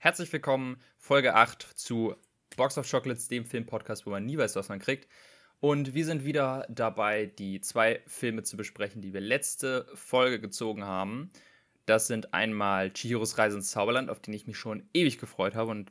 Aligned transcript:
Herzlich 0.00 0.32
willkommen, 0.32 0.80
Folge 0.96 1.34
8 1.34 1.60
zu 1.74 2.14
Box 2.56 2.78
of 2.78 2.88
Chocolates, 2.88 3.26
dem 3.26 3.44
Filmpodcast, 3.44 4.06
wo 4.06 4.10
man 4.10 4.24
nie 4.24 4.38
weiß, 4.38 4.54
was 4.54 4.68
man 4.68 4.78
kriegt. 4.78 5.08
Und 5.58 5.92
wir 5.92 6.04
sind 6.04 6.24
wieder 6.24 6.64
dabei, 6.68 7.26
die 7.26 7.60
zwei 7.60 8.00
Filme 8.06 8.44
zu 8.44 8.56
besprechen, 8.56 9.02
die 9.02 9.12
wir 9.12 9.20
letzte 9.20 9.88
Folge 9.94 10.38
gezogen 10.38 10.84
haben. 10.84 11.32
Das 11.84 12.06
sind 12.06 12.32
einmal 12.32 12.92
Chihiros 12.92 13.38
Reise 13.38 13.56
ins 13.56 13.72
Zauberland, 13.72 14.08
auf 14.08 14.20
den 14.20 14.34
ich 14.34 14.46
mich 14.46 14.56
schon 14.56 14.88
ewig 14.94 15.18
gefreut 15.18 15.56
habe 15.56 15.72
und 15.72 15.90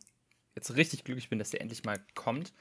jetzt 0.56 0.78
richtig 0.78 1.04
glücklich 1.04 1.28
bin, 1.28 1.38
dass 1.38 1.50
der 1.50 1.60
endlich 1.60 1.84
mal 1.84 2.00
kommt. 2.16 2.54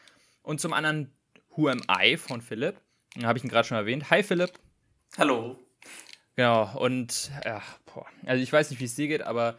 Und 0.42 0.60
zum 0.60 0.72
anderen 0.72 1.12
Who 1.50 1.68
Am 1.68 1.80
I 1.88 2.16
von 2.16 2.40
Philipp. 2.40 2.80
Habe 3.22 3.38
ich 3.38 3.44
ihn 3.44 3.50
gerade 3.50 3.68
schon 3.68 3.78
erwähnt. 3.78 4.10
Hi 4.10 4.24
Philipp. 4.24 4.58
Hallo. 5.16 5.56
Genau, 6.34 6.76
und 6.76 7.30
ja, 7.44 7.62
boah. 7.84 8.04
also 8.24 8.42
ich 8.42 8.52
weiß 8.52 8.70
nicht, 8.70 8.80
wie 8.80 8.86
es 8.86 8.96
dir 8.96 9.06
geht, 9.06 9.22
aber 9.22 9.56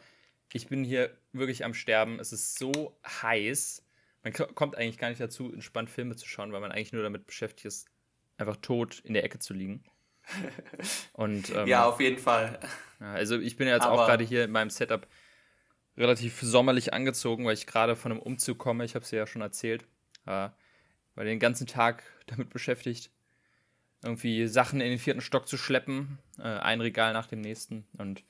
ich 0.54 0.68
bin 0.68 0.84
hier 0.84 1.16
wirklich 1.40 1.66
am 1.66 1.74
Sterben. 1.74 2.20
Es 2.20 2.34
ist 2.34 2.58
so 2.58 2.98
heiß. 3.06 3.84
Man 4.24 4.34
kommt 4.34 4.76
eigentlich 4.76 4.98
gar 4.98 5.10
nicht 5.10 5.22
dazu, 5.22 5.54
entspannt 5.54 5.90
Filme 5.90 6.16
zu 6.16 6.28
schauen, 6.28 6.52
weil 6.52 6.62
man 6.62 6.72
eigentlich 6.72 6.94
nur 6.94 7.04
damit 7.04 7.26
beschäftigt 7.26 7.66
ist, 7.66 7.88
einfach 8.38 8.58
tot 8.58 9.00
in 9.00 9.14
der 9.14 9.24
Ecke 9.24 9.40
zu 9.40 9.54
liegen. 9.54 9.84
Und, 11.14 11.54
ähm, 11.56 11.68
ja, 11.68 11.86
auf 11.86 12.00
jeden 12.02 12.18
Fall. 12.18 12.60
Also 13.00 13.40
ich 13.40 13.56
bin 13.56 13.68
ja 13.68 13.76
jetzt 13.76 13.84
aber 13.84 14.02
auch 14.02 14.08
gerade 14.08 14.24
hier 14.24 14.44
in 14.44 14.52
meinem 14.52 14.70
Setup 14.70 15.08
relativ 15.96 16.40
sommerlich 16.42 16.94
angezogen, 16.94 17.46
weil 17.46 17.54
ich 17.54 17.68
gerade 17.68 17.96
von 17.96 18.12
einem 18.12 18.22
Umzug 18.22 18.58
komme. 18.58 18.86
Ich 18.86 18.96
habe 18.96 19.04
es 19.04 19.12
ja 19.12 19.26
schon 19.26 19.42
erzählt. 19.42 19.84
Äh, 20.26 20.50
war 21.16 21.24
den 21.24 21.40
ganzen 21.40 21.66
Tag 21.66 22.04
damit 22.28 22.50
beschäftigt, 22.50 23.10
irgendwie 24.04 24.48
Sachen 24.48 24.82
in 24.82 24.90
den 24.90 25.00
vierten 25.00 25.22
Stock 25.22 25.48
zu 25.48 25.58
schleppen, 25.58 26.20
äh, 26.38 26.44
ein 26.44 26.82
Regal 26.82 27.14
nach 27.14 27.28
dem 27.28 27.42
nächsten. 27.42 27.88
Und 27.98 28.24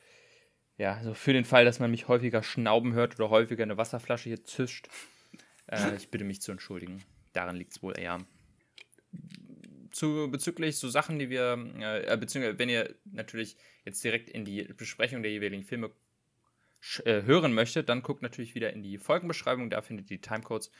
ja, 0.78 0.94
also 0.94 1.14
für 1.14 1.34
den 1.34 1.46
Fall, 1.46 1.66
dass 1.66 1.80
man 1.80 1.92
mich 1.92 2.08
häufiger 2.08 2.44
schnauben 2.44 2.94
hört 2.94 3.20
oder 3.20 3.30
häufiger 3.30 3.64
eine 3.64 3.78
Wasserflasche 3.78 4.30
hier 4.30 4.44
zischt, 4.44 4.88
äh, 5.68 5.96
ich 5.98 6.10
bitte 6.10 6.24
mich 6.24 6.42
zu 6.42 6.52
entschuldigen. 6.52 7.04
Daran 7.34 7.56
liegt 7.56 7.72
es 7.72 7.84
wohl 7.84 7.98
eher. 7.98 8.26
Zu, 9.92 10.30
bezüglich 10.30 10.78
so 10.78 10.90
Sachen, 10.90 11.18
die 11.18 11.30
wir, 11.30 11.58
äh, 11.80 12.14
äh, 12.14 12.18
beziehungsweise 12.18 12.60
wenn 12.60 12.70
ihr 12.70 12.96
natürlich 13.06 13.58
jetzt 13.86 14.04
direkt 14.04 14.30
in 14.30 14.46
die 14.46 14.64
Besprechung 14.64 15.24
der 15.24 15.32
jeweiligen 15.32 15.64
Filme 15.64 15.92
äh, 17.06 17.24
hören 17.24 17.54
möchtet, 17.54 17.90
dann 17.90 18.04
guckt 18.04 18.22
natürlich 18.22 18.54
wieder 18.54 18.72
in 18.74 18.84
die 18.84 18.98
Folgenbeschreibung, 18.98 19.70
da 19.70 19.82
findet 19.82 20.12
ihr 20.12 20.18
die 20.18 20.22
Timecodes. 20.22 20.72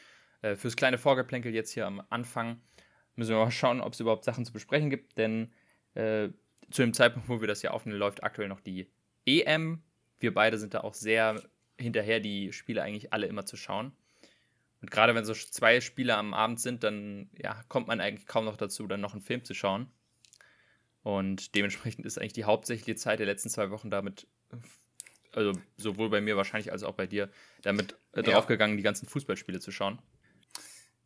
Äh, 0.42 0.56
fürs 0.56 0.76
kleine 0.76 1.00
Vorgeplänkel 1.00 1.54
jetzt 1.54 1.72
hier 1.72 1.88
am 1.88 2.04
Anfang 2.10 2.62
müssen 3.16 3.32
wir 3.32 3.44
mal 3.44 3.52
schauen, 3.52 3.82
ob 3.82 3.94
es 3.94 4.00
überhaupt 4.00 4.24
Sachen 4.24 4.46
zu 4.46 4.54
besprechen 4.54 4.92
gibt, 4.92 5.18
denn 5.18 5.52
äh, 5.96 6.30
zu 6.70 6.84
dem 6.84 6.94
Zeitpunkt, 6.94 7.28
wo 7.30 7.42
wir 7.42 7.48
das 7.48 7.62
hier 7.62 7.74
aufnehmen, 7.74 7.98
läuft 7.98 8.24
aktuell 8.24 8.48
noch 8.48 8.62
die 8.62 8.92
EM. 9.26 9.82
Wir 10.20 10.34
beide 10.34 10.58
sind 10.58 10.74
da 10.74 10.82
auch 10.82 10.94
sehr 10.94 11.42
hinterher, 11.78 12.20
die 12.20 12.52
Spiele 12.54 12.82
eigentlich 12.82 13.14
alle 13.14 13.28
immer 13.28 13.46
zu 13.46 13.58
schauen. 13.58 13.92
Und 14.82 14.92
gerade 14.92 15.16
wenn 15.16 15.26
so 15.26 15.34
zwei 15.34 15.82
Spiele 15.82 16.16
am 16.16 16.34
Abend 16.34 16.60
sind, 16.60 16.84
dann 16.84 17.30
ja, 17.38 17.62
kommt 17.68 17.88
man 17.88 18.00
eigentlich 18.00 18.28
kaum 18.28 18.46
noch 18.46 18.58
dazu, 18.58 18.88
dann 18.88 19.02
noch 19.02 19.14
einen 19.14 19.22
Film 19.22 19.44
zu 19.44 19.54
schauen. 19.54 19.88
Und 21.04 21.56
dementsprechend 21.56 22.06
ist 22.06 22.20
eigentlich 22.20 22.34
die 22.34 22.44
hauptsächliche 22.44 22.96
Zeit 22.96 23.20
der 23.20 23.26
letzten 23.26 23.50
zwei 23.50 23.72
Wochen 23.72 23.90
damit, 23.90 24.28
also 25.32 25.54
sowohl 25.78 26.10
bei 26.10 26.22
mir 26.22 26.38
wahrscheinlich 26.38 26.72
als 26.72 26.84
auch 26.84 26.96
bei 26.96 27.08
dir, 27.08 27.30
damit 27.62 27.94
äh, 28.12 28.18
ja. 28.18 28.34
draufgegangen, 28.34 28.78
die 28.78 28.84
ganzen 28.84 29.08
Fußballspiele 29.08 29.60
zu 29.60 29.72
schauen. 29.72 30.00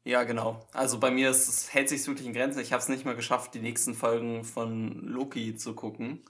Ja, 0.04 0.24
genau. 0.24 0.68
Also 0.74 1.00
bei 1.00 1.12
mir 1.12 1.30
ist, 1.30 1.48
es 1.48 1.74
hält 1.74 1.88
sich 1.88 2.06
wirklich 2.08 2.26
in 2.26 2.34
Grenzen. 2.34 2.60
Ich 2.60 2.74
habe 2.74 2.82
es 2.82 2.90
nicht 2.90 3.06
mal 3.06 3.16
geschafft, 3.16 3.54
die 3.54 3.60
nächsten 3.60 3.94
Folgen 3.94 4.44
von 4.44 5.00
Loki 5.06 5.56
zu 5.56 5.76
gucken, 5.76 6.24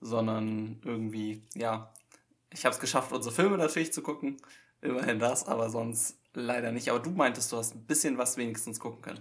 sondern 0.00 0.80
irgendwie, 0.84 1.42
ja, 1.54 1.94
ich 2.52 2.64
habe 2.64 2.74
es 2.74 2.80
geschafft, 2.80 3.12
unsere 3.12 3.34
Filme 3.34 3.58
natürlich 3.58 3.92
zu 3.92 4.02
gucken. 4.02 4.36
Immerhin 4.80 5.18
das, 5.18 5.46
aber 5.46 5.70
sonst 5.70 6.18
leider 6.34 6.72
nicht. 6.72 6.90
Aber 6.90 6.98
du 6.98 7.10
meintest, 7.10 7.52
du 7.52 7.56
hast 7.56 7.74
ein 7.74 7.84
bisschen 7.86 8.18
was 8.18 8.36
wenigstens 8.36 8.80
gucken 8.80 9.02
können. 9.02 9.20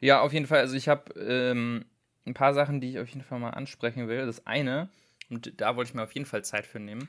Ja, 0.00 0.20
auf 0.20 0.32
jeden 0.32 0.46
Fall. 0.46 0.60
Also 0.60 0.76
ich 0.76 0.88
habe 0.88 1.12
ähm, 1.20 1.84
ein 2.26 2.34
paar 2.34 2.54
Sachen, 2.54 2.80
die 2.80 2.90
ich 2.90 2.98
auf 2.98 3.08
jeden 3.08 3.22
Fall 3.22 3.40
mal 3.40 3.50
ansprechen 3.50 4.08
will. 4.08 4.24
Das 4.26 4.46
eine, 4.46 4.88
und 5.28 5.60
da 5.60 5.76
wollte 5.76 5.90
ich 5.90 5.94
mir 5.94 6.02
auf 6.02 6.12
jeden 6.12 6.26
Fall 6.26 6.44
Zeit 6.44 6.66
für 6.66 6.78
nehmen, 6.78 7.08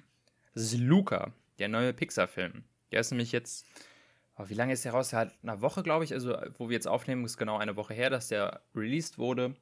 das 0.53 0.63
ist 0.63 0.77
Luca, 0.79 1.31
der 1.59 1.69
neue 1.69 1.93
Pixar-Film. 1.93 2.63
Der 2.91 2.99
ist 2.99 3.11
nämlich 3.11 3.31
jetzt 3.31 3.65
oh, 4.41 4.49
wie 4.49 4.53
lange 4.53 4.73
ist 4.73 4.85
der 4.85 4.93
raus? 4.93 5.09
Der 5.09 5.19
hat 5.19 5.33
eine 5.43 5.61
Woche, 5.61 5.83
glaube 5.83 6.03
ich. 6.03 6.13
Also, 6.13 6.37
wo 6.57 6.69
wir 6.69 6.73
jetzt 6.73 6.87
aufnehmen, 6.87 7.25
ist 7.25 7.37
genau 7.37 7.57
eine 7.57 7.75
Woche 7.75 7.93
her, 7.93 8.09
dass 8.09 8.27
der 8.27 8.61
released 8.75 9.17
wurde. 9.17 9.55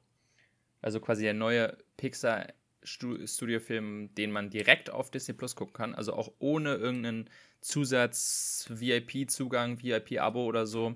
Also 0.82 1.00
quasi 1.00 1.22
der 1.22 1.34
neue 1.34 1.76
Pixar 1.96 2.46
Studiofilm, 2.82 4.14
den 4.14 4.30
man 4.30 4.50
direkt 4.50 4.90
auf 4.90 5.10
Disney 5.10 5.34
Plus 5.34 5.56
gucken 5.56 5.74
kann. 5.74 5.94
Also 5.94 6.14
auch 6.14 6.32
ohne 6.38 6.76
irgendeinen 6.76 7.28
Zusatz-VIP-Zugang, 7.60 9.82
VIP-Abo 9.82 10.44
oder 10.44 10.66
so. 10.66 10.94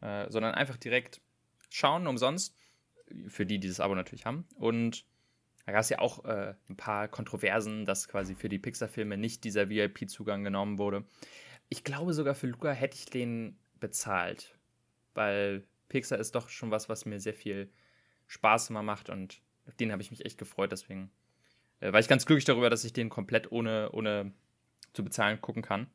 Äh, 0.00 0.30
sondern 0.30 0.54
einfach 0.54 0.76
direkt 0.76 1.20
schauen, 1.70 2.06
umsonst. 2.06 2.56
Für 3.28 3.46
die, 3.46 3.58
die 3.58 3.68
das 3.68 3.80
Abo 3.80 3.94
natürlich 3.94 4.26
haben. 4.26 4.44
Und 4.54 5.06
da 5.66 5.72
gab 5.72 5.80
es 5.80 5.88
ja 5.88 5.98
auch 5.98 6.24
äh, 6.24 6.54
ein 6.68 6.76
paar 6.76 7.08
Kontroversen, 7.08 7.84
dass 7.84 8.08
quasi 8.08 8.34
für 8.34 8.48
die 8.48 8.58
Pixar-Filme 8.58 9.16
nicht 9.16 9.44
dieser 9.44 9.68
VIP-Zugang 9.68 10.44
genommen 10.44 10.78
wurde. 10.78 11.04
Ich 11.68 11.84
glaube 11.84 12.12
sogar 12.12 12.34
für 12.34 12.46
Luca 12.46 12.72
hätte 12.72 12.96
ich 12.96 13.06
den 13.06 13.56
bezahlt, 13.80 14.56
weil 15.14 15.64
Pixar 15.88 16.18
ist 16.18 16.34
doch 16.34 16.48
schon 16.48 16.70
was, 16.70 16.88
was 16.88 17.06
mir 17.06 17.20
sehr 17.20 17.34
viel 17.34 17.70
Spaß 18.26 18.70
immer 18.70 18.82
macht 18.82 19.10
und 19.10 19.40
auf 19.66 19.74
den 19.74 19.92
habe 19.92 20.02
ich 20.02 20.10
mich 20.10 20.24
echt 20.24 20.38
gefreut. 20.38 20.72
Deswegen 20.72 21.10
äh, 21.80 21.92
war 21.92 22.00
ich 22.00 22.08
ganz 22.08 22.26
glücklich 22.26 22.44
darüber, 22.44 22.70
dass 22.70 22.84
ich 22.84 22.92
den 22.92 23.08
komplett 23.08 23.52
ohne, 23.52 23.90
ohne 23.92 24.32
zu 24.92 25.04
bezahlen 25.04 25.40
gucken 25.40 25.62
kann. 25.62 25.88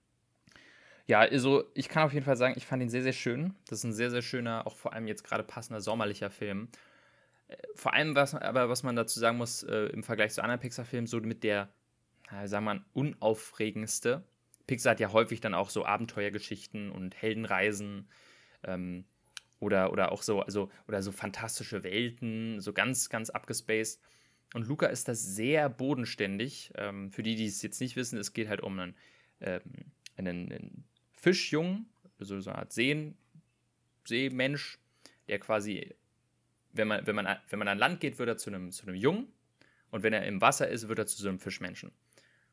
Ja, 1.08 1.20
also 1.20 1.64
ich 1.74 1.90
kann 1.90 2.04
auf 2.04 2.14
jeden 2.14 2.26
Fall 2.26 2.38
sagen, 2.38 2.54
ich 2.58 2.66
fand 2.66 2.84
ihn 2.84 2.90
sehr, 2.90 3.02
sehr 3.04 3.14
schön. 3.14 3.56
Das 3.68 3.80
ist 3.80 3.84
ein 3.84 3.94
sehr, 3.94 4.12
sehr 4.12 4.22
schöner, 4.22 4.68
auch 4.68 4.76
vor 4.76 4.94
allem 4.94 5.08
jetzt 5.08 5.24
gerade 5.24 5.44
passender 5.44 5.82
sommerlicher 5.82 6.30
Film. 6.30 6.70
Äh, 7.48 7.58
vor 7.76 7.94
allem, 7.94 8.16
was, 8.16 8.36
aber 8.36 8.70
was 8.70 8.84
man 8.84 8.96
dazu 8.96 9.20
sagen 9.20 9.38
muss, 9.38 9.64
äh, 9.64 9.86
im 9.88 10.04
Vergleich 10.04 10.34
zu 10.34 10.44
anderen 10.44 10.60
Pixar-Filmen, 10.60 11.08
so 11.08 11.20
mit 11.20 11.44
der, 11.44 11.70
sagen 12.46 12.66
wir 12.66 12.76
mal, 12.76 12.86
unaufregendste 12.94 14.24
Pixar 14.70 14.92
hat 14.92 15.00
ja 15.00 15.12
häufig 15.12 15.42
dann 15.42 15.56
auch 15.56 15.72
so 15.72 15.84
Abenteuergeschichten 15.84 16.92
und 16.92 17.20
Heldenreisen 17.20 18.08
ähm, 18.64 19.04
oder, 19.60 19.92
oder 19.92 20.12
auch 20.12 20.22
so, 20.22 20.42
also, 20.42 20.70
oder 20.88 21.02
so 21.02 21.12
fantastische 21.12 21.84
Welten, 21.84 22.60
so 22.60 22.72
ganz, 22.72 23.10
ganz 23.10 23.32
abgespaced. 23.32 24.00
Und 24.54 24.68
Luca 24.68 24.88
ist 24.88 25.08
da 25.08 25.16
sehr 25.16 25.70
bodenständig. 25.70 26.72
Ähm, 26.76 27.12
für 27.12 27.24
die, 27.24 27.36
die 27.36 27.46
es 27.46 27.62
jetzt 27.62 27.80
nicht 27.82 27.96
wissen, 27.96 28.18
es 28.18 28.34
geht 28.34 28.50
halt 28.50 28.62
um 28.62 28.80
einen, 28.80 28.96
ähm, 29.42 29.62
einen, 30.18 30.52
einen 30.52 30.84
Fischjungen, 31.12 31.88
also 32.20 32.40
so 32.40 32.50
eine 32.50 32.60
Art 32.60 32.74
Seen, 32.74 33.16
Seemensch, 34.06 34.80
der 35.28 35.40
quasi, 35.40 35.94
wenn 36.74 36.88
man, 36.88 37.06
wenn, 37.06 37.16
man, 37.16 37.38
wenn 37.50 37.60
man 37.60 37.68
an 37.68 37.78
Land 37.78 38.00
geht, 38.00 38.18
wird 38.18 38.30
er 38.30 38.38
zu 38.38 38.50
einem, 38.50 38.72
zu 38.72 38.88
einem 38.88 38.96
Jungen. 38.96 39.28
Und 39.92 40.04
wenn 40.04 40.14
er 40.14 40.26
im 40.26 40.42
Wasser 40.42 40.68
ist, 40.68 40.88
wird 40.88 41.00
er 41.00 41.08
zu 41.08 41.22
so 41.22 41.30
einem 41.30 41.40
Fischmenschen. 41.40 41.92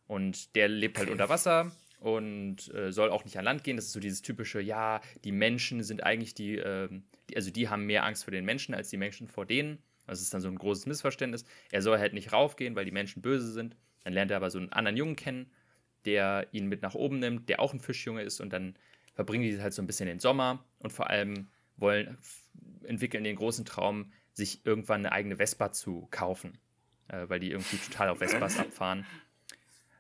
Und 0.07 0.55
der 0.55 0.69
lebt 0.69 0.99
halt 0.99 1.11
unter 1.11 1.29
Wasser, 1.29 1.73
und 1.99 2.73
äh, 2.75 2.93
soll 2.93 3.11
auch 3.11 3.25
nicht 3.25 3.39
an 3.39 3.45
Land 3.45 3.65
gehen. 3.65 3.77
Das 3.77 3.87
ist 3.87 3.93
so 3.93 4.01
dieses 4.01 4.23
typische, 4.23 4.61
ja, 4.61 5.01
die 5.25 5.33
Menschen 5.33 5.83
sind 5.83 6.03
eigentlich 6.03 6.35
die, 6.35 6.59
äh, 6.59 6.89
die, 7.31 7.37
also 7.37 7.51
die 7.51 7.69
haben 7.69 7.87
mehr 7.87 8.05
Angst 8.05 8.25
vor 8.25 8.33
den 8.33 8.45
Menschen 8.45 8.75
als 8.75 8.91
die 8.91 8.97
Menschen 8.97 9.29
vor 9.29 9.47
denen. 9.47 9.79
Das 10.07 10.21
ist 10.21 10.33
dann 10.33 10.41
so 10.41 10.49
ein 10.49 10.57
großes 10.57 10.87
Missverständnis. 10.87 11.45
Er 11.71 11.83
soll 11.83 11.99
halt 11.99 12.15
nicht 12.15 12.33
raufgehen, 12.33 12.77
weil 12.77 12.85
die 12.85 12.93
Menschen 12.93 13.23
böse 13.23 13.51
sind. 13.51 13.77
Dann 14.05 14.13
lernt 14.13 14.31
er 14.31 14.37
aber 14.37 14.51
so 14.51 14.59
einen 14.59 14.73
anderen 14.73 14.97
Jungen 14.97 15.17
kennen, 15.17 15.51
der 16.05 16.47
ihn 16.53 16.67
mit 16.67 16.83
nach 16.83 16.95
oben 16.95 17.19
nimmt, 17.19 17.49
der 17.49 17.61
auch 17.61 17.73
ein 17.73 17.81
Fischjunge 17.81 18.23
ist 18.23 18.41
und 18.41 18.53
dann 18.53 18.77
verbringen 19.15 19.43
die 19.43 19.61
halt 19.61 19.75
so 19.75 19.83
ein 19.83 19.87
bisschen 19.87 20.07
den 20.07 20.21
Sommer 20.21 20.65
und 20.79 20.93
vor 20.93 21.11
allem 21.11 21.49
wollen, 21.77 22.17
entwickeln 22.85 23.25
den 23.25 23.37
großen 23.37 23.65
Traum, 23.65 24.13
sich 24.33 24.65
irgendwann 24.65 25.01
eine 25.01 25.13
eigene 25.13 25.37
Vespa 25.37 25.73
zu 25.73 26.07
kaufen, 26.11 26.59
äh, 27.09 27.29
weil 27.29 27.41
die 27.41 27.51
irgendwie 27.51 27.79
total 27.79 28.11
auf 28.11 28.19
Vespas 28.19 28.59
abfahren. 28.59 29.07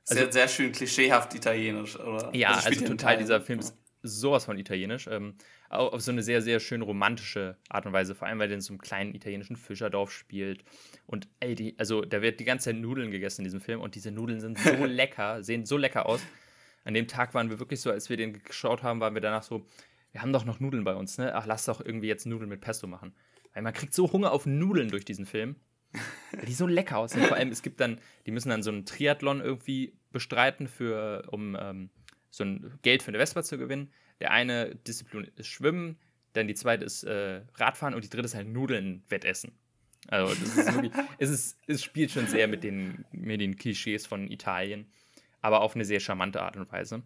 Also, 0.08 0.22
sehr, 0.22 0.32
sehr 0.32 0.48
schön 0.48 0.72
klischeehaft 0.72 1.34
italienisch, 1.34 1.98
oder? 1.98 2.32
Ja, 2.34 2.50
also, 2.50 2.68
also 2.68 2.86
total, 2.86 3.16
dieser 3.18 3.40
Film 3.40 3.58
ist 3.58 3.76
sowas 4.06 4.44
von 4.44 4.58
italienisch. 4.58 5.06
Ähm, 5.06 5.34
auf 5.68 6.00
so 6.00 6.12
eine 6.12 6.22
sehr, 6.22 6.42
sehr 6.42 6.60
schön 6.60 6.82
romantische 6.82 7.56
Art 7.68 7.86
und 7.86 7.92
Weise, 7.92 8.14
vor 8.14 8.28
allem 8.28 8.38
weil 8.38 8.48
der 8.48 8.56
in 8.56 8.60
so 8.60 8.72
einem 8.72 8.80
kleinen 8.80 9.14
italienischen 9.14 9.56
Fischerdorf 9.56 10.12
spielt. 10.12 10.64
Und 11.06 11.28
ey, 11.40 11.54
die, 11.54 11.78
also 11.78 12.02
da 12.02 12.22
wird 12.22 12.40
die 12.40 12.44
ganze 12.44 12.70
Zeit 12.70 12.76
Nudeln 12.76 13.10
gegessen 13.10 13.42
in 13.42 13.44
diesem 13.44 13.60
Film 13.60 13.80
und 13.80 13.94
diese 13.94 14.10
Nudeln 14.10 14.40
sind 14.40 14.58
so 14.58 14.70
lecker, 14.84 15.42
sehen 15.42 15.66
so 15.66 15.76
lecker 15.76 16.06
aus. 16.06 16.20
An 16.84 16.94
dem 16.94 17.08
Tag 17.08 17.34
waren 17.34 17.50
wir 17.50 17.58
wirklich 17.58 17.80
so, 17.80 17.90
als 17.90 18.08
wir 18.08 18.16
den 18.16 18.44
geschaut 18.44 18.82
haben, 18.82 19.00
waren 19.00 19.14
wir 19.14 19.20
danach 19.20 19.42
so, 19.42 19.66
wir 20.12 20.22
haben 20.22 20.32
doch 20.32 20.44
noch 20.44 20.60
Nudeln 20.60 20.84
bei 20.84 20.94
uns, 20.94 21.18
ne? 21.18 21.34
Ach, 21.34 21.46
lass 21.46 21.64
doch 21.64 21.84
irgendwie 21.84 22.06
jetzt 22.06 22.26
Nudeln 22.26 22.48
mit 22.48 22.60
Pesto 22.60 22.86
machen. 22.86 23.12
Weil 23.52 23.62
man 23.62 23.72
kriegt 23.72 23.92
so 23.92 24.12
Hunger 24.12 24.30
auf 24.32 24.46
Nudeln 24.46 24.88
durch 24.88 25.04
diesen 25.04 25.26
Film 25.26 25.56
die 26.46 26.52
so 26.52 26.66
lecker 26.66 26.98
aussehen. 26.98 27.24
Vor 27.24 27.36
allem, 27.36 27.50
es 27.50 27.62
gibt 27.62 27.80
dann, 27.80 27.98
die 28.26 28.30
müssen 28.30 28.48
dann 28.48 28.62
so 28.62 28.70
einen 28.70 28.84
Triathlon 28.84 29.40
irgendwie 29.40 29.94
bestreiten, 30.12 30.68
für, 30.68 31.26
um 31.30 31.56
ähm, 31.58 31.90
so 32.36 32.44
ein 32.44 32.78
Geld 32.82 33.02
für 33.02 33.08
eine 33.08 33.18
Vespa 33.18 33.42
zu 33.42 33.56
gewinnen. 33.56 33.90
Der 34.20 34.30
eine 34.30 34.74
Disziplin 34.74 35.30
ist 35.36 35.48
Schwimmen, 35.48 35.98
dann 36.34 36.46
die 36.46 36.54
zweite 36.54 36.84
ist 36.84 37.02
äh, 37.04 37.40
Radfahren 37.54 37.94
und 37.94 38.04
die 38.04 38.10
dritte 38.10 38.26
ist 38.26 38.34
halt 38.34 38.48
Nudeln 38.48 39.02
wettessen. 39.08 39.52
Also 40.08 40.34
das 40.34 40.56
ist 40.56 40.74
wirklich, 40.74 40.92
es, 41.18 41.30
ist, 41.30 41.58
es 41.66 41.82
spielt 41.82 42.10
schon 42.10 42.26
sehr 42.26 42.46
mit 42.46 42.62
den, 42.62 43.04
mit 43.10 43.40
den 43.40 43.56
Klischees 43.56 44.06
von 44.06 44.30
Italien, 44.30 44.86
aber 45.40 45.62
auf 45.62 45.74
eine 45.74 45.86
sehr 45.86 46.00
charmante 46.00 46.42
Art 46.42 46.56
und 46.56 46.70
Weise. 46.70 47.02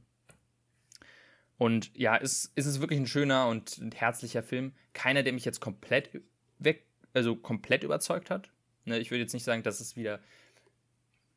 Und 1.59 1.97
ja, 1.97 2.17
ist, 2.17 2.53
ist 2.57 2.67
es 2.67 2.81
wirklich 2.81 2.99
ein 2.99 3.07
schöner 3.07 3.47
und 3.49 3.81
herzlicher 3.95 4.43
Film. 4.43 4.73
Keiner, 4.95 5.23
der 5.23 5.33
mich 5.33 5.45
jetzt 5.45 5.61
komplett 5.61 6.11
weg, 6.59 6.87
also 7.13 7.37
komplett 7.37 7.85
überzeugt 7.85 8.31
hat. 8.31 8.51
Ne, 8.85 8.99
ich 8.99 9.11
würde 9.11 9.21
jetzt 9.21 9.35
nicht 9.35 9.45
sagen, 9.45 9.63
das 9.63 9.81
ist 9.81 9.95
wieder 9.95 10.21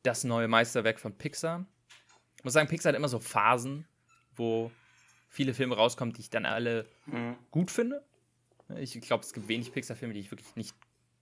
das 0.02 0.24
neue 0.24 0.48
Meisterwerk 0.48 0.98
von 0.98 1.16
Pixar. 1.16 1.66
Ich 2.44 2.46
muss 2.46 2.52
sagen, 2.52 2.68
Pixar 2.68 2.90
hat 2.92 2.96
immer 2.98 3.08
so 3.08 3.20
Phasen, 3.20 3.86
wo 4.36 4.70
viele 5.30 5.54
Filme 5.54 5.76
rauskommen, 5.76 6.12
die 6.12 6.20
ich 6.20 6.28
dann 6.28 6.44
alle 6.44 6.84
mhm. 7.06 7.36
gut 7.50 7.70
finde. 7.70 8.04
Ich 8.78 9.00
glaube, 9.00 9.24
es 9.24 9.32
gibt 9.32 9.48
wenig 9.48 9.72
Pixar-Filme, 9.72 10.12
die 10.12 10.20
ich 10.20 10.30
wirklich 10.30 10.54
nicht, 10.54 10.76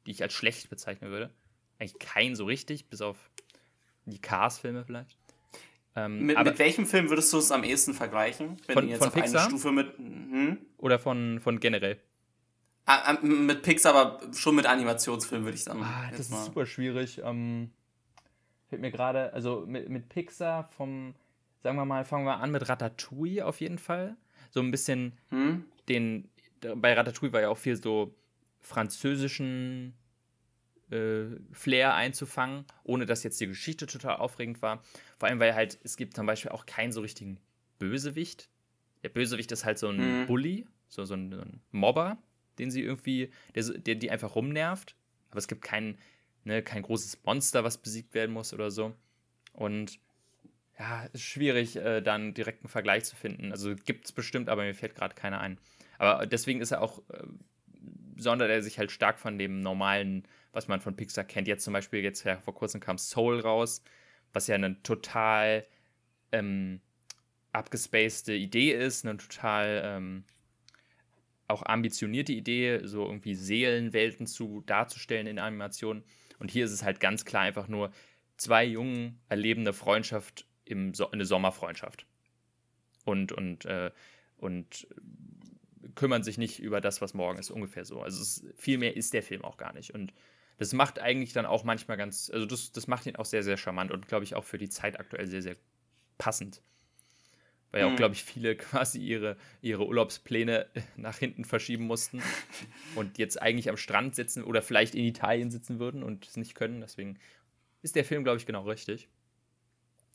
die 0.05 0.11
ich 0.11 0.21
als 0.21 0.33
schlecht 0.33 0.69
bezeichnen 0.69 1.13
würde. 1.13 1.31
Eigentlich 1.79 2.01
keinen 2.01 2.35
so 2.35 2.45
richtig, 2.45 2.87
bis 2.87 3.03
auf 3.03 3.31
die 4.05 4.19
Cars-Filme 4.19 4.85
vielleicht. 4.85 5.17
Ähm, 5.95 6.27
mit, 6.27 6.43
mit, 6.43 6.59
welchem 6.59 6.87
Film 6.87 7.09
würdest 7.09 7.33
du 7.33 7.39
es 7.39 7.53
am 7.53 7.63
ehesten 7.63 7.95
vergleichen? 7.95 8.57
Wenn 8.67 8.75
von, 8.75 8.89
jetzt 8.89 8.99
von 8.99 9.07
auf 9.07 9.15
Pixar? 9.15 9.43
eine 9.43 9.49
Stufe 9.49 9.71
mit. 9.71 9.97
Hm? 9.99 10.59
Oder 10.79 10.99
von, 10.99 11.39
von 11.39 11.61
generell? 11.61 12.01
Ah, 12.85 13.13
ah 13.13 13.19
mit 13.25 13.63
Pixar, 13.63 13.95
aber 13.95 14.35
schon 14.35 14.57
mit 14.57 14.67
Animationsfilmen 14.67 15.47
würde 15.47 15.57
ich 15.57 15.63
sagen. 15.63 15.85
Ah, 15.85 16.11
das 16.11 16.31
ist 16.31 16.47
super 16.47 16.67
schwierig. 16.67 17.21
Ähm, 17.25 17.71
fällt 18.73 18.81
mir 18.81 18.91
gerade, 18.91 19.35
also 19.35 19.67
mit, 19.67 19.91
mit 19.91 20.09
Pixar 20.09 20.65
vom, 20.65 21.15
sagen 21.63 21.77
wir 21.77 21.85
mal, 21.85 22.07
fangen 22.07 22.25
wir 22.25 22.39
an 22.39 22.51
mit 22.51 22.67
Ratatouille 22.67 23.45
auf 23.45 23.61
jeden 23.61 23.77
Fall. 23.77 24.17
So 24.49 24.61
ein 24.61 24.71
bisschen 24.71 25.13
hm? 25.29 25.67
den, 25.91 26.31
bei 26.77 26.95
Ratatouille 26.95 27.35
war 27.35 27.43
ja 27.43 27.51
auch 27.51 27.59
viel 27.59 27.77
so 27.77 28.15
französischen 28.61 29.93
äh, 30.91 31.25
Flair 31.51 31.93
einzufangen, 31.97 32.65
ohne 32.83 33.05
dass 33.05 33.25
jetzt 33.25 33.39
die 33.43 33.47
Geschichte 33.47 33.87
total 33.87 34.17
aufregend 34.17 34.63
war. 34.63 34.83
Vor 35.19 35.29
allem, 35.29 35.39
weil 35.39 35.55
halt, 35.55 35.79
es 35.83 35.99
gibt 35.99 36.17
zum 36.17 36.25
Beispiel 36.25 36.53
auch 36.53 36.65
keinen 36.65 36.93
so 36.93 37.03
richtigen 37.03 37.39
Bösewicht. 37.79 38.49
Der 39.03 39.11
Bösewicht 39.11 39.53
ist 39.53 39.67
halt 39.67 39.79
so 39.79 39.91
ein 39.91 40.23
mhm. 40.23 40.27
Bully, 40.29 40.67
so, 40.89 41.05
so, 41.05 41.13
ein, 41.13 41.31
so, 41.31 41.43
ein, 41.43 41.61
Mobber, 41.73 42.17
den 42.59 42.71
sie 42.71 42.81
irgendwie, 42.81 43.31
der, 43.55 43.65
der 43.65 43.97
die 43.97 44.11
einfach 44.11 44.35
rumnervt. 44.35 44.97
Aber 45.29 45.41
es 45.41 45.47
gibt 45.47 45.61
kein, 45.61 45.99
ne, 46.45 46.63
kein 46.63 46.83
großes 46.83 47.23
Monster, 47.25 47.65
was 47.65 47.79
besiegt 47.79 48.15
werden 48.15 48.33
muss 48.33 48.53
oder 48.53 48.71
so. 48.71 48.95
Und 49.53 49.99
ja, 50.79 51.05
ist 51.13 51.23
schwierig, 51.23 51.77
äh, 51.77 52.01
dann 52.01 52.35
direkt 52.35 52.63
einen 52.63 52.71
Vergleich 52.71 53.05
zu 53.05 53.17
finden. 53.17 53.53
Also 53.53 53.75
gibt 53.75 54.07
es 54.07 54.13
bestimmt, 54.13 54.49
aber 54.49 54.63
mir 54.63 54.75
fällt 54.75 54.95
gerade 54.95 55.15
keiner 55.15 55.41
ein. 55.41 55.59
Aber 55.99 56.27
deswegen 56.27 56.61
ist 56.61 56.73
er 56.73 56.83
auch, 56.83 56.99
äh, 57.11 57.23
sondert 58.17 58.51
er 58.51 58.63
sich 58.63 58.79
halt 58.79 58.91
stark 58.91 59.19
von 59.19 59.39
dem 59.39 59.61
normalen 59.61 60.27
was 60.53 60.69
man 60.69 60.81
von 60.81 60.97
Pixar 60.97 61.25
kennt. 61.25 61.49
Jetzt 61.49 61.65
zum 61.65 61.73
Beispiel, 61.73 62.01
jetzt 62.01 62.25
ja, 62.25 62.39
vor 62.39 62.55
kurzem 62.55 62.81
kam 62.81 62.99
Soul 62.99 63.41
raus, 63.41 63.83
was 64.33 64.47
ja 64.47 64.55
eine 64.55 64.81
total 64.83 65.67
ähm, 66.31 66.81
abgespacede 67.53 68.37
Idee 68.37 68.73
ist, 68.73 69.05
eine 69.05 69.17
total 69.17 69.83
ähm, 69.85 70.25
auch 71.49 71.63
ambitionierte 71.65 72.33
Idee, 72.33 72.81
so 72.85 73.05
irgendwie 73.05 73.35
Seelenwelten 73.35 74.27
zu 74.27 74.63
darzustellen 74.67 75.27
in 75.27 75.39
Animationen. 75.39 76.05
Und 76.43 76.51
hier 76.51 76.65
ist 76.65 76.73
es 76.73 76.83
halt 76.83 76.99
ganz 76.99 77.25
klar 77.25 77.43
einfach 77.43 77.69
nur 77.69 77.93
zwei 78.37 78.65
Jungen 78.65 79.21
erleben 79.29 79.61
eine 79.61 79.73
Freundschaft 79.73 80.45
im 80.65 80.93
so 80.93 81.09
eine 81.09 81.25
Sommerfreundschaft. 81.25 82.05
Und, 83.05 83.31
und, 83.31 83.65
äh, 83.65 83.93
und 84.39 84.89
kümmern 85.95 86.25
sich 86.25 86.39
nicht 86.39 86.59
über 86.59 86.81
das, 86.81 87.01
was 87.01 87.15
morgen 87.15 87.39
ist, 87.39 87.53
ungefähr 87.53 87.85
so. 87.85 88.03
Also 88.03 88.21
ist, 88.21 88.45
viel 88.57 88.79
mehr 88.79 88.97
ist 88.97 89.15
der 89.15 89.23
Film 89.23 89.45
auch 89.45 89.57
gar 89.57 89.73
nicht. 89.73 89.95
Und 89.95 90.13
das 90.57 90.73
macht 90.73 90.99
eigentlich 90.99 91.33
dann 91.33 91.47
auch 91.47 91.63
manchmal 91.63 91.97
ganz, 91.97 92.29
also 92.29 92.45
das, 92.45 92.73
das 92.73 92.89
macht 92.89 93.07
ihn 93.07 93.15
auch 93.15 93.25
sehr, 93.25 93.45
sehr 93.45 93.57
charmant 93.57 93.93
und 93.93 94.09
glaube 94.09 94.25
ich 94.25 94.35
auch 94.35 94.43
für 94.43 94.59
die 94.59 94.69
Zeit 94.69 94.99
aktuell 94.99 95.29
sehr, 95.29 95.43
sehr 95.43 95.55
passend. 96.19 96.61
Weil 97.73 97.81
ja 97.81 97.87
auch, 97.87 97.93
mhm. 97.93 97.97
glaube 97.97 98.15
ich, 98.15 98.23
viele 98.23 98.55
quasi 98.57 99.01
ihre, 99.01 99.37
ihre 99.63 99.87
Urlaubspläne 99.87 100.67
nach 100.97 101.19
hinten 101.19 101.45
verschieben 101.45 101.87
mussten 101.87 102.23
und 102.95 103.19
jetzt 103.19 103.41
eigentlich 103.41 103.69
am 103.69 103.77
Strand 103.77 104.15
sitzen 104.15 104.45
oder 104.45 104.63
vielleicht 104.63 104.95
in 104.95 105.05
Italien 105.05 105.51
sitzen 105.51 105.81
würden 105.81 106.03
und 106.03 106.27
es 106.27 106.37
nicht 106.37 106.55
können. 106.55 106.81
Deswegen 106.81 107.19
ist 107.81 107.97
der 107.97 108.05
Film, 108.05 108.23
glaube 108.23 108.39
ich, 108.39 108.47
genau 108.47 108.63
richtig. 108.63 109.09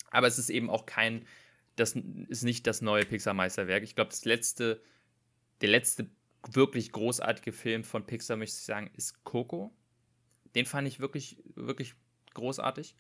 Aber 0.09 0.27
es 0.27 0.38
ist 0.38 0.50
eben 0.50 0.69
auch 0.69 0.86
kein, 0.86 1.25
das 1.75 1.95
ist 2.30 2.44
nicht 2.44 2.65
das 2.65 2.81
neue 2.81 3.04
Pixar-Meisterwerk. 3.04 3.83
Ich 3.83 3.95
glaube, 3.95 4.12
das 4.12 4.24
letzte, 4.24 4.81
der 5.62 5.69
letzte 5.69 6.09
wirklich 6.50 6.92
großartige 6.92 7.51
Film 7.51 7.83
von 7.83 8.06
Pixar, 8.06 8.38
möchte 8.38 8.56
ich 8.56 8.63
sagen, 8.63 8.89
ist 8.95 9.24
Coco. 9.25 9.75
Den 10.56 10.65
fand 10.65 10.88
ich 10.88 11.00
wirklich, 11.00 11.38
wirklich 11.56 11.95
großartig. 12.36 12.95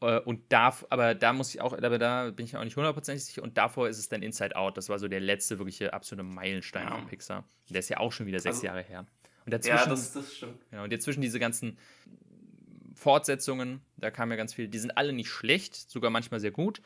Äh, 0.00 0.20
und 0.20 0.52
da, 0.52 0.76
aber 0.90 1.14
da 1.14 1.32
muss 1.32 1.54
ich 1.54 1.60
auch, 1.60 1.72
aber 1.72 1.98
da 1.98 2.30
bin 2.30 2.46
ich 2.46 2.56
auch 2.56 2.64
nicht 2.64 2.76
hundertprozentig 2.76 3.24
sicher. 3.24 3.42
Und 3.42 3.56
davor 3.56 3.88
ist 3.88 3.98
es 3.98 4.08
dann 4.08 4.22
Inside 4.22 4.56
Out. 4.56 4.76
Das 4.76 4.88
war 4.88 4.98
so 4.98 5.08
der 5.08 5.20
letzte 5.20 5.58
wirkliche 5.58 5.92
absolute 5.92 6.24
Meilenstein 6.24 6.88
ja. 6.88 6.94
von 6.94 7.06
Pixar. 7.06 7.44
Der 7.68 7.80
ist 7.80 7.88
ja 7.88 7.98
auch 7.98 8.12
schon 8.12 8.26
wieder 8.26 8.40
sechs 8.40 8.56
also, 8.56 8.66
Jahre 8.66 8.82
her. 8.82 9.06
Und 9.44 9.52
dazwischen, 9.52 9.76
ja, 9.76 9.86
das, 9.86 10.12
das 10.12 10.36
stimmt. 10.36 10.70
Genau, 10.70 10.84
und 10.84 10.92
dazwischen 10.92 11.20
diese 11.20 11.38
ganzen 11.38 11.78
Fortsetzungen, 12.94 13.80
da 13.96 14.10
kam 14.10 14.30
ja 14.30 14.36
ganz 14.36 14.54
viel, 14.54 14.68
die 14.68 14.78
sind 14.78 14.96
alle 14.96 15.12
nicht 15.12 15.30
schlecht, 15.30 15.74
sogar 15.74 16.10
manchmal 16.10 16.40
sehr 16.40 16.50
gut. 16.50 16.82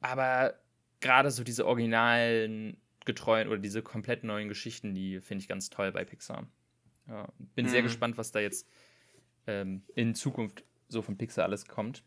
Aber 0.00 0.54
gerade 1.00 1.30
so 1.30 1.44
diese 1.44 1.66
originalen, 1.66 2.76
getreuen 3.04 3.48
oder 3.48 3.58
diese 3.58 3.82
komplett 3.82 4.24
neuen 4.24 4.48
Geschichten, 4.48 4.94
die 4.94 5.20
finde 5.20 5.42
ich 5.42 5.48
ganz 5.48 5.70
toll 5.70 5.92
bei 5.92 6.04
Pixar. 6.04 6.46
Ja, 7.08 7.28
bin 7.54 7.66
mhm. 7.66 7.70
sehr 7.70 7.82
gespannt, 7.82 8.16
was 8.16 8.32
da 8.32 8.40
jetzt 8.40 8.66
ähm, 9.46 9.82
in 9.94 10.14
Zukunft 10.14 10.64
so 10.88 11.02
von 11.02 11.16
Pixar 11.16 11.44
alles 11.44 11.66
kommt. 11.66 12.02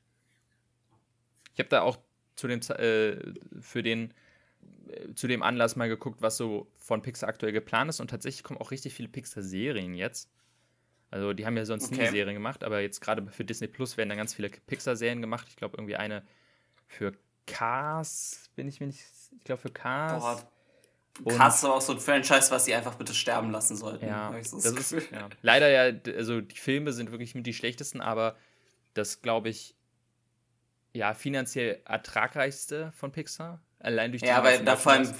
Ich 1.58 1.60
habe 1.60 1.70
da 1.70 1.82
auch 1.82 1.98
zu 2.36 2.48
dem, 2.48 2.62
äh, 2.78 3.18
für 3.60 3.82
den, 3.82 4.14
äh, 4.90 5.12
zu 5.16 5.28
dem 5.28 5.42
Anlass 5.42 5.76
mal 5.76 5.90
geguckt, 5.90 6.22
was 6.22 6.38
so 6.38 6.72
von 6.76 7.02
Pixar 7.02 7.30
aktuell 7.30 7.52
geplant 7.52 7.90
ist 7.90 8.00
und 8.00 8.12
tatsächlich 8.12 8.44
kommen 8.44 8.62
auch 8.62 8.70
richtig 8.70 8.94
viele 8.94 9.10
Pixar-Serien 9.10 9.96
jetzt. 9.96 10.30
Also 11.10 11.34
die 11.34 11.48
haben 11.48 11.58
ja 11.58 11.66
sonst 11.66 11.92
okay. 11.92 12.04
nie 12.04 12.10
Serien 12.10 12.36
gemacht, 12.36 12.64
aber 12.64 12.82
jetzt 12.82 13.02
gerade 13.02 13.26
für 13.32 13.44
Disney 13.44 13.68
Plus 13.68 13.98
werden 13.98 14.10
da 14.10 14.16
ganz 14.16 14.36
viele 14.36 14.50
Pixar-Serien 14.50 15.20
gemacht. 15.20 15.48
Ich 15.50 15.56
glaube 15.56 15.78
irgendwie 15.78 15.96
eine 15.96 16.24
für 16.86 17.14
Cars, 17.48 18.52
bin 18.56 18.68
ich 18.68 18.80
mir 18.80 18.86
nicht, 18.86 19.04
ich 19.36 19.44
glaube 19.44 19.60
für 19.60 19.72
Cars. 19.72 20.46
Boah, 21.24 21.34
Krass, 21.34 21.66
aber 21.66 21.74
auch 21.74 21.82
so 21.82 21.94
ein 21.94 22.00
Franchise, 22.00 22.52
was 22.52 22.66
sie 22.66 22.76
einfach 22.76 22.94
bitte 22.94 23.16
sterben 23.16 23.50
lassen 23.50 23.76
sollten. 23.76 24.06
Ja, 24.06 24.32
so 24.44 24.58
das, 24.58 24.76
das 24.76 24.92
ist, 24.92 25.12
ja. 25.12 25.28
Leider 25.42 25.70
ja, 25.70 26.00
also 26.16 26.42
die 26.42 26.58
Filme 26.58 26.94
sind 26.94 27.10
wirklich 27.10 27.34
mit 27.34 27.48
die 27.48 27.56
schlechtesten, 27.56 28.00
aber 28.00 28.36
das 28.94 29.24
glaube 29.24 29.50
ich, 29.50 29.74
ja, 30.98 31.14
finanziell 31.14 31.82
ertragreichste 31.86 32.92
von 32.96 33.12
Pixar. 33.12 33.62
Allein 33.80 34.12
durch 34.12 34.24
die 34.24 34.28
Ja, 34.28 34.44
weil 34.44 34.64
da 34.66 34.76
vor 34.76 34.94
allem, 34.94 35.14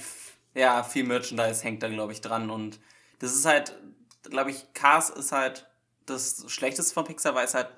ja, 0.54 0.82
viel 0.82 1.04
Merchandise 1.04 1.62
hängt 1.62 1.82
da, 1.82 1.88
glaube 1.88 2.12
ich, 2.12 2.20
dran. 2.20 2.50
Und 2.50 2.80
das 3.20 3.34
ist 3.34 3.46
halt, 3.46 3.78
glaube 4.24 4.50
ich, 4.50 4.72
Cars 4.74 5.10
ist 5.10 5.32
halt 5.32 5.66
das 6.06 6.44
Schlechteste 6.48 6.92
von 6.92 7.04
Pixar, 7.04 7.34
weil 7.34 7.44
es 7.44 7.54
halt 7.54 7.68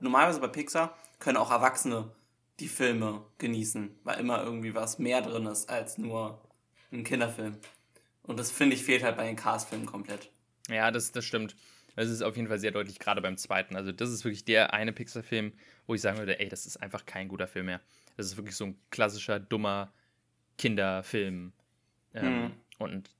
normalerweise 0.00 0.40
bei 0.40 0.48
Pixar 0.48 0.96
können 1.20 1.36
auch 1.36 1.50
Erwachsene 1.50 2.10
die 2.60 2.68
Filme 2.68 3.24
genießen, 3.38 3.98
weil 4.04 4.20
immer 4.20 4.42
irgendwie 4.42 4.74
was 4.74 4.98
mehr 4.98 5.22
drin 5.22 5.46
ist 5.46 5.70
als 5.70 5.98
nur 5.98 6.40
ein 6.92 7.04
Kinderfilm. 7.04 7.58
Und 8.22 8.38
das 8.38 8.50
finde 8.50 8.74
ich 8.74 8.84
fehlt 8.84 9.02
halt 9.02 9.16
bei 9.16 9.26
den 9.26 9.36
Cars-Filmen 9.36 9.86
komplett. 9.86 10.30
Ja, 10.68 10.90
das, 10.90 11.12
das 11.12 11.24
stimmt. 11.24 11.56
Das 11.96 12.08
ist 12.08 12.22
auf 12.22 12.36
jeden 12.36 12.48
Fall 12.48 12.58
sehr 12.58 12.70
deutlich, 12.70 12.98
gerade 12.98 13.20
beim 13.20 13.36
zweiten. 13.36 13.76
Also, 13.76 13.92
das 13.92 14.10
ist 14.10 14.24
wirklich 14.24 14.44
der 14.44 14.72
eine 14.72 14.92
Pixar-Film, 14.92 15.52
wo 15.86 15.94
ich 15.94 16.00
sagen 16.00 16.18
würde, 16.18 16.40
ey, 16.40 16.48
das 16.48 16.66
ist 16.66 16.76
einfach 16.78 17.06
kein 17.06 17.28
guter 17.28 17.46
Film 17.46 17.66
mehr. 17.66 17.80
Das 18.16 18.26
ist 18.26 18.36
wirklich 18.36 18.56
so 18.56 18.66
ein 18.66 18.78
klassischer, 18.90 19.38
dummer 19.38 19.92
Kinderfilm. 20.58 21.52
Ähm, 22.14 22.42
mhm. 22.42 22.52
Und 22.78 23.10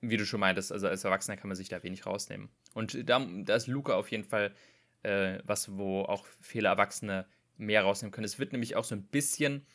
wie 0.00 0.16
du 0.16 0.26
schon 0.26 0.40
meintest, 0.40 0.72
also 0.72 0.88
als 0.88 1.04
Erwachsener 1.04 1.36
kann 1.36 1.48
man 1.48 1.56
sich 1.56 1.68
da 1.68 1.82
wenig 1.82 2.06
rausnehmen. 2.06 2.48
Und 2.74 3.08
da, 3.08 3.26
da 3.44 3.54
ist 3.54 3.66
Luca 3.66 3.94
auf 3.94 4.10
jeden 4.10 4.24
Fall 4.24 4.54
äh, 5.02 5.38
was, 5.44 5.76
wo 5.76 6.02
auch 6.02 6.26
viele 6.40 6.68
Erwachsene 6.68 7.26
mehr 7.56 7.82
rausnehmen 7.82 8.12
können. 8.12 8.24
Es 8.24 8.38
wird 8.38 8.52
nämlich 8.52 8.76
auch 8.76 8.84
so 8.84 8.94
ein 8.94 9.04
bisschen 9.04 9.66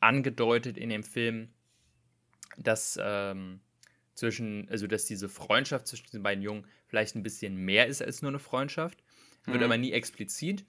angedeutet 0.00 0.76
in 0.76 0.90
dem 0.90 1.02
Film, 1.02 1.48
dass 2.58 2.98
ähm, 3.00 3.60
zwischen, 4.14 4.68
also 4.68 4.86
dass 4.86 5.06
diese 5.06 5.28
Freundschaft 5.28 5.86
zwischen 5.86 6.06
diesen 6.06 6.22
beiden 6.22 6.42
Jungen 6.42 6.66
vielleicht 6.90 7.14
ein 7.14 7.22
bisschen 7.22 7.56
mehr 7.56 7.86
ist 7.86 8.02
als 8.02 8.20
nur 8.20 8.30
eine 8.30 8.38
Freundschaft. 8.38 9.02
Wird 9.46 9.58
mhm. 9.58 9.64
aber 9.64 9.78
nie 9.78 9.92
explizit. 9.92 10.66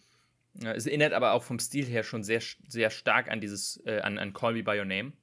Es 0.63 0.85
erinnert 0.85 1.13
aber 1.13 1.33
auch 1.33 1.43
vom 1.43 1.59
Stil 1.59 1.85
her 1.85 2.03
schon 2.03 2.23
sehr, 2.23 2.41
sehr 2.67 2.89
stark 2.89 3.29
an 3.29 3.41
dieses, 3.41 3.81
äh, 3.85 3.99
an, 4.01 4.17
an 4.17 4.33
Call 4.33 4.53
Me 4.53 4.63
By 4.63 4.77
Your 4.77 4.85
Name. 4.85 5.13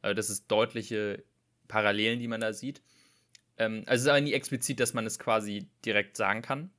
Also 0.00 0.14
das 0.14 0.30
ist 0.30 0.46
deutliche 0.48 1.24
Parallelen, 1.68 2.20
die 2.20 2.28
man 2.28 2.40
da 2.40 2.52
sieht. 2.52 2.82
Ähm, 3.58 3.82
also 3.86 3.94
es 3.94 4.02
ist 4.02 4.08
aber 4.08 4.20
nie 4.20 4.32
explizit, 4.32 4.80
dass 4.80 4.94
man 4.94 5.06
es 5.06 5.18
quasi 5.18 5.68
direkt 5.84 6.16
sagen 6.16 6.42
kann. 6.42 6.70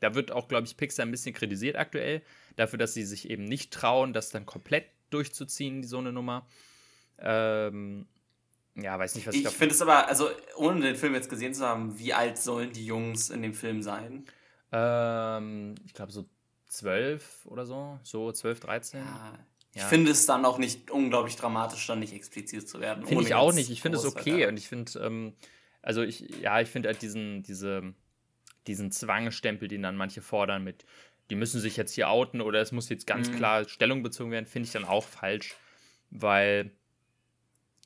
Da 0.00 0.14
wird 0.14 0.30
auch, 0.30 0.48
glaube 0.48 0.66
ich, 0.66 0.76
Pixar 0.76 1.04
ein 1.04 1.10
bisschen 1.10 1.34
kritisiert 1.34 1.76
aktuell, 1.76 2.22
dafür, 2.56 2.78
dass 2.78 2.94
sie 2.94 3.04
sich 3.04 3.28
eben 3.28 3.44
nicht 3.44 3.72
trauen, 3.72 4.12
das 4.12 4.30
dann 4.30 4.46
komplett 4.46 4.86
durchzuziehen, 5.10 5.82
so 5.82 5.98
eine 5.98 6.12
Nummer. 6.12 6.46
Ähm, 7.18 8.06
ja, 8.80 8.98
weiß 8.98 9.14
nicht, 9.14 9.26
was 9.26 9.34
ich 9.34 9.44
Ich 9.44 9.50
finde 9.50 9.74
es 9.74 9.82
aber, 9.82 10.08
also 10.08 10.28
ohne 10.56 10.80
den 10.80 10.96
Film 10.96 11.14
jetzt 11.14 11.28
gesehen 11.28 11.54
zu 11.54 11.66
haben, 11.66 11.98
wie 11.98 12.14
alt 12.14 12.38
sollen 12.38 12.72
die 12.72 12.84
Jungs 12.86 13.30
in 13.30 13.42
dem 13.42 13.54
Film 13.54 13.82
sein? 13.82 14.24
Ähm, 14.72 15.74
ich 15.84 15.94
glaube 15.94 16.12
so 16.12 16.26
zwölf 16.66 17.46
oder 17.46 17.66
so, 17.66 17.98
so 18.02 18.30
zwölf, 18.32 18.60
dreizehn. 18.60 19.00
Ja, 19.00 19.38
Ich 19.74 19.82
finde 19.82 20.10
es 20.10 20.26
dann 20.26 20.44
auch 20.44 20.58
nicht 20.58 20.90
unglaublich 20.90 21.36
dramatisch, 21.36 21.86
dann 21.86 22.00
nicht 22.00 22.12
explizit 22.12 22.68
zu 22.68 22.80
werden. 22.80 23.04
Finde 23.06 23.24
ich 23.24 23.34
auch 23.34 23.52
nicht. 23.52 23.70
Ich 23.70 23.82
finde 23.82 23.98
es 23.98 24.04
okay. 24.04 24.46
Und 24.46 24.56
ich 24.56 24.68
finde, 24.68 24.98
ähm, 25.00 25.34
also 25.82 26.02
ich, 26.02 26.20
ja, 26.40 26.60
ich 26.60 26.68
finde 26.68 26.88
halt 26.88 27.02
diesen, 27.02 27.42
diese, 27.42 27.94
diesen 28.66 28.92
Zwangstempel, 28.92 29.68
den 29.68 29.82
dann 29.82 29.96
manche 29.96 30.20
fordern 30.20 30.62
mit, 30.64 30.84
die 31.30 31.34
müssen 31.34 31.60
sich 31.60 31.76
jetzt 31.76 31.92
hier 31.92 32.08
outen 32.08 32.40
oder 32.40 32.60
es 32.60 32.72
muss 32.72 32.88
jetzt 32.88 33.06
ganz 33.06 33.30
mhm. 33.30 33.36
klar 33.36 33.68
Stellung 33.68 34.02
bezogen 34.02 34.30
werden, 34.30 34.46
finde 34.46 34.66
ich 34.66 34.72
dann 34.72 34.84
auch 34.84 35.04
falsch, 35.04 35.54
weil 36.10 36.72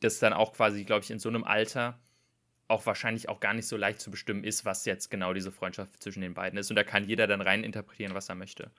das 0.05 0.19
dann 0.19 0.33
auch 0.33 0.53
quasi, 0.53 0.85
glaube 0.85 1.05
ich, 1.05 1.11
in 1.11 1.19
so 1.19 1.29
einem 1.29 1.45
Alter 1.45 1.99
auch 2.69 2.87
wahrscheinlich 2.87 3.29
auch 3.29 3.41
gar 3.41 3.55
nicht 3.55 3.67
so 3.69 3.77
leicht 3.77 4.01
zu 4.01 4.11
bestimmen 4.11 4.45
ist, 4.45 4.65
was 4.65 4.85
jetzt 4.85 5.11
genau 5.11 5.35
diese 5.35 5.53
Freundschaft 5.53 6.03
zwischen 6.03 6.23
den 6.23 6.35
beiden 6.35 6.59
ist. 6.59 6.71
Und 6.71 6.77
da 6.77 6.85
kann 6.85 7.05
jeder 7.05 7.27
dann 7.27 7.41
rein 7.41 7.65
interpretieren, 7.65 8.15
was 8.15 8.29
er 8.29 8.35
möchte. 8.35 8.71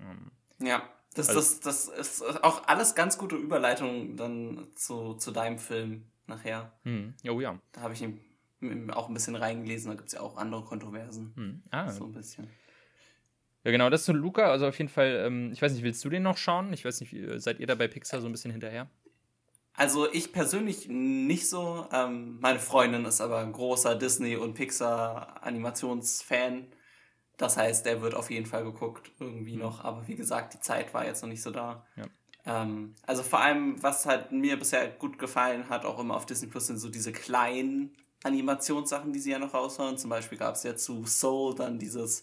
Ähm, 0.00 0.30
ja, 0.60 0.88
das, 1.14 1.28
also, 1.28 1.40
das, 1.40 1.60
das 1.60 1.88
ist 1.88 2.44
auch 2.44 2.66
alles 2.68 2.94
ganz 2.94 3.18
gute 3.18 3.36
Überleitung 3.36 4.16
dann 4.16 4.68
zu, 4.74 5.14
zu 5.14 5.32
deinem 5.32 5.58
Film 5.58 6.04
nachher. 6.26 6.72
Hm. 6.84 7.14
Oh 7.28 7.40
ja. 7.40 7.58
Da 7.72 7.82
habe 7.82 7.94
ich 7.94 8.04
auch 8.92 9.08
ein 9.08 9.14
bisschen 9.14 9.36
reingelesen, 9.36 9.90
da 9.90 9.96
gibt 9.96 10.08
es 10.08 10.14
ja 10.14 10.20
auch 10.20 10.36
andere 10.36 10.62
Kontroversen. 10.64 11.32
Hm. 11.36 11.62
Ah. 11.70 11.90
So 11.90 12.04
ein 12.04 12.12
bisschen. 12.12 12.48
Ja, 13.64 13.70
genau, 13.70 13.90
das 13.90 14.00
ist 14.00 14.06
zu 14.06 14.12
Luca. 14.12 14.50
Also 14.50 14.66
auf 14.66 14.78
jeden 14.78 14.90
Fall, 14.90 15.24
ähm, 15.26 15.50
ich 15.52 15.62
weiß 15.62 15.72
nicht, 15.72 15.82
willst 15.82 16.04
du 16.04 16.10
den 16.10 16.22
noch 16.22 16.36
schauen? 16.36 16.72
Ich 16.72 16.84
weiß 16.84 17.00
nicht, 17.00 17.16
seid 17.36 17.60
ihr 17.60 17.66
da 17.66 17.74
bei 17.74 17.88
Pixar 17.88 18.20
so 18.20 18.26
ein 18.26 18.32
bisschen 18.32 18.50
hinterher? 18.50 18.88
Also 19.76 20.12
ich 20.12 20.32
persönlich 20.32 20.88
nicht 20.88 21.48
so. 21.48 21.88
Ähm, 21.92 22.38
meine 22.40 22.60
Freundin 22.60 23.04
ist 23.04 23.20
aber 23.20 23.38
ein 23.38 23.50
großer 23.52 23.96
Disney- 23.96 24.36
und 24.36 24.54
Pixar-Animationsfan. 24.54 26.68
Das 27.36 27.56
heißt, 27.56 27.84
der 27.84 28.00
wird 28.00 28.14
auf 28.14 28.30
jeden 28.30 28.46
Fall 28.46 28.62
geguckt, 28.62 29.10
irgendwie 29.18 29.54
mhm. 29.54 29.62
noch. 29.62 29.82
Aber 29.84 30.06
wie 30.06 30.14
gesagt, 30.14 30.54
die 30.54 30.60
Zeit 30.60 30.94
war 30.94 31.04
jetzt 31.04 31.22
noch 31.22 31.28
nicht 31.28 31.42
so 31.42 31.50
da. 31.50 31.84
Ja. 31.96 32.04
Ähm, 32.46 32.94
also 33.04 33.24
vor 33.24 33.40
allem, 33.40 33.82
was 33.82 34.06
halt 34.06 34.30
mir 34.30 34.56
bisher 34.56 34.86
gut 34.88 35.18
gefallen 35.18 35.68
hat, 35.68 35.84
auch 35.84 35.98
immer 35.98 36.14
auf 36.14 36.26
Disney 36.26 36.46
Plus, 36.48 36.68
sind 36.68 36.78
so 36.78 36.88
diese 36.88 37.10
kleinen 37.10 37.96
Animationssachen, 38.22 39.12
die 39.12 39.18
sie 39.18 39.32
ja 39.32 39.40
noch 39.40 39.54
raushauen. 39.54 39.98
Zum 39.98 40.10
Beispiel 40.10 40.38
gab 40.38 40.54
es 40.54 40.62
ja 40.62 40.76
zu 40.76 41.04
Soul 41.06 41.56
dann 41.56 41.80
dieses, 41.80 42.22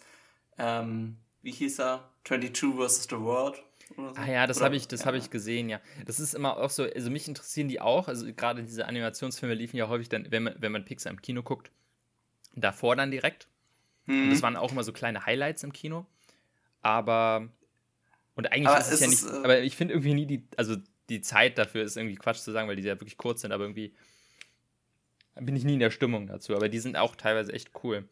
ähm, 0.58 1.18
wie 1.42 1.52
hieß 1.52 1.80
er? 1.80 2.10
22 2.24 2.76
vs. 2.76 3.08
The 3.10 3.20
World 3.20 3.62
so. 3.96 4.14
Ah 4.16 4.30
ja, 4.30 4.48
das 4.48 4.62
habe 4.62 4.76
ich, 4.76 4.88
das 4.88 5.04
ja. 5.04 5.14
ich 5.14 5.30
gesehen, 5.30 5.70
ja. 5.70 5.80
Das 6.06 6.20
ist 6.20 6.34
immer 6.34 6.58
auch 6.58 6.70
so, 6.70 6.84
also 6.84 7.10
mich 7.10 7.28
interessieren 7.28 7.68
die 7.68 7.82
auch. 7.82 8.08
Also 8.08 8.26
gerade 8.34 8.64
diese 8.64 8.86
Animationsfilme 8.86 9.56
liefen 9.56 9.78
ja 9.78 9.88
häufig 9.88 10.10
dann, 10.10 10.28
wenn 10.30 10.44
man, 10.44 10.56
wenn 10.60 10.72
man 10.72 10.86
Pixar 10.86 11.12
im 11.12 11.22
Kino 11.22 11.44
guckt, 11.44 11.72
davor 12.56 12.96
dann 12.96 13.12
direkt. 13.12 13.48
Mhm. 14.06 14.24
Und 14.24 14.30
das 14.32 14.42
waren 14.42 14.58
auch 14.58 14.72
immer 14.72 14.84
so 14.84 14.94
kleine 14.94 15.26
Highlights 15.26 15.64
im 15.64 15.74
Kino. 15.74 16.06
Aber 16.82 17.50
und 18.36 18.52
eigentlich 18.52 18.68
aber 18.68 18.80
ist 18.80 18.92
es 18.92 19.00
ja 19.00 19.08
nicht, 19.08 19.24
äh, 19.24 19.44
aber 19.44 19.60
ich 19.62 19.76
finde 19.76 19.94
irgendwie 19.94 20.14
nie 20.14 20.26
die, 20.26 20.48
also 20.58 20.78
die 21.10 21.22
Zeit 21.22 21.58
dafür 21.58 21.84
ist 21.84 21.98
irgendwie 21.98 22.16
Quatsch 22.16 22.40
zu 22.40 22.52
sagen, 22.52 22.68
weil 22.68 22.76
die 22.76 22.84
ja 22.84 23.00
wirklich 23.00 23.18
kurz 23.18 23.42
sind, 23.42 23.52
aber 23.52 23.66
irgendwie 23.66 23.94
bin 25.36 25.56
ich 25.56 25.64
nie 25.64 25.74
in 25.74 25.80
der 25.80 25.92
Stimmung 25.92 26.28
dazu. 26.28 26.56
Aber 26.56 26.70
die 26.70 26.80
sind 26.80 26.98
auch 26.98 27.16
teilweise 27.16 27.54
echt 27.54 27.72
cool. 27.84 28.08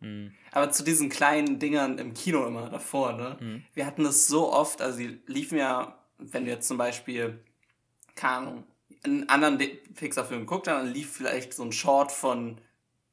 Mhm. 0.00 0.32
Aber 0.52 0.70
zu 0.70 0.84
diesen 0.84 1.08
kleinen 1.08 1.58
Dingern 1.58 1.98
im 1.98 2.14
Kino 2.14 2.46
immer 2.46 2.68
davor, 2.70 3.12
ne? 3.12 3.36
Mhm. 3.40 3.64
Wir 3.74 3.86
hatten 3.86 4.04
das 4.04 4.26
so 4.26 4.52
oft, 4.52 4.82
also 4.82 4.98
die 4.98 5.20
liefen 5.26 5.58
ja, 5.58 5.98
wenn 6.18 6.44
du 6.44 6.50
jetzt 6.50 6.68
zum 6.68 6.78
Beispiel, 6.78 7.42
keine 8.14 8.36
Ahnung, 8.36 8.64
einen 9.04 9.28
anderen 9.28 9.58
Pixar-Film 9.94 10.46
guckt, 10.46 10.66
dann 10.66 10.92
lief 10.92 11.12
vielleicht 11.12 11.54
so 11.54 11.62
ein 11.62 11.72
Short 11.72 12.10
von, 12.10 12.58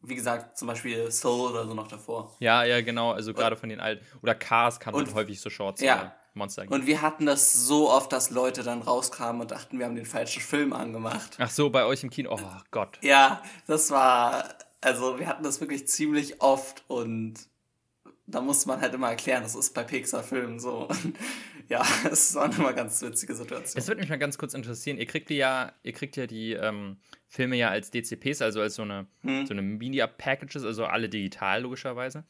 wie 0.01 0.15
gesagt, 0.15 0.57
zum 0.57 0.67
Beispiel 0.67 1.11
Soul 1.11 1.51
oder 1.51 1.67
so 1.67 1.73
noch 1.73 1.87
davor. 1.87 2.35
Ja, 2.39 2.63
ja, 2.63 2.81
genau, 2.81 3.11
also 3.11 3.33
gerade 3.33 3.55
von 3.55 3.69
den 3.69 3.79
alten. 3.79 4.05
Oder 4.21 4.35
Cars 4.35 4.79
kamen 4.79 4.97
und, 4.97 5.13
häufig 5.13 5.39
so 5.39 5.49
Shorts. 5.49 5.81
Ja. 5.81 6.15
Monster 6.35 6.65
und 6.67 6.87
wir 6.87 7.03
hatten 7.03 7.27
das 7.27 7.53
so 7.53 7.91
oft, 7.91 8.11
dass 8.11 8.31
Leute 8.31 8.63
dann 8.63 8.81
rauskamen 8.81 9.41
und 9.41 9.51
dachten, 9.51 9.77
wir 9.77 9.85
haben 9.85 9.95
den 9.95 10.07
falschen 10.07 10.41
Film 10.41 10.73
angemacht. 10.73 11.37
Ach 11.37 11.51
so, 11.51 11.69
bei 11.69 11.85
euch 11.85 12.01
im 12.01 12.09
Kino. 12.09 12.31
Oh 12.33 12.39
Gott. 12.71 12.97
Ja, 13.03 13.43
das 13.67 13.91
war 13.91 14.43
also 14.83 15.19
wir 15.19 15.27
hatten 15.27 15.43
das 15.43 15.61
wirklich 15.61 15.87
ziemlich 15.87 16.41
oft 16.41 16.83
und 16.87 17.47
da 18.25 18.41
musste 18.41 18.67
man 18.69 18.81
halt 18.81 18.93
immer 18.93 19.09
erklären, 19.09 19.43
das 19.43 19.55
ist 19.55 19.73
bei 19.73 19.83
Pixar-Filmen 19.83 20.59
so. 20.59 20.87
ja, 21.69 21.85
es 22.11 22.35
war 22.35 22.53
immer 22.57 22.73
ganz 22.73 23.01
witzige 23.01 23.35
Situation. 23.35 23.79
Es 23.79 23.87
würde 23.87 24.01
mich 24.01 24.09
mal 24.09 24.17
ganz 24.17 24.37
kurz 24.37 24.53
interessieren, 24.53 24.97
ihr 24.97 25.05
kriegt 25.05 25.29
die 25.29 25.35
ja, 25.35 25.73
ihr 25.83 25.93
kriegt 25.93 26.15
ja 26.15 26.27
die 26.27 26.53
ähm, 26.53 26.97
Filme 27.27 27.55
ja 27.55 27.69
als 27.69 27.91
DCPs, 27.91 28.41
also 28.41 28.61
als 28.61 28.75
so 28.75 28.83
eine, 28.83 29.07
hm. 29.21 29.45
so 29.45 29.53
eine 29.53 29.61
Media-Packages, 29.61 30.63
also 30.63 30.85
alle 30.85 31.09
digital 31.09 31.61
logischerweise. 31.61 32.23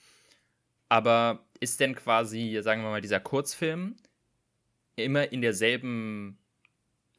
Aber 0.90 1.46
ist 1.60 1.80
denn 1.80 1.96
quasi, 1.96 2.60
sagen 2.62 2.84
wir 2.84 2.90
mal, 2.90 3.02
dieser 3.02 3.20
Kurzfilm 3.20 3.96
immer 4.96 5.32
in 5.32 5.42
derselben 5.42 6.38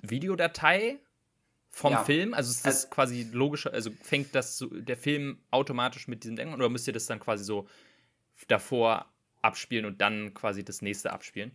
Videodatei 0.01 0.99
vom 1.75 1.93
ja. 1.93 2.05
Film? 2.05 2.35
Also 2.35 2.51
ist 2.51 2.65
das 2.65 2.85
also, 2.85 2.89
quasi 2.89 3.27
logischer, 3.33 3.73
also 3.73 3.91
fängt 4.03 4.35
das 4.35 4.57
so, 4.57 4.67
der 4.69 4.97
Film 4.97 5.39
automatisch 5.51 6.09
mit 6.09 6.25
diesem 6.25 6.37
Denken 6.37 6.55
oder 6.55 6.69
müsst 6.69 6.87
ihr 6.87 6.93
das 6.93 7.07
dann 7.07 7.21
quasi 7.21 7.45
so 7.45 7.67
davor 8.49 9.07
abspielen 9.43 9.85
und 9.85 10.01
dann 10.01 10.35
quasi 10.35 10.65
das 10.65 10.83
nächste 10.83 11.13
abspielen? 11.13 11.53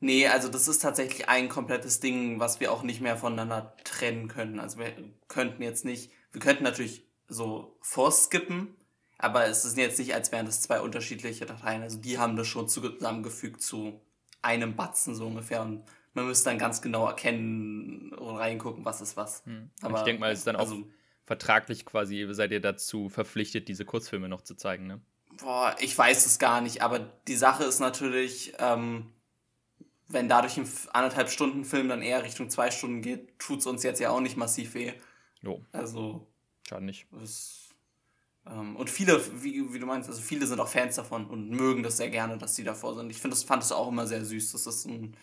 Nee, 0.00 0.26
also 0.26 0.48
das 0.48 0.66
ist 0.66 0.82
tatsächlich 0.82 1.28
ein 1.28 1.48
komplettes 1.48 2.00
Ding, 2.00 2.40
was 2.40 2.58
wir 2.58 2.72
auch 2.72 2.82
nicht 2.82 3.00
mehr 3.00 3.16
voneinander 3.16 3.76
trennen 3.84 4.26
können. 4.26 4.58
Also 4.58 4.78
wir 4.78 4.92
könnten 5.28 5.62
jetzt 5.62 5.84
nicht, 5.84 6.10
wir 6.32 6.40
könnten 6.40 6.64
natürlich 6.64 7.06
so 7.28 7.76
vorskippen, 7.80 8.74
aber 9.18 9.46
es 9.46 9.64
ist 9.64 9.78
jetzt 9.78 10.00
nicht, 10.00 10.14
als 10.14 10.32
wären 10.32 10.46
das 10.46 10.60
zwei 10.60 10.80
unterschiedliche 10.80 11.46
Dateien. 11.46 11.82
Also 11.82 11.98
die 11.98 12.18
haben 12.18 12.36
das 12.36 12.48
schon 12.48 12.68
zusammengefügt 12.68 13.62
zu 13.62 14.00
einem 14.42 14.74
Batzen 14.74 15.14
so 15.14 15.28
ungefähr 15.28 15.62
und 15.62 15.84
man 16.14 16.26
müsste 16.26 16.50
dann 16.50 16.58
ganz 16.58 16.82
genau 16.82 17.06
erkennen 17.06 18.12
und 18.12 18.36
reingucken, 18.36 18.84
was 18.84 19.00
ist 19.00 19.16
was. 19.16 19.44
Hm. 19.46 19.70
Aber 19.80 19.98
ich 19.98 20.04
denke 20.04 20.20
mal, 20.20 20.32
es 20.32 20.40
ist 20.40 20.46
dann 20.46 20.56
also, 20.56 20.74
auch 20.74 20.84
vertraglich 21.24 21.86
quasi, 21.86 22.26
seid 22.30 22.52
ihr 22.52 22.60
dazu 22.60 23.08
verpflichtet, 23.08 23.68
diese 23.68 23.84
Kurzfilme 23.84 24.28
noch 24.28 24.42
zu 24.42 24.54
zeigen, 24.54 24.86
ne? 24.86 25.00
Boah, 25.38 25.74
ich 25.80 25.96
weiß 25.96 26.26
es 26.26 26.38
gar 26.38 26.60
nicht, 26.60 26.82
aber 26.82 26.98
die 26.98 27.36
Sache 27.36 27.64
ist 27.64 27.80
natürlich, 27.80 28.52
ähm, 28.58 29.12
wenn 30.08 30.28
dadurch 30.28 30.58
ein 30.58 30.68
anderthalb 30.92 31.30
Stunden 31.30 31.64
Film 31.64 31.88
dann 31.88 32.02
eher 32.02 32.22
Richtung 32.22 32.50
zwei 32.50 32.70
Stunden 32.70 33.00
geht, 33.00 33.38
tut 33.38 33.60
es 33.60 33.66
uns 33.66 33.82
jetzt 33.82 33.98
ja 33.98 34.10
auch 34.10 34.20
nicht 34.20 34.36
massiv 34.36 34.74
weh. 34.74 34.92
Jo. 35.40 35.64
Also. 35.72 36.26
Schade 36.68 36.84
nicht. 36.84 37.06
Ist, 37.22 37.70
ähm, 38.46 38.76
und 38.76 38.90
viele, 38.90 39.20
wie, 39.42 39.72
wie 39.72 39.78
du 39.78 39.86
meinst, 39.86 40.10
also 40.10 40.20
viele 40.20 40.46
sind 40.46 40.60
auch 40.60 40.68
Fans 40.68 40.96
davon 40.96 41.26
und 41.26 41.50
mögen 41.50 41.82
das 41.82 41.96
sehr 41.96 42.10
gerne, 42.10 42.36
dass 42.36 42.54
sie 42.54 42.64
davor 42.64 42.94
sind. 42.94 43.10
Ich 43.10 43.20
finde 43.20 43.36
das 43.36 43.44
fand 43.44 43.62
es 43.62 43.72
auch 43.72 43.88
immer 43.88 44.06
sehr 44.06 44.24
süß. 44.24 44.52
Das 44.52 44.66
ist 44.66 44.86
ein 44.86 45.16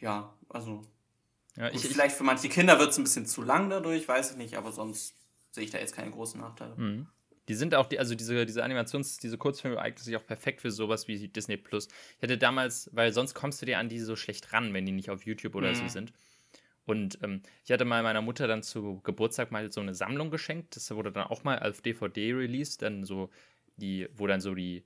ja, 0.00 0.34
also. 0.48 0.82
Ja, 1.56 1.68
ich, 1.70 1.82
vielleicht 1.82 2.16
für 2.16 2.24
manche 2.24 2.48
Kinder 2.48 2.78
wird 2.78 2.90
es 2.90 2.98
ein 2.98 3.04
bisschen 3.04 3.26
zu 3.26 3.42
lang 3.42 3.70
dadurch, 3.70 4.06
weiß 4.06 4.32
ich 4.32 4.36
nicht, 4.36 4.56
aber 4.56 4.72
sonst 4.72 5.16
sehe 5.50 5.64
ich 5.64 5.70
da 5.70 5.78
jetzt 5.78 5.94
keine 5.94 6.10
großen 6.10 6.40
Nachteile. 6.40 6.74
Mhm. 6.76 7.06
Die 7.48 7.54
sind 7.54 7.74
auch, 7.74 7.86
die, 7.86 7.98
also 7.98 8.14
diese, 8.14 8.46
diese 8.46 8.62
Animations-, 8.62 9.18
diese 9.18 9.36
Kurzfilme 9.36 9.78
eignen 9.80 10.04
sich 10.04 10.16
auch 10.16 10.24
perfekt 10.24 10.60
für 10.60 10.70
sowas 10.70 11.08
wie 11.08 11.28
Disney 11.28 11.56
Plus. 11.56 11.88
Ich 12.16 12.22
hatte 12.22 12.38
damals, 12.38 12.88
weil 12.92 13.12
sonst 13.12 13.34
kommst 13.34 13.60
du 13.60 13.66
dir 13.66 13.78
an 13.78 13.88
die 13.88 13.98
so 13.98 14.14
schlecht 14.14 14.52
ran, 14.52 14.72
wenn 14.72 14.86
die 14.86 14.92
nicht 14.92 15.10
auf 15.10 15.26
YouTube 15.26 15.56
oder 15.56 15.70
mhm. 15.70 15.74
so 15.74 15.88
sind. 15.88 16.12
Und 16.86 17.18
ähm, 17.22 17.42
ich 17.64 17.72
hatte 17.72 17.84
mal 17.84 18.02
meiner 18.02 18.22
Mutter 18.22 18.46
dann 18.46 18.62
zu 18.62 19.00
Geburtstag 19.02 19.50
mal 19.50 19.70
so 19.72 19.80
eine 19.80 19.94
Sammlung 19.94 20.30
geschenkt. 20.30 20.76
Das 20.76 20.90
wurde 20.92 21.12
dann 21.12 21.26
auch 21.26 21.44
mal 21.44 21.58
auf 21.58 21.80
DVD 21.82 22.32
released, 22.32 22.82
dann 22.82 23.04
so 23.04 23.30
die, 23.76 24.08
wo 24.14 24.26
dann 24.26 24.40
so 24.40 24.54
die, 24.54 24.84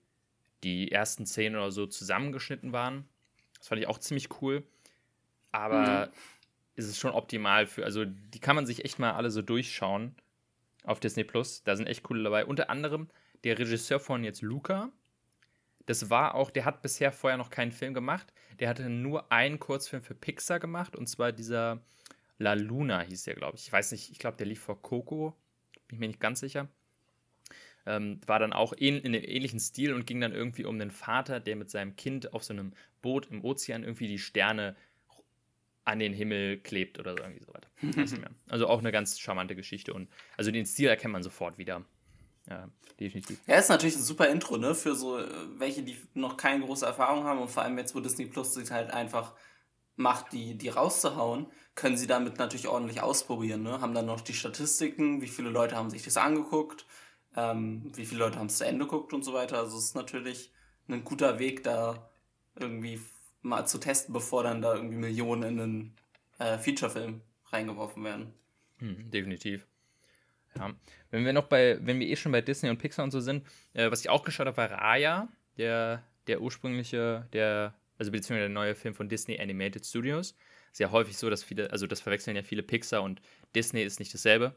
die 0.62 0.90
ersten 0.90 1.26
Szenen 1.26 1.56
oder 1.56 1.70
so 1.70 1.86
zusammengeschnitten 1.86 2.72
waren. 2.72 3.08
Das 3.58 3.68
fand 3.68 3.80
ich 3.80 3.88
auch 3.88 3.98
ziemlich 3.98 4.28
cool. 4.40 4.62
Aber 5.54 6.06
mhm. 6.06 6.12
ist 6.74 6.88
es 6.88 6.98
schon 6.98 7.12
optimal 7.12 7.66
für, 7.66 7.84
also 7.84 8.04
die 8.04 8.40
kann 8.40 8.56
man 8.56 8.66
sich 8.66 8.84
echt 8.84 8.98
mal 8.98 9.12
alle 9.12 9.30
so 9.30 9.40
durchschauen 9.40 10.16
auf 10.82 10.98
Disney 10.98 11.22
Plus. 11.22 11.62
Da 11.62 11.76
sind 11.76 11.86
echt 11.86 12.02
coole 12.02 12.24
dabei. 12.24 12.44
Unter 12.44 12.70
anderem 12.70 13.08
der 13.44 13.56
Regisseur 13.56 14.00
von 14.00 14.24
jetzt 14.24 14.42
Luca. 14.42 14.90
Das 15.86 16.10
war 16.10 16.34
auch, 16.34 16.50
der 16.50 16.64
hat 16.64 16.82
bisher 16.82 17.12
vorher 17.12 17.38
noch 17.38 17.50
keinen 17.50 17.70
Film 17.70 17.94
gemacht. 17.94 18.32
Der 18.58 18.68
hatte 18.68 18.88
nur 18.90 19.30
einen 19.30 19.60
Kurzfilm 19.60 20.02
für 20.02 20.14
Pixar 20.14 20.58
gemacht 20.58 20.96
und 20.96 21.06
zwar 21.06 21.30
dieser 21.30 21.84
La 22.38 22.54
Luna 22.54 23.02
hieß 23.02 23.22
der, 23.22 23.34
glaube 23.34 23.56
ich. 23.56 23.66
Ich 23.66 23.72
weiß 23.72 23.92
nicht, 23.92 24.10
ich 24.10 24.18
glaube, 24.18 24.36
der 24.36 24.46
lief 24.46 24.60
vor 24.60 24.82
Coco. 24.82 25.36
Bin 25.86 25.96
ich 25.96 26.00
mir 26.00 26.08
nicht 26.08 26.20
ganz 26.20 26.40
sicher. 26.40 26.68
Ähm, 27.86 28.20
war 28.26 28.40
dann 28.40 28.52
auch 28.52 28.72
in, 28.72 28.96
in, 28.96 29.14
einem 29.14 29.22
ähnlichen 29.24 29.60
Stil 29.60 29.92
und 29.92 30.04
ging 30.06 30.20
dann 30.20 30.32
irgendwie 30.32 30.64
um 30.64 30.74
einen 30.74 30.90
Vater, 30.90 31.38
der 31.38 31.54
mit 31.54 31.70
seinem 31.70 31.94
Kind 31.94 32.32
auf 32.32 32.42
so 32.42 32.54
einem 32.54 32.72
Boot 33.02 33.28
im 33.30 33.44
Ozean 33.44 33.84
irgendwie 33.84 34.08
die 34.08 34.18
Sterne 34.18 34.74
an 35.84 35.98
den 35.98 36.12
Himmel 36.12 36.58
klebt 36.58 36.98
oder 36.98 37.12
so 37.12 37.18
irgendwie 37.18 37.44
so 37.44 37.52
weiter. 37.52 37.68
also 38.48 38.66
auch 38.66 38.78
eine 38.78 38.92
ganz 38.92 39.18
charmante 39.18 39.54
Geschichte 39.54 39.92
und 39.92 40.08
also 40.36 40.50
den 40.50 40.66
Stil 40.66 40.88
erkennt 40.88 41.12
man 41.12 41.22
sofort 41.22 41.58
wieder. 41.58 41.84
Ja, 42.48 42.68
definitiv. 43.00 43.38
Ja, 43.46 43.56
ist 43.56 43.70
natürlich 43.70 43.96
ein 43.96 44.02
super 44.02 44.28
Intro, 44.28 44.58
ne, 44.58 44.74
für 44.74 44.94
so 44.94 45.18
äh, 45.18 45.26
welche, 45.56 45.82
die 45.82 45.96
noch 46.12 46.36
keine 46.36 46.64
große 46.64 46.84
Erfahrung 46.84 47.24
haben 47.24 47.40
und 47.40 47.50
vor 47.50 47.62
allem 47.62 47.78
jetzt, 47.78 47.94
wo 47.94 48.00
Disney 48.00 48.26
Plus 48.26 48.52
sich 48.52 48.70
halt 48.70 48.90
einfach 48.90 49.32
macht, 49.96 50.32
die, 50.32 50.56
die 50.56 50.68
rauszuhauen, 50.68 51.46
können 51.74 51.96
sie 51.96 52.06
damit 52.06 52.38
natürlich 52.38 52.68
ordentlich 52.68 53.00
ausprobieren, 53.00 53.62
ne, 53.62 53.80
haben 53.80 53.94
dann 53.94 54.06
noch 54.06 54.20
die 54.20 54.34
Statistiken, 54.34 55.22
wie 55.22 55.28
viele 55.28 55.50
Leute 55.50 55.76
haben 55.76 55.90
sich 55.90 56.02
das 56.02 56.16
angeguckt, 56.16 56.84
ähm, 57.36 57.90
wie 57.94 58.04
viele 58.04 58.20
Leute 58.20 58.38
haben 58.38 58.46
es 58.46 58.58
zu 58.58 58.66
Ende 58.66 58.84
geguckt 58.84 59.12
und 59.12 59.24
so 59.24 59.32
weiter. 59.32 59.58
Also 59.58 59.78
es 59.78 59.84
ist 59.86 59.94
natürlich 59.94 60.52
ein 60.88 61.04
guter 61.04 61.38
Weg, 61.38 61.62
da 61.64 62.10
irgendwie 62.56 63.00
mal 63.44 63.66
zu 63.66 63.78
testen, 63.78 64.12
bevor 64.12 64.42
dann 64.42 64.62
da 64.62 64.74
irgendwie 64.74 64.96
Millionen 64.96 65.42
in 65.42 65.60
einen 65.60 65.96
äh, 66.38 66.58
Featurefilm 66.58 67.20
reingeworfen 67.46 68.02
werden. 68.04 68.34
Hm, 68.78 69.10
definitiv. 69.10 69.66
Ja. 70.56 70.74
Wenn 71.10 71.24
wir 71.24 71.32
noch 71.32 71.48
bei, 71.48 71.78
wenn 71.80 72.00
wir 72.00 72.06
eh 72.06 72.16
schon 72.16 72.32
bei 72.32 72.40
Disney 72.40 72.70
und 72.70 72.78
Pixar 72.78 73.04
und 73.04 73.10
so 73.10 73.20
sind, 73.20 73.44
äh, 73.72 73.90
was 73.90 74.00
ich 74.00 74.08
auch 74.08 74.24
geschaut 74.24 74.46
habe, 74.46 74.56
war 74.56 74.70
Raya, 74.70 75.28
der, 75.58 76.02
der 76.26 76.40
ursprüngliche, 76.40 77.28
der, 77.32 77.74
also 77.98 78.10
beziehungsweise 78.10 78.40
der 78.40 78.48
neue 78.48 78.74
Film 78.74 78.94
von 78.94 79.08
Disney 79.08 79.38
Animated 79.40 79.84
Studios. 79.84 80.36
Ist 80.72 80.80
ja 80.80 80.90
häufig 80.90 81.16
so, 81.16 81.30
dass 81.30 81.44
viele, 81.44 81.70
also 81.70 81.86
das 81.86 82.00
verwechseln 82.00 82.34
ja 82.36 82.42
viele 82.42 82.62
Pixar 82.62 83.02
und 83.02 83.20
Disney 83.54 83.82
ist 83.82 84.00
nicht 84.00 84.12
dasselbe. 84.12 84.56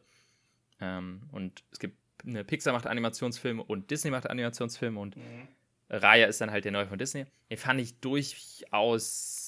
Ähm, 0.79 1.29
und 1.31 1.63
es 1.71 1.79
gibt 1.79 1.97
eine 2.25 2.43
Pixar 2.43 2.73
macht 2.73 2.87
Animationsfilme 2.87 3.63
und 3.63 3.91
Disney 3.91 4.11
macht 4.11 4.29
Animationsfilme 4.29 4.99
und 4.99 5.15
mhm. 5.15 5.47
Raya 5.89 6.27
ist 6.27 6.41
dann 6.41 6.51
halt 6.51 6.65
der 6.65 6.71
neue 6.71 6.87
von 6.87 6.97
Disney. 6.97 7.25
Den 7.49 7.57
fand 7.57 7.79
ich 7.79 7.99
durchaus 7.99 9.47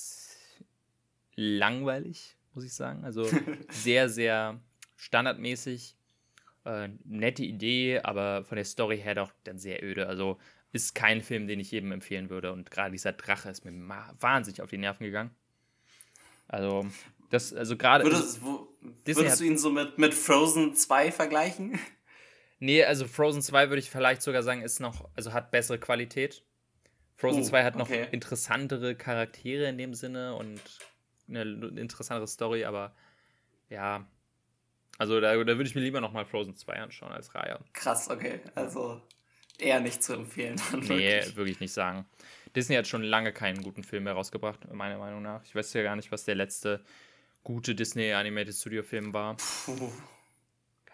langweilig, 1.35 2.37
muss 2.53 2.63
ich 2.63 2.73
sagen. 2.73 3.03
Also 3.03 3.27
sehr, 3.69 4.09
sehr 4.09 4.59
standardmäßig. 4.95 5.95
Äh, 6.65 6.89
nette 7.05 7.43
Idee, 7.43 7.99
aber 7.99 8.43
von 8.43 8.57
der 8.57 8.65
Story 8.65 8.99
her 8.99 9.15
doch 9.15 9.31
dann 9.43 9.59
sehr 9.59 9.83
öde. 9.83 10.07
Also 10.07 10.37
ist 10.71 10.93
kein 10.93 11.21
Film, 11.21 11.47
den 11.47 11.59
ich 11.59 11.71
jedem 11.71 11.91
empfehlen 11.91 12.29
würde. 12.29 12.51
Und 12.51 12.69
gerade 12.69 12.91
dieser 12.91 13.13
Drache 13.13 13.49
ist 13.49 13.65
mir 13.65 13.73
wahnsinnig 14.19 14.61
auf 14.61 14.69
die 14.69 14.77
Nerven 14.77 15.05
gegangen. 15.05 15.31
Also, 16.47 16.85
das, 17.29 17.53
also 17.53 17.77
gerade. 17.77 18.03
Würdest, 18.03 18.41
würdest 18.41 19.39
du 19.39 19.45
ihn 19.45 19.57
so 19.57 19.71
mit, 19.71 19.97
mit 19.97 20.13
Frozen 20.13 20.75
2 20.75 21.11
vergleichen? 21.11 21.79
Nee, 22.59 22.83
also 22.83 23.07
Frozen 23.07 23.41
2 23.41 23.69
würde 23.69 23.79
ich 23.79 23.89
vielleicht 23.89 24.21
sogar 24.21 24.43
sagen, 24.43 24.61
ist 24.61 24.79
noch, 24.79 25.09
also 25.15 25.33
hat 25.33 25.51
bessere 25.51 25.79
Qualität. 25.79 26.43
Frozen 27.15 27.41
uh, 27.41 27.45
2 27.45 27.63
hat 27.63 27.75
noch 27.75 27.89
okay. 27.89 28.07
interessantere 28.11 28.95
Charaktere 28.95 29.67
in 29.69 29.77
dem 29.77 29.93
Sinne 29.93 30.35
und 30.35 30.61
eine 31.29 31.43
interessantere 31.79 32.27
Story, 32.27 32.65
aber 32.65 32.93
ja. 33.69 34.05
Also 34.97 35.21
da, 35.21 35.35
da 35.35 35.45
würde 35.45 35.63
ich 35.63 35.75
mir 35.75 35.81
lieber 35.81 36.01
nochmal 36.01 36.25
Frozen 36.25 36.55
2 36.55 36.73
anschauen 36.73 37.13
als 37.13 37.33
Raya. 37.33 37.59
Krass, 37.71 38.09
okay. 38.09 38.41
Also 38.55 39.01
eher 39.57 39.79
nicht 39.79 40.03
zu 40.03 40.13
empfehlen. 40.13 40.59
Dann 40.71 40.81
nee, 40.81 40.87
wirklich. 40.87 41.35
wirklich 41.37 41.59
nicht 41.61 41.73
sagen. 41.73 42.05
Disney 42.55 42.75
hat 42.75 42.87
schon 42.87 43.03
lange 43.03 43.31
keinen 43.31 43.63
guten 43.63 43.83
Film 43.83 44.03
mehr 44.03 44.13
rausgebracht, 44.13 44.71
meiner 44.73 44.97
Meinung 44.97 45.21
nach. 45.21 45.43
Ich 45.45 45.55
weiß 45.55 45.71
ja 45.73 45.83
gar 45.83 45.95
nicht, 45.95 46.11
was 46.11 46.25
der 46.25 46.35
letzte 46.35 46.83
gute 47.43 47.75
Disney 47.75 48.11
Animated 48.11 48.55
Studio 48.55 48.83
Film 48.83 49.13
war. 49.13 49.37
Puh 49.65 49.91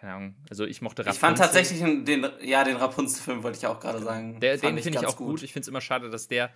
keine 0.00 0.14
Ahnung. 0.14 0.34
Also 0.50 0.64
ich 0.64 0.82
mochte 0.82 1.02
Rapunzel. 1.02 1.16
Ich 1.16 1.20
fand 1.20 1.38
tatsächlich 1.38 1.80
den, 1.80 2.28
ja, 2.42 2.64
den 2.64 2.76
Rapunzel-Film 2.76 3.42
wollte 3.42 3.58
ich 3.58 3.66
auch 3.66 3.80
gerade 3.80 4.02
sagen. 4.02 4.40
Der, 4.40 4.56
den 4.56 4.78
finde 4.78 5.00
ich 5.00 5.06
auch 5.06 5.16
gut. 5.16 5.28
gut. 5.28 5.42
Ich 5.42 5.52
finde 5.52 5.62
es 5.62 5.68
immer 5.68 5.80
schade, 5.80 6.10
dass 6.10 6.28
der 6.28 6.50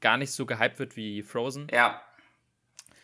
gar 0.00 0.16
nicht 0.16 0.32
so 0.32 0.46
gehypt 0.46 0.78
wird 0.78 0.96
wie 0.96 1.22
Frozen. 1.22 1.66
Ja. 1.72 2.00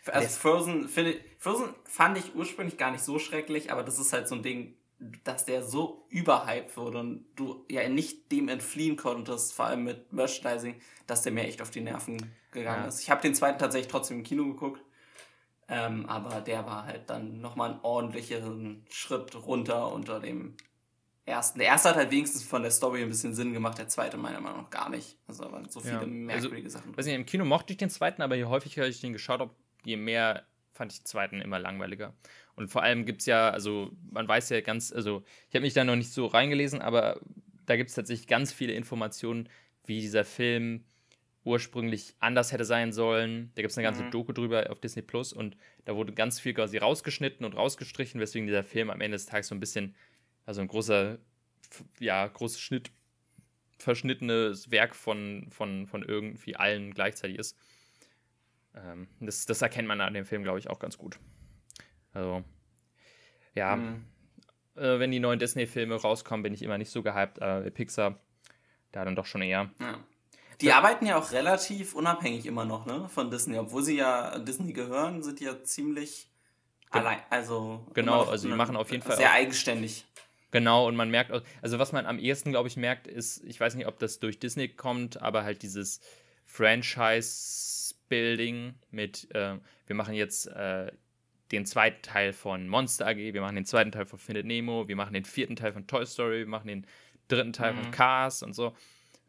Also 0.07 0.29
Frozen, 0.29 0.89
ich, 0.95 1.21
Frozen 1.39 1.75
fand 1.85 2.19
ich 2.19 2.35
ursprünglich 2.35 2.79
gar 2.79 2.91
nicht 2.91 3.05
so 3.05 3.19
schrecklich, 3.19 3.71
aber 3.71 3.83
das 3.83 3.99
ist 3.99 4.13
halt 4.13 4.29
so 4.29 4.35
ein 4.35 4.43
Ding, 4.43 4.75
dass 5.25 5.45
der 5.45 5.63
so 5.63 6.07
überhyped 6.11 6.77
wurde 6.77 6.99
und 7.01 7.25
du 7.37 7.65
ja 7.69 7.89
nicht 7.89 8.31
dem 8.33 8.49
entfliehen 8.49 8.97
konntest, 8.97 9.55
vor 9.55 9.67
allem 9.67 9.85
mit 9.85 10.13
Merchandising, 10.13 10.81
dass 11.07 11.23
der 11.23 11.33
mir 11.33 11.45
echt 11.45 11.63
auf 11.63 11.71
die 11.71 11.81
Nerven 11.81 12.35
gegangen 12.51 12.83
ja. 12.83 12.89
ist. 12.89 13.01
Ich 13.01 13.11
habe 13.11 13.23
den 13.23 13.35
zweiten 13.35 13.59
tatsächlich 13.59 13.91
trotzdem 13.91 14.19
im 14.19 14.23
Kino 14.25 14.47
geguckt. 14.47 14.83
Ähm, 15.73 16.07
aber 16.07 16.41
der 16.41 16.67
war 16.67 16.85
halt 16.85 17.09
dann 17.09 17.41
nochmal 17.41 17.71
einen 17.71 17.81
ordentlicheren 17.83 18.85
Schritt 18.91 19.35
runter 19.47 19.93
unter 19.93 20.19
dem 20.19 20.57
ersten. 21.25 21.61
Der 21.61 21.69
erste 21.69 21.91
hat 21.91 21.97
halt 21.97 22.11
wenigstens 22.11 22.43
von 22.43 22.63
der 22.63 22.73
Story 22.73 23.03
ein 23.03 23.09
bisschen 23.09 23.35
Sinn 23.35 23.53
gemacht, 23.53 23.79
der 23.79 23.89
zweite 23.89 24.17
meiner 24.17 24.41
Meinung 24.41 24.63
nach 24.63 24.71
gar 24.71 24.91
nicht. 24.91 25.17
Also 25.29 25.45
da 25.45 25.53
waren 25.53 25.69
so 25.71 25.79
viele 25.79 26.01
ja. 26.01 26.07
merkwürdige 26.07 26.67
also, 26.67 26.79
Sachen. 26.79 26.97
Weiß 26.97 27.07
nicht, 27.07 27.15
im 27.15 27.25
Kino 27.25 27.45
mochte 27.45 27.73
ich 27.73 27.77
den 27.77 27.89
zweiten, 27.89 28.21
aber 28.21 28.35
je 28.35 28.47
häufiger 28.47 28.87
ich 28.89 29.01
den 29.01 29.13
geschaut 29.13 29.39
habe, 29.39 29.55
je 29.85 29.97
mehr 29.97 30.45
fand 30.73 30.93
ich 30.93 31.01
den 31.01 31.07
zweiten 31.07 31.41
immer 31.41 31.61
langweiliger. 31.61 32.15
Und 32.57 32.69
vor 32.69 32.83
allem 32.83 33.07
gibt 33.07 33.21
es 33.21 33.27
ja, 33.27 33.51
also 33.51 33.93
man 34.11 34.27
weiß 34.27 34.49
ja 34.49 34.61
ganz, 34.63 34.93
also 34.93 35.23
ich 35.49 35.55
habe 35.55 35.63
mich 35.63 35.75
da 35.75 35.85
noch 35.85 35.97
nicht 35.97 36.13
so 36.13 36.27
reingelesen, 36.27 36.83
aber 36.83 37.21
da 37.67 37.77
gibt 37.77 37.91
es 37.91 37.95
tatsächlich 37.95 38.27
ganz 38.27 38.53
viele 38.53 38.73
Informationen, 38.73 39.49
wie 39.85 40.01
dieser 40.01 40.25
Film 40.25 40.85
ursprünglich 41.45 42.15
anders 42.19 42.53
hätte 42.53 42.65
sein 42.65 42.93
sollen. 42.93 43.51
Da 43.55 43.63
gibt 43.63 43.73
es 43.73 43.79
eine 43.79 43.87
ganze 43.87 44.05
mhm. 44.05 44.11
Doku 44.11 44.33
drüber 44.33 44.71
auf 44.71 44.81
Disney 44.81 45.03
Plus 45.03 45.33
und 45.33 45.57
da 45.85 45.97
wurde 45.97 46.13
ganz 46.13 46.39
viel 46.39 46.55
quasi 46.55 46.79
rausgeschnitten 46.79 47.47
und 47.47 47.57
rausgestrichen, 47.57 48.21
weswegen 48.21 48.47
dieser 48.47 48.65
Film 48.65 48.91
am 48.91 49.01
Ende 49.01 49.17
des 49.17 49.27
Tages 49.27 49.49
so 49.49 49.55
ein 49.55 49.61
bisschen, 49.61 49.95
also 50.45 50.61
ein 50.61 50.69
großer, 50.69 51.19
ja, 51.99 52.27
großer 52.27 52.59
Schnitt, 52.59 52.91
verschnittenes 53.79 54.71
Werk 54.71 54.95
von, 54.95 55.49
von, 55.51 55.87
von 55.87 56.03
irgendwie 56.03 56.57
allen 56.57 56.93
gleichzeitig 56.93 57.39
ist. 57.39 57.57
Ähm, 58.75 59.09
das, 59.21 59.47
das 59.47 59.63
erkennt 59.63 59.89
man 59.89 60.01
an 60.01 60.15
dem 60.15 60.27
Film, 60.27 60.43
glaube 60.43 60.59
ich, 60.59 60.69
auch 60.69 60.79
ganz 60.79 60.99
gut. 60.99 61.19
Also, 62.13 62.45
ja. 63.55 63.77
Mhm. 63.77 64.05
Äh, 64.77 64.99
wenn 64.99 65.11
die 65.11 65.21
neuen 65.21 65.39
Disney-Filme 65.39 65.95
rauskommen, 65.95 66.43
bin 66.43 66.53
ich 66.53 66.63
immer 66.63 66.79
nicht 66.79 66.91
so 66.91 67.03
gehypt. 67.03 67.39
Äh, 67.39 67.71
Pixar, 67.71 68.21
da 68.93 69.05
dann 69.05 69.17
doch 69.17 69.27
schon 69.27 69.43
eher. 69.43 69.71
Ja. 69.81 70.05
Die 70.61 70.67
ja. 70.67 70.77
arbeiten 70.77 71.07
ja 71.07 71.17
auch 71.17 71.33
relativ 71.33 71.95
unabhängig 71.95 72.47
immer 72.47 72.65
noch, 72.65 72.87
ne, 72.87 73.09
von 73.09 73.31
Disney. 73.31 73.59
Obwohl 73.59 73.83
sie 73.83 73.97
ja 73.97 74.39
Disney 74.39 74.73
gehören, 74.73 75.23
sind 75.23 75.41
die 75.41 75.45
ja 75.45 75.63
ziemlich 75.63 76.29
Ge 76.93 77.01
allein, 77.01 77.21
also. 77.31 77.87
Genau, 77.95 78.25
also 78.25 78.49
die 78.49 78.55
machen 78.55 78.77
auf 78.77 78.91
jeden 78.91 79.03
Fall. 79.03 79.17
Sehr 79.17 79.33
eigenständig. 79.33 80.05
Genau, 80.51 80.87
und 80.89 80.97
man 80.97 81.09
merkt, 81.11 81.31
also 81.63 81.79
was 81.79 81.93
man 81.93 82.05
am 82.07 82.19
ehesten, 82.19 82.51
glaube 82.51 82.69
ich, 82.69 82.77
merkt, 82.77 83.07
ist, 83.07 83.45
ich 83.45 83.61
weiß 83.61 83.77
nicht, 83.77 83.87
ob 83.87 84.01
das 84.01 84.19
durch 84.19 84.41
Disney 84.41 84.69
kommt, 84.69 85.23
aber 85.23 85.45
halt 85.45 85.63
dieses 85.63 86.01
Franchise-Building 86.47 88.75
mit, 88.91 89.33
äh, 89.33 89.59
wir 89.87 89.95
machen 89.95 90.15
jetzt 90.15 90.49
äh, 90.49 90.91
den 91.53 91.67
zweiten 91.67 92.03
Teil 92.03 92.33
von 92.33 92.67
Monster 92.69 93.07
AG, 93.07 93.19
wir 93.19 93.41
machen 93.41 93.55
den 93.55 93.67
zweiten 93.67 93.93
Teil 93.93 94.07
von 94.07 94.19
Findet 94.19 94.47
Nemo, 94.47 94.89
wir 94.89 94.97
machen 94.97 95.15
den 95.15 95.25
vierten 95.25 95.55
Teil 95.55 95.73
von 95.73 95.87
Toy 95.87 96.05
Story, 96.05 96.41
wir 96.41 96.49
machen 96.49 96.67
den 96.67 96.85
dritten 97.29 97.53
Teil 97.53 97.75
mhm. 97.75 97.83
von 97.83 97.93
Cars 97.93 98.43
und 98.43 98.55
so 98.55 98.75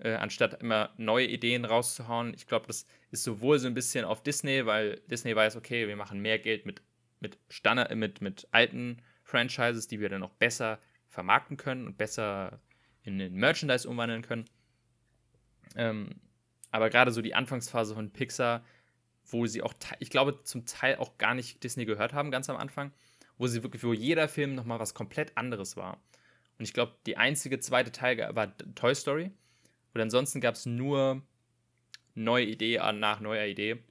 äh, 0.03 0.15
anstatt 0.15 0.61
immer 0.61 0.93
neue 0.97 1.27
Ideen 1.27 1.65
rauszuhauen. 1.65 2.33
Ich 2.33 2.47
glaube, 2.47 2.67
das 2.67 2.85
ist 3.11 3.23
sowohl 3.23 3.59
so 3.59 3.67
ein 3.67 3.73
bisschen 3.73 4.05
auf 4.05 4.23
Disney, 4.23 4.65
weil 4.65 5.01
Disney 5.09 5.35
weiß, 5.35 5.55
okay, 5.55 5.87
wir 5.87 5.95
machen 5.95 6.21
mehr 6.21 6.39
Geld 6.39 6.65
mit, 6.65 6.81
mit, 7.19 7.37
Standard, 7.49 7.93
mit, 7.95 8.21
mit 8.21 8.47
alten 8.51 9.01
Franchises, 9.23 9.87
die 9.87 9.99
wir 9.99 10.09
dann 10.09 10.21
noch 10.21 10.33
besser 10.33 10.79
vermarkten 11.07 11.57
können 11.57 11.85
und 11.87 11.97
besser 11.97 12.59
in 13.03 13.19
den 13.19 13.35
Merchandise 13.35 13.87
umwandeln 13.87 14.21
können. 14.21 14.45
Ähm, 15.75 16.09
aber 16.71 16.89
gerade 16.89 17.11
so 17.11 17.21
die 17.21 17.35
Anfangsphase 17.35 17.93
von 17.93 18.11
Pixar, 18.11 18.63
wo 19.25 19.45
sie 19.45 19.61
auch, 19.61 19.73
ich 19.99 20.09
glaube, 20.09 20.43
zum 20.43 20.65
Teil 20.65 20.95
auch 20.95 21.17
gar 21.17 21.33
nicht 21.33 21.63
Disney 21.63 21.85
gehört 21.85 22.13
haben, 22.13 22.31
ganz 22.31 22.49
am 22.49 22.57
Anfang, 22.57 22.91
wo 23.37 23.47
sie 23.47 23.63
wirklich, 23.63 23.83
wo 23.83 23.93
jeder 23.93 24.27
Film 24.27 24.55
nochmal 24.55 24.79
was 24.79 24.93
komplett 24.93 25.37
anderes 25.37 25.77
war. 25.77 26.01
Und 26.57 26.63
ich 26.65 26.73
glaube, 26.73 26.95
die 27.05 27.17
einzige 27.17 27.59
zweite 27.59 27.91
Teil 27.91 28.35
war 28.35 28.55
Toy 28.75 28.95
Story. 28.95 29.31
Und 29.93 30.01
ansonsten 30.01 30.41
gab 30.41 30.55
es 30.55 30.65
nur 30.65 31.21
neue 32.15 32.45
Idee 32.45 32.79
nach 32.93 33.19
neuer 33.19 33.45
Idee. 33.45 33.83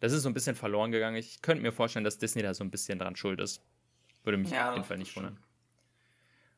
Das 0.00 0.12
ist 0.12 0.22
so 0.22 0.28
ein 0.28 0.34
bisschen 0.34 0.56
verloren 0.56 0.90
gegangen. 0.90 1.16
Ich 1.16 1.42
könnte 1.42 1.62
mir 1.62 1.72
vorstellen, 1.72 2.04
dass 2.04 2.18
Disney 2.18 2.42
da 2.42 2.54
so 2.54 2.64
ein 2.64 2.70
bisschen 2.70 2.98
dran 2.98 3.16
schuld 3.16 3.40
ist. 3.40 3.62
Würde 4.24 4.38
mich 4.38 4.50
ja, 4.50 4.70
auf 4.70 4.74
jeden 4.74 4.86
Fall 4.86 4.98
nicht 4.98 5.14
wundern. 5.16 5.38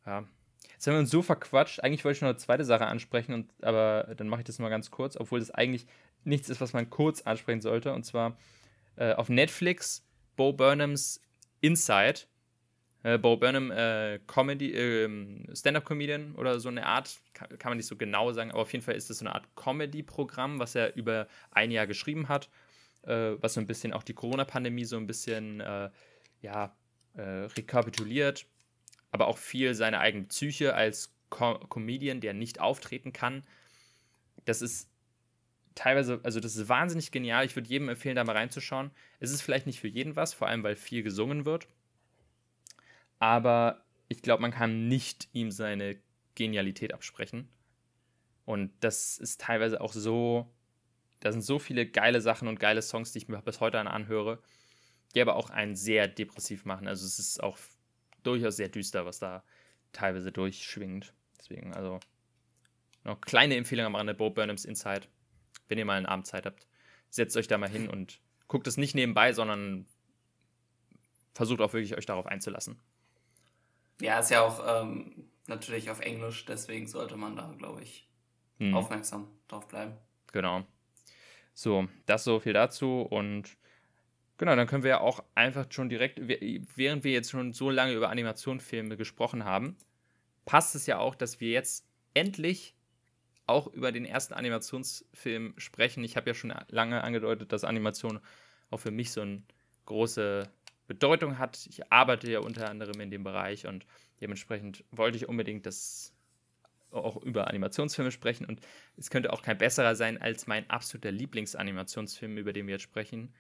Ja. 0.06 0.24
Jetzt 0.72 0.87
haben 0.87 0.94
wir 0.94 1.00
uns 1.00 1.10
so 1.10 1.22
verquatscht. 1.22 1.80
Eigentlich 1.80 2.04
wollte 2.04 2.16
ich 2.16 2.22
noch 2.22 2.28
eine 2.28 2.38
zweite 2.38 2.64
Sache 2.64 2.87
ansprechen, 2.87 3.32
und, 3.32 3.64
aber 3.64 4.14
dann 4.16 4.28
mache 4.28 4.40
ich 4.40 4.46
das 4.46 4.58
mal 4.58 4.70
ganz 4.70 4.90
kurz, 4.90 5.16
obwohl 5.16 5.40
das 5.40 5.50
eigentlich 5.50 5.87
nichts 6.24 6.48
ist, 6.48 6.60
was 6.60 6.72
man 6.72 6.90
kurz 6.90 7.22
ansprechen 7.22 7.60
sollte. 7.60 7.92
Und 7.92 8.04
zwar 8.04 8.37
äh, 8.96 9.12
auf 9.12 9.28
Netflix 9.28 10.06
Bo 10.37 10.52
Burnhams 10.52 11.20
Inside 11.60 12.20
äh, 13.04 13.18
Bo 13.18 13.36
Burnham 13.36 13.70
äh, 13.70 14.18
Comedy, 14.26 14.72
äh, 14.72 15.54
Stand-up-Comedian 15.54 16.34
oder 16.34 16.58
so 16.58 16.70
eine 16.70 16.86
Art, 16.86 17.20
kann, 17.34 17.56
kann, 17.58 17.70
man 17.70 17.76
nicht 17.76 17.86
so 17.86 17.96
genau 17.96 18.32
sagen, 18.32 18.50
aber 18.50 18.62
auf 18.62 18.72
jeden 18.72 18.84
Fall 18.84 18.96
ist 18.96 19.10
das 19.10 19.18
so 19.18 19.26
eine 19.26 19.34
Art 19.34 19.46
Comedy-Programm, 19.54 20.58
was 20.58 20.74
er 20.74 20.96
über 20.96 21.28
ein 21.50 21.70
Jahr 21.70 21.86
geschrieben 21.86 22.28
hat, 22.28 22.48
äh, 23.02 23.32
was 23.40 23.54
so 23.54 23.60
ein 23.60 23.66
bisschen 23.66 23.92
auch 23.92 24.02
die 24.02 24.14
Corona-Pandemie 24.14 24.86
so 24.86 24.96
ein 24.96 25.06
bisschen 25.06 25.60
äh, 25.60 25.90
ja, 26.40 26.74
äh, 27.14 27.22
rekapituliert, 27.22 28.46
aber 29.12 29.28
auch 29.28 29.38
viel 29.38 29.74
seine 29.74 30.00
eigene 30.00 30.24
Psyche 30.24 30.74
als 30.74 31.14
Co 31.28 31.58
Comedian, 31.58 32.20
der 32.20 32.32
nicht 32.32 32.60
auftreten 32.60 33.12
kann. 33.12 33.44
Das 34.46 34.62
ist 34.62 34.88
teilweise, 35.74 36.20
also 36.22 36.40
das 36.40 36.56
ist 36.56 36.68
wahnsinnig 36.70 37.10
genial. 37.10 37.44
Ich 37.44 37.54
würde 37.54 37.68
jedem 37.68 37.88
empfehlen, 37.90 38.16
da 38.16 38.24
mal 38.24 38.36
reinzuschauen. 38.36 38.92
Es 39.20 39.30
ist 39.30 39.42
vielleicht 39.42 39.66
nicht 39.66 39.80
für 39.80 39.88
jeden 39.88 40.16
was, 40.16 40.32
vor 40.32 40.48
allem 40.48 40.62
weil 40.62 40.76
viel 40.76 41.02
gesungen 41.02 41.44
wird 41.44 41.66
aber 43.24 43.82
ich 44.08 44.20
glaube, 44.20 44.42
man 44.42 44.50
kann 44.50 44.87
nicht 44.87 45.30
ihm 45.32 45.50
seine 45.50 45.96
Genialität 46.34 46.92
absprechen. 46.92 47.48
Und 48.44 48.70
das 48.80 49.16
ist 49.16 49.40
teilweise 49.40 49.80
auch 49.80 49.94
so, 49.94 50.54
da 51.20 51.32
sind 51.32 51.40
so 51.40 51.58
viele 51.58 51.87
geile 51.87 52.20
Sachen 52.20 52.48
und 52.48 52.60
geile 52.60 52.82
Songs, 52.82 53.12
die 53.12 53.18
ich 53.18 53.28
mir 53.28 53.40
bis 53.40 53.60
heute 53.60 53.80
anhöre, 53.80 54.42
die 55.14 55.22
aber 55.22 55.37
auch 55.37 55.48
einen 55.48 55.74
sehr 55.74 56.06
depressiv 56.06 56.66
machen. 56.66 56.87
Also 56.87 57.06
es 57.06 57.18
ist 57.18 57.42
auch 57.42 57.56
durchaus 58.24 58.56
sehr 58.56 58.68
düster, 58.68 59.06
was 59.06 59.20
da 59.20 59.42
teilweise 59.94 60.30
durchschwingt. 60.30 61.14
Deswegen, 61.38 61.72
also 61.72 62.00
noch 63.04 63.22
kleine 63.22 63.56
Empfehlung 63.56 63.87
am 63.87 63.94
Rande, 63.94 64.12
Bo 64.12 64.28
Burnhams 64.28 64.66
Inside, 64.66 65.08
wenn 65.68 65.78
ihr 65.78 65.87
mal 65.87 65.96
einen 65.96 66.04
Abend 66.04 66.26
Zeit 66.26 66.44
habt. 66.44 66.66
setzt 67.08 67.38
euch 67.38 67.48
da 67.48 67.56
mal 67.56 67.70
hin 67.70 67.88
und 67.88 68.20
guckt 68.48 68.66
es 68.66 68.76
nicht 68.76 68.94
nebenbei, 68.94 69.32
sondern 69.32 69.87
versucht 71.32 71.62
auch 71.62 71.72
wirklich 71.72 71.96
euch 71.96 72.04
darauf 72.04 72.26
einzulassen. 72.26 72.78
Ja, 74.00 74.18
ist 74.18 74.30
ja 74.30 74.42
auch 74.42 74.83
ähm, 74.83 75.28
natürlich 75.46 75.90
auf 75.90 76.00
Englisch, 76.00 76.44
deswegen 76.44 76.87
sollte 76.87 77.16
man 77.16 77.37
da, 77.37 77.54
glaube 77.59 77.83
ich, 77.83 78.09
hm. 78.59 78.74
aufmerksam 78.74 79.28
drauf 79.48 79.68
bleiben. 79.68 79.96
Genau. 80.33 80.64
So, 81.54 81.88
das 82.07 82.24
so 82.24 82.40
viel 82.40 82.52
dazu 82.52 83.02
und 83.02 83.57
genau, 84.38 84.57
dann 84.57 84.66
können 84.66 84.83
wir 84.83 84.90
ja 84.90 85.00
auch 85.00 85.22
einfach 85.35 85.66
schon 85.70 85.88
direkt, 85.88 86.18
während 86.20 87.04
wir 87.04 87.12
jetzt 87.12 87.30
schon 87.30 87.52
so 87.52 87.70
lange 87.70 87.92
über 87.92 88.11
Animationsfilme 88.11 88.96
gesprochen 88.96 89.44
haben, 89.44 89.76
passt 90.44 90.74
es 90.74 90.87
ja 90.87 90.98
auch, 90.98 91.14
dass 91.14 91.40
wir 91.40 91.50
jetzt 91.50 91.87
endlich 92.14 92.74
auch 93.46 93.66
über 93.68 93.92
den 93.92 94.04
ersten 94.04 94.35
Animationsfilm 94.35 95.54
sprechen. 95.59 96.02
Ich 96.02 96.16
habe 96.16 96.30
ja 96.30 96.35
schon 96.35 96.54
lange 96.68 97.04
angedeutet, 97.04 97.52
dass 97.52 97.64
Animation 97.64 98.20
auch 98.70 98.78
für 98.78 98.90
mich 98.90 99.12
so 99.12 99.20
eine 99.20 99.42
große 99.87 100.48
Bedeutung 100.87 101.38
hat. 101.38 101.66
Ich 101.66 101.90
arbeite 101.92 102.31
ja 102.31 102.40
unter 102.40 102.68
anderem 102.68 103.01
in 103.01 103.11
dem 103.11 103.25
Bereich 103.25 103.66
und 103.66 103.87
dementsprechend 104.20 104.85
wollte 104.90 105.16
ich 105.16 105.29
unbedingt 105.29 105.66
das 105.66 106.12
auch 106.90 107.16
über 107.16 107.49
Animationsfilme 107.49 108.12
sprechen 108.12 108.47
und 108.47 108.61
es 108.97 109.11
könnte 109.11 109.33
auch 109.33 109.42
kein 109.42 109.59
besserer 109.59 109.97
sein 109.97 110.20
als 110.20 110.47
mein 110.47 110.68
absoluter 110.70 111.11
Lieblingsanimationsfilm, 111.11 112.38
über 112.38 112.53
den 112.53 112.66
wir 112.66 112.75
jetzt 112.75 112.83
sprechen, 112.83 113.35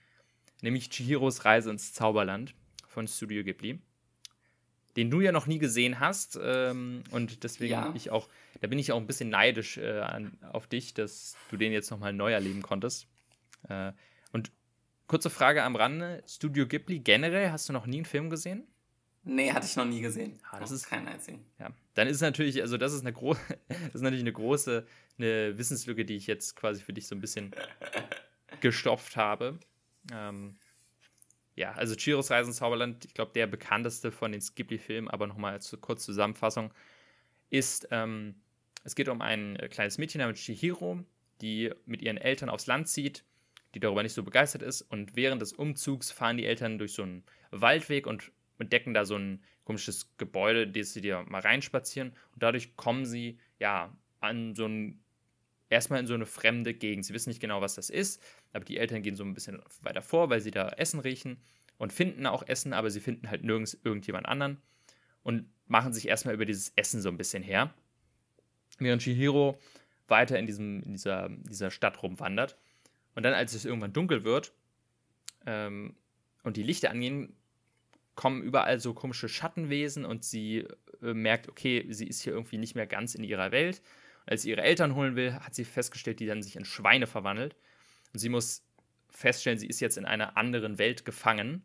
nämlich 0.60 0.90
Chihiros 0.90 1.44
Reise 1.44 1.70
ins 1.70 1.92
Zauberland 1.92 2.54
von 2.88 3.06
Studio 3.06 3.44
Ghibli, 3.44 3.80
den 4.96 5.10
du 5.10 5.20
ja 5.20 5.30
noch 5.30 5.46
nie 5.46 5.58
gesehen 5.58 6.00
hast 6.00 6.38
ähm, 6.42 7.04
und 7.10 7.44
deswegen 7.44 7.72
ja. 7.72 7.92
ich 7.94 8.10
auch, 8.10 8.28
da 8.60 8.66
bin 8.66 8.78
ich 8.78 8.90
auch 8.92 8.98
ein 8.98 9.06
bisschen 9.06 9.30
neidisch 9.30 9.78
äh, 9.78 10.00
an, 10.00 10.36
auf 10.52 10.66
dich, 10.66 10.94
dass 10.94 11.36
du 11.50 11.56
den 11.56 11.72
jetzt 11.72 11.90
nochmal 11.90 12.12
neu 12.12 12.32
erleben 12.32 12.62
konntest. 12.62 13.06
Äh, 13.68 13.92
und 14.32 14.50
kurze 15.06 15.30
Frage 15.30 15.62
am 15.62 15.76
Rande, 15.76 16.22
Studio 16.26 16.66
Ghibli 16.66 17.00
generell, 17.00 17.50
hast 17.50 17.68
du 17.68 17.72
noch 17.72 17.86
nie 17.86 17.98
einen 17.98 18.04
Film 18.04 18.30
gesehen? 18.30 18.66
Nee, 19.26 19.52
hatte 19.52 19.66
ich 19.66 19.76
noch 19.76 19.86
nie 19.86 20.02
gesehen. 20.02 20.38
Ah, 20.50 20.60
das 20.60 20.70
ist 20.70 20.86
kein 20.86 21.08
einzigen. 21.08 21.46
Ja, 21.58 21.70
dann 21.94 22.08
ist 22.08 22.20
natürlich, 22.20 22.60
also 22.60 22.76
das 22.76 22.92
ist 22.92 23.00
eine 23.00 23.12
große, 23.12 23.40
das 23.68 23.94
ist 23.94 24.02
natürlich 24.02 24.22
eine 24.22 24.32
große, 24.32 24.86
eine 25.18 25.58
Wissenslücke, 25.58 26.04
die 26.04 26.16
ich 26.16 26.26
jetzt 26.26 26.56
quasi 26.56 26.82
für 26.82 26.92
dich 26.92 27.06
so 27.06 27.14
ein 27.14 27.20
bisschen 27.20 27.54
gestopft 28.60 29.16
habe. 29.16 29.58
Ähm, 30.12 30.58
ja, 31.56 31.72
also 31.72 31.94
Chiros 31.94 32.30
Reisen 32.30 32.50
ins 32.50 32.58
Zauberland, 32.58 33.04
ich 33.04 33.14
glaube, 33.14 33.32
der 33.32 33.46
bekannteste 33.46 34.12
von 34.12 34.32
den 34.32 34.42
Ghibli-Filmen, 34.42 35.08
aber 35.08 35.26
nochmal 35.26 35.52
als 35.52 35.74
kurze 35.80 36.04
Zusammenfassung, 36.04 36.74
ist, 37.48 37.88
ähm, 37.90 38.34
es 38.82 38.94
geht 38.94 39.08
um 39.08 39.22
ein 39.22 39.56
äh, 39.56 39.68
kleines 39.68 39.96
Mädchen 39.96 40.20
namens 40.20 40.40
Chihiro, 40.40 41.00
die 41.40 41.72
mit 41.86 42.02
ihren 42.02 42.18
Eltern 42.18 42.50
aufs 42.50 42.66
Land 42.66 42.88
zieht, 42.88 43.24
die 43.74 43.80
darüber 43.80 44.02
nicht 44.02 44.12
so 44.12 44.22
begeistert 44.22 44.62
ist 44.62 44.82
und 44.82 45.16
während 45.16 45.42
des 45.42 45.52
Umzugs 45.52 46.10
fahren 46.10 46.36
die 46.36 46.46
Eltern 46.46 46.78
durch 46.78 46.92
so 46.92 47.02
einen 47.02 47.24
Waldweg 47.50 48.06
und 48.06 48.32
entdecken 48.58 48.94
da 48.94 49.04
so 49.04 49.16
ein 49.16 49.42
komisches 49.64 50.16
Gebäude, 50.16 50.68
das 50.68 50.92
sie 50.92 51.00
dir 51.00 51.24
mal 51.28 51.40
reinspazieren 51.40 52.10
und 52.32 52.42
dadurch 52.42 52.76
kommen 52.76 53.04
sie 53.04 53.38
ja 53.58 53.96
an 54.20 54.54
so 54.54 54.66
ein 54.66 55.00
erstmal 55.70 56.00
in 56.00 56.06
so 56.06 56.14
eine 56.14 56.26
fremde 56.26 56.72
Gegend. 56.72 57.04
Sie 57.04 57.14
wissen 57.14 57.30
nicht 57.30 57.40
genau, 57.40 57.60
was 57.60 57.74
das 57.74 57.90
ist, 57.90 58.22
aber 58.52 58.64
die 58.64 58.78
Eltern 58.78 59.02
gehen 59.02 59.16
so 59.16 59.24
ein 59.24 59.34
bisschen 59.34 59.60
weiter 59.82 60.02
vor, 60.02 60.30
weil 60.30 60.40
sie 60.40 60.50
da 60.50 60.68
Essen 60.68 61.00
riechen 61.00 61.38
und 61.78 61.92
finden 61.92 62.26
auch 62.26 62.46
Essen, 62.46 62.72
aber 62.72 62.90
sie 62.90 63.00
finden 63.00 63.28
halt 63.28 63.42
nirgends 63.42 63.78
irgendjemand 63.82 64.26
anderen 64.26 64.58
und 65.22 65.46
machen 65.66 65.92
sich 65.92 66.06
erstmal 66.06 66.34
über 66.34 66.44
dieses 66.44 66.72
Essen 66.76 67.00
so 67.00 67.08
ein 67.08 67.16
bisschen 67.16 67.42
her. 67.42 67.74
Während 68.78 69.02
Shihiro 69.02 69.58
weiter 70.06 70.38
in, 70.38 70.46
diesem, 70.46 70.82
in 70.82 70.92
dieser, 70.92 71.28
dieser 71.30 71.70
Stadt 71.70 72.02
rumwandert. 72.02 72.56
Und 73.14 73.22
dann, 73.22 73.34
als 73.34 73.54
es 73.54 73.64
irgendwann 73.64 73.92
dunkel 73.92 74.24
wird 74.24 74.52
ähm, 75.46 75.94
und 76.42 76.56
die 76.56 76.62
Lichter 76.62 76.90
angehen, 76.90 77.36
kommen 78.14 78.42
überall 78.42 78.80
so 78.80 78.94
komische 78.94 79.28
Schattenwesen 79.28 80.04
und 80.04 80.24
sie 80.24 80.66
äh, 81.02 81.14
merkt, 81.14 81.48
okay, 81.48 81.86
sie 81.90 82.06
ist 82.06 82.22
hier 82.22 82.32
irgendwie 82.32 82.58
nicht 82.58 82.74
mehr 82.74 82.86
ganz 82.86 83.14
in 83.14 83.24
ihrer 83.24 83.50
Welt. 83.52 83.80
Und 84.24 84.32
als 84.32 84.42
sie 84.42 84.50
ihre 84.50 84.62
Eltern 84.62 84.94
holen 84.94 85.16
will, 85.16 85.34
hat 85.34 85.54
sie 85.54 85.64
festgestellt, 85.64 86.20
die 86.20 86.26
dann 86.26 86.42
sich 86.42 86.56
in 86.56 86.64
Schweine 86.64 87.06
verwandelt. 87.06 87.56
Und 88.12 88.20
sie 88.20 88.28
muss 88.28 88.64
feststellen, 89.10 89.58
sie 89.58 89.66
ist 89.66 89.80
jetzt 89.80 89.98
in 89.98 90.04
einer 90.04 90.36
anderen 90.36 90.78
Welt 90.78 91.04
gefangen, 91.04 91.62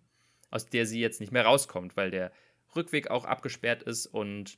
aus 0.51 0.67
der 0.67 0.85
sie 0.85 0.99
jetzt 0.99 1.19
nicht 1.19 1.31
mehr 1.31 1.45
rauskommt, 1.45 1.97
weil 1.97 2.12
der 2.12 2.31
Rückweg 2.75 3.09
auch 3.09 3.25
abgesperrt 3.25 3.83
ist 3.83 4.05
und 4.05 4.57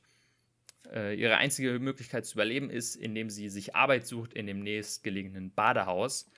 äh, 0.90 1.14
ihre 1.14 1.36
einzige 1.36 1.78
Möglichkeit 1.78 2.26
zu 2.26 2.34
überleben 2.34 2.70
ist, 2.70 2.96
indem 2.96 3.30
sie 3.30 3.48
sich 3.48 3.74
Arbeit 3.74 4.06
sucht 4.06 4.34
in 4.34 4.46
dem 4.46 4.60
nächstgelegenen 4.60 5.52
Badehaus 5.52 6.30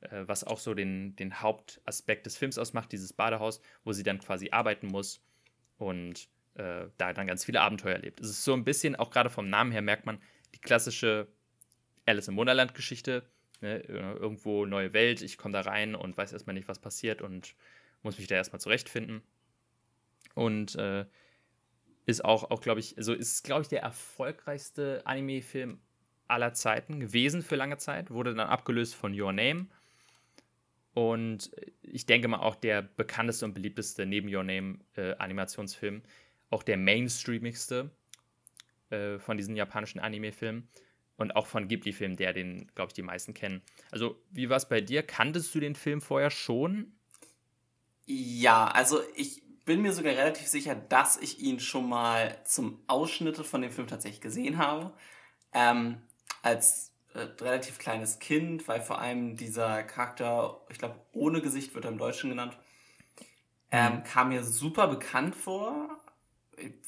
äh, 0.00 0.24
was 0.26 0.44
auch 0.44 0.58
so 0.58 0.74
den, 0.74 1.16
den 1.16 1.40
Hauptaspekt 1.40 2.26
des 2.26 2.36
Films 2.36 2.58
ausmacht, 2.58 2.92
dieses 2.92 3.12
Badehaus, 3.12 3.60
wo 3.84 3.92
sie 3.92 4.02
dann 4.02 4.18
quasi 4.18 4.50
arbeiten 4.50 4.86
muss 4.86 5.20
und 5.78 6.28
äh, 6.54 6.86
da 6.96 7.12
dann 7.12 7.26
ganz 7.26 7.44
viele 7.44 7.60
Abenteuer 7.60 7.94
erlebt. 7.94 8.20
Es 8.20 8.28
ist 8.28 8.44
so 8.44 8.54
ein 8.54 8.64
bisschen, 8.64 8.96
auch 8.96 9.10
gerade 9.10 9.30
vom 9.30 9.48
Namen 9.48 9.72
her 9.72 9.82
merkt 9.82 10.06
man, 10.06 10.20
die 10.54 10.60
klassische 10.60 11.28
Alice 12.06 12.28
im 12.28 12.36
Wunderland-Geschichte. 12.36 13.24
Ne? 13.60 13.78
Irgendwo 13.80 14.66
neue 14.66 14.92
Welt, 14.92 15.22
ich 15.22 15.36
komme 15.36 15.52
da 15.52 15.62
rein 15.62 15.94
und 15.94 16.16
weiß 16.16 16.32
erstmal 16.32 16.54
nicht, 16.54 16.68
was 16.68 16.78
passiert 16.78 17.22
und 17.22 17.54
muss 18.02 18.18
mich 18.18 18.28
da 18.28 18.36
erstmal 18.36 18.60
zurechtfinden. 18.60 19.22
Und 20.34 20.76
äh, 20.76 21.06
ist 22.06 22.24
auch, 22.24 22.50
auch 22.50 22.60
glaube 22.60 22.80
ich, 22.80 22.96
also 22.96 23.12
ist, 23.12 23.42
glaube 23.44 23.62
ich, 23.62 23.68
der 23.68 23.82
erfolgreichste 23.82 25.02
Anime-Film 25.04 25.80
aller 26.28 26.54
Zeiten 26.54 27.00
gewesen 27.00 27.42
für 27.42 27.56
lange 27.56 27.78
Zeit. 27.78 28.10
Wurde 28.10 28.34
dann 28.34 28.48
abgelöst 28.48 28.94
von 28.94 29.18
Your 29.18 29.32
Name 29.32 29.66
und 30.98 31.52
ich 31.80 32.06
denke 32.06 32.26
mal 32.26 32.40
auch 32.40 32.56
der 32.56 32.82
bekannteste 32.82 33.44
und 33.44 33.54
beliebteste 33.54 34.04
neben 34.04 34.34
Your 34.34 34.42
Name 34.42 34.80
äh, 34.96 35.14
Animationsfilm, 35.14 36.02
auch 36.50 36.64
der 36.64 36.76
mainstreamigste 36.76 37.92
äh, 38.90 39.20
von 39.20 39.36
diesen 39.36 39.54
japanischen 39.54 40.00
Anime-Filmen 40.00 40.66
und 41.16 41.36
auch 41.36 41.46
von 41.46 41.68
Ghibli-Filmen, 41.68 42.16
der 42.16 42.32
den, 42.32 42.66
glaube 42.74 42.88
ich, 42.88 42.94
die 42.94 43.02
meisten 43.02 43.32
kennen. 43.32 43.62
Also, 43.92 44.20
wie 44.32 44.50
war 44.50 44.56
es 44.56 44.68
bei 44.68 44.80
dir? 44.80 45.04
Kanntest 45.04 45.54
du 45.54 45.60
den 45.60 45.76
Film 45.76 46.00
vorher 46.00 46.30
schon? 46.30 46.92
Ja, 48.04 48.66
also 48.66 49.00
ich 49.14 49.44
bin 49.64 49.82
mir 49.82 49.92
sogar 49.92 50.14
relativ 50.14 50.48
sicher, 50.48 50.74
dass 50.74 51.16
ich 51.16 51.38
ihn 51.38 51.60
schon 51.60 51.88
mal 51.88 52.42
zum 52.44 52.82
Ausschnitte 52.88 53.44
von 53.44 53.62
dem 53.62 53.70
Film 53.70 53.86
tatsächlich 53.86 54.20
gesehen 54.20 54.58
habe. 54.58 54.92
Ähm, 55.52 56.02
als 56.42 56.92
relativ 57.40 57.78
kleines 57.78 58.18
Kind, 58.18 58.68
weil 58.68 58.80
vor 58.80 58.98
allem 59.00 59.36
dieser 59.36 59.82
Charakter, 59.82 60.60
ich 60.70 60.78
glaube, 60.78 60.96
ohne 61.12 61.40
Gesicht 61.40 61.74
wird 61.74 61.84
er 61.84 61.90
im 61.90 61.98
Deutschen 61.98 62.30
genannt, 62.30 62.56
ähm, 63.70 63.96
mhm. 63.96 64.04
kam 64.04 64.28
mir 64.30 64.44
super 64.44 64.88
bekannt 64.88 65.36
vor. 65.36 65.98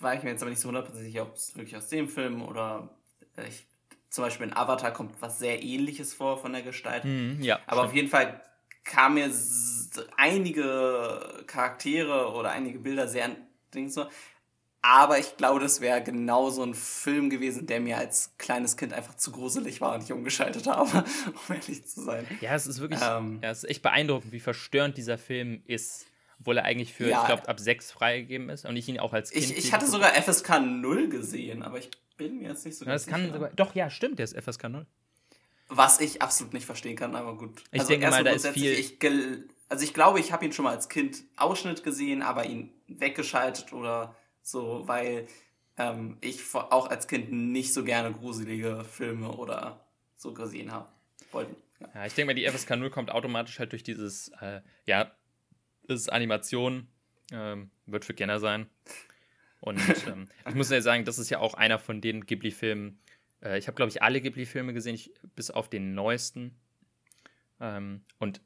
War 0.01 0.15
ich 0.15 0.23
mir 0.23 0.31
jetzt 0.31 0.43
aber 0.43 0.51
nicht 0.51 0.61
so 0.61 0.69
hundertprozentig 0.69 1.13
sicher, 1.13 1.23
ob 1.23 1.35
es 1.35 1.55
wirklich 1.57 1.77
aus 1.77 1.89
dem 1.89 2.09
Film 2.09 2.43
oder 2.43 2.89
äh, 3.37 3.49
ich, 3.49 3.67
zum 4.09 4.25
Beispiel 4.25 4.47
in 4.47 4.57
Avatar 4.57 4.93
kommt 4.93 5.21
was 5.21 5.39
sehr 5.39 5.63
ähnliches 5.63 6.15
vor 6.15 6.39
von 6.39 6.53
der 6.53 6.63
Gestalt. 6.63 7.05
Mhm, 7.05 7.39
ja, 7.41 7.61
aber 7.67 7.83
stimmt. 7.83 7.89
auf 7.89 7.95
jeden 7.95 8.09
Fall 8.09 8.43
kam 8.85 9.15
mir 9.15 9.31
einige 10.17 11.45
Charaktere 11.47 12.33
oder 12.33 12.51
einige 12.51 12.79
Bilder 12.79 13.07
sehr 13.07 13.31
Dings 13.75 13.95
so. 13.95 14.07
Aber 14.83 15.19
ich 15.19 15.37
glaube, 15.37 15.61
das 15.61 15.83
wäre 15.83 16.03
genau 16.03 16.49
so 16.49 16.63
ein 16.63 16.75
Film 16.75 17.29
gewesen, 17.29 17.67
der 17.67 17.81
mir 17.81 17.99
als 17.99 18.33
kleines 18.39 18.79
Kind 18.79 18.95
einfach 18.95 19.15
zu 19.15 19.31
gruselig 19.31 19.81
war 19.83 19.95
und 19.95 20.03
ich 20.03 20.13
umgeschaltet 20.13 20.67
habe, 20.67 21.05
um 21.49 21.55
ehrlich 21.55 21.87
zu 21.87 22.03
sein. 22.03 22.27
Ja, 22.41 22.55
es 22.55 22.67
ist 22.67 22.81
wirklich, 22.81 23.01
ähm, 23.03 23.41
ja, 23.43 23.51
es 23.51 23.65
ist 23.65 23.71
echt 23.71 23.83
beeindruckend, 23.83 24.33
wie 24.33 24.41
verstörend 24.41 24.97
dieser 24.97 25.19
Film 25.19 25.63
ist. 25.67 26.07
Obwohl 26.39 26.57
er 26.57 26.65
eigentlich 26.65 26.95
für, 26.95 27.07
ja, 27.07 27.21
ich 27.21 27.27
glaube, 27.27 27.47
ab 27.47 27.61
6 27.61 27.93
freigegeben 27.93 28.49
ist 28.49 28.65
und 28.65 28.75
ich 28.75 28.89
ihn 28.89 28.99
auch 28.99 29.13
als 29.13 29.31
Kind. 29.31 29.45
Ich, 29.45 29.59
ich 29.59 29.73
hatte 29.75 29.87
sogar 29.87 30.15
FSK 30.15 30.61
0 30.61 31.11
gesehen, 31.11 31.63
aber 31.63 31.77
ich 31.77 31.91
bin 32.17 32.39
mir 32.39 32.49
jetzt 32.49 32.65
nicht 32.65 32.79
so 32.79 32.87
ja, 32.87 32.93
das 32.93 33.07
kann 33.07 33.31
sogar, 33.31 33.51
Doch, 33.51 33.75
ja, 33.75 33.91
stimmt, 33.91 34.19
der 34.19 34.25
ist 34.25 34.35
FSK 34.35 34.71
0. 34.71 34.87
Was 35.69 36.01
ich 36.01 36.23
absolut 36.23 36.55
nicht 36.55 36.65
verstehen 36.65 36.97
kann, 36.97 37.15
aber 37.15 37.37
gut. 37.37 37.63
Ich 37.73 37.81
also 37.81 37.93
denke 37.93 38.09
mal, 38.09 38.25
da 38.25 38.31
ist 38.31 38.47
viel. 38.49 38.73
Ich 38.73 38.99
also 39.69 39.85
ich 39.85 39.95
glaube, 39.95 40.19
ich 40.19 40.33
habe 40.33 40.45
ihn 40.45 40.53
schon 40.53 40.65
mal 40.65 40.75
als 40.75 40.89
Kind 40.89 41.23
Ausschnitt 41.37 41.85
gesehen, 41.85 42.23
aber 42.23 42.47
ihn 42.47 42.73
weggeschaltet 42.89 43.73
oder 43.73 44.17
so, 44.43 44.87
weil 44.87 45.27
ähm, 45.77 46.19
ich 46.21 46.55
auch 46.55 46.89
als 46.89 47.09
Kind 47.09 47.33
nicht 47.33 47.73
so 47.73 47.85
gerne 47.85 48.13
gruselige 48.13 48.85
Filme 48.85 49.33
oder 49.33 49.85
so 50.17 50.35
gesehen 50.35 50.73
habe. 50.73 50.89
Wollten. 51.33 51.57
Ja. 51.81 51.89
ja. 51.95 52.07
ich 52.07 52.15
denke 52.15 52.33
mal, 52.33 52.35
die 52.35 52.47
FSK 52.47 52.77
0 52.77 52.91
kommt 52.91 53.11
automatisch 53.11 53.59
halt 53.59 53.73
durch 53.73 53.83
dieses, 53.83 54.29
äh, 54.41 54.61
ja, 54.87 55.11
das 55.87 56.03
ist 56.03 56.13
Animation, 56.13 56.89
ähm, 57.33 57.71
wird 57.87 58.05
für 58.05 58.15
Kenner 58.15 58.39
sein. 58.41 58.69
Und 59.61 59.79
ähm, 60.07 60.29
ich 60.49 60.55
muss 60.55 60.71
ja 60.71 60.81
sagen, 60.81 61.05
das 61.05 61.19
ist 61.19 61.31
ja 61.31 61.39
auch 61.39 61.55
einer 61.55 61.79
von 61.79 62.01
den 62.01 62.27
Ghibli-Filmen. 62.27 62.99
Äh, 63.43 63.59
ich 63.59 63.67
habe, 63.67 63.77
glaube 63.77 63.91
ich, 63.91 64.03
alle 64.03 64.21
Ghibli-Filme 64.21 64.73
gesehen, 64.73 64.95
ich, 64.95 65.13
bis 65.35 65.51
auf 65.51 65.69
den 65.69 65.95
neuesten. 65.95 66.57
Ähm, 67.61 68.03
und 68.19 68.41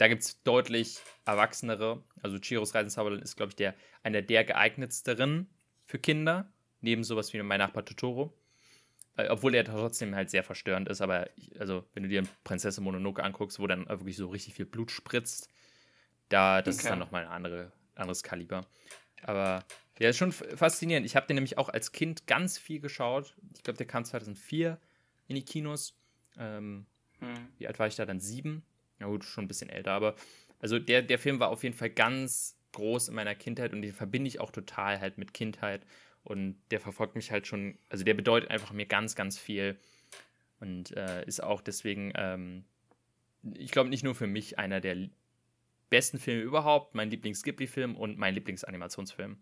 da 0.00 0.08
gibt 0.08 0.22
es 0.22 0.42
deutlich 0.44 0.98
erwachsenere. 1.26 2.02
Also 2.22 2.38
Chiros 2.38 2.74
Reisen 2.74 2.88
Zauberland 2.88 3.22
ist, 3.22 3.36
glaube 3.36 3.50
ich, 3.50 3.56
der, 3.56 3.74
einer 4.02 4.22
der 4.22 4.44
geeignetsteren 4.44 5.50
für 5.84 5.98
Kinder. 5.98 6.50
Neben 6.80 7.04
sowas 7.04 7.34
wie 7.34 7.42
mein 7.42 7.58
Nachbar 7.58 7.84
Totoro. 7.84 8.34
äh, 9.18 9.28
obwohl 9.28 9.54
er 9.54 9.62
trotzdem 9.62 10.14
halt 10.14 10.30
sehr 10.30 10.42
verstörend 10.42 10.88
ist, 10.88 11.02
aber 11.02 11.28
ich, 11.36 11.60
also 11.60 11.84
wenn 11.92 12.04
du 12.04 12.08
dir 12.08 12.22
Prinzessin 12.44 12.82
Mononoke 12.82 13.22
anguckst, 13.22 13.60
wo 13.60 13.66
dann 13.66 13.86
wirklich 13.90 14.16
so 14.16 14.28
richtig 14.28 14.54
viel 14.54 14.64
Blut 14.64 14.90
spritzt, 14.90 15.50
da, 16.30 16.62
das 16.62 16.76
okay. 16.76 16.84
ist 16.84 16.90
dann 16.90 16.98
nochmal 16.98 17.26
ein 17.26 17.30
andere, 17.30 17.70
anderes 17.94 18.22
Kaliber. 18.22 18.66
Aber 19.22 19.66
ja, 19.98 20.08
ist 20.08 20.16
schon 20.16 20.32
faszinierend. 20.32 21.04
Ich 21.04 21.14
habe 21.14 21.26
den 21.26 21.34
nämlich 21.34 21.58
auch 21.58 21.68
als 21.68 21.92
Kind 21.92 22.26
ganz 22.26 22.56
viel 22.56 22.80
geschaut. 22.80 23.36
Ich 23.54 23.62
glaube, 23.64 23.76
der 23.76 23.86
kam 23.86 24.06
2004 24.06 24.80
in 25.26 25.34
die 25.34 25.44
Kinos. 25.44 25.94
Ähm, 26.38 26.86
hm. 27.18 27.48
Wie 27.58 27.66
alt 27.66 27.78
war 27.78 27.86
ich 27.86 27.96
da 27.96 28.06
dann? 28.06 28.18
Sieben? 28.18 28.64
Ja 29.00 29.06
gut, 29.06 29.24
schon 29.24 29.44
ein 29.44 29.48
bisschen 29.48 29.70
älter, 29.70 29.92
aber 29.92 30.14
also 30.60 30.78
der, 30.78 31.02
der 31.02 31.18
Film 31.18 31.40
war 31.40 31.48
auf 31.48 31.62
jeden 31.62 31.76
Fall 31.76 31.90
ganz 31.90 32.56
groß 32.72 33.08
in 33.08 33.14
meiner 33.14 33.34
Kindheit 33.34 33.72
und 33.72 33.82
den 33.82 33.92
verbinde 33.92 34.28
ich 34.28 34.40
auch 34.40 34.50
total 34.50 35.00
halt 35.00 35.18
mit 35.18 35.34
Kindheit 35.34 35.84
und 36.22 36.56
der 36.70 36.80
verfolgt 36.80 37.16
mich 37.16 37.30
halt 37.30 37.46
schon, 37.46 37.78
also 37.88 38.04
der 38.04 38.14
bedeutet 38.14 38.50
einfach 38.50 38.72
mir 38.72 38.86
ganz, 38.86 39.14
ganz 39.14 39.38
viel 39.38 39.78
und 40.60 40.96
äh, 40.96 41.24
ist 41.24 41.42
auch 41.42 41.62
deswegen, 41.62 42.12
ähm, 42.14 42.64
ich 43.54 43.70
glaube, 43.70 43.88
nicht 43.88 44.04
nur 44.04 44.14
für 44.14 44.26
mich 44.26 44.58
einer 44.58 44.80
der 44.80 45.08
besten 45.88 46.18
Filme 46.18 46.42
überhaupt, 46.42 46.94
mein 46.94 47.10
Lieblings-Ghibli-Film 47.10 47.96
und 47.96 48.18
mein 48.18 48.34
Lieblingsanimationsfilm. 48.34 49.38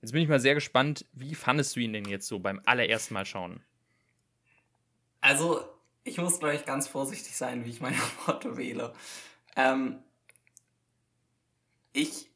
Jetzt 0.00 0.12
bin 0.12 0.22
ich 0.22 0.28
mal 0.28 0.40
sehr 0.40 0.54
gespannt, 0.54 1.04
wie 1.12 1.34
fandest 1.34 1.76
du 1.76 1.80
ihn 1.80 1.92
denn 1.92 2.06
jetzt 2.06 2.26
so 2.26 2.38
beim 2.38 2.60
allerersten 2.64 3.14
Mal 3.14 3.26
schauen? 3.26 3.60
Also, 5.20 5.64
ich 6.04 6.18
muss, 6.18 6.38
glaube 6.38 6.54
ich, 6.54 6.64
ganz 6.64 6.88
vorsichtig 6.88 7.36
sein, 7.36 7.64
wie 7.64 7.70
ich 7.70 7.80
meine 7.80 7.96
Worte 8.26 8.56
wähle. 8.56 8.94
Ähm, 9.56 10.02
ich 11.92 12.32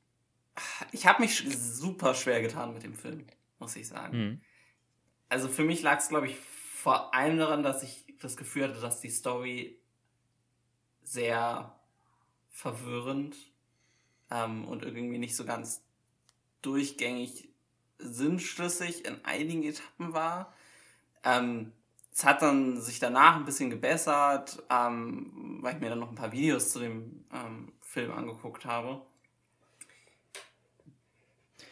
ich 0.93 1.07
habe 1.07 1.23
mich 1.23 1.45
super 1.49 2.15
schwer 2.15 2.41
getan 2.41 2.73
mit 2.73 2.83
dem 2.83 2.95
Film, 2.95 3.27
muss 3.59 3.77
ich 3.77 3.89
sagen. 3.89 4.19
Mhm. 4.19 4.41
Also 5.29 5.49
für 5.49 5.65
mich 5.65 5.83
lag 5.83 5.99
es, 5.99 6.09
glaube 6.09 6.29
ich, 6.29 6.37
vor 6.37 7.15
allem 7.15 7.39
daran, 7.39 7.63
dass 7.63 7.83
ich 7.83 8.05
das 8.21 8.37
Gefühl 8.37 8.69
hatte, 8.69 8.81
dass 8.81 9.01
die 9.01 9.11
Story 9.11 9.79
sehr 11.03 11.79
verwirrend 12.49 13.37
ähm, 14.31 14.65
und 14.67 14.83
irgendwie 14.83 15.19
nicht 15.19 15.37
so 15.37 15.45
ganz 15.45 15.83
durchgängig 16.63 17.51
sinnschlüssig 17.99 19.05
in 19.05 19.25
einigen 19.25 19.63
Etappen 19.63 20.13
war. 20.13 20.55
Ähm, 21.23 21.73
es 22.17 22.25
hat 22.25 22.41
dann 22.41 22.81
sich 22.81 22.99
danach 22.99 23.37
ein 23.37 23.45
bisschen 23.45 23.69
gebessert, 23.69 24.63
ähm, 24.71 25.59
weil 25.61 25.75
ich 25.75 25.81
mir 25.81 25.91
dann 25.91 25.99
noch 25.99 26.09
ein 26.09 26.15
paar 26.15 26.33
Videos 26.33 26.73
zu 26.73 26.79
dem 26.79 27.27
ähm, 27.33 27.73
Film 27.81 28.11
angeguckt 28.13 28.65
habe 28.65 29.03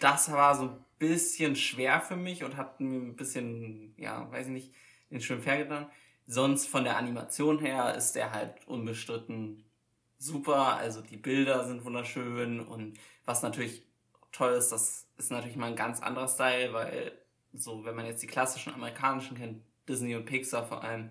das 0.05 0.31
war 0.31 0.55
so 0.55 0.65
ein 0.65 0.85
bisschen 0.99 1.57
schwer 1.57 1.99
für 2.01 2.17
mich 2.17 2.45
und 2.45 2.59
hat 2.59 2.79
mir 2.79 2.99
ein 2.99 3.17
bisschen, 3.17 3.95
ja, 3.97 4.31
weiß 4.31 4.47
ich 4.47 4.53
nicht, 4.53 4.75
den 5.11 5.23
schön 5.23 5.41
fair 5.41 5.59
getan. 5.59 5.87
Sonst 6.27 6.67
von 6.67 6.85
der 6.85 6.99
Animation 6.99 7.59
her 7.59 7.95
ist 7.95 8.13
der 8.13 8.33
halt 8.33 8.67
unbestritten 8.67 9.65
super. 10.19 10.77
Also 10.77 11.01
die 11.01 11.17
Bilder 11.17 11.65
sind 11.67 11.87
wunderschön 11.87 12.61
und 12.61 12.99
was 13.25 13.43
natürlich 13.43 13.87
toll 14.31 14.53
ist, 14.53 14.73
das 14.73 15.07
ist 15.17 15.31
natürlich 15.31 15.57
mal 15.57 15.69
ein 15.69 15.77
ganz 15.77 16.03
anderer 16.03 16.29
Style, 16.29 16.75
weil 16.75 17.13
so, 17.55 17.85
wenn 17.87 17.95
man 17.95 18.05
jetzt 18.05 18.23
die 18.23 18.27
klassischen 18.27 18.75
amerikanischen 18.75 19.39
kennt, 19.39 19.63
Disney 19.89 20.15
und 20.15 20.27
Pixar 20.27 20.67
vor 20.67 20.85
allem, 20.85 21.11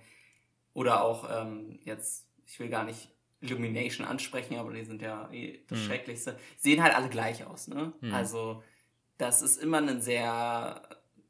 oder 0.73 1.03
auch 1.03 1.29
ähm, 1.29 1.79
jetzt, 1.83 2.27
ich 2.45 2.59
will 2.59 2.69
gar 2.69 2.83
nicht 2.83 3.09
Illumination 3.41 4.07
ansprechen, 4.07 4.57
aber 4.57 4.73
die 4.73 4.83
sind 4.83 5.01
ja 5.01 5.29
eh 5.31 5.59
das 5.67 5.79
mhm. 5.79 5.83
Schrecklichste, 5.83 6.37
sehen 6.57 6.81
halt 6.81 6.95
alle 6.95 7.09
gleich 7.09 7.45
aus, 7.45 7.67
ne? 7.67 7.93
Mhm. 8.01 8.13
Also 8.13 8.63
das 9.17 9.41
ist 9.41 9.61
immer 9.61 9.77
ein 9.77 10.01
sehr 10.01 10.81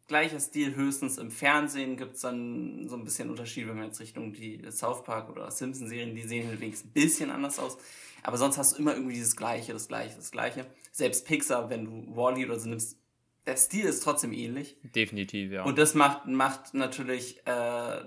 gleicher 0.08 0.40
Stil, 0.40 0.76
höchstens 0.76 1.18
im 1.18 1.32
Fernsehen 1.32 1.98
gibt 1.98 2.16
es 2.16 2.22
dann 2.22 2.88
so 2.88 2.96
ein 2.96 3.04
bisschen 3.04 3.30
Unterschied, 3.30 3.68
wenn 3.68 3.78
man 3.78 3.86
jetzt 3.86 4.00
Richtung 4.00 4.34
die 4.34 4.62
South 4.70 5.04
Park 5.04 5.30
oder 5.30 5.50
Simpsons-Serien, 5.50 6.16
die 6.16 6.22
sehen 6.22 6.48
halt 6.48 6.60
wenigstens 6.62 6.90
ein 6.90 6.94
bisschen 6.94 7.32
anders 7.32 7.58
aus. 7.60 7.78
Aber 8.22 8.38
sonst 8.38 8.58
hast 8.58 8.74
du 8.74 8.82
immer 8.82 8.94
irgendwie 8.94 9.16
dieses 9.16 9.36
Gleiche, 9.36 9.74
das 9.74 9.88
Gleiche, 9.88 10.16
das 10.16 10.32
Gleiche. 10.32 10.66
Selbst 10.92 11.26
Pixar, 11.26 11.70
wenn 11.70 11.86
du 11.86 12.16
Wally 12.16 12.46
oder 12.46 12.60
so 12.60 12.70
nimmst, 12.70 12.98
der 13.46 13.58
Stil 13.58 13.86
ist 13.86 14.04
trotzdem 14.04 14.34
ähnlich. 14.34 14.78
Definitiv, 14.84 15.52
ja. 15.52 15.64
Und 15.64 15.78
das 15.78 15.94
macht, 15.94 16.28
macht 16.28 16.74
natürlich 16.74 17.46
äh, 17.46 18.02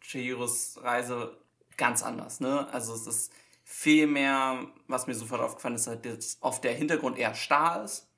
Chihiros 0.00 0.78
Reise 0.82 1.36
ganz 1.76 2.02
anders, 2.02 2.40
ne? 2.40 2.68
Also 2.72 2.94
es 2.94 3.06
ist 3.06 3.32
viel 3.64 4.06
mehr, 4.06 4.66
was 4.86 5.06
mir 5.06 5.14
sofort 5.14 5.42
aufgefallen 5.42 5.74
ist, 5.74 5.86
dass 5.86 6.38
auf 6.40 6.60
der 6.60 6.74
Hintergrund 6.74 7.18
eher 7.18 7.34
starr 7.34 7.84
ist 7.84 8.08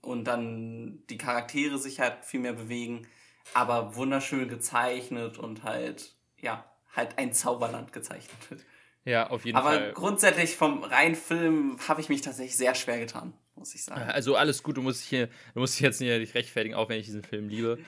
und 0.00 0.24
dann 0.24 1.04
die 1.08 1.18
Charaktere 1.18 1.78
sich 1.78 2.00
halt 2.00 2.24
viel 2.24 2.40
mehr 2.40 2.52
bewegen, 2.52 3.06
aber 3.54 3.94
wunderschön 3.94 4.48
gezeichnet 4.48 5.38
und 5.38 5.62
halt, 5.62 6.16
ja, 6.38 6.64
halt 6.94 7.16
ein 7.18 7.32
Zauberland 7.32 7.92
gezeichnet 7.92 8.50
wird. 8.50 8.64
Ja, 9.04 9.30
auf 9.30 9.44
jeden 9.44 9.56
aber 9.56 9.70
Fall. 9.70 9.84
Aber 9.84 9.92
grundsätzlich 9.92 10.56
vom 10.56 10.84
reinen 10.84 11.16
Film 11.16 11.76
habe 11.88 12.00
ich 12.00 12.08
mich 12.08 12.20
tatsächlich 12.20 12.56
sehr 12.56 12.74
schwer 12.74 12.98
getan, 12.98 13.32
muss 13.62 13.74
ich 13.74 13.84
sagen. 13.84 14.02
Also 14.10 14.36
alles 14.36 14.62
gut, 14.62 14.76
du 14.76 14.82
musst, 14.82 15.04
hier, 15.04 15.28
du 15.54 15.60
musst 15.60 15.74
dich 15.74 15.82
jetzt 15.82 16.00
nicht 16.00 16.34
rechtfertigen, 16.34 16.74
auch 16.74 16.88
wenn 16.88 16.98
ich 16.98 17.06
diesen 17.06 17.22
Film 17.22 17.48
liebe. 17.48 17.78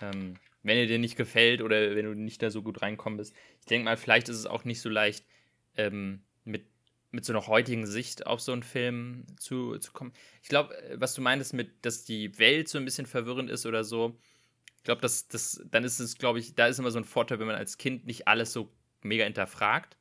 Ähm, 0.00 0.36
wenn 0.62 0.78
er 0.78 0.86
dir 0.86 0.98
nicht 0.98 1.16
gefällt 1.16 1.62
oder 1.62 1.94
wenn 1.94 2.06
du 2.06 2.14
nicht 2.14 2.42
da 2.42 2.50
so 2.50 2.62
gut 2.62 2.82
reinkommen 2.82 3.18
bist. 3.18 3.34
Ich 3.60 3.66
denke 3.66 3.84
mal, 3.84 3.96
vielleicht 3.96 4.28
ist 4.28 4.36
es 4.36 4.46
auch 4.46 4.64
nicht 4.64 4.80
so 4.80 4.88
leicht, 4.88 5.24
ähm, 5.76 6.22
mit 6.44 6.66
mit 7.12 7.24
so 7.24 7.32
einer 7.32 7.46
heutigen 7.46 7.86
Sicht 7.86 8.26
auf 8.26 8.40
so 8.40 8.52
einen 8.52 8.62
Film 8.62 9.24
zu, 9.38 9.78
zu 9.78 9.92
kommen. 9.92 10.12
Ich 10.42 10.48
glaube, 10.48 10.76
äh, 10.76 11.00
was 11.00 11.14
du 11.14 11.22
meintest 11.22 11.54
mit, 11.54 11.84
dass 11.84 12.04
die 12.04 12.38
Welt 12.38 12.68
so 12.68 12.78
ein 12.78 12.84
bisschen 12.84 13.06
verwirrend 13.06 13.50
ist 13.50 13.64
oder 13.64 13.84
so, 13.84 14.18
ich 14.76 14.84
glaube, 14.84 15.00
das, 15.00 15.26
das, 15.26 15.64
dann 15.70 15.82
ist 15.82 15.98
es, 15.98 16.18
glaube 16.18 16.38
ich, 16.38 16.54
da 16.54 16.66
ist 16.66 16.78
immer 16.78 16.90
so 16.90 16.98
ein 16.98 17.04
Vorteil, 17.04 17.40
wenn 17.40 17.46
man 17.46 17.56
als 17.56 17.78
Kind 17.78 18.06
nicht 18.06 18.28
alles 18.28 18.52
so 18.52 18.70
mega 19.02 19.24
hinterfragt. 19.24 19.96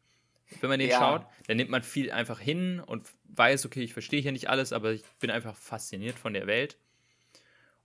Wenn 0.62 0.69
man 0.69 0.79
den 0.79 0.89
ja. 0.89 0.99
schaut, 0.99 1.25
dann 1.47 1.58
nimmt 1.58 1.71
man 1.71 1.81
viel 1.81 2.12
einfach 2.12 2.39
hin 2.39 2.79
und 2.79 3.08
weiß, 3.37 3.65
okay, 3.65 3.83
ich 3.83 3.93
verstehe 3.93 4.21
hier 4.21 4.31
nicht 4.31 4.49
alles, 4.49 4.73
aber 4.73 4.93
ich 4.93 5.03
bin 5.19 5.31
einfach 5.31 5.55
fasziniert 5.55 6.17
von 6.17 6.33
der 6.33 6.47
Welt. 6.47 6.77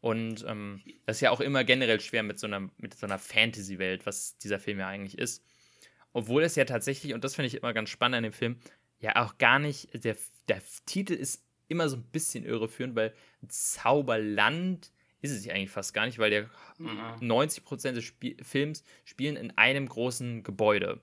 Und 0.01 0.45
ähm, 0.49 0.81
das 1.07 1.19
ist 1.19 1.21
ja 1.21 1.31
auch 1.31 1.41
immer 1.41 1.65
generell 1.65 2.01
schwer 2.01 2.23
mit 2.23 2.39
so 2.39 2.47
einer, 2.47 2.71
mit 2.79 2.95
so 2.95 3.07
einer 3.07 3.19
Fantasy-Welt, 3.19 4.07
was 4.07 4.39
dieser 4.39 4.59
Film 4.59 4.79
ja 4.79 4.89
eigentlich 4.89 5.19
ist. 5.19 5.45
Obwohl 6.13 6.43
es 6.43 6.57
ja 6.57 6.65
tatsächlich, 6.65 7.15
und 7.15 7.23
das 7.23 7.35
finde 7.35 7.49
ich 7.49 7.55
immer 7.55 7.75
ganz 7.75 7.91
spannend 7.91 8.17
an 8.17 8.23
dem 8.23 8.33
Film, 8.33 8.57
ja 8.99 9.17
auch 9.25 9.39
gar 9.39 9.59
nicht, 9.59 10.05
der, 10.05 10.17
der 10.49 10.63
Titel 10.87 11.13
ist 11.13 11.45
immer 11.69 11.89
so 11.89 11.97
ein 11.97 12.03
bisschen 12.05 12.45
irreführend, 12.45 12.97
weil 12.97 13.15
Zauberland 13.49 14.91
ist 15.23 15.33
es 15.33 15.49
eigentlich 15.49 15.71
fast 15.71 15.95
gar 15.95 16.07
nicht, 16.07 16.19
weil 16.19 16.31
der 16.31 16.51
mhm. 16.79 17.31
90% 17.31 17.93
des 17.93 18.05
Spiel 18.05 18.37
Films 18.43 18.83
spielen 19.05 19.37
in 19.37 19.57
einem 19.57 19.87
großen 19.87 20.43
Gebäude. 20.43 21.01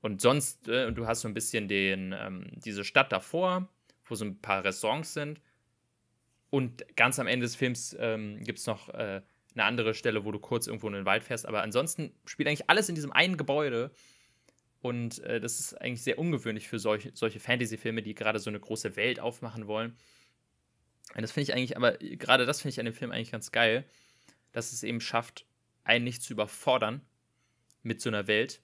Und 0.00 0.20
sonst, 0.20 0.68
äh, 0.68 0.92
du 0.92 1.06
hast 1.06 1.22
so 1.22 1.28
ein 1.28 1.34
bisschen 1.34 1.68
den, 1.68 2.14
ähm, 2.18 2.50
diese 2.54 2.84
Stadt 2.84 3.12
davor, 3.12 3.68
wo 4.04 4.14
so 4.14 4.24
ein 4.24 4.40
paar 4.40 4.64
Restaurants 4.64 5.12
sind. 5.14 5.40
Und 6.50 6.84
ganz 6.96 7.18
am 7.18 7.26
Ende 7.26 7.44
des 7.44 7.56
Films 7.56 7.96
ähm, 7.98 8.42
gibt 8.42 8.58
es 8.58 8.66
noch 8.66 8.88
äh, 8.90 9.22
eine 9.54 9.64
andere 9.64 9.94
Stelle, 9.94 10.24
wo 10.24 10.32
du 10.32 10.38
kurz 10.38 10.66
irgendwo 10.66 10.86
in 10.86 10.94
den 10.94 11.04
Wald 11.04 11.24
fährst. 11.24 11.46
Aber 11.46 11.62
ansonsten 11.62 12.14
spielt 12.24 12.48
eigentlich 12.48 12.70
alles 12.70 12.88
in 12.88 12.94
diesem 12.94 13.12
einen 13.12 13.36
Gebäude. 13.36 13.90
Und 14.80 15.18
äh, 15.20 15.40
das 15.40 15.58
ist 15.58 15.74
eigentlich 15.80 16.02
sehr 16.02 16.18
ungewöhnlich 16.18 16.68
für 16.68 16.78
solche, 16.78 17.10
solche 17.14 17.40
Fantasy-Filme, 17.40 18.02
die 18.02 18.14
gerade 18.14 18.38
so 18.38 18.50
eine 18.50 18.60
große 18.60 18.96
Welt 18.96 19.18
aufmachen 19.18 19.66
wollen. 19.66 19.96
Und 21.14 21.22
das 21.22 21.32
finde 21.32 21.50
ich 21.50 21.54
eigentlich, 21.54 21.76
aber 21.76 21.92
gerade 21.98 22.46
das 22.46 22.60
finde 22.62 22.72
ich 22.72 22.78
an 22.78 22.86
dem 22.86 22.94
Film 22.94 23.10
eigentlich 23.10 23.32
ganz 23.32 23.50
geil, 23.50 23.84
dass 24.52 24.72
es 24.72 24.82
eben 24.82 25.00
schafft, 25.00 25.46
einen 25.84 26.04
nicht 26.04 26.22
zu 26.22 26.32
überfordern 26.32 27.00
mit 27.82 28.00
so 28.00 28.10
einer 28.10 28.26
Welt. 28.26 28.60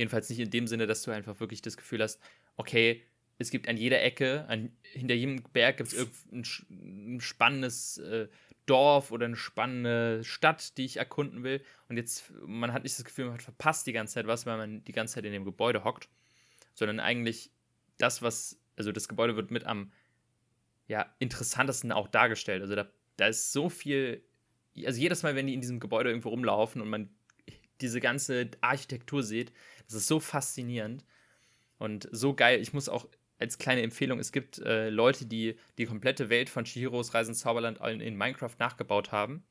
Jedenfalls 0.00 0.30
nicht 0.30 0.38
in 0.38 0.48
dem 0.48 0.66
Sinne, 0.66 0.86
dass 0.86 1.02
du 1.02 1.10
einfach 1.10 1.40
wirklich 1.40 1.60
das 1.60 1.76
Gefühl 1.76 2.02
hast, 2.02 2.18
okay, 2.56 3.02
es 3.36 3.50
gibt 3.50 3.68
an 3.68 3.76
jeder 3.76 4.02
Ecke, 4.02 4.46
an, 4.48 4.72
hinter 4.80 5.12
jedem 5.12 5.42
Berg 5.52 5.76
gibt 5.76 5.92
es 5.92 5.98
irgendein 5.98 7.16
ein 7.16 7.20
spannendes 7.20 7.98
äh, 7.98 8.28
Dorf 8.64 9.12
oder 9.12 9.26
eine 9.26 9.36
spannende 9.36 10.24
Stadt, 10.24 10.78
die 10.78 10.86
ich 10.86 10.96
erkunden 10.96 11.44
will. 11.44 11.62
Und 11.90 11.98
jetzt, 11.98 12.32
man 12.46 12.72
hat 12.72 12.84
nicht 12.84 12.98
das 12.98 13.04
Gefühl, 13.04 13.26
man 13.26 13.34
hat 13.34 13.42
verpasst 13.42 13.86
die 13.86 13.92
ganze 13.92 14.14
Zeit 14.14 14.26
was, 14.26 14.46
weil 14.46 14.56
man 14.56 14.82
die 14.84 14.92
ganze 14.92 15.16
Zeit 15.16 15.26
in 15.26 15.34
dem 15.34 15.44
Gebäude 15.44 15.84
hockt. 15.84 16.08
Sondern 16.72 16.98
eigentlich 16.98 17.50
das, 17.98 18.22
was, 18.22 18.58
also 18.76 18.90
das 18.90 19.06
Gebäude 19.06 19.36
wird 19.36 19.50
mit 19.50 19.64
am 19.64 19.92
ja, 20.88 21.14
interessantesten 21.18 21.92
auch 21.92 22.08
dargestellt. 22.08 22.62
Also 22.62 22.74
da, 22.74 22.90
da 23.18 23.26
ist 23.26 23.52
so 23.52 23.68
viel, 23.68 24.24
also 24.86 24.98
jedes 24.98 25.22
Mal, 25.24 25.34
wenn 25.34 25.46
die 25.46 25.52
in 25.52 25.60
diesem 25.60 25.78
Gebäude 25.78 26.08
irgendwo 26.08 26.30
rumlaufen 26.30 26.80
und 26.80 26.88
man 26.88 27.10
diese 27.80 28.00
ganze 28.00 28.50
Architektur 28.60 29.22
sieht, 29.22 29.52
das 29.86 29.94
ist 29.94 30.06
so 30.06 30.20
faszinierend 30.20 31.04
und 31.78 32.08
so 32.12 32.34
geil. 32.34 32.60
Ich 32.60 32.72
muss 32.72 32.88
auch 32.88 33.08
als 33.38 33.58
kleine 33.58 33.82
Empfehlung, 33.82 34.18
es 34.18 34.32
gibt 34.32 34.58
äh, 34.58 34.90
Leute, 34.90 35.24
die 35.24 35.56
die 35.78 35.86
komplette 35.86 36.28
Welt 36.28 36.50
von 36.50 36.64
Chihiros 36.64 37.14
Reisen 37.14 37.34
Zauberland 37.34 37.80
in, 37.80 38.00
in 38.00 38.16
Minecraft 38.16 38.54
nachgebaut 38.58 39.12
haben 39.12 39.44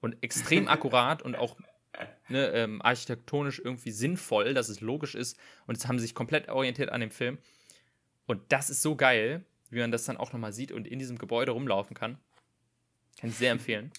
und 0.00 0.16
extrem 0.22 0.68
akkurat 0.68 1.22
und 1.22 1.36
auch 1.36 1.56
ne, 2.28 2.48
ähm, 2.52 2.80
architektonisch 2.82 3.60
irgendwie 3.62 3.90
sinnvoll, 3.90 4.54
dass 4.54 4.68
es 4.68 4.80
logisch 4.80 5.14
ist 5.14 5.38
und 5.66 5.76
es 5.76 5.86
haben 5.86 5.98
sich 5.98 6.14
komplett 6.14 6.48
orientiert 6.48 6.90
an 6.90 7.00
dem 7.00 7.10
Film 7.10 7.38
und 8.26 8.40
das 8.48 8.70
ist 8.70 8.82
so 8.82 8.96
geil, 8.96 9.44
wie 9.70 9.80
man 9.80 9.90
das 9.90 10.04
dann 10.04 10.16
auch 10.16 10.32
nochmal 10.32 10.52
sieht 10.52 10.72
und 10.72 10.86
in 10.86 10.98
diesem 10.98 11.18
Gebäude 11.18 11.52
rumlaufen 11.52 11.94
kann. 11.94 12.18
Kann 13.18 13.30
ich 13.30 13.36
sehr 13.36 13.52
empfehlen. 13.52 13.92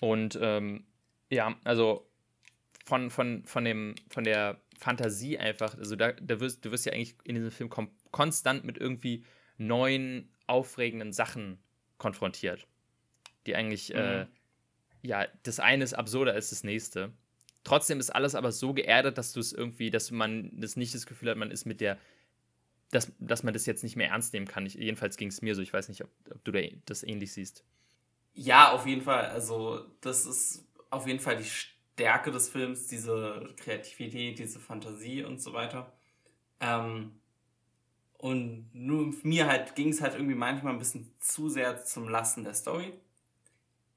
Und 0.00 0.38
ähm, 0.40 0.84
ja, 1.30 1.56
also 1.64 2.10
von, 2.84 3.10
von, 3.10 3.44
von, 3.44 3.64
dem, 3.64 3.94
von 4.08 4.24
der 4.24 4.60
Fantasie 4.78 5.38
einfach, 5.38 5.76
also 5.78 5.96
da, 5.96 6.12
da 6.12 6.40
wirst, 6.40 6.64
du 6.64 6.70
wirst 6.70 6.86
ja 6.86 6.92
eigentlich 6.92 7.14
in 7.24 7.36
diesem 7.36 7.50
Film 7.50 7.70
konstant 8.10 8.64
mit 8.64 8.78
irgendwie 8.78 9.24
neuen, 9.58 10.28
aufregenden 10.46 11.12
Sachen 11.12 11.58
konfrontiert. 11.98 12.66
Die 13.46 13.54
eigentlich, 13.54 13.94
äh, 13.94 14.24
mhm. 14.24 14.30
äh, 15.02 15.08
ja, 15.08 15.26
das 15.44 15.60
eine 15.60 15.84
ist 15.84 15.94
absurder 15.94 16.32
als 16.32 16.50
das 16.50 16.64
nächste. 16.64 17.12
Trotzdem 17.64 18.00
ist 18.00 18.10
alles 18.10 18.34
aber 18.34 18.50
so 18.50 18.74
geerdet, 18.74 19.18
dass 19.18 19.32
du 19.32 19.40
es 19.40 19.52
irgendwie, 19.52 19.90
dass 19.90 20.10
man 20.10 20.50
das 20.52 20.76
nicht 20.76 20.94
das 20.94 21.06
Gefühl 21.06 21.30
hat, 21.30 21.36
man 21.36 21.52
ist 21.52 21.64
mit 21.64 21.80
der, 21.80 21.98
dass, 22.90 23.12
dass 23.20 23.44
man 23.44 23.54
das 23.54 23.66
jetzt 23.66 23.84
nicht 23.84 23.96
mehr 23.96 24.08
ernst 24.08 24.32
nehmen 24.32 24.48
kann. 24.48 24.66
Ich, 24.66 24.74
jedenfalls 24.74 25.16
ging 25.16 25.28
es 25.28 25.42
mir 25.42 25.54
so. 25.54 25.62
Ich 25.62 25.72
weiß 25.72 25.88
nicht, 25.88 26.02
ob, 26.02 26.10
ob 26.30 26.44
du 26.44 26.52
das 26.84 27.04
ähnlich 27.04 27.32
siehst. 27.32 27.64
Ja, 28.34 28.72
auf 28.72 28.86
jeden 28.86 29.02
Fall. 29.02 29.26
Also, 29.26 29.86
das 30.00 30.26
ist 30.26 30.66
auf 30.90 31.06
jeden 31.06 31.20
Fall 31.20 31.36
die 31.36 31.48
Stärke 31.94 32.30
des 32.30 32.48
Films, 32.48 32.86
diese 32.86 33.48
Kreativität, 33.56 34.38
diese 34.38 34.60
Fantasie 34.60 35.24
und 35.24 35.40
so 35.40 35.52
weiter. 35.52 35.92
Ähm, 36.60 37.12
und 38.18 38.70
nur 38.72 39.12
mir 39.22 39.46
halt 39.46 39.74
ging 39.74 39.88
es 39.88 40.00
halt 40.00 40.14
irgendwie 40.14 40.34
manchmal 40.34 40.72
ein 40.72 40.78
bisschen 40.78 41.12
zu 41.18 41.48
sehr 41.48 41.84
zum 41.84 42.08
Lasten 42.08 42.44
der 42.44 42.54
Story. 42.54 42.92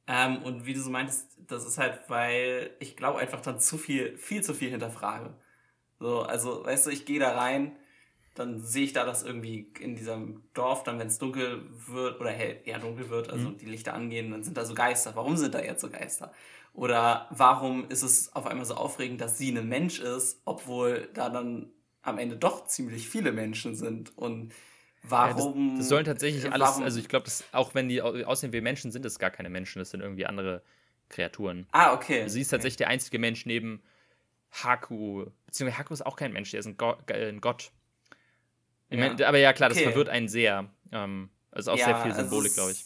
Ähm, 0.07 0.43
und 0.43 0.65
wie 0.65 0.73
du 0.73 0.81
so 0.81 0.89
meintest, 0.89 1.37
das 1.47 1.65
ist 1.65 1.77
halt, 1.77 2.01
weil 2.09 2.75
ich 2.79 2.95
glaube 2.95 3.19
einfach 3.19 3.41
dann 3.41 3.59
zu 3.59 3.77
viel, 3.77 4.17
viel 4.17 4.43
zu 4.43 4.53
viel 4.53 4.69
hinterfrage. 4.69 5.33
So, 5.99 6.21
also, 6.21 6.65
weißt 6.65 6.87
du, 6.87 6.91
ich 6.91 7.05
gehe 7.05 7.19
da 7.19 7.35
rein, 7.35 7.75
dann 8.35 8.59
sehe 8.59 8.83
ich 8.83 8.93
da, 8.93 9.05
dass 9.05 9.23
irgendwie 9.23 9.71
in 9.79 9.95
diesem 9.95 10.43
Dorf, 10.53 10.83
dann 10.83 10.99
wenn 10.99 11.07
es 11.07 11.17
dunkel 11.17 11.63
wird 11.87 12.19
oder 12.19 12.31
hell, 12.31 12.61
eher 12.65 12.79
dunkel 12.79 13.09
wird, 13.09 13.29
also 13.29 13.49
mhm. 13.49 13.57
die 13.57 13.65
Lichter 13.65 13.93
angehen, 13.93 14.31
dann 14.31 14.43
sind 14.43 14.57
da 14.57 14.65
so 14.65 14.75
Geister. 14.75 15.15
Warum 15.15 15.37
sind 15.37 15.55
da 15.55 15.61
jetzt 15.61 15.81
so 15.81 15.89
Geister? 15.89 16.33
Oder 16.75 17.27
warum 17.29 17.89
ist 17.89 18.03
es 18.03 18.35
auf 18.35 18.45
einmal 18.45 18.65
so 18.65 18.75
aufregend, 18.75 19.21
dass 19.21 19.37
sie 19.37 19.49
ein 19.49 19.67
Mensch 19.67 19.99
ist, 19.99 20.41
obwohl 20.43 21.09
da 21.13 21.29
dann 21.29 21.71
am 22.01 22.17
Ende 22.17 22.35
doch 22.35 22.67
ziemlich 22.67 23.07
viele 23.07 23.31
Menschen 23.31 23.75
sind? 23.75 24.17
Und 24.17 24.53
warum. 25.03 25.67
Ja, 25.67 25.71
das, 25.71 25.79
das, 25.79 25.89
sollen 25.89 26.05
tatsächlich 26.05 26.51
alles, 26.51 26.67
warum, 26.67 26.83
also 26.83 26.99
ich 26.99 27.07
glaube, 27.07 27.31
auch 27.53 27.73
wenn 27.75 27.87
die 27.87 28.01
aussehen 28.01 28.51
wie 28.51 28.59
Menschen, 28.59 28.91
sind 28.91 29.05
es 29.05 29.19
gar 29.19 29.31
keine 29.31 29.49
Menschen, 29.49 29.79
das 29.79 29.91
sind 29.91 30.01
irgendwie 30.01 30.25
andere 30.25 30.63
Kreaturen. 31.07 31.65
Ah, 31.71 31.93
okay. 31.93 32.23
Also 32.23 32.33
sie 32.33 32.41
ist 32.41 32.49
tatsächlich 32.49 32.77
der 32.77 32.89
einzige 32.89 33.19
Mensch 33.19 33.45
neben 33.45 33.81
Haku. 34.51 35.27
Beziehungsweise 35.45 35.79
Haku 35.79 35.93
ist 35.93 36.05
auch 36.05 36.17
kein 36.17 36.33
Mensch, 36.33 36.51
der 36.51 36.59
ist 36.59 36.65
ein, 36.65 36.75
Go 36.75 36.95
äh, 37.07 37.29
ein 37.29 37.39
Gott. 37.39 37.71
Ja. 38.89 38.97
Mein, 38.97 39.23
aber 39.23 39.37
ja, 39.37 39.53
klar, 39.53 39.69
das 39.69 39.77
okay. 39.77 39.87
verwirrt 39.87 40.09
einen 40.09 40.27
sehr. 40.27 40.69
Ähm, 40.91 41.29
also 41.51 41.71
auch 41.71 41.77
ja, 41.77 41.85
sehr 41.85 41.97
viel 42.01 42.13
Symbolik, 42.13 42.53
glaube 42.53 42.71
ich. 42.71 42.85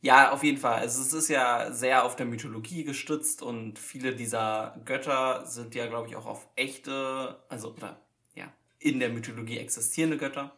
Ja, 0.00 0.30
auf 0.30 0.44
jeden 0.44 0.58
Fall. 0.58 0.74
Also 0.80 1.02
es 1.02 1.12
ist 1.12 1.28
ja 1.28 1.72
sehr 1.72 2.04
auf 2.04 2.14
der 2.14 2.26
Mythologie 2.26 2.84
gestützt 2.84 3.42
und 3.42 3.78
viele 3.78 4.14
dieser 4.14 4.80
Götter 4.84 5.44
sind 5.46 5.74
ja, 5.74 5.86
glaube 5.86 6.06
ich, 6.08 6.14
auch 6.16 6.26
auf 6.26 6.46
echte, 6.54 7.42
also 7.48 7.72
oder 7.74 8.00
ja, 8.34 8.52
in 8.78 9.00
der 9.00 9.08
Mythologie 9.08 9.58
existierende 9.58 10.16
Götter 10.16 10.56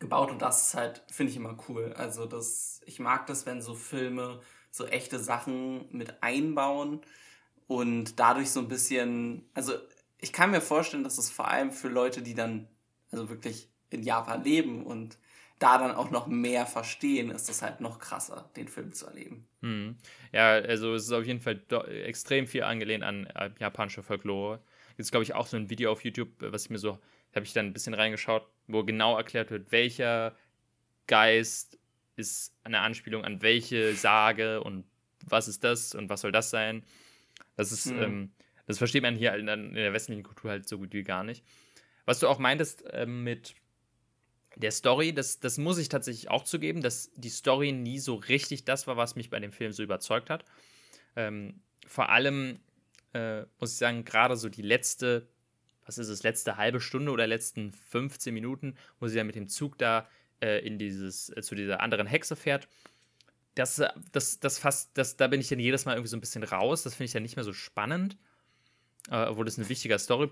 gebaut 0.00 0.30
und 0.32 0.42
das 0.42 0.68
ist 0.68 0.74
halt, 0.74 1.02
finde 1.12 1.30
ich 1.32 1.36
immer 1.36 1.56
cool. 1.68 1.94
Also 1.96 2.26
das, 2.26 2.80
ich 2.86 3.00
mag 3.00 3.26
das, 3.26 3.46
wenn 3.46 3.62
so 3.62 3.74
Filme 3.74 4.40
so 4.70 4.86
echte 4.86 5.18
Sachen 5.20 5.86
mit 5.92 6.22
einbauen 6.22 7.00
und 7.68 8.18
dadurch 8.20 8.50
so 8.50 8.60
ein 8.60 8.68
bisschen, 8.68 9.48
also 9.54 9.74
ich 10.18 10.32
kann 10.32 10.50
mir 10.50 10.60
vorstellen, 10.60 11.04
dass 11.04 11.18
es 11.18 11.30
vor 11.30 11.48
allem 11.48 11.72
für 11.72 11.88
Leute, 11.88 12.22
die 12.22 12.34
dann 12.34 12.68
also 13.10 13.28
wirklich 13.30 13.70
in 13.90 14.02
Japan 14.02 14.44
leben 14.44 14.84
und 14.86 15.18
da 15.62 15.78
dann 15.78 15.94
auch 15.94 16.10
noch 16.10 16.26
mehr 16.26 16.66
verstehen, 16.66 17.30
ist 17.30 17.48
es 17.48 17.62
halt 17.62 17.80
noch 17.80 17.98
krasser, 17.98 18.50
den 18.56 18.68
Film 18.68 18.92
zu 18.92 19.06
erleben. 19.06 19.46
Hm. 19.60 19.96
Ja, 20.32 20.54
also 20.54 20.94
es 20.94 21.04
ist 21.04 21.12
auf 21.12 21.24
jeden 21.24 21.40
Fall 21.40 21.62
extrem 22.04 22.46
viel 22.46 22.64
angelehnt 22.64 23.04
an 23.04 23.26
äh, 23.26 23.50
japanische 23.60 24.02
Folklore. 24.02 24.60
Jetzt 24.98 25.10
glaube 25.10 25.22
ich 25.22 25.34
auch 25.34 25.46
so 25.46 25.56
ein 25.56 25.70
Video 25.70 25.92
auf 25.92 26.04
YouTube, 26.04 26.30
was 26.38 26.64
ich 26.64 26.70
mir 26.70 26.78
so, 26.78 26.98
habe 27.34 27.46
ich 27.46 27.52
dann 27.52 27.66
ein 27.66 27.72
bisschen 27.72 27.94
reingeschaut, 27.94 28.46
wo 28.66 28.84
genau 28.84 29.16
erklärt 29.16 29.50
wird, 29.50 29.72
welcher 29.72 30.36
Geist 31.06 31.78
ist 32.16 32.54
eine 32.64 32.80
Anspielung 32.80 33.24
an 33.24 33.40
welche 33.42 33.94
Sage 33.94 34.62
und 34.62 34.84
was 35.24 35.48
ist 35.48 35.64
das 35.64 35.94
und 35.94 36.08
was 36.08 36.22
soll 36.22 36.32
das 36.32 36.50
sein. 36.50 36.84
Das 37.56 37.72
ist, 37.72 37.86
hm. 37.86 38.02
ähm, 38.02 38.32
das 38.66 38.78
versteht 38.78 39.02
man 39.02 39.16
hier 39.16 39.34
in 39.34 39.46
der 39.46 39.92
westlichen 39.92 40.22
Kultur 40.22 40.50
halt 40.50 40.68
so 40.68 40.78
gut 40.78 40.92
wie 40.92 41.02
gar 41.02 41.24
nicht. 41.24 41.44
Was 42.04 42.18
du 42.18 42.28
auch 42.28 42.38
meintest 42.38 42.84
äh, 42.86 43.06
mit 43.06 43.54
der 44.56 44.70
Story, 44.70 45.12
das, 45.12 45.40
das 45.40 45.58
muss 45.58 45.78
ich 45.78 45.88
tatsächlich 45.88 46.30
auch 46.30 46.44
zugeben, 46.44 46.82
dass 46.82 47.10
die 47.16 47.28
Story 47.28 47.72
nie 47.72 47.98
so 47.98 48.14
richtig 48.14 48.64
das 48.64 48.86
war, 48.86 48.96
was 48.96 49.16
mich 49.16 49.30
bei 49.30 49.40
dem 49.40 49.52
Film 49.52 49.72
so 49.72 49.82
überzeugt 49.82 50.30
hat. 50.30 50.44
Ähm, 51.16 51.60
vor 51.86 52.10
allem 52.10 52.60
äh, 53.14 53.42
muss 53.58 53.72
ich 53.72 53.78
sagen, 53.78 54.04
gerade 54.04 54.36
so 54.36 54.48
die 54.48 54.62
letzte, 54.62 55.28
was 55.84 55.98
ist 55.98 56.08
es, 56.08 56.22
letzte 56.22 56.56
halbe 56.56 56.80
Stunde 56.80 57.12
oder 57.12 57.26
letzten 57.26 57.72
15 57.72 58.32
Minuten, 58.32 58.76
wo 59.00 59.08
sie 59.08 59.16
dann 59.16 59.26
mit 59.26 59.36
dem 59.36 59.48
Zug 59.48 59.78
da 59.78 60.08
äh, 60.40 60.64
in 60.66 60.78
dieses, 60.78 61.30
äh, 61.30 61.42
zu 61.42 61.54
dieser 61.54 61.80
anderen 61.80 62.06
Hexe 62.06 62.36
fährt. 62.36 62.68
Das, 63.54 63.78
äh, 63.78 63.88
das, 64.12 64.40
das 64.40 64.58
fast, 64.58 64.90
das, 64.94 65.16
da 65.16 65.28
bin 65.28 65.40
ich 65.40 65.48
dann 65.48 65.58
jedes 65.58 65.84
Mal 65.84 65.94
irgendwie 65.94 66.08
so 66.08 66.16
ein 66.16 66.20
bisschen 66.20 66.44
raus. 66.44 66.82
Das 66.82 66.94
finde 66.94 67.06
ich 67.06 67.12
dann 67.12 67.22
nicht 67.22 67.36
mehr 67.36 67.44
so 67.44 67.52
spannend. 67.52 68.16
Äh, 69.10 69.26
obwohl 69.26 69.44
das 69.44 69.58
ein 69.58 69.68
wichtiger 69.68 69.98
Story 69.98 70.30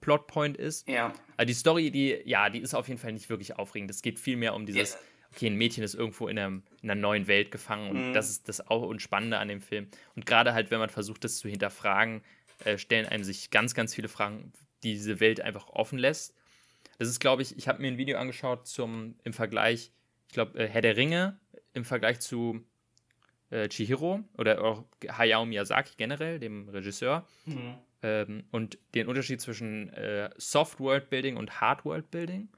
Plotpoint 0.00 0.56
ist. 0.56 0.88
Ja. 0.88 1.12
Aber 1.36 1.46
die 1.46 1.54
Story, 1.54 1.90
die, 1.90 2.20
ja, 2.24 2.50
die 2.50 2.60
ist 2.60 2.74
auf 2.74 2.88
jeden 2.88 3.00
Fall 3.00 3.12
nicht 3.12 3.28
wirklich 3.28 3.56
aufregend. 3.56 3.90
Es 3.90 4.02
geht 4.02 4.18
viel 4.18 4.36
mehr 4.36 4.54
um 4.54 4.66
dieses, 4.66 4.94
yeah. 4.94 5.02
okay, 5.34 5.46
ein 5.46 5.56
Mädchen 5.56 5.84
ist 5.84 5.94
irgendwo 5.94 6.28
in, 6.28 6.38
einem, 6.38 6.62
in 6.82 6.90
einer 6.90 7.00
neuen 7.00 7.26
Welt 7.26 7.50
gefangen 7.50 7.90
und 7.90 8.08
mhm. 8.08 8.14
das 8.14 8.30
ist 8.30 8.48
das 8.48 8.66
auch 8.66 8.82
Unspannende 8.82 9.38
an 9.38 9.48
dem 9.48 9.60
Film. 9.60 9.88
Und 10.16 10.26
gerade 10.26 10.54
halt, 10.54 10.70
wenn 10.70 10.78
man 10.78 10.90
versucht, 10.90 11.24
das 11.24 11.38
zu 11.38 11.48
hinterfragen, 11.48 12.22
äh, 12.64 12.78
stellen 12.78 13.06
einem 13.06 13.24
sich 13.24 13.50
ganz, 13.50 13.74
ganz 13.74 13.94
viele 13.94 14.08
Fragen, 14.08 14.52
die 14.82 14.92
diese 14.92 15.20
Welt 15.20 15.40
einfach 15.40 15.68
offen 15.68 15.98
lässt. 15.98 16.34
Das 16.98 17.08
ist, 17.08 17.20
glaube 17.20 17.42
ich, 17.42 17.56
ich 17.56 17.68
habe 17.68 17.80
mir 17.80 17.88
ein 17.88 17.98
Video 17.98 18.18
angeschaut 18.18 18.66
zum, 18.66 19.16
im 19.24 19.32
Vergleich, 19.32 19.92
ich 20.28 20.34
glaube, 20.34 20.58
äh, 20.58 20.68
Herr 20.68 20.82
der 20.82 20.96
Ringe 20.96 21.38
im 21.72 21.84
Vergleich 21.84 22.20
zu 22.20 22.60
äh, 23.50 23.68
Chihiro 23.68 24.20
oder 24.36 24.62
auch 24.62 24.84
Hayao 25.08 25.46
Miyazaki 25.46 25.94
generell, 25.96 26.38
dem 26.38 26.68
Regisseur. 26.68 27.26
Mhm 27.44 27.78
ähm, 28.02 28.44
und 28.50 28.78
den 28.94 29.08
Unterschied 29.08 29.40
zwischen 29.40 29.92
äh, 29.92 30.30
Soft 30.36 30.80
World 30.80 31.10
Building 31.10 31.36
und 31.36 31.60
Hard 31.60 31.84
World 31.84 32.10
Building, 32.10 32.48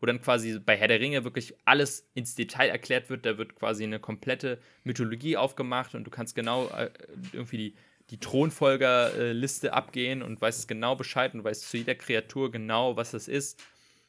wo 0.00 0.06
dann 0.06 0.20
quasi 0.20 0.58
bei 0.58 0.76
Herr 0.76 0.88
der 0.88 1.00
Ringe 1.00 1.24
wirklich 1.24 1.54
alles 1.64 2.08
ins 2.14 2.34
Detail 2.34 2.68
erklärt 2.68 3.08
wird. 3.08 3.24
Da 3.24 3.38
wird 3.38 3.54
quasi 3.56 3.84
eine 3.84 3.98
komplette 4.00 4.58
Mythologie 4.84 5.36
aufgemacht 5.36 5.94
und 5.94 6.04
du 6.04 6.10
kannst 6.10 6.34
genau 6.34 6.68
äh, 6.68 6.90
irgendwie 7.32 7.56
die, 7.56 7.74
die 8.10 8.20
Thronfolgerliste 8.20 9.72
abgehen 9.72 10.22
und 10.22 10.40
weißt 10.40 10.68
genau 10.68 10.94
Bescheid 10.94 11.34
und 11.34 11.44
weißt 11.44 11.68
zu 11.68 11.76
jeder 11.78 11.94
Kreatur 11.94 12.50
genau, 12.50 12.96
was 12.96 13.10
das 13.10 13.28
ist 13.28 13.60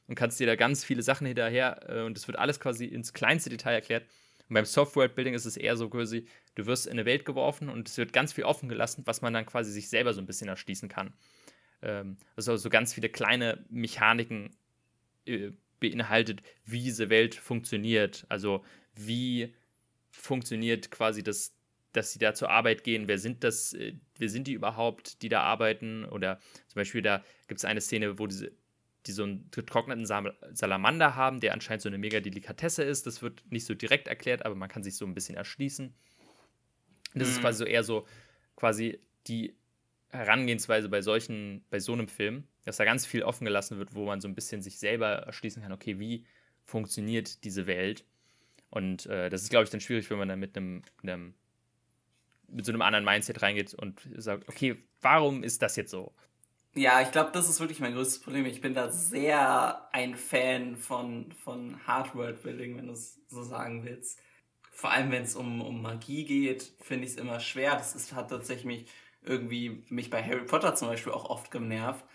und 0.08 0.16
kannst 0.16 0.40
dir 0.40 0.48
da 0.48 0.56
ganz 0.56 0.84
viele 0.84 1.04
Sachen 1.04 1.28
hinterher 1.28 1.80
äh, 1.88 2.02
und 2.02 2.18
es 2.18 2.28
wird 2.28 2.40
alles 2.40 2.60
quasi 2.60 2.86
ins 2.86 3.14
kleinste 3.14 3.50
Detail 3.50 3.74
erklärt. 3.74 4.06
Und 4.50 4.54
beim 4.54 4.66
Software-Building 4.66 5.34
ist 5.34 5.46
es 5.46 5.58
eher 5.58 5.76
so 5.76 5.90
quasi, 5.90 6.26
du 6.56 6.66
wirst 6.66 6.88
in 6.88 6.94
eine 6.94 7.06
Welt 7.06 7.26
geworfen 7.26 7.70
und 7.70 7.90
es 7.90 7.98
wird 7.98 8.14
ganz 8.14 8.34
viel 8.34 8.46
offen 8.46 8.70
gelassen, 8.70 9.04
was 9.06 9.22
man 9.22 9.34
dann 9.34 9.46
quasi 9.46 9.72
sich 9.72 9.90
selber 9.90 10.14
so 10.14 10.22
ein 10.22 10.26
bisschen 10.26 10.48
erschließen 10.48 10.90
kann. 10.90 11.14
Ähm, 11.82 12.18
also 12.36 12.56
so 12.58 12.70
ganz 12.70 12.94
viele 12.94 13.10
kleine 13.10 13.66
Mechaniken 13.70 14.56
äh, 15.26 15.52
beinhaltet, 15.80 16.42
wie 16.66 16.82
diese 16.82 17.10
Welt 17.10 17.36
funktioniert. 17.36 18.26
Also 18.30 18.64
wie 18.96 19.54
funktioniert 20.12 20.92
quasi 20.92 21.24
das, 21.24 21.54
dass 21.92 22.14
sie 22.14 22.20
da 22.20 22.34
zur 22.34 22.50
Arbeit 22.50 22.84
gehen, 22.84 23.08
wer 23.08 23.20
sind 23.20 23.44
das, 23.44 23.74
äh, 23.74 23.94
wer 24.18 24.30
sind 24.30 24.48
die 24.48 24.54
überhaupt, 24.54 25.22
die 25.22 25.30
da 25.30 25.42
arbeiten? 25.42 26.06
Oder 26.06 26.40
zum 26.68 26.80
Beispiel, 26.80 27.02
da 27.02 27.24
gibt 27.48 27.60
es 27.60 27.66
eine 27.66 27.82
Szene, 27.82 28.18
wo 28.18 28.28
diese 28.28 28.52
die 29.08 29.12
so 29.12 29.24
einen 29.24 29.50
getrockneten 29.52 30.06
Salamander 30.06 31.16
haben, 31.16 31.40
der 31.40 31.54
anscheinend 31.54 31.82
so 31.82 31.90
eine 31.90 31.98
mega 31.98 32.20
Delikatesse 32.20 32.84
ist. 32.84 33.08
Das 33.08 33.22
wird 33.22 33.44
nicht 33.50 33.66
so 33.66 33.74
direkt 33.74 34.08
erklärt, 34.08 34.46
aber 34.46 34.56
man 34.56 34.70
kann 34.70 34.84
sich 34.84 34.96
so 34.96 35.06
ein 35.06 35.14
bisschen 35.14 35.36
erschließen. 35.36 35.94
Das 37.16 37.28
mhm. 37.28 37.34
ist 37.34 37.42
quasi 37.42 37.58
so 37.60 37.66
eher 37.66 37.84
so 37.84 38.06
quasi 38.56 39.00
die 39.28 39.56
Herangehensweise 40.10 40.90
bei 40.90 41.02
solchen, 41.02 41.66
bei 41.70 41.80
so 41.80 41.94
einem 41.94 42.08
Film, 42.08 42.48
dass 42.66 42.78
da 42.78 42.86
ganz 42.86 43.06
viel 43.06 43.24
offen 43.24 43.46
gelassen 43.46 43.78
wird, 43.78 43.94
wo 43.94 44.06
man 44.06 44.22
so 44.22 44.28
ein 44.28 44.36
bisschen 44.36 44.62
sich 44.62 44.80
selber 44.80 45.08
erschließen 45.08 45.62
kann, 45.62 45.72
okay, 45.72 46.00
wie 46.00 46.26
funktioniert 46.64 47.44
diese 47.44 47.68
Welt? 47.68 48.06
Und 48.70 49.06
äh, 49.06 49.30
das 49.30 49.44
ist, 49.44 49.50
glaube 49.50 49.64
ich, 49.64 49.70
dann 49.70 49.82
schwierig, 49.82 50.10
wenn 50.10 50.18
man 50.18 50.28
dann 50.28 50.40
mit 50.40 50.58
einem, 50.58 50.82
einem 51.04 51.34
mit 52.48 52.66
so 52.66 52.72
einem 52.72 52.82
anderen 52.82 53.06
Mindset 53.06 53.42
reingeht 53.42 53.74
und 53.74 54.08
sagt, 54.16 54.48
okay, 54.48 54.78
warum 55.02 55.44
ist 55.44 55.62
das 55.62 55.76
jetzt 55.76 55.92
so? 55.92 56.14
Ja, 56.78 57.02
ich 57.02 57.12
glaube, 57.12 57.32
das 57.34 57.50
ist 57.50 57.60
wirklich 57.60 57.80
mein 57.80 57.94
größtes 57.96 58.20
Problem. 58.20 58.46
Ich 58.46 58.62
bin 58.62 58.76
da 58.76 58.92
sehr 58.92 59.90
ein 59.94 60.16
Fan 60.16 60.76
von, 60.76 61.32
von 61.44 61.76
Hard-World-Building, 61.88 62.78
wenn 62.78 62.86
du 62.86 62.94
es 62.94 63.20
so 63.30 63.42
sagen 63.42 63.84
willst. 63.84 64.20
Vor 64.72 64.92
allem, 64.92 65.12
wenn 65.12 65.24
es 65.24 65.36
um, 65.36 65.60
um 65.62 65.82
Magie 65.82 66.24
geht, 66.24 66.72
finde 66.80 67.06
ich 67.06 67.14
es 67.14 67.18
immer 67.18 67.40
schwer. 67.40 67.74
Das 67.76 67.96
ist, 67.96 68.14
hat 68.14 68.30
tatsächlich 68.30 68.66
mich 68.66 68.86
irgendwie 69.24 69.84
mich 69.90 70.12
bei 70.12 70.24
Harry 70.24 70.46
Potter 70.46 70.76
zum 70.76 70.88
Beispiel 70.90 71.14
auch 71.14 71.26
oft 71.32 71.50
genervt, 71.50 72.06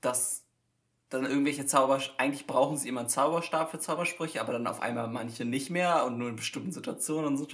dass 0.00 0.46
dann 1.10 1.26
irgendwelche 1.26 1.66
Zauber, 1.66 2.00
eigentlich 2.18 2.46
brauchen 2.46 2.76
sie 2.76 2.88
immer 2.88 3.00
einen 3.00 3.08
Zauberstab 3.10 3.70
für 3.72 3.80
Zaubersprüche, 3.80 4.40
aber 4.40 4.52
dann 4.52 4.68
auf 4.68 4.80
einmal 4.82 5.08
manche 5.08 5.44
nicht 5.44 5.70
mehr 5.70 6.06
und 6.06 6.18
nur 6.18 6.28
in 6.30 6.36
bestimmten 6.36 6.72
Situationen 6.72 7.26
und 7.26 7.38
so. 7.38 7.48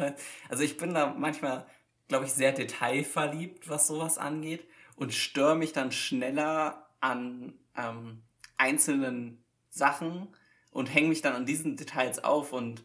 Also 0.51 0.65
ich 0.65 0.77
bin 0.77 0.95
da 0.95 1.15
manchmal, 1.19 1.67
glaube 2.09 2.27
ich, 2.27 2.33
sehr 2.35 2.53
detailverliebt, 2.53 3.69
was 3.71 3.87
sowas 3.87 4.19
angeht. 4.19 4.67
Und 4.99 5.15
störe 5.15 5.57
mich 5.57 5.73
dann 5.73 5.93
schneller 5.93 6.89
an 7.01 7.55
ähm, 7.77 8.23
einzelnen 8.57 9.45
Sachen 9.71 10.29
und 10.73 10.87
hänge 10.87 11.09
mich 11.09 11.23
dann 11.23 11.35
an 11.35 11.47
diesen 11.47 11.77
Details 11.77 12.23
auf 12.25 12.53
und 12.53 12.85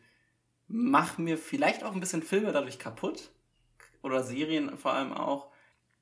mache 0.68 1.22
mir 1.22 1.38
vielleicht 1.38 1.84
auch 1.84 1.94
ein 1.94 2.00
bisschen 2.00 2.22
Filme 2.22 2.52
dadurch 2.52 2.78
kaputt. 2.78 3.32
Oder 4.04 4.24
Serien 4.24 4.78
vor 4.78 4.94
allem 4.94 5.12
auch. 5.12 5.48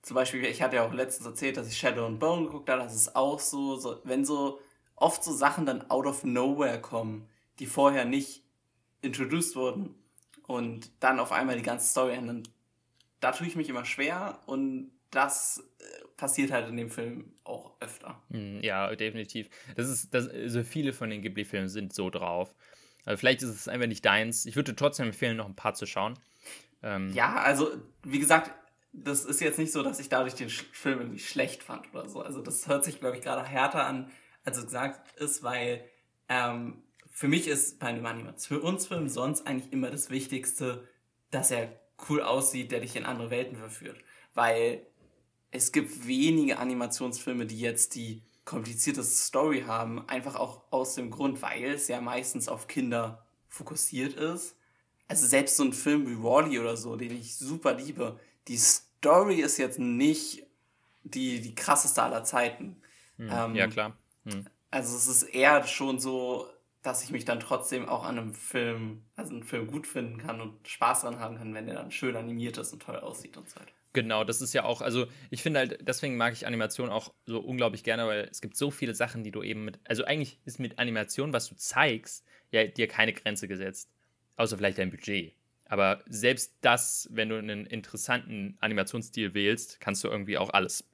Zum 0.01 0.15
Beispiel, 0.15 0.43
ich 0.45 0.61
hatte 0.61 0.77
ja 0.77 0.85
auch 0.85 0.93
letztens 0.93 1.27
erzählt, 1.27 1.55
dass 1.55 1.67
ich 1.67 1.77
Shadow 1.77 2.05
and 2.05 2.19
Bone 2.19 2.45
geguckt 2.45 2.69
habe. 2.69 2.83
Das 2.83 2.95
ist 2.95 3.15
auch 3.15 3.39
so, 3.39 3.77
so, 3.77 4.01
wenn 4.03 4.25
so 4.25 4.59
oft 4.95 5.23
so 5.23 5.31
Sachen 5.31 5.65
dann 5.65 5.89
out 5.89 6.05
of 6.05 6.23
nowhere 6.23 6.81
kommen, 6.81 7.29
die 7.59 7.67
vorher 7.67 8.03
nicht 8.03 8.43
introduced 9.01 9.55
wurden 9.55 9.95
und 10.45 10.91
dann 10.99 11.19
auf 11.19 11.31
einmal 11.31 11.55
die 11.55 11.63
ganze 11.63 11.87
Story 11.87 12.15
ändern. 12.15 12.43
Da 13.19 13.31
tue 13.31 13.47
ich 13.47 13.55
mich 13.55 13.69
immer 13.69 13.85
schwer 13.85 14.39
und 14.45 14.91
das 15.11 15.63
äh, 15.79 15.83
passiert 16.17 16.51
halt 16.51 16.69
in 16.69 16.77
dem 16.77 16.89
Film 16.89 17.33
auch 17.43 17.73
öfter. 17.79 18.21
Hm, 18.31 18.61
ja, 18.61 18.95
definitiv. 18.95 19.49
Das 19.75 19.89
ist, 19.89 20.13
das, 20.13 20.27
also 20.27 20.63
viele 20.63 20.93
von 20.93 21.09
den 21.09 21.21
Ghibli-Filmen 21.21 21.69
sind 21.69 21.93
so 21.93 22.09
drauf. 22.09 22.55
Also 23.05 23.17
vielleicht 23.17 23.41
ist 23.41 23.49
es 23.49 23.67
einfach 23.67 23.87
nicht 23.87 24.05
deins. 24.05 24.45
Ich 24.45 24.55
würde 24.55 24.75
trotzdem 24.75 25.07
empfehlen, 25.07 25.37
noch 25.37 25.47
ein 25.47 25.55
paar 25.55 25.73
zu 25.73 25.85
schauen. 25.85 26.17
Ähm, 26.83 27.11
ja, 27.13 27.35
also 27.35 27.71
wie 28.03 28.19
gesagt, 28.19 28.51
das 28.93 29.25
ist 29.25 29.41
jetzt 29.41 29.57
nicht 29.59 29.71
so, 29.71 29.83
dass 29.83 29.99
ich 29.99 30.09
dadurch 30.09 30.35
den 30.35 30.49
Film 30.49 30.99
irgendwie 30.99 31.19
schlecht 31.19 31.63
fand 31.63 31.93
oder 31.93 32.09
so. 32.09 32.21
Also 32.21 32.41
das 32.41 32.67
hört 32.67 32.83
sich, 32.83 32.99
glaube 32.99 33.17
ich, 33.17 33.23
gerade 33.23 33.43
härter 33.43 33.85
an, 33.85 34.11
als 34.43 34.57
es 34.57 34.65
gesagt 34.65 35.15
ist, 35.19 35.43
weil 35.43 35.83
ähm, 36.27 36.83
für 37.09 37.27
mich 37.27 37.47
ist 37.47 37.79
bei 37.79 37.87
einem 37.87 38.05
Animationsfilm 38.05 39.09
sonst 39.09 39.45
eigentlich 39.47 39.71
immer 39.71 39.91
das 39.91 40.09
Wichtigste, 40.09 40.87
dass 41.29 41.51
er 41.51 41.79
cool 42.09 42.21
aussieht, 42.21 42.71
der 42.71 42.79
dich 42.79 42.95
in 42.95 43.05
andere 43.05 43.29
Welten 43.29 43.57
verführt. 43.57 43.97
Weil 44.33 44.85
es 45.51 45.71
gibt 45.71 46.07
wenige 46.07 46.57
Animationsfilme, 46.57 47.45
die 47.45 47.59
jetzt 47.59 47.95
die 47.95 48.23
komplizierteste 48.45 49.13
Story 49.13 49.63
haben, 49.67 50.07
einfach 50.09 50.35
auch 50.35 50.63
aus 50.71 50.95
dem 50.95 51.11
Grund, 51.11 51.41
weil 51.41 51.65
es 51.65 51.87
ja 51.87 52.01
meistens 52.01 52.47
auf 52.47 52.67
Kinder 52.67 53.25
fokussiert 53.47 54.13
ist. 54.13 54.55
Also 55.07 55.27
selbst 55.27 55.57
so 55.57 55.63
ein 55.63 55.73
Film 55.73 56.07
wie 56.07 56.23
Wally 56.23 56.57
oder 56.57 56.77
so, 56.77 56.95
den 56.95 57.11
ich 57.11 57.35
super 57.35 57.73
liebe, 57.73 58.19
die 58.47 58.57
Story 58.57 59.41
ist 59.41 59.57
jetzt 59.57 59.77
nicht 59.77 60.47
die, 61.03 61.41
die 61.41 61.53
krasseste 61.53 62.01
aller 62.01 62.23
Zeiten. 62.23 62.81
Hm, 63.17 63.29
ähm, 63.31 63.55
ja, 63.55 63.67
klar. 63.67 63.97
Hm. 64.23 64.45
Also 64.71 64.95
es 64.95 65.07
ist 65.07 65.23
eher 65.23 65.65
schon 65.67 65.99
so, 65.99 66.47
dass 66.81 67.03
ich 67.03 67.11
mich 67.11 67.25
dann 67.25 67.41
trotzdem 67.41 67.87
auch 67.89 68.05
an 68.05 68.17
einem 68.17 68.33
Film, 68.33 69.03
also 69.15 69.33
einen 69.33 69.43
Film 69.43 69.67
gut 69.67 69.85
finden 69.85 70.17
kann 70.17 70.39
und 70.39 70.67
Spaß 70.67 71.01
dran 71.01 71.19
haben 71.19 71.37
kann, 71.37 71.53
wenn 71.53 71.65
der 71.65 71.75
dann 71.75 71.91
schön 71.91 72.15
animiert 72.15 72.57
ist 72.57 72.71
und 72.71 72.81
toll 72.81 72.97
aussieht 72.97 73.35
und 73.37 73.49
so 73.49 73.59
weiter. 73.59 73.73
Genau, 73.93 74.23
das 74.23 74.41
ist 74.41 74.53
ja 74.53 74.63
auch, 74.63 74.81
also 74.81 75.07
ich 75.29 75.43
finde 75.43 75.59
halt, 75.59 75.79
deswegen 75.85 76.15
mag 76.15 76.31
ich 76.33 76.47
Animation 76.47 76.89
auch 76.89 77.13
so 77.25 77.39
unglaublich 77.39 77.83
gerne, 77.83 78.07
weil 78.07 78.27
es 78.31 78.41
gibt 78.41 78.55
so 78.55 78.71
viele 78.71 78.95
Sachen, 78.95 79.23
die 79.23 79.31
du 79.31 79.43
eben 79.43 79.65
mit, 79.65 79.79
also 79.83 80.05
eigentlich 80.05 80.39
ist 80.45 80.59
mit 80.59 80.79
Animation, 80.79 81.33
was 81.33 81.49
du 81.49 81.55
zeigst, 81.55 82.25
ja 82.51 82.65
dir 82.65 82.87
keine 82.87 83.11
Grenze 83.11 83.47
gesetzt. 83.47 83.89
Außer 84.37 84.57
vielleicht 84.57 84.77
dein 84.77 84.91
Budget. 84.91 85.35
Aber 85.65 86.03
selbst 86.07 86.55
das, 86.61 87.07
wenn 87.11 87.29
du 87.29 87.37
einen 87.37 87.65
interessanten 87.65 88.57
Animationsstil 88.59 89.33
wählst, 89.33 89.79
kannst 89.79 90.03
du 90.03 90.07
irgendwie 90.07 90.37
auch 90.37 90.49
alles 90.49 90.85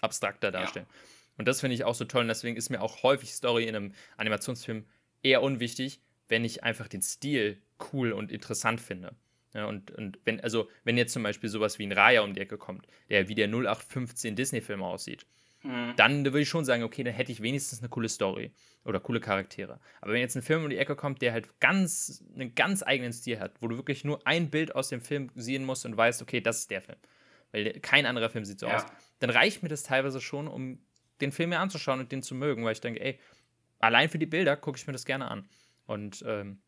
abstrakter 0.00 0.50
darstellen. 0.50 0.86
Ja. 0.88 0.96
Und 1.38 1.48
das 1.48 1.60
finde 1.60 1.74
ich 1.74 1.84
auch 1.84 1.94
so 1.94 2.04
toll 2.04 2.22
und 2.22 2.28
deswegen 2.28 2.56
ist 2.56 2.70
mir 2.70 2.82
auch 2.82 3.02
häufig 3.02 3.32
Story 3.32 3.64
in 3.64 3.74
einem 3.74 3.94
Animationsfilm 4.16 4.86
eher 5.22 5.42
unwichtig, 5.42 6.00
wenn 6.28 6.44
ich 6.44 6.62
einfach 6.62 6.88
den 6.88 7.02
Stil 7.02 7.62
cool 7.92 8.12
und 8.12 8.30
interessant 8.30 8.80
finde. 8.80 9.14
Ja, 9.54 9.66
und, 9.66 9.90
und 9.90 10.18
wenn, 10.24 10.40
also, 10.40 10.68
wenn 10.84 10.96
jetzt 10.96 11.12
zum 11.12 11.22
Beispiel 11.22 11.48
sowas 11.48 11.78
wie 11.78 11.86
ein 11.86 11.92
Raya 11.92 12.22
um 12.22 12.34
die 12.34 12.40
Ecke 12.40 12.56
kommt, 12.56 12.86
der 13.10 13.28
wie 13.28 13.34
der 13.34 13.48
0815 13.48 14.34
Disney-Film 14.34 14.82
aussieht, 14.82 15.26
mhm. 15.62 15.92
dann 15.96 16.24
würde 16.24 16.40
ich 16.40 16.48
schon 16.48 16.64
sagen, 16.64 16.82
okay, 16.82 17.02
dann 17.04 17.12
hätte 17.12 17.32
ich 17.32 17.42
wenigstens 17.42 17.80
eine 17.80 17.90
coole 17.90 18.08
Story 18.08 18.52
oder 18.84 18.98
coole 18.98 19.20
Charaktere. 19.20 19.78
Aber 20.00 20.12
wenn 20.12 20.20
jetzt 20.20 20.36
ein 20.36 20.42
Film 20.42 20.64
um 20.64 20.70
die 20.70 20.78
Ecke 20.78 20.96
kommt, 20.96 21.20
der 21.20 21.32
halt 21.32 21.60
ganz, 21.60 22.24
einen 22.34 22.54
ganz 22.54 22.82
eigenen 22.82 23.12
Stil 23.12 23.40
hat, 23.40 23.52
wo 23.60 23.68
du 23.68 23.76
wirklich 23.76 24.04
nur 24.04 24.26
ein 24.26 24.50
Bild 24.50 24.74
aus 24.74 24.88
dem 24.88 25.02
Film 25.02 25.30
sehen 25.34 25.64
musst 25.64 25.84
und 25.84 25.96
weißt, 25.96 26.22
okay, 26.22 26.40
das 26.40 26.60
ist 26.60 26.70
der 26.70 26.80
Film, 26.80 26.98
weil 27.52 27.72
kein 27.80 28.06
anderer 28.06 28.30
Film 28.30 28.44
sieht 28.44 28.58
so 28.58 28.66
ja. 28.66 28.76
aus, 28.76 28.86
dann 29.18 29.30
reicht 29.30 29.62
mir 29.62 29.68
das 29.68 29.82
teilweise 29.82 30.20
schon, 30.20 30.48
um 30.48 30.78
den 31.20 31.30
Film 31.30 31.50
mir 31.50 31.60
anzuschauen 31.60 32.00
und 32.00 32.10
den 32.10 32.22
zu 32.22 32.34
mögen, 32.34 32.64
weil 32.64 32.72
ich 32.72 32.80
denke, 32.80 33.00
ey, 33.00 33.18
allein 33.78 34.08
für 34.08 34.18
die 34.18 34.26
Bilder 34.26 34.56
gucke 34.56 34.78
ich 34.78 34.86
mir 34.86 34.92
das 34.94 35.04
gerne 35.04 35.30
an. 35.30 35.46
Und 35.86 36.24
ähm, 36.26 36.60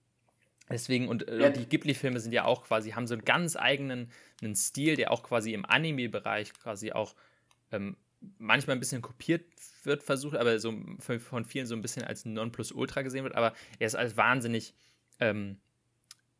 deswegen, 0.68 1.08
und 1.08 1.28
äh, 1.28 1.40
ja. 1.40 1.50
die 1.50 1.66
Ghibli-Filme 1.66 2.20
sind 2.20 2.32
ja 2.32 2.44
auch 2.44 2.64
quasi, 2.64 2.90
haben 2.90 3.06
so 3.06 3.14
einen 3.14 3.24
ganz 3.24 3.56
eigenen 3.56 4.10
einen 4.42 4.54
Stil, 4.54 4.96
der 4.96 5.12
auch 5.12 5.22
quasi 5.22 5.52
im 5.52 5.64
Anime-Bereich 5.64 6.52
quasi 6.54 6.92
auch 6.92 7.14
ähm, 7.72 7.96
manchmal 8.38 8.76
ein 8.76 8.80
bisschen 8.80 9.02
kopiert 9.02 9.44
wird, 9.82 10.02
versucht, 10.02 10.36
aber 10.36 10.58
so 10.58 10.74
von 10.98 11.44
vielen 11.44 11.66
so 11.66 11.74
ein 11.74 11.82
bisschen 11.82 12.04
als 12.04 12.24
Nonplusultra 12.24 13.02
gesehen 13.02 13.24
wird, 13.24 13.34
aber 13.34 13.52
er 13.78 13.86
ist 13.86 13.94
als 13.94 14.16
wahnsinnig, 14.16 14.74
ähm, 15.20 15.58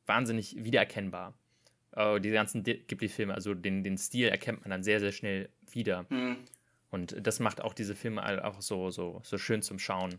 wahnsinnig 0.06 0.64
wiedererkennbar. 0.64 1.34
Uh, 1.96 2.18
die 2.18 2.30
ganzen 2.30 2.64
Ghibli-Filme, 2.64 3.32
also 3.32 3.54
den, 3.54 3.84
den 3.84 3.98
Stil 3.98 4.26
erkennt 4.26 4.62
man 4.62 4.70
dann 4.70 4.82
sehr, 4.82 4.98
sehr 4.98 5.12
schnell 5.12 5.48
wieder. 5.70 6.06
Mhm. 6.08 6.38
Und 6.90 7.14
das 7.24 7.38
macht 7.38 7.60
auch 7.60 7.72
diese 7.72 7.94
Filme 7.94 8.44
auch 8.44 8.60
so, 8.60 8.90
so, 8.90 9.20
so 9.22 9.38
schön 9.38 9.62
zum 9.62 9.78
Schauen. 9.78 10.18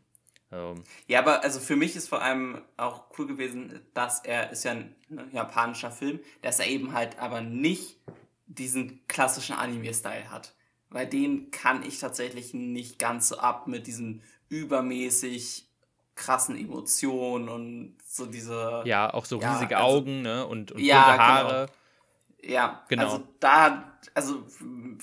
Ähm. 0.51 0.83
Ja, 1.07 1.19
aber 1.19 1.43
also 1.43 1.59
für 1.59 1.75
mich 1.75 1.95
ist 1.95 2.09
vor 2.09 2.21
allem 2.21 2.61
auch 2.77 3.05
cool 3.17 3.27
gewesen, 3.27 3.81
dass 3.93 4.23
er 4.23 4.51
ist 4.51 4.63
ja 4.63 4.71
ein 4.71 4.95
ne, 5.09 5.27
japanischer 5.31 5.91
Film, 5.91 6.19
dass 6.41 6.59
er 6.59 6.67
eben 6.67 6.93
halt 6.93 7.19
aber 7.19 7.41
nicht 7.41 7.97
diesen 8.47 9.05
klassischen 9.07 9.55
Anime-Style 9.55 10.29
hat. 10.29 10.53
Weil 10.89 11.07
den 11.07 11.51
kann 11.51 11.83
ich 11.83 11.99
tatsächlich 11.99 12.53
nicht 12.53 12.99
ganz 12.99 13.29
so 13.29 13.37
ab 13.37 13.67
mit 13.67 13.87
diesen 13.87 14.21
übermäßig 14.49 15.67
krassen 16.15 16.57
Emotionen 16.57 17.49
und 17.49 17.97
so 18.07 18.25
diese. 18.25 18.83
Ja, 18.85 19.13
auch 19.13 19.25
so 19.25 19.37
riesige 19.37 19.73
ja, 19.73 19.83
also, 19.83 19.97
Augen, 19.97 20.21
ne? 20.21 20.45
Und, 20.45 20.71
und 20.71 20.79
ja, 20.79 21.05
bunte 21.05 21.19
Haare. 21.21 21.65
Genau. 21.65 22.53
Ja, 22.53 22.85
genau. 22.87 23.03
Also 23.03 23.27
da, 23.39 23.97
also 24.13 24.45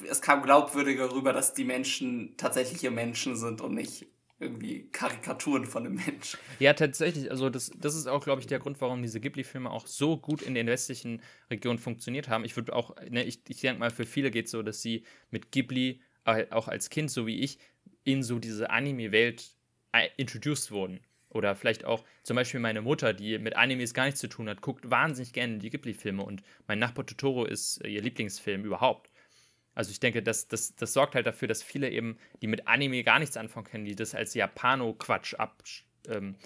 es 0.09 0.23
kam 0.23 0.43
glaubwürdiger 0.43 1.13
rüber, 1.13 1.33
dass 1.33 1.55
die 1.55 1.65
Menschen 1.65 2.37
tatsächliche 2.37 2.91
Menschen 2.91 3.37
sind 3.37 3.61
und 3.61 3.75
nicht 3.75 4.07
irgendwie 4.43 4.89
Karikaturen 4.93 5.65
von 5.65 5.87
einem 5.87 5.95
Mensch. 5.95 6.37
Ja, 6.59 6.75
tatsächlich. 6.75 7.31
Also 7.31 7.49
das, 7.49 7.71
das 7.77 7.95
ist 7.95 8.07
auch, 8.07 8.25
glaube 8.25 8.41
ich, 8.41 8.47
der 8.47 8.59
Grund, 8.59 8.81
warum 8.81 9.03
diese 9.03 9.21
Ghibli-Filme 9.21 9.71
auch 9.71 9.87
so 9.87 10.17
gut 10.17 10.43
in 10.43 10.55
den 10.55 10.67
westlichen 10.67 11.23
Regionen 11.51 11.79
funktioniert 11.79 12.29
haben. 12.29 12.45
Ich 12.45 12.57
würde 12.57 12.75
auch, 12.75 12.97
ne, 13.09 13.25
ich, 13.25 13.41
ich 13.49 13.61
denke 13.61 13.81
mal, 13.81 13.91
für 13.91 14.05
viele 14.05 14.31
geht 14.31 14.47
es 14.47 14.51
so, 14.51 14.63
dass 14.63 14.83
sie 14.83 15.05
mit 15.31 15.53
Ghibli 15.53 16.01
auch 16.25 16.69
als 16.69 16.91
Kind, 16.91 17.11
so 17.11 17.27
wie 17.27 17.41
ich, 17.41 17.59
in 18.05 18.23
so 18.23 18.39
diese 18.39 18.71
Anime-Welt 18.71 19.57
äh, 19.93 20.09
introduced 20.17 20.71
wurden. 20.71 21.01
Oder 21.31 21.57
vielleicht 21.57 21.85
auch 21.85 22.05
zum 22.23 22.37
Beispiel 22.37 22.61
meine 22.61 22.83
Mutter, 22.83 23.15
die 23.15 23.39
mit 23.39 23.57
Animes 23.57 23.95
gar 23.95 24.05
nichts 24.05 24.21
zu 24.21 24.29
tun 24.29 24.49
hat, 24.51 24.61
guckt 24.61 24.91
wahnsinnig 24.91 25.33
gerne 25.33 25.59
die 25.59 25.71
Ghibli-Filme 25.71 26.23
und 26.23 26.43
mein 26.67 26.79
Nachbar 26.79 27.07
Totoro 27.07 27.45
ist 27.45 27.83
äh, 27.85 27.89
ihr 27.89 28.03
Lieblingsfilm 28.03 28.65
überhaupt. 28.65 29.12
Also 29.75 29.91
ich 29.91 30.01
denke, 30.01 30.23
das, 30.23 30.49
das, 30.49 30.75
das 30.75 30.93
sorgt 30.93 31.15
halt 31.15 31.27
dafür, 31.27 31.49
dass 31.49 31.63
viele 31.63 31.91
eben, 31.91 32.19
die 32.43 32.47
mit 32.47 32.69
Anime 32.69 33.03
gar 33.03 33.19
nichts 33.19 33.37
anfangen 33.37 33.67
können, 33.67 33.85
die 33.85 33.97
das 33.97 34.15
als 34.15 34.35
Japano-Quatsch 34.35 35.35
ab, 35.35 35.63
ähm, 36.09 36.37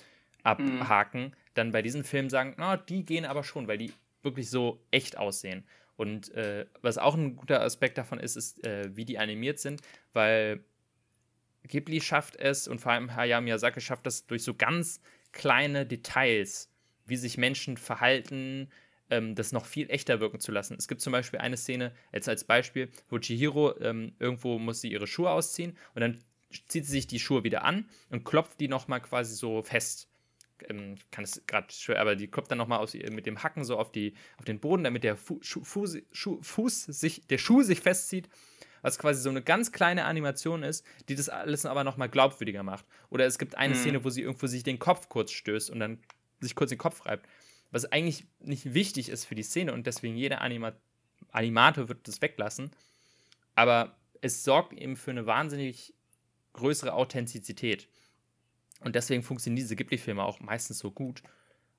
abhaken, 0.43 1.22
mhm. 1.22 1.33
dann 1.55 1.72
bei 1.72 1.83
diesen 1.83 2.05
Filmen 2.05 2.31
sagen, 2.31 2.55
na, 2.57 2.77
die 2.77 3.05
gehen 3.05 3.24
aber 3.24 3.43
schon, 3.43 3.66
weil 3.66 3.79
die 3.79 3.93
wirklich 4.22 4.49
so 4.49 4.81
echt 4.91 5.18
aussehen. 5.18 5.64
Und 5.97 6.33
äh, 6.35 6.66
was 6.83 6.99
auch 6.99 7.14
ein 7.14 7.37
guter 7.37 7.62
Aspekt 7.62 7.99
davon 7.99 8.20
ist, 8.20 8.37
ist, 8.37 8.64
äh, 8.64 8.95
wie 8.95 9.05
die 9.05 9.18
animiert 9.18 9.59
sind, 9.59 9.81
weil 10.12 10.62
Ghibli 11.66 12.01
schafft 12.01 12.37
es 12.37 12.68
und 12.68 12.81
vor 12.81 12.93
allem 12.93 13.16
Hayao 13.16 13.41
Miyazaki 13.41 13.81
schafft 13.81 14.07
es 14.07 14.27
durch 14.27 14.45
so 14.45 14.55
ganz 14.55 15.01
kleine 15.33 15.87
Details, 15.87 16.70
wie 17.07 17.16
sich 17.16 17.39
Menschen 17.39 17.77
verhalten, 17.77 18.68
ähm, 19.11 19.34
das 19.34 19.52
noch 19.52 19.66
viel 19.66 19.90
echter 19.90 20.20
wirken 20.20 20.40
zu 20.40 20.52
lassen. 20.52 20.76
Es 20.78 20.88
gibt 20.88 21.00
zum 21.00 21.12
Beispiel 21.12 21.40
eine 21.40 21.57
Szene, 21.57 21.92
jetzt 22.12 22.28
als 22.28 22.44
Beispiel, 22.44 22.90
wo 23.09 23.18
Chihiro 23.18 23.78
ähm, 23.80 24.14
irgendwo 24.18 24.59
muss 24.59 24.80
sie 24.80 24.92
ihre 24.92 25.07
Schuhe 25.07 25.30
ausziehen 25.30 25.76
und 25.94 26.00
dann 26.00 26.22
zieht 26.50 26.86
sie 26.86 26.92
sich 26.92 27.07
die 27.07 27.20
Schuhe 27.20 27.44
wieder 27.44 27.64
an 27.64 27.88
und 28.11 28.24
klopft 28.24 28.61
die 28.61 28.68
nochmal 28.68 29.00
quasi 29.00 29.34
so 29.34 29.62
fest. 29.62 30.09
Ähm, 30.68 30.94
ich 30.96 31.11
kann 31.11 31.24
es 31.24 31.42
gerade 31.46 31.72
schwer, 31.72 32.00
aber 32.00 32.16
die 32.16 32.28
klopft 32.28 32.50
dann 32.50 32.59
nochmal 32.59 32.86
mit 33.11 33.26
dem 33.26 33.42
Hacken 33.42 33.64
so 33.64 33.76
auf, 33.76 33.92
die, 33.92 34.14
auf 34.38 34.44
den 34.44 34.61
Boden, 34.61 34.84
damit 34.84 35.04
der 35.04 35.16
Fu 35.16 35.38
Schu 35.42 35.62
Fuß, 35.62 35.98
Schu 36.12 36.38
Fuß 36.42 36.84
sich, 36.84 37.26
der 37.26 37.38
Schuh 37.38 37.62
sich 37.62 37.80
festzieht 37.80 38.28
was 38.82 39.00
quasi 39.00 39.20
so 39.20 39.30
eine 39.30 39.42
ganz 39.42 39.72
kleine 39.72 40.04
Animation 40.04 40.62
ist, 40.62 40.86
die 41.09 41.16
das 41.16 41.28
alles 41.28 41.66
aber 41.66 41.82
nochmal 41.82 42.09
glaubwürdiger 42.09 42.62
macht. 42.62 42.84
Oder 43.11 43.26
es 43.26 43.36
gibt 43.36 43.57
eine 43.57 43.74
mhm. 43.74 43.78
Szene, 43.78 44.04
wo 44.04 44.11
sie 44.11 44.22
irgendwo 44.22 44.46
sich 44.46 44.62
den 44.62 44.78
Kopf 44.78 45.09
kurz 45.09 45.32
stößt 45.32 45.70
und 45.70 45.80
dann 45.80 45.98
sich 46.40 46.54
kurz 46.54 46.70
den 46.70 46.78
Kopf 46.78 47.04
reibt 47.04 47.26
was 47.70 47.84
eigentlich 47.86 48.26
nicht 48.40 48.74
wichtig 48.74 49.08
ist 49.08 49.24
für 49.24 49.34
die 49.34 49.42
Szene 49.42 49.72
und 49.72 49.86
deswegen 49.86 50.16
jeder 50.16 50.40
Anima 50.40 50.72
Animator 51.32 51.88
wird 51.88 52.06
das 52.08 52.22
weglassen. 52.22 52.70
Aber 53.54 53.96
es 54.20 54.44
sorgt 54.44 54.72
eben 54.72 54.96
für 54.96 55.10
eine 55.10 55.26
wahnsinnig 55.26 55.94
größere 56.52 56.92
Authentizität. 56.92 57.88
Und 58.80 58.94
deswegen 58.94 59.22
funktionieren 59.22 59.56
diese 59.56 59.76
Ghibli-Filme 59.76 60.22
auch 60.22 60.40
meistens 60.40 60.78
so 60.78 60.90
gut 60.90 61.22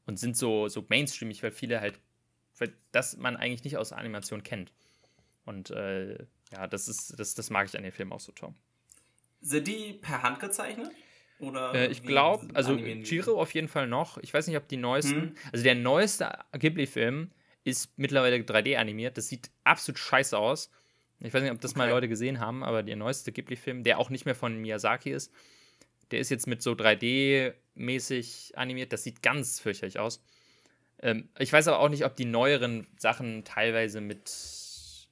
und 0.05 0.17
sind 0.17 0.35
so, 0.35 0.67
so 0.67 0.85
mainstreamig, 0.89 1.43
weil 1.43 1.51
viele 1.51 1.79
halt, 1.79 1.99
weil 2.57 2.73
das 2.91 3.17
man 3.17 3.37
eigentlich 3.37 3.63
nicht 3.63 3.77
aus 3.77 3.91
Animation 3.91 4.43
kennt. 4.43 4.73
Und 5.45 5.69
äh, 5.71 6.25
ja, 6.51 6.67
das 6.67 6.87
ist, 6.87 7.19
das, 7.19 7.35
das 7.35 7.49
mag 7.49 7.67
ich 7.67 7.77
an 7.77 7.83
dem 7.83 7.91
Film 7.91 8.11
auch 8.11 8.19
so, 8.19 8.31
Tom. 8.31 8.55
Sind 9.41 9.67
die 9.67 9.93
per 9.93 10.23
Hand 10.23 10.39
gezeichnet? 10.39 10.91
Oder 11.39 11.73
äh, 11.73 11.87
ich 11.87 12.03
glaube, 12.03 12.47
also 12.53 12.75
Giro 12.75 13.39
auf 13.39 13.53
jeden 13.53 13.67
Fall 13.67 13.87
noch. 13.87 14.17
Ich 14.19 14.33
weiß 14.33 14.47
nicht, 14.47 14.57
ob 14.57 14.67
die 14.67 14.77
neuesten. 14.77 15.21
Hm. 15.21 15.35
Also 15.51 15.63
der 15.63 15.75
neueste 15.75 16.29
Ghibli-Film 16.57 17.31
ist 17.63 17.91
mittlerweile 17.97 18.37
3D 18.37 18.77
animiert. 18.77 19.17
Das 19.17 19.27
sieht 19.27 19.51
absolut 19.63 19.99
scheiße 19.99 20.37
aus. 20.37 20.71
Ich 21.19 21.33
weiß 21.33 21.41
nicht, 21.41 21.51
ob 21.51 21.61
das 21.61 21.71
okay. 21.71 21.79
mal 21.79 21.89
Leute 21.89 22.07
gesehen 22.07 22.39
haben, 22.39 22.63
aber 22.63 22.83
der 22.83 22.95
neueste 22.95 23.31
Ghibli-Film, 23.31 23.83
der 23.83 23.99
auch 23.99 24.09
nicht 24.09 24.25
mehr 24.25 24.35
von 24.35 24.57
Miyazaki 24.57 25.11
ist, 25.11 25.31
der 26.11 26.19
ist 26.19 26.29
jetzt 26.29 26.47
mit 26.47 26.61
so 26.61 26.71
3D-mäßig 26.71 28.55
animiert. 28.55 28.93
Das 28.93 29.03
sieht 29.03 29.21
ganz 29.21 29.59
fürchterlich 29.59 29.99
aus. 29.99 30.23
Ähm, 30.99 31.29
ich 31.37 31.51
weiß 31.51 31.67
aber 31.67 31.79
auch 31.79 31.89
nicht, 31.89 32.05
ob 32.05 32.15
die 32.15 32.25
neueren 32.25 32.87
Sachen 32.97 33.43
teilweise 33.43 34.01
mit, 34.01 34.31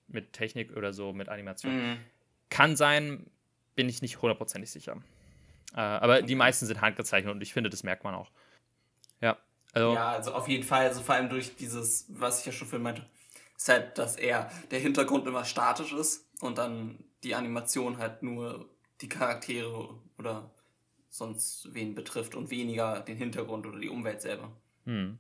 mit 0.08 0.34
Technik 0.34 0.76
oder 0.76 0.94
so, 0.94 1.14
mit 1.14 1.30
Animation. 1.30 1.76
Mhm. 1.76 1.98
Kann 2.50 2.76
sein, 2.76 3.26
bin 3.76 3.90
ich 3.90 4.02
nicht 4.02 4.22
hundertprozentig 4.22 4.72
sicher. 4.72 5.02
Äh, 5.76 5.82
aber 5.82 6.22
die 6.22 6.36
meisten 6.36 6.66
sind 6.66 6.80
handgezeichnet 6.82 7.34
und 7.34 7.42
ich 7.42 7.54
finde, 7.54 7.70
das 7.70 7.84
merkt 7.84 8.04
man 8.04 8.16
auch. 8.16 8.32
Ja. 9.20 9.38
Also, 9.74 9.94
ja, 9.94 10.12
also 10.12 10.34
auf 10.34 10.48
jeden 10.48 10.64
Fall, 10.64 10.88
also 10.88 11.02
vor 11.02 11.16
allem 11.16 11.30
durch 11.30 11.56
dieses, 11.58 12.06
was 12.08 12.40
ich 12.40 12.46
ja 12.46 12.52
schon 12.54 12.68
vorhin 12.68 12.84
meinte, 12.84 13.06
ist 13.58 13.68
halt, 13.68 13.98
dass 13.98 14.16
er 14.16 14.50
der 14.72 14.80
Hintergrund 14.80 15.28
immer 15.28 15.44
statisch 15.44 15.92
ist 15.92 16.30
und 16.42 16.58
dann 16.58 17.04
die 17.24 17.36
Animation 17.36 17.98
halt 17.98 18.24
nur 18.24 18.70
die 19.02 19.10
Charaktere 19.10 20.00
oder 20.18 20.50
sonst 21.10 21.74
wen 21.74 21.94
betrifft 21.94 22.36
und 22.36 22.52
weniger 22.52 23.02
den 23.02 23.18
Hintergrund 23.18 23.66
oder 23.66 23.80
die 23.80 23.90
Umwelt 23.90 24.22
selber. 24.22 24.52
Hm. 24.86 25.18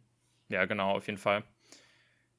Ja, 0.47 0.65
genau, 0.65 0.91
auf 0.91 1.07
jeden 1.07 1.17
Fall. 1.17 1.43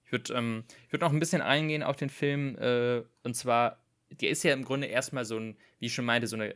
Ich 0.04 0.12
würde 0.12 0.32
ähm, 0.34 0.64
würd 0.88 1.02
noch 1.02 1.12
ein 1.12 1.18
bisschen 1.20 1.42
eingehen 1.42 1.82
auf 1.82 1.96
den 1.96 2.10
Film. 2.10 2.56
Äh, 2.56 3.02
und 3.24 3.34
zwar, 3.34 3.82
der 4.10 4.30
ist 4.30 4.42
ja 4.42 4.54
im 4.54 4.64
Grunde 4.64 4.86
erstmal 4.86 5.24
so 5.24 5.36
ein, 5.36 5.56
wie 5.80 5.86
ich 5.86 5.94
schon 5.94 6.04
meinte, 6.04 6.28
so 6.28 6.36
eine 6.36 6.54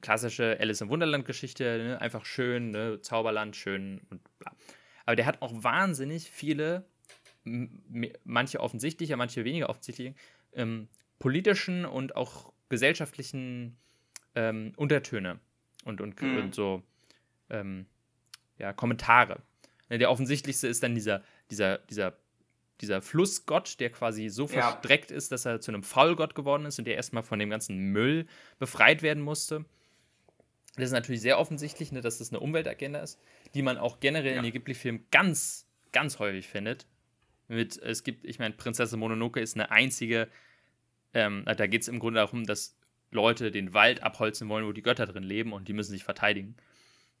klassische 0.00 0.58
Alice 0.60 0.80
im 0.80 0.88
Wunderland-Geschichte. 0.88 1.64
Ne? 1.78 2.00
Einfach 2.00 2.24
schön, 2.24 2.70
ne? 2.70 3.00
Zauberland, 3.00 3.56
schön 3.56 4.00
und 4.10 4.22
bla. 4.38 4.52
Aber 5.06 5.16
der 5.16 5.26
hat 5.26 5.42
auch 5.42 5.52
wahnsinnig 5.54 6.30
viele, 6.30 6.84
manche 8.24 8.60
offensichtlicher, 8.60 9.16
manche 9.16 9.44
weniger 9.44 9.68
offensichtliche, 9.68 10.14
ähm, 10.54 10.88
politischen 11.18 11.84
und 11.84 12.16
auch 12.16 12.52
gesellschaftlichen 12.68 13.76
ähm, 14.34 14.72
Untertöne 14.76 15.40
und, 15.84 16.00
und, 16.00 16.20
mhm. 16.20 16.38
und 16.38 16.54
so 16.54 16.82
ähm, 17.50 17.86
ja, 18.58 18.72
Kommentare. 18.72 19.42
Der 19.90 20.10
offensichtlichste 20.10 20.66
ist 20.66 20.82
dann 20.82 20.94
dieser, 20.94 21.22
dieser, 21.50 21.78
dieser, 21.78 22.16
dieser 22.80 23.02
Flussgott, 23.02 23.78
der 23.80 23.90
quasi 23.90 24.28
so 24.28 24.46
ja. 24.46 24.70
verstreckt 24.70 25.10
ist, 25.10 25.32
dass 25.32 25.44
er 25.44 25.60
zu 25.60 25.70
einem 25.70 25.82
Faulgott 25.82 26.34
geworden 26.34 26.66
ist 26.66 26.78
und 26.78 26.86
der 26.86 26.96
erstmal 26.96 27.22
von 27.22 27.38
dem 27.38 27.50
ganzen 27.50 27.76
Müll 27.92 28.26
befreit 28.58 29.02
werden 29.02 29.22
musste. 29.22 29.64
Das 30.76 30.86
ist 30.86 30.92
natürlich 30.92 31.20
sehr 31.20 31.38
offensichtlich, 31.38 31.92
ne, 31.92 32.00
dass 32.00 32.18
das 32.18 32.30
eine 32.30 32.40
Umweltagenda 32.40 33.00
ist, 33.00 33.20
die 33.54 33.62
man 33.62 33.78
auch 33.78 34.00
generell 34.00 34.32
ja. 34.32 34.38
in 34.38 34.42
den 34.42 34.52
Ghibli-Filmen 34.52 35.06
ganz, 35.10 35.66
ganz 35.92 36.18
häufig 36.18 36.48
findet. 36.48 36.86
Mit, 37.46 37.76
es 37.76 38.02
gibt, 38.02 38.24
ich 38.24 38.38
meine, 38.38 38.54
Prinzessin 38.54 38.98
Mononoke 38.98 39.40
ist 39.40 39.54
eine 39.54 39.70
einzige, 39.70 40.28
ähm, 41.12 41.44
da 41.44 41.66
geht 41.66 41.82
es 41.82 41.88
im 41.88 42.00
Grunde 42.00 42.18
darum, 42.18 42.44
dass 42.44 42.76
Leute 43.10 43.52
den 43.52 43.72
Wald 43.74 44.02
abholzen 44.02 44.48
wollen, 44.48 44.66
wo 44.66 44.72
die 44.72 44.82
Götter 44.82 45.06
drin 45.06 45.22
leben 45.22 45.52
und 45.52 45.68
die 45.68 45.72
müssen 45.72 45.92
sich 45.92 46.02
verteidigen. 46.02 46.56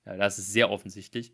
Ja, 0.04 0.16
das 0.16 0.38
ist 0.38 0.52
sehr 0.52 0.70
offensichtlich. 0.70 1.32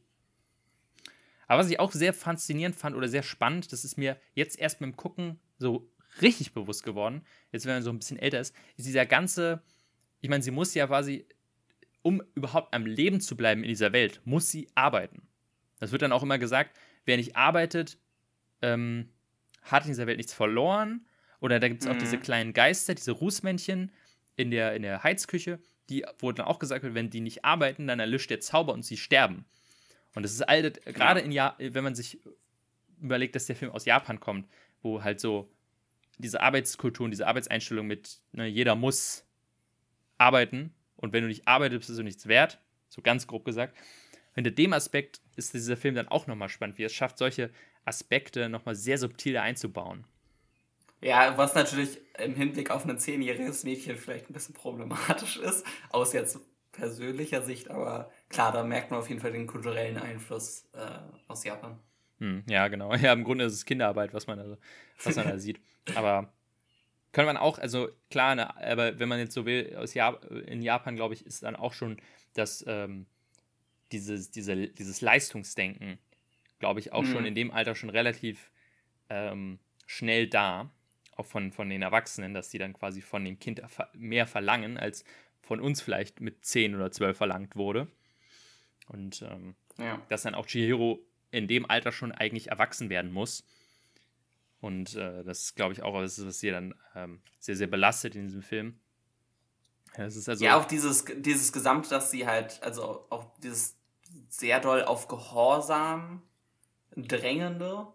Aber 1.51 1.63
was 1.63 1.71
ich 1.71 1.81
auch 1.81 1.91
sehr 1.91 2.13
faszinierend 2.15 2.77
fand 2.77 2.95
oder 2.95 3.09
sehr 3.09 3.25
spannend, 3.25 3.73
das 3.73 3.85
ist 3.85 3.99
mir 3.99 4.17
jetzt 4.35 4.57
erst 4.57 4.79
beim 4.79 4.95
Gucken 4.95 5.41
so 5.59 5.91
richtig 6.23 6.53
bewusst 6.53 6.85
geworden, 6.85 7.23
jetzt 7.51 7.67
wenn 7.67 7.75
man 7.75 7.83
so 7.83 7.91
ein 7.91 7.99
bisschen 7.99 8.21
älter 8.21 8.39
ist, 8.39 8.55
ist 8.77 8.87
dieser 8.87 9.05
ganze, 9.05 9.61
ich 10.21 10.31
meine, 10.31 10.45
sie 10.45 10.53
muss 10.53 10.75
ja 10.75 10.87
quasi, 10.87 11.27
um 12.03 12.23
überhaupt 12.37 12.73
am 12.73 12.87
Leben 12.87 13.21
zu 13.21 13.37
bleiben 13.37 13.65
in 13.65 13.69
dieser 13.69 13.93
Welt, 13.93 14.21
muss 14.25 14.49
sie 14.49 14.69
arbeiten. 14.77 15.23
Das 15.81 15.91
wird 15.91 16.03
dann 16.03 16.13
auch 16.13 16.23
immer 16.23 16.39
gesagt, 16.39 16.79
wer 17.05 17.17
nicht 17.17 17.35
arbeitet, 17.35 17.99
ähm, 18.63 19.09
hat 19.63 19.87
in 19.87 19.91
dieser 19.91 20.07
Welt 20.07 20.19
nichts 20.19 20.33
verloren. 20.33 21.05
Oder 21.41 21.59
da 21.59 21.67
gibt 21.67 21.83
es 21.83 21.89
auch 21.89 21.95
mhm. 21.95 21.99
diese 21.99 22.19
kleinen 22.19 22.53
Geister, 22.53 22.95
diese 22.95 23.11
Rußmännchen 23.11 23.91
in 24.37 24.53
der, 24.53 24.77
in 24.77 24.83
der 24.83 25.03
Heizküche, 25.03 25.59
die, 25.89 26.07
wo 26.21 26.31
dann 26.31 26.47
auch 26.47 26.61
gesagt 26.61 26.85
wird, 26.85 26.95
wenn 26.95 27.11
die 27.11 27.21
nicht 27.21 27.45
arbeiten, 27.45 27.89
dann 27.89 27.99
erlischt 27.99 28.31
der 28.31 28.39
Zauber 28.39 28.73
und 28.73 28.85
sie 28.85 28.97
sterben. 28.97 29.47
Und 30.15 30.23
das 30.23 30.33
ist 30.33 30.43
all 30.43 30.71
gerade 30.71 31.21
in 31.21 31.33
ja 31.33 31.55
wenn 31.59 31.85
man 31.85 31.95
sich 31.95 32.21
überlegt, 33.01 33.35
dass 33.35 33.47
der 33.47 33.57
Film 33.57 33.71
aus 33.73 33.85
Japan 33.85 34.21
kommt, 34.21 34.49
wo 34.83 35.03
halt 35.03 35.21
so 35.21 35.51
diese 36.19 36.41
Arbeitskultur 36.41 37.05
und 37.05 37.11
diese 37.11 37.27
Arbeitseinstellung 37.27 37.87
mit, 37.87 38.21
ne, 38.33 38.47
jeder 38.47 38.75
muss 38.75 39.25
arbeiten 40.19 40.75
und 40.97 41.13
wenn 41.13 41.23
du 41.23 41.29
nicht 41.29 41.49
arbeitest, 41.49 41.87
bist 41.87 41.99
du 41.99 42.03
nichts 42.03 42.27
wert, 42.27 42.61
so 42.89 43.01
ganz 43.01 43.27
grob 43.27 43.45
gesagt. 43.45 43.77
Hinter 44.35 44.51
dem 44.51 44.73
Aspekt 44.73 45.21
ist 45.37 45.55
dieser 45.55 45.77
Film 45.77 45.95
dann 45.95 46.09
auch 46.09 46.27
nochmal 46.27 46.49
spannend, 46.49 46.79
wie 46.79 46.85
es 46.85 46.93
schafft, 46.93 47.19
solche 47.19 47.51
Aspekte 47.85 48.49
nochmal 48.49 48.75
sehr 48.75 48.99
subtil 48.99 49.37
einzubauen. 49.39 50.05
Ja, 51.01 51.39
was 51.39 51.55
natürlich 51.55 51.99
im 52.19 52.35
Hinblick 52.35 52.71
auf 52.71 52.87
ein 52.87 52.99
zehnjähriges 52.99 53.65
Mädchen 53.65 53.97
vielleicht 53.97 54.29
ein 54.29 54.35
bisschen 54.35 54.55
problematisch 54.55 55.39
ist, 55.39 55.65
aus 55.89 56.13
jetzt 56.13 56.39
persönlicher 56.73 57.43
Sicht, 57.43 57.71
aber 57.71 58.11
klar, 58.31 58.53
da 58.53 58.63
merkt 58.65 58.91
man 58.91 59.01
auf 59.01 59.09
jeden 59.09 59.21
Fall 59.21 59.33
den 59.33 59.47
kulturellen 59.47 59.99
Einfluss 59.99 60.67
äh, 60.73 60.99
aus 61.29 61.45
Japan. 61.45 61.79
Hm, 62.19 62.45
ja, 62.49 62.69
genau. 62.69 62.95
Ja, 62.97 63.13
im 63.13 63.25
Grunde 63.25 63.45
ist 63.45 63.53
es 63.53 63.67
Kinderarbeit, 63.67 64.15
was 64.15 64.27
man, 64.27 64.39
also, 64.39 64.57
was 65.05 65.17
man 65.17 65.29
da 65.29 65.39
sieht. 65.39 65.61
Aber 65.95 66.33
kann 67.13 67.27
man 67.27 67.37
auch, 67.37 67.59
also 67.59 67.89
klar, 68.11 68.35
ne, 68.37 68.57
aber 68.57 68.99
wenn 68.99 69.09
man 69.09 69.19
jetzt 69.19 69.35
so 69.35 69.45
will, 69.45 69.77
aus 69.77 69.95
Jap 69.95 70.25
in 70.47 70.63
Japan, 70.63 70.97
glaube 70.97 71.15
ich, 71.15 71.27
ist 71.27 71.43
dann 71.43 71.57
auch 71.57 71.73
schon 71.73 72.01
das, 72.35 72.65
ähm, 72.69 73.07
dieses, 73.91 74.31
diese, 74.31 74.69
dieses 74.69 75.01
Leistungsdenken, 75.01 75.99
glaube 76.61 76.79
ich, 76.79 76.93
auch 76.93 77.03
hm. 77.03 77.13
schon 77.13 77.25
in 77.27 77.35
dem 77.35 77.51
Alter 77.51 77.75
schon 77.75 77.91
relativ 77.91 78.51
ähm, 79.09 79.59
schnell 79.87 80.29
da, 80.29 80.71
auch 81.17 81.27
von, 81.27 81.53
von 81.53 81.69
den 81.69 81.83
Erwachsenen, 81.83 82.33
dass 82.33 82.49
die 82.49 82.59
dann 82.59 82.73
quasi 82.73 83.03
von 83.03 83.25
dem 83.25 83.41
Kind 83.41 83.61
mehr 83.93 84.27
verlangen, 84.27 84.79
als 84.79 85.05
von 85.43 85.61
uns 85.61 85.83
vielleicht 85.83 86.21
mit 86.21 86.45
10 86.45 86.77
oder 86.77 86.93
12 86.93 87.17
verlangt 87.17 87.57
wurde. 87.57 87.89
Und 88.91 89.23
ähm, 89.23 89.55
ja. 89.79 90.01
dass 90.09 90.23
dann 90.23 90.35
auch 90.35 90.47
Chihiro 90.47 91.01
in 91.31 91.47
dem 91.47 91.69
Alter 91.69 91.93
schon 91.93 92.13
eigentlich 92.13 92.49
erwachsen 92.49 92.91
werden 92.91 93.13
muss. 93.13 93.45
Und 94.61 94.97
äh, 94.97 95.23
das 95.25 95.55
glaube 95.55 95.73
ich 95.73 95.83
auch, 95.83 95.99
das 96.01 96.19
ist, 96.19 96.27
was 96.27 96.41
sie 96.41 96.51
dann 96.51 96.75
ähm, 96.95 97.21
sehr, 97.39 97.57
sehr 97.57 97.69
belastet 97.69 98.17
in 98.17 98.27
diesem 98.27 98.43
Film. 98.43 98.81
Ja, 99.97 100.05
also 100.05 100.45
ja, 100.45 100.57
auch 100.57 100.67
dieses, 100.67 101.05
dieses 101.17 101.53
Gesamte, 101.53 101.89
dass 101.89 102.11
sie 102.11 102.27
halt, 102.27 102.63
also 102.63 103.07
auch 103.11 103.27
dieses 103.43 103.77
sehr 104.29 104.61
doll 104.61 104.83
auf 104.85 105.09
Gehorsam 105.09 106.23
drängende, 106.97 107.87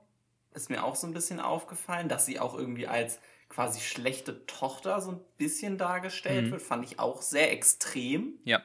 ist 0.54 0.70
mir 0.70 0.84
auch 0.84 0.96
so 0.96 1.08
ein 1.08 1.14
bisschen 1.14 1.40
aufgefallen, 1.40 2.10
dass 2.10 2.26
sie 2.26 2.40
auch 2.40 2.58
irgendwie 2.58 2.88
als 2.88 3.20
quasi 3.50 3.80
schlechte 3.80 4.46
Tochter 4.46 5.02
so 5.02 5.12
ein 5.12 5.20
bisschen 5.38 5.78
dargestellt 5.78 6.48
mhm. 6.48 6.52
wird, 6.52 6.62
fand 6.62 6.86
ich 6.86 7.00
auch 7.00 7.22
sehr 7.22 7.52
extrem. 7.52 8.40
Ja. 8.44 8.62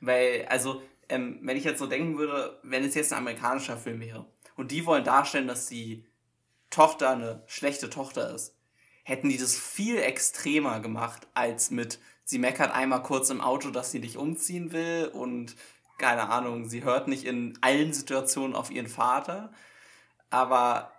Weil, 0.00 0.46
also, 0.46 0.82
ähm, 1.10 1.38
wenn 1.42 1.56
ich 1.56 1.64
jetzt 1.64 1.78
so 1.78 1.86
denken 1.86 2.18
würde, 2.18 2.58
wenn 2.62 2.84
es 2.84 2.94
jetzt 2.94 3.12
ein 3.12 3.18
amerikanischer 3.18 3.76
Film 3.76 4.00
wäre 4.00 4.26
und 4.56 4.70
die 4.70 4.86
wollen 4.86 5.04
darstellen, 5.04 5.48
dass 5.48 5.66
die 5.66 6.04
Tochter 6.70 7.10
eine 7.10 7.42
schlechte 7.46 7.90
Tochter 7.90 8.34
ist, 8.34 8.56
hätten 9.02 9.28
die 9.28 9.38
das 9.38 9.58
viel 9.58 9.98
extremer 9.98 10.80
gemacht 10.80 11.26
als 11.34 11.70
mit, 11.70 11.98
sie 12.24 12.38
meckert 12.38 12.72
einmal 12.72 13.02
kurz 13.02 13.30
im 13.30 13.40
Auto, 13.40 13.70
dass 13.70 13.90
sie 13.90 14.00
dich 14.00 14.16
umziehen 14.16 14.72
will 14.72 15.10
und 15.12 15.56
keine 16.00 16.30
Ahnung, 16.30 16.68
sie 16.68 16.82
hört 16.82 17.08
nicht 17.08 17.24
in 17.24 17.58
allen 17.60 17.92
Situationen 17.92 18.56
auf 18.56 18.70
ihren 18.70 18.88
Vater. 18.88 19.52
Aber 20.30 20.92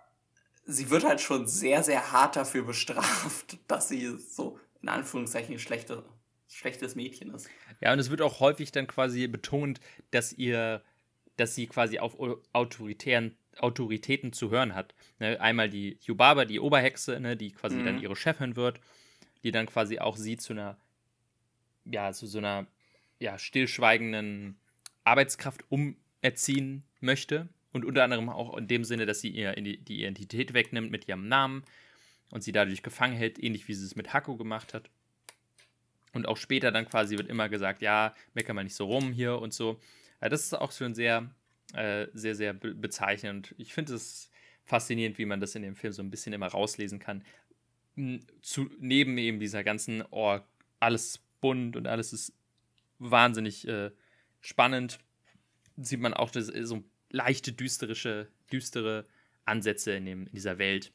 sie 0.64 0.90
wird 0.90 1.04
halt 1.04 1.20
schon 1.20 1.48
sehr, 1.48 1.82
sehr 1.82 2.12
hart 2.12 2.36
dafür 2.36 2.62
bestraft, 2.62 3.58
dass 3.66 3.88
sie 3.88 4.16
so 4.18 4.58
in 4.80 4.88
Anführungszeichen 4.88 5.58
schlechte, 5.58 6.04
schlechtes 6.52 6.94
Mädchen 6.94 7.34
ist. 7.34 7.48
Ja, 7.80 7.92
und 7.92 7.98
es 7.98 8.10
wird 8.10 8.22
auch 8.22 8.40
häufig 8.40 8.72
dann 8.72 8.86
quasi 8.86 9.26
betont, 9.26 9.80
dass 10.10 10.32
ihr, 10.32 10.82
dass 11.36 11.54
sie 11.54 11.66
quasi 11.66 11.98
auf 11.98 12.16
autoritären 12.52 13.36
Autoritäten 13.58 14.32
zu 14.32 14.50
hören 14.50 14.74
hat. 14.74 14.94
Ne, 15.18 15.40
einmal 15.40 15.68
die 15.68 15.98
Yubaba, 16.02 16.44
die 16.44 16.60
Oberhexe, 16.60 17.20
ne, 17.20 17.36
die 17.36 17.52
quasi 17.52 17.76
mhm. 17.76 17.84
dann 17.84 18.02
ihre 18.02 18.16
Chefin 18.16 18.56
wird, 18.56 18.80
die 19.42 19.50
dann 19.50 19.66
quasi 19.66 19.98
auch 19.98 20.16
sie 20.16 20.36
zu 20.36 20.52
einer, 20.52 20.78
ja, 21.84 22.12
zu 22.12 22.26
so 22.26 22.38
einer, 22.38 22.66
ja, 23.18 23.38
stillschweigenden 23.38 24.56
Arbeitskraft 25.04 25.64
umerziehen 25.68 26.84
möchte, 27.00 27.48
und 27.72 27.84
unter 27.84 28.04
anderem 28.04 28.28
auch 28.28 28.56
in 28.56 28.68
dem 28.68 28.84
Sinne, 28.84 29.06
dass 29.06 29.20
sie 29.20 29.30
ihr 29.30 29.54
die 29.54 30.00
Identität 30.00 30.54
wegnimmt 30.54 30.90
mit 30.90 31.08
ihrem 31.08 31.26
Namen 31.26 31.64
und 32.30 32.42
sie 32.42 32.52
dadurch 32.52 32.82
gefangen 32.82 33.16
hält, 33.16 33.42
ähnlich 33.42 33.66
wie 33.68 33.74
sie 33.74 33.84
es 33.84 33.96
mit 33.96 34.12
Hako 34.12 34.36
gemacht 34.36 34.74
hat. 34.74 34.90
Und 36.12 36.28
auch 36.28 36.36
später 36.36 36.70
dann 36.70 36.86
quasi 36.86 37.16
wird 37.16 37.28
immer 37.28 37.48
gesagt, 37.48 37.82
ja, 37.82 38.14
mecker 38.34 38.54
mal 38.54 38.64
nicht 38.64 38.74
so 38.74 38.86
rum 38.86 39.12
hier 39.12 39.38
und 39.38 39.54
so. 39.54 39.80
Ja, 40.20 40.28
das 40.28 40.44
ist 40.44 40.54
auch 40.54 40.72
schon 40.72 40.94
sehr, 40.94 41.30
äh, 41.74 42.06
sehr, 42.12 42.34
sehr 42.34 42.52
bezeichnend. 42.52 43.54
Ich 43.58 43.72
finde 43.72 43.94
es 43.94 44.30
faszinierend, 44.64 45.18
wie 45.18 45.24
man 45.24 45.40
das 45.40 45.54
in 45.54 45.62
dem 45.62 45.74
Film 45.74 45.92
so 45.92 46.02
ein 46.02 46.10
bisschen 46.10 46.32
immer 46.32 46.48
rauslesen 46.48 46.98
kann. 46.98 47.24
zu, 48.42 48.70
neben 48.78 49.18
eben 49.18 49.40
dieser 49.40 49.64
ganzen, 49.64 50.02
oh, 50.10 50.38
alles 50.80 51.20
bunt 51.40 51.76
und 51.76 51.86
alles 51.86 52.12
ist 52.12 52.32
wahnsinnig 52.98 53.66
äh, 53.68 53.90
spannend, 54.40 54.98
sieht 55.76 56.00
man 56.00 56.14
auch 56.14 56.30
das, 56.30 56.46
so 56.46 56.84
leichte 57.10 57.52
düsterische, 57.52 58.28
düstere 58.50 59.06
Ansätze 59.44 59.92
in, 59.92 60.06
dem, 60.06 60.26
in 60.26 60.32
dieser 60.32 60.58
Welt. 60.58 60.92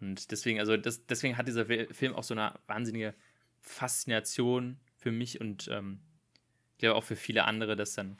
Und 0.00 0.30
deswegen, 0.30 0.58
also 0.58 0.76
das, 0.76 1.06
deswegen 1.06 1.36
hat 1.36 1.46
dieser 1.46 1.66
Film 1.66 2.14
auch 2.14 2.24
so 2.24 2.34
eine 2.34 2.58
wahnsinnige 2.66 3.14
Faszination 3.62 4.78
für 4.96 5.12
mich 5.12 5.40
und 5.40 5.68
ähm, 5.68 6.00
ich 6.72 6.78
glaube 6.78 6.96
auch 6.96 7.04
für 7.04 7.16
viele 7.16 7.44
andere, 7.44 7.76
dass 7.76 7.94
dann 7.94 8.18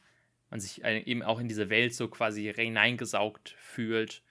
man 0.51 0.61
sich 0.61 0.85
eben 0.85 1.23
auch 1.23 1.41
in 1.41 1.49
diese 1.49 1.71
Welt 1.71 1.95
so 1.95 2.09
quasi 2.09 2.53
hineingesaugt 2.55 3.55
fühlt. 3.59 4.23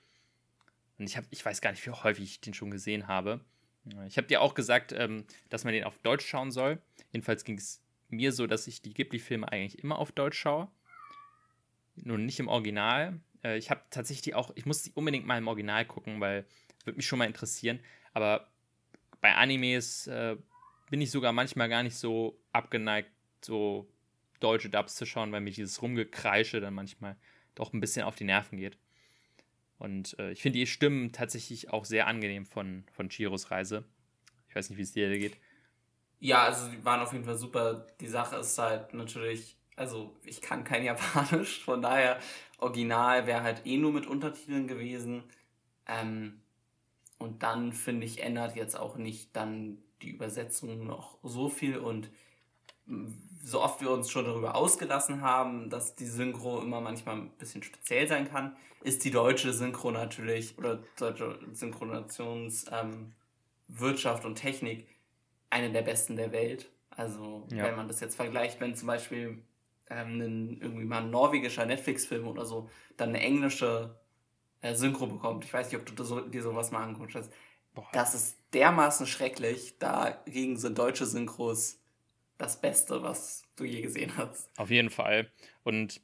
Und 1.00 1.06
ich, 1.08 1.18
hab, 1.18 1.26
ich 1.32 1.44
weiß 1.44 1.62
gar 1.62 1.72
nicht, 1.72 1.84
wie 1.86 1.90
häufig 1.90 2.24
ich 2.24 2.42
den 2.42 2.54
schon 2.54 2.70
gesehen 2.70 3.08
habe. 3.08 3.42
Ich 4.08 4.18
habe 4.18 4.28
dir 4.28 4.42
auch 4.42 4.54
gesagt, 4.54 4.92
ähm, 4.92 5.26
dass 5.50 5.64
man 5.64 5.74
den 5.74 5.84
auf 5.84 5.98
Deutsch 5.98 6.28
schauen 6.28 6.52
soll. 6.52 6.80
Jedenfalls 7.12 7.44
ging 7.44 7.58
es 7.58 7.82
mir 8.10 8.32
so, 8.32 8.46
dass 8.46 8.68
ich 8.68 8.84
die 8.84 8.94
Ghibli-Filme 8.94 9.52
eigentlich 9.52 9.84
immer 9.84 9.98
auf 9.98 10.12
Deutsch 10.12 10.38
schaue. 10.38 10.70
Nur 11.96 12.20
nicht 12.20 12.40
im 12.40 12.48
Original. 12.48 13.20
Äh, 13.44 13.58
ich 13.58 13.72
habe 13.72 13.82
tatsächlich 13.90 14.36
auch, 14.36 14.52
ich 14.56 14.68
muss 14.68 14.84
die 14.84 14.92
unbedingt 14.92 15.26
mal 15.26 15.40
im 15.40 15.48
Original 15.48 15.86
gucken, 15.86 16.22
weil 16.22 16.46
würde 16.86 16.98
mich 16.98 17.08
schon 17.08 17.18
mal 17.18 17.26
interessieren. 17.26 17.80
Aber 18.14 18.52
bei 19.22 19.34
Animes 19.36 20.06
äh, 20.06 20.38
bin 20.92 21.02
ich 21.02 21.10
sogar 21.10 21.32
manchmal 21.32 21.70
gar 21.70 21.84
nicht 21.84 21.96
so 21.96 22.38
abgeneigt, 22.52 23.10
so 23.40 23.90
deutsche 24.42 24.70
Dubs 24.70 24.96
zu 24.96 25.06
schauen, 25.06 25.32
weil 25.32 25.40
mir 25.40 25.52
dieses 25.52 25.82
Rumgekreische 25.82 26.60
dann 26.60 26.74
manchmal 26.74 27.16
doch 27.56 27.72
ein 27.74 27.80
bisschen 27.80 28.04
auf 28.04 28.16
die 28.16 28.26
Nerven 28.26 28.58
geht. 28.58 28.78
Und 29.80 30.20
äh, 30.20 30.32
ich 30.32 30.42
finde 30.42 30.60
die 30.60 30.68
Stimmen 30.68 31.14
tatsächlich 31.14 31.72
auch 31.72 31.86
sehr 31.86 32.08
angenehm 32.08 32.46
von, 32.46 32.84
von 32.92 33.10
Chiros 33.10 33.52
Reise. 33.52 33.86
Ich 34.50 34.56
weiß 34.56 34.70
nicht, 34.70 34.78
wie 34.78 34.84
es 34.84 34.92
dir 34.92 35.10
geht. 35.18 35.38
Ja, 36.20 36.44
also 36.44 36.70
die 36.70 36.84
waren 36.84 37.00
auf 37.00 37.14
jeden 37.14 37.24
Fall 37.24 37.38
super. 37.38 37.88
Die 38.02 38.08
Sache 38.08 38.36
ist 38.36 38.58
halt 38.58 38.94
natürlich, 38.94 39.56
also 39.78 40.14
ich 40.26 40.42
kann 40.42 40.66
kein 40.66 40.84
Japanisch, 40.84 41.64
von 41.64 41.82
daher 41.82 42.20
Original 42.58 43.28
wäre 43.28 43.44
halt 43.44 43.66
eh 43.66 43.78
nur 43.78 43.94
mit 43.94 44.08
Untertiteln 44.08 44.68
gewesen. 44.68 45.24
Ähm, 45.88 46.42
und 47.18 47.44
dann 47.44 47.72
finde 47.72 48.06
ich, 48.06 48.22
ändert 48.22 48.58
jetzt 48.58 48.78
auch 48.78 48.98
nicht 48.98 49.34
dann 49.38 49.78
die 50.02 50.10
Übersetzung 50.10 50.86
noch 50.86 51.18
so 51.24 51.50
viel 51.50 51.78
und 51.78 52.10
so 53.44 53.62
oft 53.62 53.82
wir 53.82 53.92
uns 53.92 54.10
schon 54.10 54.26
darüber 54.26 54.56
ausgelassen 54.56 55.22
haben, 55.22 55.70
dass 55.70 55.96
die 55.96 56.06
Synchro 56.06 56.62
immer 56.62 56.82
manchmal 56.82 57.16
ein 57.16 57.30
bisschen 57.38 57.64
speziell 57.64 58.08
sein 58.08 58.30
kann, 58.30 58.56
ist 58.84 59.06
die 59.06 59.12
deutsche 59.12 59.54
Synchro 59.54 59.92
natürlich 59.92 60.58
oder 60.58 60.80
deutsche 60.98 61.38
Synchronationswirtschaft 61.54 64.24
ähm, 64.24 64.30
und 64.30 64.36
Technik 64.36 64.88
eine 65.50 65.72
der 65.72 65.84
besten 65.84 66.16
der 66.16 66.32
Welt. 66.32 66.72
Also 66.90 67.48
ja. 67.52 67.64
wenn 67.64 67.76
man 67.76 67.88
das 67.88 68.00
jetzt 68.00 68.16
vergleicht, 68.16 68.60
wenn 68.60 68.76
zum 68.76 68.88
Beispiel 68.88 69.44
ähm, 69.90 70.20
ein, 70.20 70.62
irgendwie 70.62 70.86
mal 70.86 71.04
ein 71.04 71.12
norwegischer 71.12 71.66
Netflix-Film 71.66 72.28
oder 72.28 72.46
so 72.46 72.70
dann 72.98 73.10
eine 73.10 73.22
englische 73.22 73.96
äh, 74.62 74.76
Synchro 74.76 75.08
bekommt. 75.08 75.46
Ich 75.46 75.54
weiß 75.54 75.72
nicht, 75.72 75.80
ob 75.80 75.96
du 75.96 76.04
so, 76.04 76.20
dir 76.22 76.44
sowas 76.44 76.72
mal 76.72 76.84
anguckst. 76.84 77.30
Das 77.94 78.14
ist 78.14 78.41
dermaßen 78.54 79.08
schrecklich. 79.08 79.78
Dagegen 79.80 80.58
sind 80.58 80.78
deutsche 80.78 81.06
Synchros 81.06 81.80
das 82.38 82.60
Beste, 82.60 83.04
was 83.04 83.44
du 83.56 83.64
je 83.64 83.82
gesehen 83.82 84.18
hast. 84.18 84.50
Auf 84.58 84.70
jeden 84.70 84.90
Fall. 84.90 85.32
Und 85.64 86.02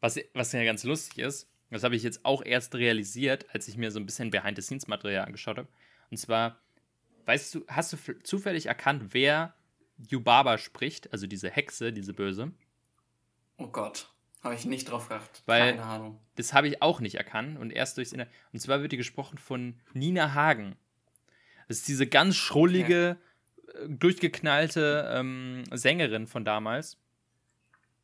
was, 0.00 0.18
was 0.32 0.52
ja 0.52 0.64
ganz 0.64 0.84
lustig 0.84 1.18
ist, 1.18 1.48
das 1.70 1.82
habe 1.82 1.96
ich 1.96 2.02
jetzt 2.02 2.24
auch 2.24 2.44
erst 2.44 2.74
realisiert, 2.76 3.46
als 3.52 3.66
ich 3.66 3.76
mir 3.76 3.90
so 3.90 3.98
ein 3.98 4.06
bisschen 4.06 4.30
Behind-the-Scenes-Material 4.30 5.24
angeschaut 5.24 5.58
habe. 5.58 5.68
Und 6.10 6.18
zwar, 6.18 6.60
weißt 7.24 7.54
du, 7.54 7.64
hast 7.66 7.92
du 7.92 7.96
zufällig 8.22 8.66
erkannt, 8.66 9.12
wer 9.12 9.54
Yubaba 9.96 10.58
spricht, 10.58 11.12
also 11.12 11.26
diese 11.26 11.50
Hexe, 11.50 11.92
diese 11.92 12.12
Böse? 12.12 12.52
Oh 13.56 13.66
Gott, 13.68 14.12
habe 14.42 14.54
ich 14.54 14.66
nicht 14.66 14.90
drauf 14.90 15.08
geachtet. 15.08 15.42
Weil 15.46 15.72
Keine 15.72 15.82
Ahnung. 15.82 16.20
Das 16.36 16.52
habe 16.52 16.68
ich 16.68 16.82
auch 16.82 17.00
nicht 17.00 17.16
erkannt 17.16 17.58
und 17.58 17.70
erst 17.70 17.96
durchs 17.96 18.12
Inter 18.12 18.28
Und 18.52 18.60
zwar 18.60 18.80
wird 18.82 18.92
die 18.92 18.96
gesprochen 18.96 19.38
von 19.38 19.80
Nina 19.94 20.34
Hagen. 20.34 20.76
Das 21.68 21.78
ist 21.78 21.88
diese 21.88 22.06
ganz 22.06 22.36
schrullige, 22.36 23.16
okay 23.18 23.34
durchgeknallte 23.88 25.10
ähm, 25.12 25.64
Sängerin 25.72 26.26
von 26.26 26.44
damals. 26.44 26.98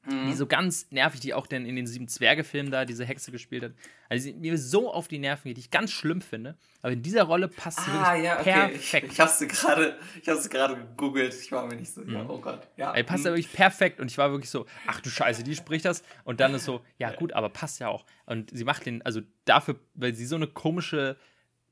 Mhm. 0.06 0.28
Die 0.28 0.32
so 0.32 0.46
ganz 0.46 0.90
nervig, 0.90 1.20
die 1.20 1.34
auch 1.34 1.46
denn 1.46 1.66
in 1.66 1.76
den 1.76 1.86
Sieben 1.86 2.08
Zwerge-Filmen 2.08 2.70
da 2.70 2.86
diese 2.86 3.04
Hexe 3.04 3.30
gespielt 3.32 3.64
hat. 3.64 3.72
Also 4.08 4.30
die 4.30 4.50
mir 4.50 4.56
so 4.56 4.90
auf 4.90 5.08
die 5.08 5.18
Nerven 5.18 5.48
geht, 5.48 5.58
die 5.58 5.60
ich 5.60 5.70
ganz 5.70 5.90
schlimm 5.92 6.22
finde. 6.22 6.56
Aber 6.80 6.92
in 6.92 7.02
dieser 7.02 7.24
Rolle 7.24 7.48
passt 7.48 7.84
sie 7.84 7.90
ah, 7.90 8.14
ja, 8.14 8.40
okay. 8.40 8.68
perfekt. 8.70 9.06
Ich, 9.06 9.12
ich 9.12 9.20
habe 9.20 9.30
sie 9.30 9.46
gerade, 9.46 9.98
ich 10.22 10.28
habe 10.28 10.40
sie 10.40 10.48
gerade 10.48 10.76
gegoogelt. 10.76 11.34
Ich 11.34 11.52
war 11.52 11.66
mir 11.66 11.76
nicht 11.76 11.92
so, 11.92 12.00
mhm. 12.00 12.14
ja, 12.14 12.24
oh 12.26 12.40
Gott. 12.40 12.66
Ja. 12.78 12.94
Ey, 12.94 13.04
passt 13.04 13.24
mhm. 13.24 13.28
wirklich 13.28 13.52
perfekt. 13.52 14.00
Und 14.00 14.10
ich 14.10 14.16
war 14.16 14.30
wirklich 14.30 14.48
so, 14.48 14.64
ach 14.86 15.02
du 15.02 15.10
Scheiße, 15.10 15.44
die 15.44 15.54
spricht 15.54 15.84
das. 15.84 16.02
Und 16.24 16.40
dann 16.40 16.54
ist 16.54 16.64
so, 16.64 16.80
ja 16.96 17.12
gut, 17.12 17.34
aber 17.34 17.50
passt 17.50 17.78
ja 17.78 17.88
auch. 17.88 18.06
Und 18.24 18.56
sie 18.56 18.64
macht 18.64 18.86
den, 18.86 19.02
also 19.02 19.20
dafür, 19.44 19.78
weil 19.94 20.14
sie 20.14 20.24
so 20.24 20.36
eine 20.36 20.46
komische, 20.46 21.18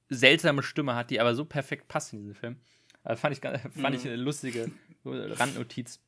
seltsame 0.08 0.62
Stimme 0.62 0.94
hat, 0.94 1.10
die 1.10 1.20
aber 1.20 1.34
so 1.34 1.44
perfekt 1.44 1.88
passt 1.88 2.12
in 2.12 2.20
diesem 2.20 2.34
Film. 2.34 2.56
Also 3.02 3.20
fand 3.20 3.36
ich, 3.36 3.40
fand 3.40 3.76
mhm. 3.76 3.94
ich 3.94 4.06
eine 4.06 4.16
lustige 4.16 4.70
Randnotiz. 5.04 6.00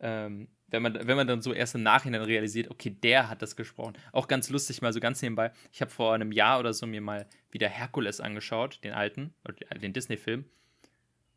Ähm, 0.00 0.48
wenn 0.70 0.82
man, 0.82 0.94
wenn 1.06 1.16
man 1.16 1.26
dann 1.26 1.40
so 1.40 1.52
erst 1.52 1.74
im 1.74 1.82
Nachhinein 1.82 2.22
realisiert, 2.22 2.70
okay, 2.70 2.90
der 2.90 3.28
hat 3.28 3.40
das 3.42 3.56
gesprochen. 3.56 3.94
Auch 4.12 4.28
ganz 4.28 4.50
lustig, 4.50 4.82
mal 4.82 4.92
so 4.92 5.00
ganz 5.00 5.22
nebenbei. 5.22 5.52
Ich 5.72 5.80
habe 5.80 5.90
vor 5.90 6.14
einem 6.14 6.30
Jahr 6.30 6.60
oder 6.60 6.74
so 6.74 6.86
mir 6.86 7.00
mal 7.00 7.26
wieder 7.50 7.68
Herkules 7.68 8.20
angeschaut, 8.20 8.80
den 8.84 8.92
alten, 8.92 9.34
den 9.80 9.92
Disney-Film. 9.92 10.44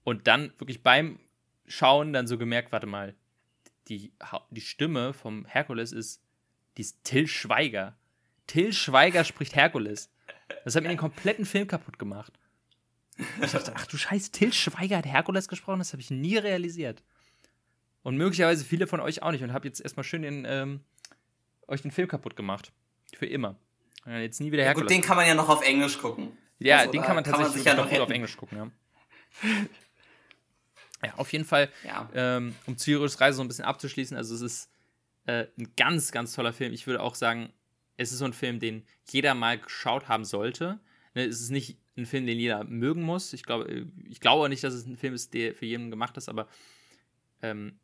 Und 0.04 0.28
dann 0.28 0.52
wirklich 0.58 0.84
beim 0.84 1.20
Schauen 1.66 2.12
dann 2.12 2.28
so 2.28 2.38
gemerkt, 2.38 2.72
warte 2.72 2.88
mal, 2.88 3.16
die, 3.88 4.12
die 4.50 4.62
Stimme 4.62 5.14
vom 5.14 5.46
Herkules 5.46 5.92
ist, 5.92 6.22
die 6.78 6.82
ist 6.82 7.04
Till 7.04 7.28
Schweiger. 7.28 7.98
Till 8.48 8.74
Schweiger 8.74 9.24
spricht 9.24 9.56
Herkules. 9.56 10.12
Das 10.64 10.76
hat 10.76 10.84
mir 10.84 10.89
den 10.89 10.97
kompletten 10.97 11.45
Film 11.45 11.68
kaputt 11.68 11.99
gemacht. 11.99 12.34
Ich 13.41 13.52
dachte, 13.52 13.74
ach 13.76 13.86
du 13.86 13.97
Scheiß, 13.97 14.32
Till 14.32 14.54
Schweiger 14.54 14.97
hat 14.97 15.06
Herkules 15.06 15.47
gesprochen, 15.47 15.80
das 15.80 15.93
habe 15.93 16.02
ich 16.02 16.10
nie 16.10 16.38
realisiert. 16.38 17.04
Und 18.04 18.18
möglicherweise 18.18 18.66
viele 18.66 18.88
von 18.88 18.99
euch 18.99 19.22
auch 19.22 19.32
nicht 19.32 19.43
und 19.43 19.54
habe 19.54 19.68
jetzt 19.68 19.80
erstmal 19.80 20.04
schön 20.04 20.24
den, 20.24 20.45
ähm, 20.47 20.82
euch 21.68 21.82
den 21.82 21.91
Film 21.91 22.08
kaputt 22.08 22.36
gemacht. 22.36 22.72
Für 23.16 23.28
immer. 23.28 23.56
Jetzt 24.06 24.39
nie 24.39 24.52
wieder 24.52 24.64
Herkules. 24.64 24.89
Ja, 24.89 24.95
gut, 24.95 25.04
den 25.04 25.08
kann 25.08 25.18
man 25.18 25.28
ja 25.28 25.36
noch 25.36 25.49
auf 25.49 25.62
Englisch 25.64 25.99
gucken. 25.99 26.36
Ja, 26.58 26.80
also, 26.80 26.91
den 26.91 27.02
kann 27.02 27.16
man 27.16 27.24
tatsächlich 27.24 27.64
kann 27.64 27.78
man 27.78 27.89
ja 27.89 27.97
noch, 27.97 28.06
auf 28.06 28.10
Englisch 28.10 28.38
gucken, 28.38 28.58
ja. 28.58 28.72
Ja, 31.04 31.16
auf 31.16 31.32
jeden 31.32 31.45
Fall, 31.45 31.70
ja. 31.84 32.08
ähm, 32.14 32.54
um 32.68 32.78
Cyrus 32.78 33.20
Reise 33.20 33.38
so 33.38 33.41
ein 33.43 33.47
bisschen 33.47 33.66
abzuschließen, 33.66 34.16
also 34.16 34.36
es 34.36 34.41
ist 34.41 34.70
äh, 35.26 35.47
ein 35.58 35.74
ganz, 35.76 36.12
ganz 36.12 36.34
toller 36.34 36.54
Film. 36.54 36.74
Ich 36.74 36.86
würde 36.86 37.02
auch 37.02 37.16
sagen, 37.16 37.52
es 38.02 38.12
ist 38.12 38.20
so 38.20 38.26
ein 38.26 38.34
Film, 38.34 38.60
den 38.60 38.84
jeder 39.10 39.34
mal 39.36 39.60
geschaut 39.60 40.08
haben 40.08 40.26
sollte. 40.26 40.80
Ne, 41.14 41.26
es 41.26 41.41
ist 41.41 41.52
nicht 41.52 41.78
ein 41.97 42.06
Film, 42.06 42.26
den 42.26 42.39
jeder 42.39 42.64
mögen 42.64 43.04
muss. 43.04 43.34
Ich 43.34 43.43
glaube, 43.43 43.88
ich 44.10 44.20
glaube 44.20 44.49
nicht, 44.49 44.64
dass 44.64 44.74
es 44.74 44.86
ein 44.86 44.97
Film 44.97 45.14
ist, 45.14 45.34
der 45.34 45.54
für 45.54 45.66
jeden 45.66 45.91
gemacht 45.91 46.18
ist, 46.18 46.30
aber 46.30 46.47
ähm, 47.41 47.80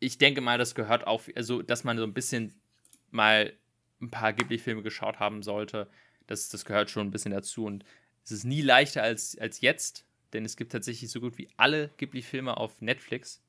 ich 0.00 0.18
denke 0.18 0.40
mal, 0.40 0.58
das 0.58 0.74
gehört 0.74 1.06
auch, 1.06 1.22
also 1.34 1.62
dass 1.62 1.84
man 1.84 1.98
so 1.98 2.04
ein 2.04 2.14
bisschen 2.14 2.54
mal 3.10 3.52
ein 4.00 4.10
paar 4.10 4.32
Ghibli-Filme 4.32 4.82
geschaut 4.82 5.18
haben 5.18 5.42
sollte. 5.42 5.88
Das, 6.26 6.48
das 6.48 6.64
gehört 6.64 6.90
schon 6.90 7.06
ein 7.06 7.10
bisschen 7.10 7.32
dazu. 7.32 7.64
Und 7.64 7.84
es 8.24 8.32
ist 8.32 8.44
nie 8.44 8.62
leichter 8.62 9.02
als, 9.02 9.36
als 9.38 9.60
jetzt, 9.60 10.06
denn 10.32 10.44
es 10.44 10.56
gibt 10.56 10.72
tatsächlich 10.72 11.10
so 11.10 11.20
gut 11.20 11.38
wie 11.38 11.48
alle 11.56 11.90
Ghibli-Filme 11.96 12.56
auf 12.56 12.80
Netflix. 12.80 13.42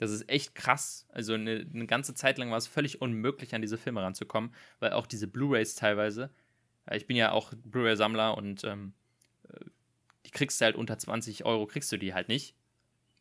Das 0.00 0.10
ist 0.10 0.28
echt 0.28 0.56
krass. 0.56 1.06
Also 1.10 1.34
eine, 1.34 1.66
eine 1.72 1.86
ganze 1.86 2.14
Zeit 2.14 2.38
lang 2.38 2.50
war 2.50 2.58
es 2.58 2.66
völlig 2.66 3.00
unmöglich, 3.00 3.54
an 3.54 3.62
diese 3.62 3.78
Filme 3.78 4.02
ranzukommen, 4.02 4.52
weil 4.80 4.92
auch 4.92 5.06
diese 5.06 5.28
Blu-rays 5.28 5.76
teilweise 5.76 6.30
ich 6.96 7.06
bin 7.06 7.16
ja 7.16 7.32
auch 7.32 7.52
Blu-ray-Sammler 7.64 8.36
und 8.36 8.64
ähm, 8.64 8.92
äh, 9.48 9.64
die 10.26 10.30
kriegst 10.30 10.60
du 10.60 10.64
halt 10.64 10.76
unter 10.76 10.98
20 10.98 11.44
Euro, 11.44 11.66
kriegst 11.66 11.90
du 11.92 11.96
die 11.96 12.14
halt 12.14 12.28
nicht. 12.28 12.54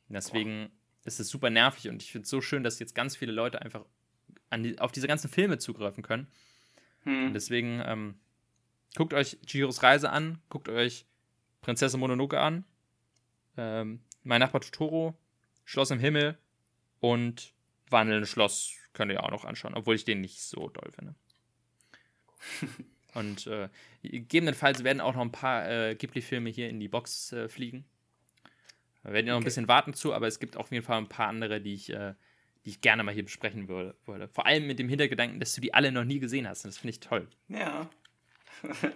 Deswegen 0.07 0.69
Boah. 0.69 1.07
ist 1.07 1.19
es 1.19 1.29
super 1.29 1.49
nervig 1.49 1.89
und 1.89 2.01
ich 2.01 2.11
finde 2.11 2.23
es 2.23 2.29
so 2.29 2.41
schön, 2.41 2.63
dass 2.63 2.79
jetzt 2.79 2.95
ganz 2.95 3.15
viele 3.15 3.31
Leute 3.31 3.61
einfach 3.61 3.85
die, 4.55 4.79
auf 4.79 4.91
diese 4.91 5.07
ganzen 5.07 5.29
Filme 5.29 5.59
zugreifen 5.59 6.03
können. 6.03 6.27
Hm. 7.03 7.27
Und 7.27 7.33
deswegen 7.33 7.81
ähm, 7.85 8.15
guckt 8.95 9.13
euch 9.13 9.37
Chihiros 9.45 9.83
Reise 9.83 10.09
an, 10.09 10.39
guckt 10.49 10.67
euch 10.67 11.05
Prinzessin 11.61 11.99
Mononoke 11.99 12.39
an, 12.39 12.65
ähm, 13.55 14.01
Mein 14.23 14.39
Nachbar 14.39 14.61
Totoro, 14.61 15.15
Schloss 15.63 15.91
im 15.91 15.99
Himmel 15.99 16.37
und 16.99 17.53
Wandelndes 17.89 18.29
Schloss 18.29 18.75
könnt 18.93 19.11
ihr 19.11 19.23
auch 19.23 19.31
noch 19.31 19.45
anschauen, 19.45 19.73
obwohl 19.73 19.95
ich 19.95 20.05
den 20.05 20.21
nicht 20.21 20.41
so 20.41 20.69
doll 20.69 20.91
finde. 20.91 21.15
Und 23.15 23.47
äh, 23.47 23.69
gegebenenfalls 24.03 24.83
werden 24.83 25.01
auch 25.01 25.15
noch 25.15 25.21
ein 25.21 25.31
paar 25.31 25.67
äh, 25.69 25.95
Ghibli-Filme 25.95 26.49
hier 26.49 26.69
in 26.69 26.79
die 26.79 26.87
Box 26.87 27.31
äh, 27.33 27.49
fliegen. 27.49 27.85
Wir 29.03 29.13
werden 29.13 29.27
ja 29.27 29.33
noch 29.33 29.37
okay. 29.37 29.43
ein 29.43 29.45
bisschen 29.45 29.67
warten 29.67 29.93
zu, 29.93 30.13
aber 30.13 30.27
es 30.27 30.39
gibt 30.39 30.57
auf 30.57 30.71
jeden 30.71 30.85
Fall 30.85 30.97
ein 30.97 31.09
paar 31.09 31.27
andere, 31.27 31.59
die 31.61 31.73
ich, 31.73 31.89
äh, 31.89 32.13
die 32.65 32.71
ich 32.71 32.81
gerne 32.81 33.03
mal 33.03 33.13
hier 33.13 33.23
besprechen 33.23 33.67
würde, 33.67 33.95
würde. 34.05 34.27
Vor 34.27 34.45
allem 34.45 34.67
mit 34.67 34.77
dem 34.77 34.89
Hintergedanken, 34.89 35.39
dass 35.39 35.55
du 35.55 35.61
die 35.61 35.73
alle 35.73 35.91
noch 35.91 36.03
nie 36.03 36.19
gesehen 36.19 36.47
hast. 36.47 36.65
Und 36.65 36.71
das 36.71 36.77
finde 36.77 36.91
ich 36.91 36.99
toll. 36.99 37.27
Ja. 37.47 37.89
Bin 38.81 38.93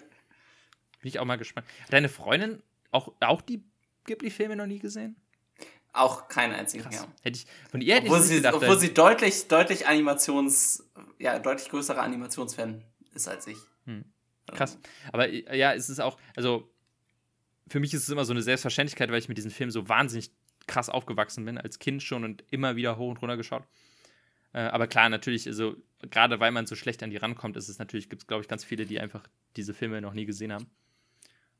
ich 1.01 1.19
auch 1.19 1.25
mal 1.25 1.37
gespannt. 1.37 1.67
Deine 1.89 2.09
Freundin 2.09 2.61
auch, 2.91 3.13
auch 3.19 3.41
die 3.41 3.63
Ghibli-Filme 4.05 4.55
noch 4.55 4.67
nie 4.67 4.79
gesehen? 4.79 5.15
Auch 5.93 6.27
keinen 6.27 6.53
einzigen, 6.53 6.83
Krass. 6.83 6.95
ja. 6.95 7.07
Hätte 7.21 7.37
ich, 7.37 7.45
von 7.69 7.79
ihr 7.79 7.95
hätte 7.95 8.07
obwohl 8.07 8.19
ich 8.19 8.25
sie, 8.25 8.35
gedacht, 8.37 8.55
obwohl 8.55 8.79
sie 8.79 8.93
deutlich, 8.93 9.47
deutlich 9.47 9.87
Animations, 9.87 10.83
ja, 11.19 11.37
deutlich 11.37 11.69
größere 11.69 12.01
Animationsfan 12.01 12.83
ist 13.13 13.27
als 13.27 13.45
ich. 13.45 13.59
Hm. 13.85 14.03
Krass. 14.47 14.79
Aber 15.11 15.29
ja, 15.29 15.73
es 15.73 15.89
ist 15.89 15.99
auch, 15.99 16.17
also 16.35 16.67
für 17.67 17.79
mich 17.79 17.93
ist 17.93 18.03
es 18.03 18.09
immer 18.09 18.25
so 18.25 18.33
eine 18.33 18.41
Selbstverständlichkeit, 18.41 19.11
weil 19.11 19.19
ich 19.19 19.29
mit 19.29 19.37
diesen 19.37 19.51
Filmen 19.51 19.71
so 19.71 19.87
wahnsinnig 19.87 20.31
krass 20.67 20.89
aufgewachsen 20.89 21.45
bin, 21.45 21.57
als 21.57 21.79
Kind 21.79 22.01
schon 22.01 22.23
und 22.23 22.43
immer 22.49 22.75
wieder 22.75 22.97
hoch 22.97 23.11
und 23.11 23.17
runter 23.21 23.37
geschaut. 23.37 23.63
Äh, 24.53 24.61
aber 24.61 24.87
klar, 24.87 25.09
natürlich, 25.09 25.47
also 25.47 25.75
gerade 26.01 26.39
weil 26.39 26.51
man 26.51 26.65
so 26.65 26.75
schlecht 26.75 27.03
an 27.03 27.09
die 27.09 27.17
rankommt, 27.17 27.55
ist 27.55 27.69
es 27.69 27.79
natürlich, 27.79 28.09
gibt 28.09 28.23
es, 28.23 28.27
glaube 28.27 28.41
ich, 28.41 28.47
ganz 28.47 28.63
viele, 28.63 28.85
die 28.85 28.99
einfach 28.99 29.27
diese 29.55 29.73
Filme 29.73 30.01
noch 30.01 30.13
nie 30.13 30.25
gesehen 30.25 30.51
haben. 30.51 30.67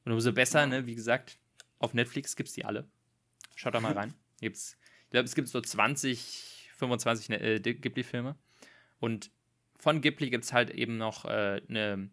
Und 0.05 0.11
umso 0.11 0.31
besser, 0.33 0.65
ne, 0.65 0.85
wie 0.85 0.95
gesagt, 0.95 1.37
auf 1.79 1.93
Netflix 1.93 2.35
gibt 2.35 2.49
es 2.49 2.55
die 2.55 2.65
alle. 2.65 2.87
Schaut 3.55 3.75
da 3.75 3.79
mal 3.79 3.93
rein. 3.93 4.13
Gibt's, 4.41 4.77
ich 5.05 5.09
glaube, 5.11 5.25
es 5.25 5.35
gibt 5.35 5.47
so 5.47 5.61
20, 5.61 6.69
25 6.75 7.29
äh, 7.29 7.59
Ghibli-Filme. 7.59 8.35
Und 8.99 9.31
von 9.77 10.01
Ghibli 10.01 10.29
gibt 10.29 10.45
es 10.45 10.53
halt 10.53 10.69
eben 10.69 10.97
noch 10.97 11.25
äh, 11.25 11.61
ne, 11.67 12.09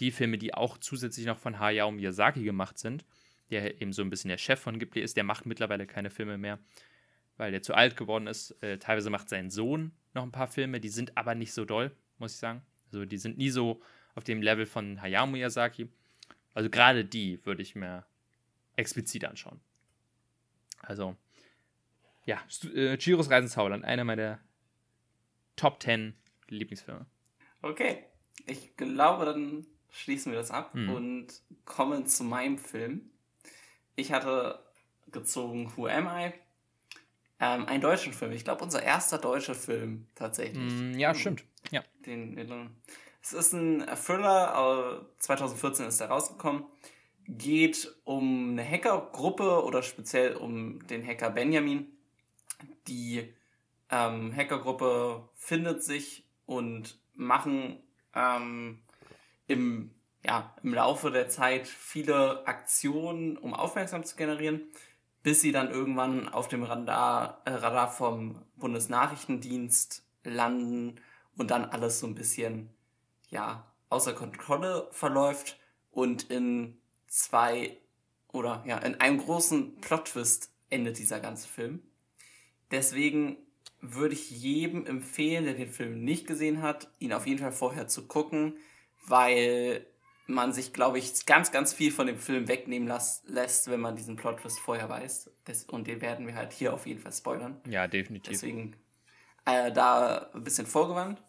die 0.00 0.10
Filme, 0.10 0.38
die 0.38 0.54
auch 0.54 0.78
zusätzlich 0.78 1.26
noch 1.26 1.38
von 1.38 1.58
Hayao 1.58 1.90
Miyazaki 1.90 2.44
gemacht 2.44 2.78
sind, 2.78 3.04
der 3.50 3.80
eben 3.80 3.92
so 3.92 4.02
ein 4.02 4.10
bisschen 4.10 4.28
der 4.28 4.38
Chef 4.38 4.60
von 4.60 4.78
Ghibli 4.78 5.02
ist. 5.02 5.16
Der 5.16 5.24
macht 5.24 5.46
mittlerweile 5.46 5.86
keine 5.86 6.10
Filme 6.10 6.38
mehr, 6.38 6.58
weil 7.36 7.50
der 7.50 7.62
zu 7.62 7.74
alt 7.74 7.96
geworden 7.96 8.26
ist. 8.26 8.52
Äh, 8.62 8.78
teilweise 8.78 9.10
macht 9.10 9.28
sein 9.28 9.50
Sohn 9.50 9.92
noch 10.14 10.22
ein 10.22 10.32
paar 10.32 10.48
Filme, 10.48 10.80
die 10.80 10.88
sind 10.88 11.16
aber 11.16 11.34
nicht 11.34 11.52
so 11.52 11.64
doll, 11.64 11.90
muss 12.18 12.34
ich 12.34 12.38
sagen. 12.38 12.62
Also 12.86 13.04
die 13.04 13.18
sind 13.18 13.36
nie 13.36 13.50
so 13.50 13.82
auf 14.14 14.24
dem 14.24 14.42
Level 14.42 14.66
von 14.66 15.00
Hayao 15.02 15.26
Miyazaki. 15.26 15.88
Also 16.54 16.70
gerade 16.70 17.04
die 17.04 17.44
würde 17.44 17.62
ich 17.62 17.74
mir 17.74 18.04
explizit 18.76 19.24
anschauen. 19.24 19.60
Also, 20.82 21.16
ja, 22.28 22.42
äh, 22.74 22.98
Chiros 22.98 23.30
Reisen 23.30 23.48
Zauberland, 23.48 23.86
einer 23.86 24.04
meiner 24.04 24.38
Top 25.56 25.82
10 25.82 26.14
Lieblingsfilme. 26.48 27.06
Okay, 27.62 28.04
ich 28.46 28.76
glaube, 28.76 29.24
dann 29.24 29.66
schließen 29.90 30.32
wir 30.32 30.38
das 30.38 30.50
ab 30.50 30.74
mhm. 30.74 30.90
und 30.90 31.26
kommen 31.64 32.06
zu 32.06 32.24
meinem 32.24 32.58
Film. 32.58 33.10
Ich 33.96 34.12
hatte 34.12 34.62
gezogen 35.10 35.72
Who 35.74 35.86
Am 35.86 36.06
I? 36.06 36.34
Ähm, 37.40 37.64
einen 37.64 37.80
deutschen 37.80 38.12
Film. 38.12 38.32
Ich 38.32 38.44
glaube, 38.44 38.62
unser 38.62 38.82
erster 38.82 39.16
deutscher 39.16 39.54
Film 39.54 40.06
tatsächlich. 40.14 40.72
Mm, 40.72 40.98
ja, 40.98 41.14
stimmt. 41.14 41.44
Ja. 41.70 41.82
Den, 42.04 42.36
den, 42.36 42.76
es 43.22 43.32
ist 43.32 43.54
ein 43.54 43.86
Thriller, 43.96 45.06
2014 45.18 45.86
ist 45.86 46.00
er 46.00 46.08
rausgekommen. 46.08 46.64
Geht 47.26 47.90
um 48.04 48.50
eine 48.50 48.68
Hackergruppe 48.68 49.64
oder 49.64 49.82
speziell 49.82 50.36
um 50.36 50.86
den 50.88 51.06
Hacker 51.06 51.30
Benjamin. 51.30 51.97
Die 52.88 53.32
ähm, 53.90 54.34
Hackergruppe 54.34 55.28
findet 55.34 55.82
sich 55.82 56.26
und 56.46 56.98
machen 57.14 57.82
ähm, 58.14 58.80
im, 59.46 59.94
ja, 60.24 60.54
im 60.62 60.74
Laufe 60.74 61.10
der 61.10 61.28
Zeit 61.28 61.66
viele 61.66 62.46
Aktionen, 62.46 63.36
um 63.36 63.54
Aufmerksamkeit 63.54 64.08
zu 64.08 64.16
generieren, 64.16 64.62
bis 65.22 65.40
sie 65.40 65.52
dann 65.52 65.70
irgendwann 65.70 66.28
auf 66.28 66.48
dem 66.48 66.62
Radar, 66.62 67.42
äh, 67.44 67.50
Radar 67.50 67.90
vom 67.90 68.42
Bundesnachrichtendienst 68.56 70.04
landen 70.24 71.00
und 71.36 71.50
dann 71.50 71.64
alles 71.64 72.00
so 72.00 72.06
ein 72.06 72.14
bisschen 72.14 72.70
ja, 73.30 73.64
außer 73.90 74.14
Kontrolle 74.14 74.88
verläuft 74.90 75.58
und 75.90 76.30
in 76.30 76.78
zwei 77.06 77.76
oder 78.32 78.62
ja, 78.66 78.78
in 78.78 79.00
einem 79.00 79.18
großen 79.18 79.80
Plot-Twist 79.80 80.50
endet 80.70 80.98
dieser 80.98 81.20
ganze 81.20 81.48
Film. 81.48 81.82
Deswegen 82.70 83.36
würde 83.80 84.14
ich 84.14 84.30
jedem 84.30 84.86
empfehlen, 84.86 85.44
der 85.44 85.54
den 85.54 85.70
Film 85.70 86.04
nicht 86.04 86.26
gesehen 86.26 86.62
hat, 86.62 86.90
ihn 86.98 87.12
auf 87.12 87.26
jeden 87.26 87.40
Fall 87.40 87.52
vorher 87.52 87.86
zu 87.86 88.06
gucken, 88.06 88.56
weil 89.06 89.86
man 90.26 90.52
sich, 90.52 90.72
glaube 90.72 90.98
ich, 90.98 91.24
ganz, 91.24 91.52
ganz 91.52 91.72
viel 91.72 91.90
von 91.90 92.06
dem 92.06 92.18
Film 92.18 92.48
wegnehmen 92.48 92.86
las 92.86 93.22
lässt, 93.26 93.70
wenn 93.70 93.80
man 93.80 93.96
diesen 93.96 94.16
Plot-Twist 94.16 94.60
vorher 94.60 94.88
weiß. 94.88 95.30
Das, 95.44 95.64
und 95.64 95.86
den 95.86 96.02
werden 96.02 96.26
wir 96.26 96.34
halt 96.34 96.52
hier 96.52 96.74
auf 96.74 96.86
jeden 96.86 97.00
Fall 97.00 97.12
spoilern. 97.12 97.60
Ja, 97.66 97.86
definitiv. 97.86 98.32
Deswegen 98.32 98.76
äh, 99.46 99.72
da 99.72 100.30
ein 100.34 100.44
bisschen 100.44 100.66
vorgewandt. 100.66 101.22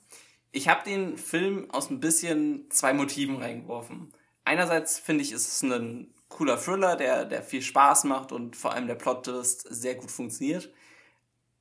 Ich 0.52 0.68
habe 0.68 0.84
den 0.84 1.18
Film 1.18 1.72
aus 1.72 1.90
ein 1.90 2.02
bisschen 2.02 2.70
zwei 2.72 2.94
Motiven 2.94 3.38
reingeworfen. 3.38 4.12
Einerseits 4.44 5.00
finde 5.00 5.24
ich, 5.24 5.32
ist 5.32 5.48
es 5.48 5.62
ein 5.62 6.14
cooler 6.28 6.58
Thriller, 6.58 6.96
der, 6.96 7.24
der 7.26 7.44
viel 7.44 7.62
Spaß 7.62 8.04
macht 8.04 8.32
und 8.32 8.56
vor 8.56 8.74
allem 8.74 8.88
der 8.88 8.96
Plot-Twist 8.96 9.68
sehr 9.70 9.96
gut 9.96 10.12
funktioniert. 10.12 10.74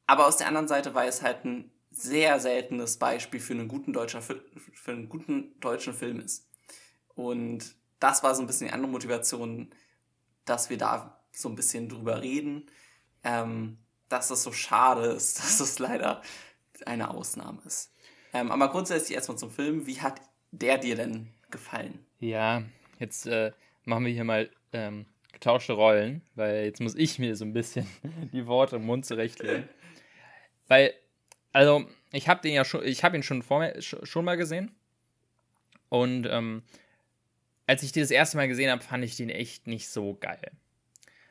Aber 0.09 0.26
aus 0.26 0.38
der 0.38 0.48
anderen 0.48 0.68
Seite 0.68 0.94
war 0.94 1.04
es 1.04 1.22
halt 1.22 1.44
ein 1.44 1.70
sehr 1.90 2.40
seltenes 2.40 2.96
Beispiel 2.96 3.40
für 3.40 3.52
einen 3.52 3.68
guten, 3.68 3.92
deutscher, 3.92 4.22
für 4.22 4.40
einen 4.86 5.09
guten 5.09 5.61
deutschen 5.61 5.92
Film 5.92 6.18
ist. 6.18 6.48
Und 7.14 7.74
das 8.00 8.22
war 8.22 8.34
so 8.34 8.40
ein 8.40 8.46
bisschen 8.46 8.68
die 8.68 8.72
andere 8.72 8.90
Motivation, 8.90 9.70
dass 10.46 10.70
wir 10.70 10.78
da 10.78 11.20
so 11.30 11.50
ein 11.50 11.56
bisschen 11.56 11.90
drüber 11.90 12.22
reden, 12.22 12.70
ähm, 13.22 13.76
dass 14.09 14.30
es 14.30 14.42
so 14.42 14.50
schade 14.50 15.09
ist, 15.09 15.38
dass 15.40 15.61
es 15.61 15.78
leider 15.78 16.22
eine 16.86 17.11
Ausnahme 17.11 17.61
ist. 17.66 17.92
Ähm, 18.32 18.50
aber 18.50 18.70
grundsätzlich 18.70 19.14
erstmal 19.14 19.36
zum 19.36 19.50
Film. 19.50 19.86
Wie 19.86 20.00
hat 20.00 20.22
der 20.52 20.78
dir 20.78 20.96
denn 20.96 21.34
gefallen? 21.50 22.06
Ja, 22.18 22.62
jetzt 22.98 23.26
äh, 23.26 23.52
machen 23.84 24.06
wir 24.06 24.12
hier 24.12 24.24
mal 24.24 24.50
ähm, 24.72 25.04
getauschte 25.32 25.74
Rollen, 25.74 26.22
weil 26.34 26.64
jetzt 26.64 26.80
muss 26.80 26.94
ich 26.94 27.18
mir 27.18 27.36
so 27.36 27.44
ein 27.44 27.52
bisschen 27.52 27.86
die 28.32 28.46
Worte 28.46 28.76
im 28.76 28.86
Mund 28.86 29.04
zurechtlegen. 29.04 29.68
Weil, 30.68 30.94
also, 31.52 31.86
ich 32.12 32.28
habe 32.28 32.40
den 32.40 32.54
ja 32.54 32.64
schon, 32.64 32.84
ich 32.84 33.04
habe 33.04 33.16
ihn 33.16 33.22
schon 33.22 33.42
vor 33.42 33.60
mir, 33.60 33.80
schon 33.80 34.24
mal 34.24 34.36
gesehen. 34.36 34.70
Und 35.88 36.26
ähm, 36.26 36.62
als 37.66 37.82
ich 37.82 37.92
den 37.92 38.02
das 38.02 38.10
erste 38.10 38.36
Mal 38.36 38.48
gesehen 38.48 38.70
habe, 38.70 38.82
fand 38.82 39.04
ich 39.04 39.16
den 39.16 39.30
echt 39.30 39.66
nicht 39.66 39.88
so 39.88 40.14
geil. 40.14 40.50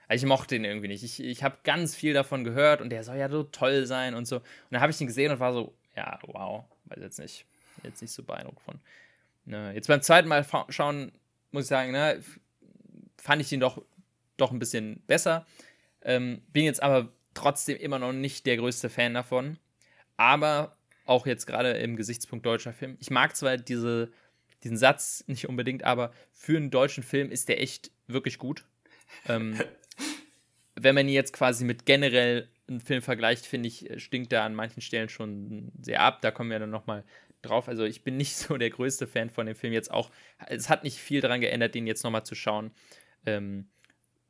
Also 0.07 0.25
ich 0.25 0.29
mochte 0.29 0.55
den 0.55 0.63
irgendwie 0.63 0.87
nicht. 0.87 1.03
Ich, 1.03 1.19
ich 1.19 1.43
habe 1.43 1.57
ganz 1.63 1.95
viel 1.95 2.13
davon 2.13 2.43
gehört 2.43 2.81
und 2.81 2.89
der 2.89 3.03
soll 3.03 3.17
ja 3.17 3.29
so 3.29 3.43
toll 3.43 3.85
sein 3.85 4.13
und 4.13 4.25
so. 4.25 4.37
Und 4.37 4.43
dann 4.71 4.81
habe 4.81 4.91
ich 4.91 4.97
den 4.97 5.07
gesehen 5.07 5.31
und 5.31 5.39
war 5.39 5.53
so, 5.53 5.73
ja, 5.95 6.19
wow, 6.27 6.63
weiß 6.85 6.99
jetzt 7.01 7.19
nicht, 7.19 7.45
jetzt 7.83 8.01
nicht 8.01 8.11
so 8.11 8.23
beeindruckt 8.23 8.61
von. 8.61 8.79
Ne, 9.45 9.73
jetzt 9.73 9.87
beim 9.87 10.01
zweiten 10.01 10.27
Mal 10.27 10.45
schauen, 10.69 11.11
muss 11.51 11.63
ich 11.63 11.69
sagen, 11.69 11.91
ne, 11.91 12.23
fand 13.17 13.41
ich 13.41 13.51
ihn 13.51 13.59
doch, 13.59 13.81
doch 14.37 14.51
ein 14.51 14.59
bisschen 14.59 15.01
besser. 15.07 15.45
Ähm, 16.03 16.41
bin 16.53 16.63
jetzt 16.63 16.81
aber 16.81 17.09
trotzdem 17.37 17.77
immer 17.77 17.99
noch 17.99 18.13
nicht 18.13 18.45
der 18.45 18.57
größte 18.57 18.89
Fan 18.89 19.13
davon. 19.13 19.57
Aber 20.17 20.77
auch 21.05 21.25
jetzt 21.25 21.45
gerade 21.45 21.71
im 21.71 21.95
Gesichtspunkt 21.95 22.45
deutscher 22.45 22.73
Film. 22.73 22.97
Ich 22.99 23.09
mag 23.09 23.35
zwar 23.35 23.57
diese, 23.57 24.11
diesen 24.63 24.77
Satz 24.77 25.23
nicht 25.27 25.47
unbedingt, 25.47 25.83
aber 25.83 26.11
für 26.33 26.57
einen 26.57 26.71
deutschen 26.71 27.03
Film 27.03 27.31
ist 27.31 27.49
der 27.49 27.61
echt 27.61 27.91
wirklich 28.07 28.37
gut. 28.37 28.65
Ähm, 29.27 29.57
wenn 30.75 30.95
man 30.95 31.07
ihn 31.07 31.13
jetzt 31.13 31.33
quasi 31.33 31.63
mit 31.63 31.85
generell 31.85 32.49
einen 32.67 32.81
Film 32.81 33.01
vergleicht, 33.01 33.45
finde 33.45 33.67
ich, 33.67 33.89
stinkt 33.97 34.33
da 34.33 34.45
an 34.45 34.55
manchen 34.55 34.81
Stellen 34.81 35.09
schon 35.09 35.71
sehr 35.81 36.01
ab. 36.01 36.21
Da 36.21 36.31
kommen 36.31 36.49
wir 36.49 36.59
dann 36.59 36.69
nochmal 36.69 37.05
drauf. 37.41 37.67
Also 37.67 37.85
ich 37.85 38.03
bin 38.03 38.17
nicht 38.17 38.35
so 38.37 38.57
der 38.57 38.69
größte 38.69 39.07
Fan 39.07 39.29
von 39.29 39.45
dem 39.45 39.55
Film 39.55 39.73
jetzt 39.73 39.91
auch. 39.91 40.11
Es 40.47 40.69
hat 40.69 40.83
nicht 40.83 40.97
viel 40.97 41.21
daran 41.21 41.41
geändert, 41.41 41.75
den 41.75 41.87
jetzt 41.87 42.03
nochmal 42.03 42.25
zu 42.25 42.35
schauen. 42.35 42.71
Ähm, 43.25 43.69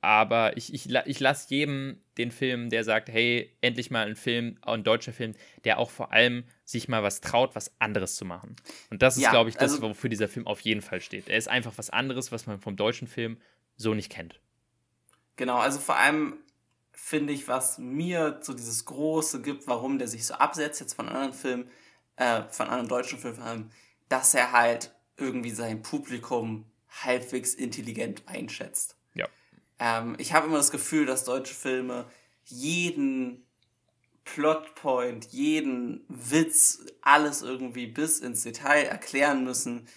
aber 0.01 0.57
ich, 0.57 0.73
ich, 0.73 0.89
ich 1.05 1.19
lasse 1.19 1.49
jedem 1.49 2.01
den 2.17 2.31
Film, 2.31 2.69
der 2.69 2.83
sagt, 2.83 3.09
hey, 3.09 3.55
endlich 3.61 3.91
mal 3.91 4.05
ein 4.05 4.15
Film, 4.15 4.57
ein 4.61 4.83
deutscher 4.83 5.13
Film, 5.13 5.33
der 5.63 5.79
auch 5.79 5.89
vor 5.89 6.11
allem 6.11 6.43
sich 6.65 6.87
mal 6.87 7.03
was 7.03 7.21
traut, 7.21 7.55
was 7.55 7.71
anderes 7.79 8.15
zu 8.15 8.25
machen. 8.25 8.55
Und 8.89 9.01
das 9.01 9.17
ist, 9.17 9.23
ja, 9.23 9.31
glaube 9.31 9.49
ich, 9.49 9.55
das, 9.55 9.73
also, 9.73 9.89
wofür 9.89 10.09
dieser 10.09 10.27
Film 10.27 10.45
auf 10.47 10.61
jeden 10.61 10.81
Fall 10.81 11.01
steht. 11.01 11.29
Er 11.29 11.37
ist 11.37 11.47
einfach 11.47 11.73
was 11.77 11.89
anderes, 11.89 12.31
was 12.31 12.45
man 12.45 12.59
vom 12.59 12.75
deutschen 12.75 13.07
Film 13.07 13.37
so 13.75 13.93
nicht 13.93 14.11
kennt. 14.11 14.39
Genau, 15.35 15.57
also 15.57 15.79
vor 15.79 15.97
allem 15.97 16.37
finde 16.91 17.33
ich, 17.33 17.47
was 17.47 17.77
mir 17.77 18.39
so 18.41 18.53
dieses 18.53 18.85
Große 18.85 19.41
gibt, 19.41 19.67
warum 19.67 19.99
der 19.99 20.07
sich 20.07 20.25
so 20.25 20.33
absetzt 20.33 20.79
jetzt 20.79 20.93
von 20.93 21.07
anderen 21.07 21.33
Filmen, 21.33 21.69
äh, 22.17 22.43
von 22.49 22.67
anderen 22.67 22.87
deutschen 22.87 23.19
Filmen, 23.19 23.37
vor 23.37 23.45
allem, 23.45 23.71
dass 24.09 24.33
er 24.33 24.51
halt 24.51 24.95
irgendwie 25.15 25.51
sein 25.51 25.81
Publikum 25.81 26.65
halbwegs 26.89 27.53
intelligent 27.53 28.23
einschätzt. 28.27 28.97
Ähm, 29.79 30.15
ich 30.17 30.33
habe 30.33 30.47
immer 30.47 30.57
das 30.57 30.71
Gefühl, 30.71 31.05
dass 31.05 31.23
deutsche 31.23 31.53
Filme 31.53 32.05
jeden 32.45 33.45
Plotpoint, 34.23 35.25
jeden 35.31 36.03
Witz, 36.09 36.85
alles 37.01 37.41
irgendwie 37.41 37.87
bis 37.87 38.19
ins 38.19 38.43
Detail 38.43 38.83
erklären 38.83 39.43
müssen. 39.43 39.87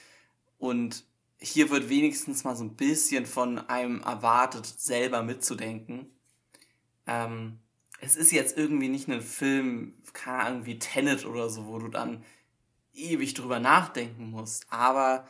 Und 0.58 1.04
hier 1.38 1.70
wird 1.70 1.88
wenigstens 1.88 2.44
mal 2.44 2.54
so 2.54 2.64
ein 2.64 2.76
bisschen 2.76 3.26
von 3.26 3.58
einem 3.58 4.02
erwartet, 4.02 4.66
selber 4.66 5.22
mitzudenken. 5.22 6.06
Ähm, 7.06 7.58
es 8.00 8.16
ist 8.16 8.32
jetzt 8.32 8.56
irgendwie 8.56 8.88
nicht 8.88 9.08
ein 9.08 9.20
Film, 9.20 9.94
keine 10.12 10.38
Ahnung, 10.38 10.66
wie 10.66 10.78
Tenet 10.78 11.26
oder 11.26 11.50
so, 11.50 11.66
wo 11.66 11.78
du 11.78 11.88
dann 11.88 12.24
ewig 12.94 13.34
drüber 13.34 13.58
nachdenken 13.58 14.30
musst. 14.30 14.66
Aber 14.70 15.26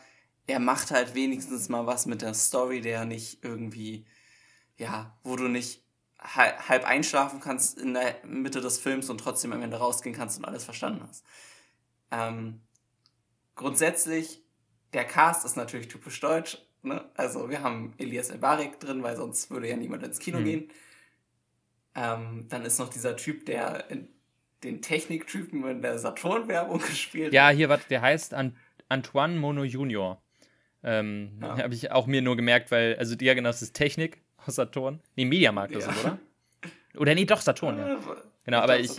er 0.47 0.61
macht 0.61 0.91
halt 0.91 1.15
wenigstens 1.15 1.69
mal 1.69 1.87
was 1.87 2.07
mit 2.07 2.23
der 2.23 2.35
Story, 2.35 2.81
der 2.81 3.05
nicht 3.05 3.43
irgendwie 3.43 4.05
ja, 4.81 5.15
wo 5.23 5.37
du 5.37 5.47
nicht 5.47 5.83
halb 6.19 6.85
einschlafen 6.85 7.41
kannst 7.41 7.79
in 7.79 7.95
der 7.95 8.17
Mitte 8.27 8.61
des 8.61 8.79
Films 8.79 9.09
und 9.09 9.19
trotzdem 9.19 9.53
am 9.53 9.63
Ende 9.63 9.77
rausgehen 9.79 10.15
kannst 10.15 10.39
und 10.39 10.45
alles 10.45 10.65
verstanden 10.65 11.03
hast. 11.07 11.25
Ähm, 12.11 12.61
grundsätzlich, 13.55 14.43
der 14.93 15.05
Cast 15.05 15.45
ist 15.45 15.57
natürlich 15.57 15.89
typisch 15.89 16.19
deutsch. 16.21 16.59
Ne? 16.83 17.05
Also 17.15 17.49
wir 17.49 17.63
haben 17.63 17.95
Elias 17.99 18.31
Elbarik 18.31 18.81
drin, 18.81 19.03
weil 19.03 19.17
sonst 19.17 19.51
würde 19.51 19.69
ja 19.69 19.77
niemand 19.77 20.03
ins 20.03 20.19
Kino 20.19 20.41
mhm. 20.41 20.45
gehen. 20.45 20.69
Ähm, 21.95 22.47
dann 22.49 22.65
ist 22.65 22.79
noch 22.79 22.89
dieser 22.89 23.17
Typ, 23.17 23.47
der 23.47 23.91
in, 23.91 24.09
den 24.63 24.83
Techniktypen 24.83 25.67
in 25.67 25.83
der 25.83 25.99
Saturn-Werbung 25.99 26.79
gespielt 26.87 27.33
Ja, 27.33 27.49
hier, 27.51 27.69
was 27.69 27.87
der 27.87 28.03
heißt 28.03 28.35
An 28.35 28.57
Antoine 28.89 29.39
Mono 29.39 29.65
Junior. 29.65 30.21
Ähm, 30.83 31.39
ja. 31.41 31.59
Habe 31.59 31.75
ich 31.75 31.93
auch 31.93 32.07
mir 32.07 32.23
nur 32.23 32.37
gemerkt, 32.37 32.71
weil, 32.71 32.97
also 32.97 33.17
genau, 33.17 33.49
das 33.49 33.63
ist 33.63 33.75
Technik 33.75 34.23
aus 34.47 34.55
Saturn. 34.57 35.01
Nee, 35.17 35.25
Mediamarkt 35.25 35.73
ja. 35.73 35.79
ist 35.79 35.89
es, 35.89 36.05
oder? 36.05 36.19
Oder 36.97 37.15
nee, 37.15 37.25
doch, 37.25 37.41
Saturn, 37.41 37.79
ja. 37.79 37.99
Genau, 38.45 38.59
aber 38.59 38.81
ich, 38.81 38.91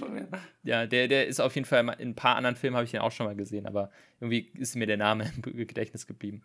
ja, 0.64 0.86
der, 0.86 1.08
der 1.08 1.28
ist 1.28 1.40
auf 1.40 1.56
jeden 1.56 1.66
Fall, 1.66 1.82
in 2.00 2.10
ein 2.10 2.16
paar 2.16 2.36
anderen 2.36 2.56
Filmen 2.56 2.76
habe 2.76 2.86
ich 2.86 2.94
ihn 2.94 3.00
auch 3.00 3.12
schon 3.12 3.26
mal 3.26 3.36
gesehen, 3.36 3.66
aber 3.66 3.92
irgendwie 4.20 4.52
ist 4.54 4.76
mir 4.76 4.86
der 4.86 4.98
Name 4.98 5.32
im 5.46 5.68
Gedächtnis 5.68 6.08
geblieben. 6.08 6.44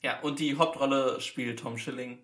Ja, 0.00 0.20
und 0.20 0.38
die 0.38 0.56
Hauptrolle 0.56 1.20
spielt 1.20 1.58
Tom 1.58 1.76
Schilling. 1.76 2.18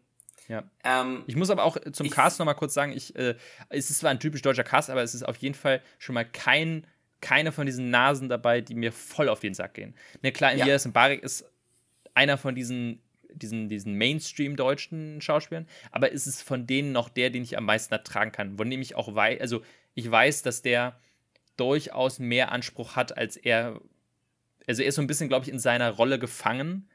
Ja. 0.49 0.65
Ähm, 0.85 1.25
ich 1.27 1.37
muss 1.37 1.51
aber 1.51 1.65
auch 1.65 1.77
zum 1.93 2.11
Cast 2.11 2.39
noch 2.39 2.47
mal 2.47 2.55
kurz 2.55 2.75
sagen, 2.75 2.93
ich, 2.93 3.17
äh, 3.17 3.35
es 3.69 3.91
ist 3.91 4.01
zwar 4.01 4.11
ein 4.11 4.21
typisch 4.21 4.43
deutscher 4.43 4.65
Cast, 4.65 4.91
aber 4.91 5.03
es 5.03 5.15
ist 5.15 5.23
auf 5.23 5.37
jeden 5.37 5.55
Fall 5.55 5.83
schon 5.99 6.15
mal 6.15 6.25
kein, 6.25 6.87
keine 7.21 7.53
von 7.53 7.67
diesen 7.67 7.91
Nasen 7.91 8.29
dabei, 8.29 8.61
die 8.61 8.75
mir 8.75 8.93
voll 8.93 9.29
auf 9.29 9.41
den 9.41 9.55
Sack 9.55 9.75
gehen. 9.75 9.95
Ne, 10.23 10.33
klar, 10.33 10.53
Elias 10.53 10.85
ja. 10.85 10.91
Mbarek 10.91 11.23
ist 11.23 11.51
einer 12.15 12.39
von 12.39 12.55
diesen, 12.55 13.01
diesen, 13.35 13.69
diesen 13.69 13.97
Mainstream-deutschen 13.97 15.21
Schauspielern, 15.21 15.67
aber 15.93 16.11
ist 16.11 16.27
es 16.27 16.43
von 16.43 16.67
denen 16.67 16.93
noch 16.93 17.09
der, 17.09 17.31
den 17.31 17.43
ich 17.43 17.57
am 17.57 17.65
meisten 17.65 17.93
ertragen 17.93 18.33
kann. 18.33 18.57
Von 18.57 18.71
dem 18.71 18.81
ich 18.81 18.95
auch 18.95 19.15
weiß, 19.15 19.41
also 19.41 19.63
ich 19.95 20.11
weiß, 20.11 20.43
dass 20.43 20.63
der 20.63 20.99
durchaus 21.57 22.19
mehr 22.19 22.53
Anspruch 22.53 22.97
hat, 22.97 23.17
als 23.17 23.37
er. 23.37 23.81
Also 24.67 24.83
er 24.83 24.89
ist 24.89 24.95
so 24.95 25.03
ein 25.03 25.07
bisschen, 25.07 25.29
glaube 25.29 25.45
ich, 25.45 25.53
in 25.53 25.59
seiner 25.59 25.91
Rolle 25.91 26.19
gefangen 26.19 26.89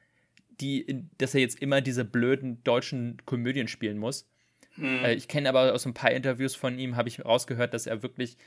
die, 0.61 1.05
dass 1.17 1.35
er 1.35 1.41
jetzt 1.41 1.61
immer 1.61 1.81
diese 1.81 2.05
blöden 2.05 2.63
deutschen 2.63 3.17
Komödien 3.25 3.67
spielen 3.67 3.97
muss. 3.97 4.27
Hm. 4.75 5.05
Ich 5.05 5.27
kenne 5.27 5.49
aber 5.49 5.73
aus 5.73 5.85
ein 5.85 5.93
paar 5.93 6.11
Interviews 6.11 6.55
von 6.55 6.77
ihm, 6.77 6.95
habe 6.95 7.09
ich 7.09 7.23
rausgehört, 7.23 7.73
dass 7.73 7.87
er 7.87 8.03
wirklich 8.03 8.37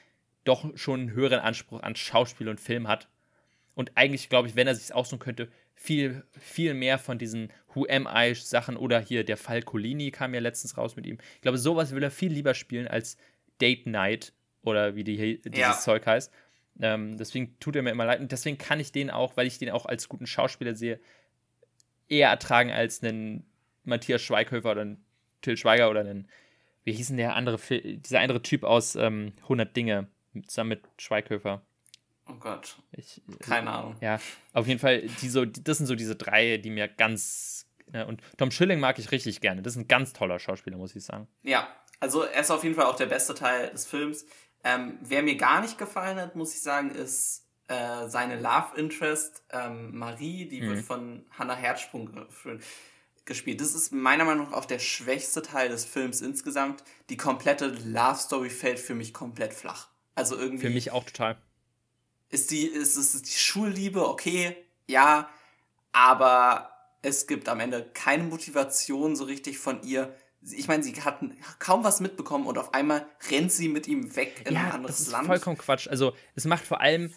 doch 0.45 0.77
schon 0.77 1.01
einen 1.01 1.13
höheren 1.13 1.41
Anspruch 1.41 1.83
an 1.83 1.97
Schauspiel 1.97 2.49
und 2.49 2.61
Film 2.61 2.89
hat. 2.89 3.09
Und 3.75 3.93
eigentlich, 3.95 4.29
glaube 4.29 4.49
ich, 4.49 4.57
wenn 4.57 4.67
er 4.67 4.75
sich 4.75 4.95
aussuchen 4.95 5.19
könnte, 5.19 5.49
viel, 5.83 6.23
viel 6.39 6.75
mehr 6.75 6.99
von 6.99 7.19
diesen 7.19 7.53
Who 7.75 7.87
Am 7.91 8.09
I 8.09 8.35
Sachen 8.35 8.77
oder 8.77 9.01
hier 9.01 9.25
der 9.25 9.37
Fall 9.37 9.63
Colini 9.63 10.13
kam 10.13 10.33
ja 10.33 10.41
letztens 10.41 10.77
raus 10.77 10.95
mit 10.95 11.07
ihm. 11.07 11.19
Ich 11.35 11.41
glaube, 11.41 11.59
sowas 11.59 11.93
will 11.93 12.03
er 12.03 12.13
viel 12.13 12.33
lieber 12.33 12.55
spielen 12.55 12.87
als 12.87 13.17
Date 13.61 13.87
Night 13.87 14.33
oder 14.63 14.95
wie 14.95 15.03
die, 15.03 15.41
dieses 15.41 15.59
ja. 15.59 15.73
Zeug 15.77 16.07
heißt. 16.07 16.33
Ähm, 16.81 17.19
deswegen 17.19 17.59
tut 17.59 17.75
er 17.75 17.83
mir 17.83 17.91
immer 17.91 18.05
leid. 18.05 18.21
Und 18.21 18.31
deswegen 18.31 18.59
kann 18.59 18.79
ich 18.79 18.93
den 18.93 19.11
auch, 19.11 19.37
weil 19.37 19.49
ich 19.49 19.59
den 19.59 19.71
auch 19.71 19.87
als 19.87 20.09
guten 20.09 20.27
Schauspieler 20.27 20.77
sehe, 20.77 21.01
eher 22.09 22.29
ertragen 22.29 22.71
als 22.71 23.03
einen 23.03 23.45
Matthias 23.83 24.23
Schweighöfer 24.23 24.71
oder 24.71 24.83
einen 24.83 25.05
Till 25.41 25.57
Schweiger 25.57 25.91
oder 25.91 26.01
einen, 26.01 26.29
wie 26.85 26.93
hieß 26.93 27.09
denn 27.09 27.17
der 27.17 27.35
andere, 27.35 27.59
dieser 27.59 28.21
andere 28.21 28.43
Typ 28.43 28.63
aus 28.63 28.95
ähm, 28.95 29.33
100 29.43 29.77
Dinge 29.77 30.07
zusammen 30.47 30.71
mit 30.71 30.83
Schweighöfer. 30.99 31.63
Oh 32.29 32.35
Gott. 32.35 32.77
Ich, 32.93 33.21
Keine 33.41 33.71
Ahnung. 33.71 33.97
Ja, 34.01 34.21
auf 34.53 34.67
jeden 34.67 34.81
Fall, 34.81 35.03
die 35.21 35.29
so, 35.29 35.45
das 35.45 35.79
sind 35.79 35.87
so 35.87 35.95
diese 35.95 36.17
drei, 36.17 36.59
die 36.59 36.71
mir 36.71 36.89
ganz. 36.89 37.67
Ne, 37.91 38.07
und 38.07 38.23
Tom 38.39 38.51
Schilling 38.51 38.81
mag 38.81 38.99
ich 38.99 39.11
richtig 39.11 39.41
gerne. 39.41 39.63
Das 39.63 39.75
ist 39.75 39.83
ein 39.83 39.89
ganz 39.89 40.13
toller 40.13 40.39
Schauspieler, 40.39 40.77
muss 40.77 40.95
ich 40.95 41.05
sagen. 41.05 41.29
Ja, 41.43 41.69
also 42.01 42.23
er 42.23 42.41
ist 42.41 42.51
auf 42.51 42.65
jeden 42.65 42.75
Fall 42.75 42.87
auch 42.87 42.97
der 42.97 43.07
beste 43.07 43.35
Teil 43.35 43.71
des 43.71 43.87
Films. 43.87 44.25
Ähm, 44.65 44.99
wer 45.03 45.23
mir 45.23 45.37
gar 45.37 45.61
nicht 45.61 45.79
gefallen 45.79 46.19
hat, 46.19 46.37
muss 46.37 46.55
ich 46.55 46.63
sagen, 46.63 46.91
ist 46.91 47.49
äh, 47.69 48.09
seine 48.09 48.41
Love 48.41 48.77
Interest 48.77 49.45
ähm, 49.51 49.97
Marie, 49.97 50.49
die 50.49 50.63
mhm. 50.63 50.69
wird 50.69 50.85
von 50.85 51.25
Hannah 51.31 51.57
Herzsprung 51.57 52.27
gespielt. 53.25 53.61
Das 53.61 53.75
ist 53.75 53.93
meiner 53.93 54.25
Meinung 54.25 54.51
nach 54.51 54.59
auch 54.59 54.65
der 54.65 54.79
schwächste 54.79 55.43
Teil 55.43 55.69
des 55.69 55.85
Films 55.85 56.21
insgesamt. 56.21 56.83
Die 57.09 57.17
komplette 57.17 57.67
Love 57.67 58.19
Story 58.19 58.51
fällt 58.51 58.79
für 58.79 58.95
mich 58.95 59.13
komplett 59.13 59.55
flach. 59.55 59.89
Also 60.15 60.37
irgendwie. 60.37 60.67
Für 60.67 60.73
mich 60.73 60.91
auch 60.93 61.05
total. 61.05 61.37
Ist 62.33 62.51
die, 62.51 62.67
ist, 62.67 62.97
ist 62.97 63.27
die 63.27 63.39
Schulliebe 63.39 64.09
okay? 64.09 64.57
Ja, 64.89 65.31
aber 65.93 66.71
es 67.03 67.29
gibt 67.29 67.49
am 67.49 67.61
Ende 67.61 67.89
keine 67.95 68.25
Motivation 68.25 69.15
so 69.15 69.25
richtig 69.25 69.59
von 69.59 69.83
ihr. 69.85 70.13
Ich 70.41 70.67
meine, 70.67 70.83
sie 70.83 70.93
hat 70.95 71.21
kaum 71.61 71.85
was 71.85 72.01
mitbekommen 72.01 72.47
und 72.47 72.59
auf 72.59 72.75
einmal 72.75 73.07
rennt 73.31 73.53
sie 73.53 73.69
mit 73.69 73.87
ihm 73.87 74.17
weg 74.17 74.43
in 74.47 74.55
ja, 74.55 74.63
ein 74.63 74.73
anderes 74.73 74.97
das 74.97 75.07
ist 75.07 75.13
Land. 75.13 75.27
Vollkommen 75.27 75.59
Quatsch. 75.59 75.87
Also 75.87 76.17
es 76.35 76.45
macht 76.45 76.65
vor 76.65 76.81
allem 76.81 77.13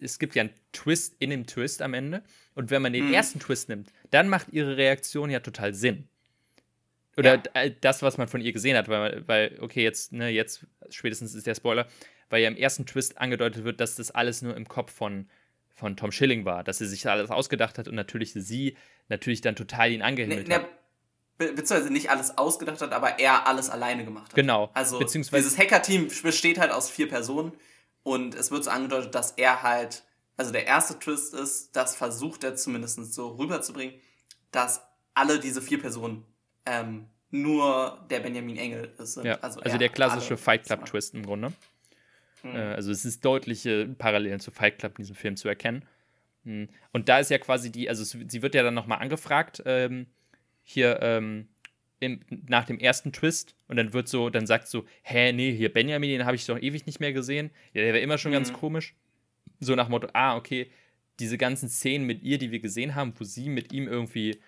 es 0.00 0.18
gibt 0.18 0.34
ja 0.34 0.42
einen 0.42 0.54
Twist 0.72 1.14
in 1.18 1.30
dem 1.30 1.46
Twist 1.46 1.82
am 1.82 1.94
Ende. 1.94 2.22
Und 2.54 2.70
wenn 2.70 2.82
man 2.82 2.92
den 2.92 3.08
mhm. 3.08 3.14
ersten 3.14 3.38
Twist 3.38 3.68
nimmt, 3.68 3.92
dann 4.10 4.28
macht 4.28 4.48
ihre 4.50 4.76
Reaktion 4.76 5.30
ja 5.30 5.40
total 5.40 5.74
Sinn. 5.74 6.08
Oder 7.16 7.36
ja. 7.36 7.62
Äh, 7.62 7.74
das, 7.80 8.02
was 8.02 8.18
man 8.18 8.28
von 8.28 8.40
ihr 8.40 8.52
gesehen 8.52 8.76
hat, 8.76 8.88
weil, 8.88 9.26
weil 9.28 9.58
okay, 9.60 9.82
jetzt, 9.82 10.12
ne, 10.12 10.28
jetzt 10.30 10.66
spätestens 10.90 11.34
ist 11.34 11.46
der 11.46 11.54
Spoiler, 11.54 11.86
weil 12.32 12.42
ja 12.42 12.48
im 12.48 12.56
ersten 12.56 12.86
Twist 12.86 13.18
angedeutet 13.18 13.62
wird, 13.62 13.78
dass 13.78 13.96
das 13.96 14.10
alles 14.10 14.40
nur 14.40 14.56
im 14.56 14.66
Kopf 14.66 14.90
von, 14.90 15.28
von 15.68 15.96
Tom 15.96 16.10
Schilling 16.10 16.46
war, 16.46 16.64
dass 16.64 16.78
sie 16.78 16.86
sich 16.86 17.06
alles 17.06 17.30
ausgedacht 17.30 17.76
hat 17.76 17.88
und 17.88 17.94
natürlich 17.94 18.32
sie 18.32 18.74
natürlich 19.10 19.42
dann 19.42 19.54
total 19.54 19.92
ihn 19.92 20.00
angehimmelt 20.00 20.48
ne, 20.48 20.54
ne, 20.56 20.62
hat. 20.62 20.68
Be 21.36 21.52
beziehungsweise 21.52 21.92
nicht 21.92 22.08
alles 22.08 22.38
ausgedacht 22.38 22.80
hat, 22.80 22.92
aber 22.92 23.18
er 23.18 23.46
alles 23.46 23.68
alleine 23.68 24.06
gemacht 24.06 24.28
hat. 24.28 24.34
Genau. 24.34 24.70
Also 24.72 24.98
dieses 24.98 25.58
Hacker-Team 25.58 26.08
besteht 26.22 26.58
halt 26.58 26.72
aus 26.72 26.88
vier 26.88 27.06
Personen 27.06 27.52
und 28.02 28.34
es 28.34 28.50
wird 28.50 28.64
so 28.64 28.70
angedeutet, 28.70 29.14
dass 29.14 29.32
er 29.32 29.62
halt, 29.62 30.02
also 30.38 30.52
der 30.52 30.66
erste 30.66 30.98
Twist 30.98 31.34
ist, 31.34 31.76
das 31.76 31.94
versucht 31.94 32.44
er 32.44 32.56
zumindest 32.56 33.12
so 33.12 33.28
rüberzubringen, 33.32 33.94
dass 34.52 34.80
alle 35.12 35.38
diese 35.38 35.60
vier 35.60 35.82
Personen 35.82 36.24
ähm, 36.64 37.08
nur 37.30 38.06
der 38.10 38.20
Benjamin 38.20 38.56
Engel 38.56 38.94
sind. 39.00 39.26
Ja, 39.26 39.38
also, 39.42 39.60
also 39.60 39.76
der 39.76 39.90
klassische 39.90 40.38
Fight 40.38 40.64
Club-Twist 40.64 41.12
im 41.12 41.26
Grunde. 41.26 41.52
Mhm. 42.42 42.56
Äh, 42.56 42.74
also 42.74 42.90
es 42.90 43.04
ist 43.04 43.24
deutliche 43.24 43.86
Parallelen 43.98 44.40
zu 44.40 44.50
Fight 44.50 44.78
Club 44.78 44.92
in 44.98 45.04
diesem 45.04 45.16
Film 45.16 45.36
zu 45.36 45.48
erkennen. 45.48 45.84
Mhm. 46.44 46.68
Und 46.92 47.08
da 47.08 47.18
ist 47.18 47.30
ja 47.30 47.38
quasi 47.38 47.70
die, 47.70 47.88
also 47.88 48.04
sie 48.04 48.42
wird 48.42 48.54
ja 48.54 48.62
dann 48.62 48.74
nochmal 48.74 48.98
angefragt, 48.98 49.62
ähm, 49.66 50.06
hier, 50.62 51.00
ähm, 51.02 51.48
im, 52.00 52.20
nach 52.48 52.64
dem 52.64 52.78
ersten 52.78 53.12
Twist 53.12 53.54
und 53.68 53.76
dann 53.76 53.92
wird 53.92 54.08
so, 54.08 54.28
dann 54.28 54.46
sagt 54.46 54.66
so, 54.66 54.84
hä, 55.02 55.32
nee, 55.32 55.52
hier 55.52 55.72
Benjamin, 55.72 56.10
den 56.10 56.26
habe 56.26 56.34
ich 56.34 56.44
doch 56.46 56.60
ewig 56.60 56.84
nicht 56.86 56.98
mehr 56.98 57.12
gesehen. 57.12 57.50
Ja, 57.74 57.82
der 57.82 57.92
war 57.92 58.00
immer 58.00 58.18
schon 58.18 58.32
mhm. 58.32 58.36
ganz 58.36 58.52
komisch. 58.52 58.94
So 59.60 59.76
nach 59.76 59.88
Motto, 59.88 60.08
ah, 60.12 60.36
okay, 60.36 60.70
diese 61.20 61.38
ganzen 61.38 61.68
Szenen 61.68 62.04
mit 62.06 62.22
ihr, 62.22 62.38
die 62.38 62.50
wir 62.50 62.58
gesehen 62.58 62.96
haben, 62.96 63.14
wo 63.16 63.24
sie 63.24 63.48
mit 63.48 63.72
ihm 63.72 63.86
irgendwie, 63.86 64.40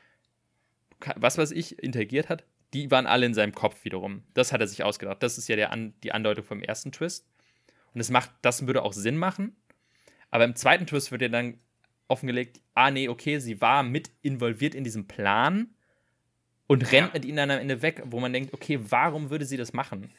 was 1.15 1.39
weiß 1.39 1.53
ich, 1.53 1.79
interagiert 1.81 2.29
hat, 2.29 2.45
die 2.73 2.91
waren 2.91 3.07
alle 3.07 3.27
in 3.27 3.35
seinem 3.35 3.55
Kopf 3.55 3.85
wiederum. 3.85 4.25
Das 4.35 4.53
hat 4.53 4.61
er 4.61 4.67
sich 4.67 4.83
ausgedacht. 4.83 5.23
Das 5.23 5.39
ist 5.39 5.47
ja 5.47 5.55
der 5.55 5.71
An 5.71 5.95
die 6.03 6.11
Andeutung 6.11 6.45
vom 6.45 6.61
ersten 6.61 6.91
Twist. 6.91 7.25
Und 7.95 7.99
das 7.99 8.11
macht, 8.11 8.31
das 8.43 8.67
würde 8.67 8.83
auch 8.83 8.93
Sinn 8.93 9.17
machen. 9.17 9.57
Aber 10.31 10.45
im 10.45 10.57
zweiten 10.57 10.87
Twist 10.87 11.13
wird 11.13 11.23
ja 11.23 11.29
dann 11.29 11.59
offengelegt, 12.09 12.61
ah, 12.75 12.91
nee, 12.91 13.09
okay, 13.09 13.39
sie 13.39 13.61
war 13.61 13.83
mit 13.83 14.11
involviert 14.21 14.75
in 14.75 14.85
diesem 14.85 15.07
Plan 15.07 15.75
und 16.67 16.93
rennt 16.93 17.09
ja. 17.09 17.11
mit 17.15 17.25
ihnen 17.25 17.37
dann 17.37 17.51
am 17.51 17.61
Ende 17.61 17.83
weg, 17.83 18.03
wo 18.07 18.21
man 18.21 18.33
denkt, 18.33 18.53
okay, 18.53 18.81
warum 18.81 19.31
würde 19.31 19.45
sie 19.45 19.57
das 19.57 19.73
machen? 19.73 20.11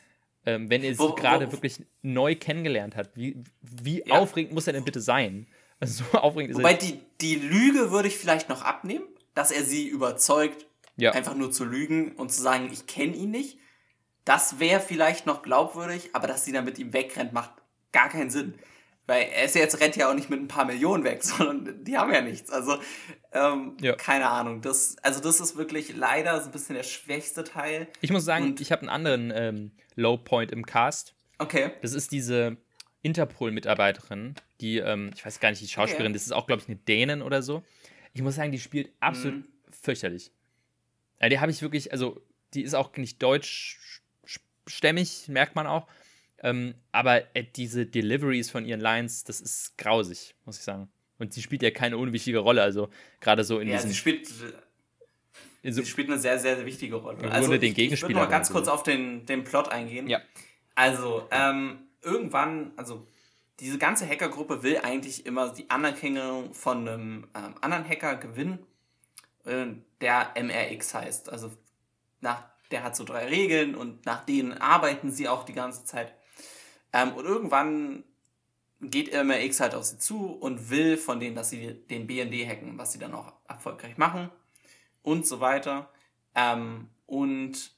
Ähm, 0.45 0.69
wenn 0.69 0.83
er 0.83 0.93
sie 0.93 1.15
gerade 1.15 1.51
wirklich 1.51 1.83
neu 2.01 2.35
kennengelernt 2.35 2.95
hat. 2.95 3.15
Wie, 3.15 3.43
wie 3.61 4.03
ja. 4.05 4.15
aufregend 4.15 4.53
muss 4.53 4.67
er 4.67 4.73
denn 4.73 4.85
bitte 4.85 5.01
sein? 5.01 5.47
Also 5.77 6.05
so 6.05 6.17
aufregend 6.17 6.51
ist 6.51 6.57
Wobei 6.57 6.71
er. 6.71 6.77
Die, 6.77 7.01
die 7.19 7.35
Lüge 7.35 7.91
würde 7.91 8.07
ich 8.07 8.17
vielleicht 8.17 8.47
noch 8.47 8.61
abnehmen, 8.61 9.03
dass 9.33 9.51
er 9.51 9.61
sie 9.65 9.89
überzeugt, 9.89 10.65
ja. 10.95 11.11
einfach 11.11 11.35
nur 11.35 11.51
zu 11.51 11.65
lügen 11.65 12.13
und 12.13 12.31
zu 12.31 12.41
sagen, 12.41 12.69
ich 12.71 12.87
kenne 12.87 13.13
ihn 13.13 13.29
nicht. 13.29 13.59
Das 14.23 14.57
wäre 14.57 14.79
vielleicht 14.79 15.25
noch 15.25 15.41
glaubwürdig, 15.41 16.11
aber 16.13 16.27
dass 16.27 16.45
sie 16.45 16.53
dann 16.53 16.63
mit 16.63 16.79
ihm 16.79 16.93
wegrennt, 16.93 17.33
macht 17.33 17.51
gar 17.95 18.09
keinen 18.09 18.29
Sinn. 18.29 18.53
Weil 19.07 19.29
er 19.33 19.45
ist 19.45 19.55
jetzt 19.55 19.79
rennt 19.79 19.95
ja 19.95 20.09
auch 20.09 20.15
nicht 20.15 20.31
mit 20.31 20.39
ein 20.39 20.47
paar 20.47 20.65
Millionen 20.65 21.03
weg, 21.03 21.23
sondern 21.23 21.83
die 21.83 21.97
haben 21.97 22.13
ja 22.13 22.21
nichts. 22.21 22.51
Also, 22.51 22.77
ähm, 23.33 23.75
ja. 23.79 23.95
keine 23.95 24.29
Ahnung. 24.29 24.61
Das, 24.61 24.97
also, 25.01 25.19
das 25.21 25.39
ist 25.39 25.57
wirklich 25.57 25.95
leider 25.95 26.39
so 26.41 26.47
ein 26.47 26.51
bisschen 26.51 26.75
der 26.75 26.83
schwächste 26.83 27.43
Teil. 27.43 27.87
Ich 28.01 28.11
muss 28.11 28.25
sagen, 28.25 28.45
Und 28.45 28.61
ich 28.61 28.71
habe 28.71 28.81
einen 28.81 28.89
anderen 28.89 29.31
ähm, 29.35 29.71
Low 29.95 30.17
Point 30.17 30.51
im 30.51 30.65
Cast. 30.65 31.15
Okay. 31.37 31.71
Das 31.81 31.93
ist 31.93 32.11
diese 32.11 32.57
Interpol-Mitarbeiterin, 33.03 34.33
die, 34.61 34.77
ähm, 34.79 35.11
ich 35.15 35.25
weiß 35.25 35.39
gar 35.39 35.51
nicht, 35.51 35.61
die 35.61 35.67
Schauspielerin, 35.67 36.11
okay. 36.11 36.13
das 36.13 36.25
ist 36.25 36.31
auch, 36.31 36.47
glaube 36.47 36.63
ich, 36.63 36.67
eine 36.67 36.77
Dänen 36.77 37.21
oder 37.21 37.43
so. 37.43 37.61
Ich 38.13 38.23
muss 38.23 38.35
sagen, 38.35 38.51
die 38.51 38.59
spielt 38.59 38.91
absolut 38.99 39.39
mhm. 39.39 39.47
fürchterlich. 39.69 40.31
Ja, 41.21 41.29
die 41.29 41.39
habe 41.39 41.51
ich 41.51 41.61
wirklich, 41.61 41.91
also, 41.91 42.19
die 42.55 42.63
ist 42.63 42.73
auch 42.73 42.97
nicht 42.97 43.21
deutschstämmig, 43.21 45.27
merkt 45.27 45.55
man 45.55 45.67
auch. 45.67 45.87
Ähm, 46.39 46.75
aber 46.91 47.35
äh, 47.35 47.43
diese 47.43 47.85
Deliveries 47.85 48.49
von 48.49 48.65
ihren 48.65 48.81
Lines, 48.81 49.23
das 49.23 49.41
ist 49.41 49.77
grausig, 49.77 50.35
muss 50.45 50.57
ich 50.57 50.63
sagen. 50.63 50.89
Und 51.17 51.33
sie 51.33 51.41
spielt 51.41 51.63
ja 51.63 51.71
keine 51.71 51.97
unwichtige 51.97 52.39
Rolle, 52.39 52.61
also 52.61 52.89
gerade 53.21 53.43
so 53.43 53.59
in 53.59 53.69
ja, 53.69 53.75
diesem. 53.75 53.91
Sie 53.91 53.95
spielt, 53.95 54.27
so 54.27 54.45
sie 55.63 55.85
spielt 55.85 56.09
eine 56.09 56.19
sehr, 56.19 56.37
sehr 56.37 56.65
wichtige 56.65 56.95
Rolle. 56.95 57.31
Also 57.31 57.57
den 57.57 57.71
ich, 57.71 57.77
ich 57.77 58.01
würde 58.01 58.15
noch 58.15 58.29
ganz 58.29 58.51
kurz 58.51 58.67
auf 58.67 58.83
den, 58.83 59.25
den 59.25 59.43
Plot 59.43 59.69
eingehen. 59.69 60.07
Ja. 60.07 60.19
Also, 60.75 61.27
ähm, 61.31 61.79
irgendwann, 62.01 62.73
also 62.75 63.07
diese 63.59 63.77
ganze 63.77 64.07
Hackergruppe 64.07 64.63
will 64.63 64.79
eigentlich 64.79 65.25
immer 65.25 65.53
die 65.53 65.69
Anerkennung 65.69 66.53
von 66.53 66.87
einem 66.87 67.27
ähm, 67.35 67.55
anderen 67.61 67.87
Hacker 67.87 68.15
gewinnen, 68.17 68.59
äh, 69.45 69.67
der 70.01 70.33
MRX 70.35 70.93
heißt. 70.93 71.29
Also 71.29 71.51
nach, 72.19 72.43
der 72.71 72.83
hat 72.83 72.95
so 72.95 73.05
drei 73.05 73.27
Regeln 73.27 73.75
und 73.75 74.05
nach 74.05 74.25
denen 74.25 74.53
arbeiten 74.53 75.11
sie 75.11 75.29
auch 75.29 75.45
die 75.45 75.53
ganze 75.53 75.85
Zeit. 75.85 76.13
Ähm, 76.95 77.11
und 77.13 77.25
irgendwann 77.25 78.05
geht 78.79 79.13
MRX 79.13 79.59
halt 79.59 79.75
auf 79.75 79.83
sie 79.83 79.99
zu 79.99 80.31
und 80.31 80.69
will 80.69 80.95
von 80.95 81.19
denen, 81.19 81.35
dass 81.35 81.49
sie 81.49 81.73
den 81.73 82.07
BND 82.07 82.47
hacken, 82.47 82.77
was 82.77 82.93
sie 82.93 82.99
dann 82.99 83.13
auch 83.13 83.33
erfolgreich 83.49 83.97
machen 83.97 84.31
und 85.03 85.27
so 85.27 85.41
weiter. 85.41 85.89
Ähm, 86.35 86.89
und 87.05 87.75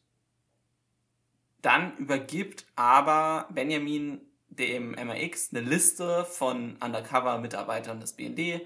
dann 1.63 1.97
übergibt 1.97 2.67
aber 2.75 3.47
Benjamin 3.51 4.21
dem 4.49 4.91
MRX 4.91 5.49
eine 5.51 5.61
Liste 5.61 6.23
von 6.25 6.77
Undercover-Mitarbeitern 6.77 7.99
des 7.99 8.13
BND 8.13 8.61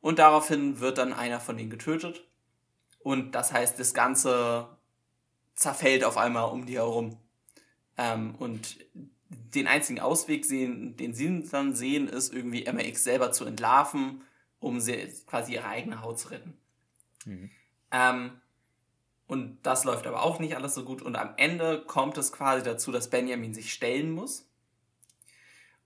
und 0.00 0.20
daraufhin 0.20 0.78
wird 0.78 0.98
dann 0.98 1.12
einer 1.12 1.40
von 1.40 1.56
denen 1.56 1.70
getötet. 1.70 2.24
Und 3.00 3.32
das 3.32 3.52
heißt, 3.52 3.78
das 3.80 3.92
Ganze 3.92 4.68
zerfällt 5.54 6.04
auf 6.04 6.16
einmal 6.16 6.50
um 6.52 6.64
die 6.64 6.76
herum. 6.76 7.18
Ähm, 7.98 8.36
und 8.36 8.78
den 9.28 9.66
einzigen 9.66 10.00
Ausweg, 10.00 10.44
sehen, 10.44 10.96
den 10.96 11.14
sie 11.14 11.42
dann 11.50 11.74
sehen, 11.74 12.08
ist 12.08 12.32
irgendwie 12.32 12.70
MRX 12.70 13.04
selber 13.04 13.32
zu 13.32 13.44
entlarven, 13.44 14.22
um 14.60 14.80
sie 14.80 15.12
quasi 15.26 15.54
ihre 15.54 15.66
eigene 15.66 16.02
Haut 16.02 16.18
zu 16.18 16.28
retten. 16.28 16.56
Mhm. 17.24 17.50
Ähm, 17.90 18.30
und 19.26 19.58
das 19.62 19.84
läuft 19.84 20.06
aber 20.06 20.22
auch 20.22 20.38
nicht 20.38 20.56
alles 20.56 20.74
so 20.74 20.84
gut. 20.84 21.02
Und 21.02 21.16
am 21.16 21.34
Ende 21.36 21.82
kommt 21.84 22.16
es 22.18 22.32
quasi 22.32 22.62
dazu, 22.62 22.92
dass 22.92 23.10
Benjamin 23.10 23.54
sich 23.54 23.72
stellen 23.72 24.12
muss. 24.12 24.48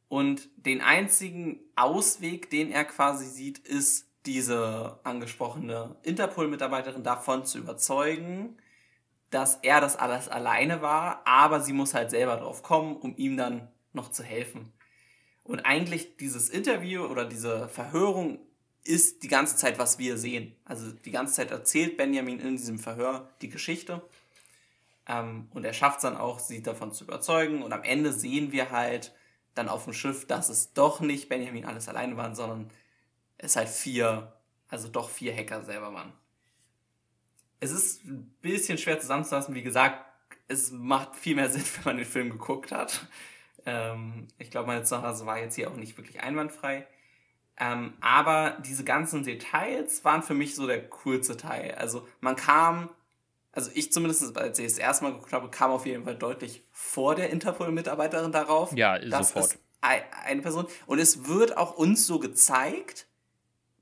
Und 0.09 0.49
den 0.57 0.81
einzigen 0.81 1.61
Ausweg, 1.77 2.51
den 2.51 2.71
er 2.71 2.85
quasi 2.85 3.27
sieht, 3.27 3.59
ist, 3.59 4.07
diese 4.27 5.01
angesprochene 5.03 5.97
Interpol-Mitarbeiterin 6.03 7.03
davon 7.03 7.47
zu 7.47 7.59
überzeugen, 7.59 8.59
dass 9.31 9.57
er 9.63 9.81
das 9.81 9.97
alles 9.97 10.29
alleine 10.29 10.83
war, 10.83 11.23
aber 11.25 11.61
sie 11.61 11.73
muss 11.73 11.95
halt 11.95 12.11
selber 12.11 12.37
drauf 12.37 12.63
kommen, 12.63 12.97
um 12.97 13.17
ihm 13.17 13.37
dann 13.37 13.69
noch 13.93 14.11
zu 14.11 14.23
helfen. 14.23 14.73
Und 15.45 15.61
eigentlich 15.61 16.17
dieses 16.17 16.49
Interview 16.49 17.05
oder 17.05 17.25
diese 17.25 17.69
Verhörung 17.69 18.39
ist 18.85 19.23
die 19.23 19.29
ganze 19.29 19.57
Zeit, 19.57 19.79
was 19.79 19.99
wir 19.99 20.17
sehen. 20.17 20.55
Also 20.65 20.91
die 20.93 21.11
ganze 21.11 21.35
Zeit 21.35 21.51
erzählt 21.51 21.97
Benjamin 21.97 22.41
in 22.41 22.57
diesem 22.57 22.79
Verhör 22.79 23.29
die 23.43 23.49
Geschichte. 23.49 24.03
Ähm, 25.07 25.49
und 25.53 25.65
er 25.65 25.73
schafft 25.73 25.99
es 25.99 26.03
dann 26.03 26.17
auch, 26.17 26.39
sie 26.39 26.63
davon 26.63 26.93
zu 26.93 27.05
überzeugen. 27.05 27.63
Und 27.63 27.73
am 27.73 27.83
Ende 27.83 28.13
sehen 28.13 28.53
wir 28.53 28.71
halt 28.71 29.15
dann 29.55 29.69
auf 29.69 29.85
dem 29.85 29.93
Schiff, 29.93 30.27
dass 30.27 30.49
es 30.49 30.73
doch 30.73 31.01
nicht 31.01 31.29
Benjamin 31.29 31.65
alles 31.65 31.89
alleine 31.89 32.17
waren, 32.17 32.35
sondern 32.35 32.71
es 33.37 33.57
halt 33.57 33.69
vier, 33.69 34.33
also 34.69 34.89
doch 34.89 35.11
vier 35.11 35.35
Hacker 35.35 35.63
selber 35.65 35.93
waren. 35.93 36.13
Es 37.61 37.71
ist 37.71 38.05
ein 38.05 38.35
bisschen 38.41 38.79
schwer 38.79 38.99
zusammenzufassen. 38.99 39.55
Wie 39.55 39.63
gesagt, 39.63 40.05
es 40.49 40.71
macht 40.71 41.15
viel 41.17 41.37
mehr 41.37 41.51
Sinn, 41.51 41.65
wenn 41.77 41.85
man 41.85 41.97
den 41.97 42.07
Film 42.07 42.31
geguckt 42.31 42.73
hat. 42.73 43.07
Ähm, 43.67 44.29
ich 44.39 44.51
glaube, 44.51 44.69
meine 44.69 44.85
Zuhause 44.85 45.27
war 45.27 45.39
jetzt 45.39 45.55
hier 45.55 45.71
auch 45.71 45.77
nicht 45.77 45.97
wirklich 45.97 46.21
einwandfrei. 46.21 46.87
Ähm, 47.59 47.93
aber 48.01 48.57
diese 48.65 48.85
ganzen 48.85 49.23
Details 49.23 50.05
waren 50.05 50.23
für 50.23 50.33
mich 50.33 50.55
so 50.55 50.67
der 50.67 50.89
coolste 50.89 51.37
Teil. 51.37 51.75
Also 51.75 52.09
man 52.21 52.35
kam, 52.35 52.89
also 53.53 53.71
ich 53.75 53.93
zumindest, 53.93 54.37
als 54.39 54.59
ich 54.59 54.65
es 54.65 54.79
erstmal 54.79 55.13
geguckt 55.13 55.35
habe, 55.35 55.51
kam 55.51 55.71
auf 55.71 55.85
jeden 55.85 56.05
Fall 56.05 56.17
deutlich 56.17 56.65
vor 56.73 57.15
der 57.15 57.29
Interpol-Mitarbeiterin 57.31 58.33
darauf. 58.33 58.73
Ja, 58.73 58.99
das 58.99 59.29
sofort. 59.29 59.53
Ist 59.53 59.59
eine 59.83 60.43
Person. 60.43 60.67
Und 60.87 60.99
es 60.99 61.27
wird 61.27 61.57
auch 61.57 61.77
uns 61.77 62.07
so 62.07 62.19
gezeigt, 62.19 63.07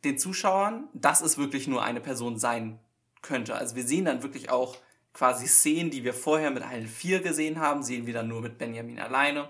den 0.05 0.19
Zuschauern, 0.19 0.89
dass 0.93 1.21
es 1.21 1.39
wirklich 1.39 1.69
nur 1.69 1.83
eine 1.83 2.01
Person 2.01 2.39
sein 2.39 2.79
könnte. 3.23 3.55
Also 3.55 3.77
wir 3.77 3.85
sehen 3.85 4.05
dann 4.05 4.23
wirklich 4.23 4.51
auch 4.51 4.77
quasi 5.13 5.47
Szenen, 5.47 5.91
die 5.91 6.05
wir 6.05 6.15
vorher 6.15 6.51
mit 6.51 6.63
allen 6.63 6.87
vier 6.87 7.21
gesehen 7.21 7.59
haben, 7.59 7.83
sehen 7.83 8.07
wir 8.07 8.15
dann 8.15 8.29
nur 8.29 8.41
mit 8.41 8.59
Benjamin 8.59 9.01
alleine. 9.01 9.49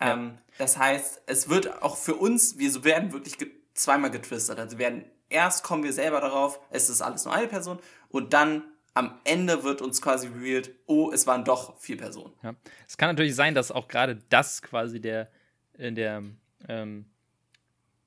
Ja. 0.00 0.12
Ähm, 0.14 0.38
das 0.58 0.78
heißt, 0.78 1.22
es 1.26 1.48
wird 1.48 1.82
auch 1.82 1.96
für 1.96 2.14
uns, 2.14 2.58
wir 2.58 2.84
werden 2.84 3.12
wirklich 3.12 3.38
ge 3.38 3.50
zweimal 3.74 4.10
getwistet. 4.10 4.58
Also 4.58 4.78
werden 4.78 5.04
erst 5.28 5.62
kommen 5.62 5.84
wir 5.84 5.92
selber 5.92 6.20
darauf, 6.20 6.58
es 6.70 6.88
ist 6.88 7.02
alles 7.02 7.26
nur 7.26 7.34
eine 7.34 7.48
Person 7.48 7.78
und 8.08 8.32
dann 8.32 8.64
am 8.94 9.20
Ende 9.24 9.62
wird 9.62 9.82
uns 9.82 10.00
quasi 10.00 10.28
revealed, 10.28 10.70
oh, 10.86 11.12
es 11.12 11.26
waren 11.26 11.44
doch 11.44 11.78
vier 11.78 11.98
Personen. 11.98 12.32
Ja. 12.42 12.54
Es 12.88 12.96
kann 12.96 13.10
natürlich 13.10 13.34
sein, 13.34 13.54
dass 13.54 13.70
auch 13.70 13.88
gerade 13.88 14.16
das 14.30 14.62
quasi 14.62 15.00
der, 15.00 15.30
äh, 15.76 15.92
der, 15.92 16.22
ähm, 16.66 17.04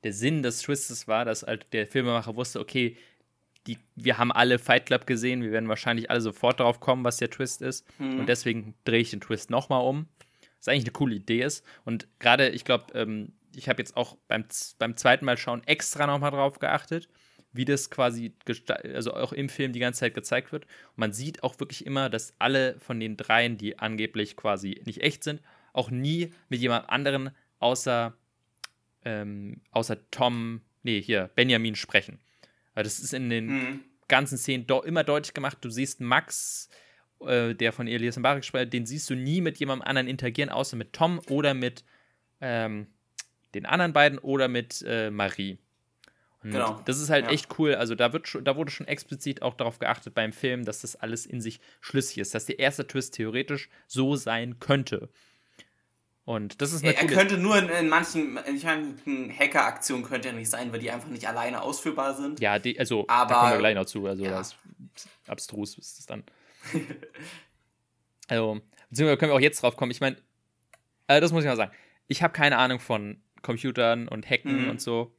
der 0.04 0.14
Sinn 0.14 0.41
des 0.41 0.64
Twistes 0.64 1.08
war, 1.08 1.26
dass 1.26 1.43
halt 1.43 1.72
der 1.74 1.86
Filmemacher 1.86 2.36
wusste, 2.36 2.60
okay, 2.60 2.97
die, 3.68 3.78
wir 3.95 4.18
haben 4.18 4.32
alle 4.32 4.60
Fight 4.60 4.86
Club 4.86 5.05
gesehen, 5.05 5.43
wir 5.43 5.51
werden 5.51 5.70
wahrscheinlich 5.70 6.10
alle 6.10 6.22
sofort 6.22 6.60
darauf 6.60 6.80
kommen, 6.80 7.03
was 7.03 7.18
der 7.18 7.30
Twist 7.30 7.62
ist. 7.62 7.86
Mhm. 7.99 8.20
Und 8.20 8.30
deswegen 8.30 8.76
drehe 8.84 9.01
ich 9.01 9.12
den 9.12 9.22
Twist 9.22 9.49
nochmal 9.49 9.82
um 9.82 10.07
was 10.60 10.68
eigentlich 10.68 10.86
eine 10.86 10.91
coole 10.91 11.16
Idee 11.16 11.41
ist. 11.41 11.66
Und 11.86 12.07
gerade, 12.20 12.49
ich 12.49 12.66
glaube, 12.66 12.86
ähm, 12.93 13.34
ich 13.55 13.70
habe 13.70 13.82
jetzt 13.82 13.97
auch 13.97 14.18
beim, 14.28 14.45
beim 14.78 14.95
zweiten 14.95 15.26
Mal 15.26 15.38
schauen 15.38 15.64
extra 15.66 16.05
nochmal 16.05 16.32
drauf 16.32 16.60
geachtet, 16.60 17.10
wie 17.51 17.66
das 17.66 17.89
quasi, 17.89 18.34
also 18.93 19.14
auch 19.14 19.34
im 19.34 19.49
Film 19.49 19.74
die 19.74 19.80
ganze 19.80 20.01
Zeit 20.01 20.14
gezeigt 20.14 20.51
wird. 20.51 20.66
Und 20.66 20.97
man 20.97 21.14
sieht 21.14 21.43
auch 21.43 21.60
wirklich 21.60 21.86
immer, 21.86 22.10
dass 22.10 22.34
alle 22.39 22.78
von 22.80 22.99
den 22.99 23.18
dreien, 23.18 23.57
die 23.57 23.80
angeblich 23.80 24.36
quasi 24.36 24.82
nicht 24.86 25.01
echt 25.01 25.24
sind, 25.24 25.41
auch 25.74 25.89
nie 25.89 26.32
mit 26.49 26.60
jemand 26.60 26.89
anderen 26.89 27.32
außer, 27.60 28.14
ähm, 29.05 29.62
außer 29.72 29.97
Tom, 30.12 30.62
nee, 30.84 31.01
hier, 31.01 31.30
Benjamin 31.36 31.76
sprechen. 31.76 32.20
Weil 32.80 32.86
das 32.86 33.00
ist 33.00 33.14
in 33.14 33.30
den 33.30 33.48
mhm. 33.48 33.80
ganzen 34.08 34.38
Szenen 34.38 34.66
immer 34.86 35.04
deutlich 35.04 35.34
gemacht. 35.34 35.58
Du 35.60 35.70
siehst 35.70 36.00
Max, 36.00 36.70
äh, 37.20 37.54
der 37.54 37.74
von 37.74 37.90
Elias 37.90 38.16
Mbarek 38.18 38.46
spricht, 38.46 38.72
den 38.72 38.86
siehst 38.86 39.10
du 39.10 39.16
nie 39.16 39.42
mit 39.42 39.58
jemandem 39.58 39.86
anderen 39.86 40.08
interagieren, 40.08 40.50
außer 40.50 40.78
mit 40.78 40.94
Tom 40.94 41.20
oder 41.28 41.54
mit 41.54 41.84
ähm, 42.40 42.88
den 43.54 43.66
anderen 43.66 43.92
beiden 43.92 44.18
oder 44.18 44.48
mit 44.48 44.82
äh, 44.88 45.12
Marie. 45.12 45.58
Und 46.42 46.52
genau. 46.52 46.82
das 46.86 47.02
ist 47.02 47.10
halt 47.10 47.26
ja. 47.26 47.32
echt 47.32 47.60
cool. 47.60 47.76
Also 47.76 47.96
da, 47.96 48.14
wird 48.14 48.30
schon, 48.30 48.46
da 48.46 48.56
wurde 48.56 48.72
schon 48.72 48.88
explizit 48.88 49.42
auch 49.42 49.56
darauf 49.56 49.80
geachtet 49.80 50.14
beim 50.14 50.32
Film, 50.32 50.64
dass 50.64 50.80
das 50.80 50.96
alles 50.96 51.26
in 51.26 51.42
sich 51.42 51.60
schlüssig 51.82 52.20
ist, 52.20 52.34
dass 52.34 52.46
der 52.46 52.60
erste 52.60 52.88
Twist 52.88 53.16
theoretisch 53.16 53.68
so 53.88 54.16
sein 54.16 54.58
könnte. 54.62 55.10
Und 56.30 56.62
das 56.62 56.74
ist 56.74 56.84
eine 56.84 56.96
Er 56.96 57.08
könnte 57.08 57.40
nur 57.40 57.58
in, 57.58 57.70
in 57.70 57.90
manchen, 57.90 58.38
in 58.38 58.62
manchen 58.62 59.36
Hacker-Aktionen 59.36 60.04
könnte 60.04 60.28
er 60.28 60.36
nicht 60.36 60.52
sein, 60.52 60.72
weil 60.72 60.80
die 60.80 60.92
einfach 60.92 61.08
nicht 61.08 61.28
alleine 61.28 61.60
ausführbar 61.64 62.14
sind. 62.14 62.40
Ja, 62.40 62.60
die, 62.60 62.78
also 62.78 63.06
Aber, 63.08 63.34
da 63.34 63.40
kommen 63.40 63.52
wir 63.54 63.58
gleich 63.58 63.74
noch 63.74 63.86
zu. 63.86 64.06
Also 64.06 64.26
ja. 64.26 64.30
das 64.30 64.56
abstrus 65.26 65.76
ist 65.80 65.98
es 65.98 66.06
dann. 66.06 66.24
also, 68.28 68.62
beziehungsweise 68.92 69.18
können 69.18 69.32
wir 69.32 69.36
auch 69.38 69.40
jetzt 69.40 69.64
drauf 69.64 69.76
kommen. 69.76 69.90
Ich 69.90 70.02
meine, 70.02 70.18
äh, 71.08 71.20
das 71.20 71.32
muss 71.32 71.44
ich 71.44 71.50
mal 71.50 71.56
sagen. 71.56 71.72
Ich 72.08 72.22
habe 72.22 72.32
keine 72.32 72.60
Ahnung 72.60 72.80
von 72.80 73.20
Computern 73.42 74.08
und 74.08 74.30
Hacken 74.30 74.66
mhm. 74.66 74.70
und 74.70 74.82
so. 74.82 75.12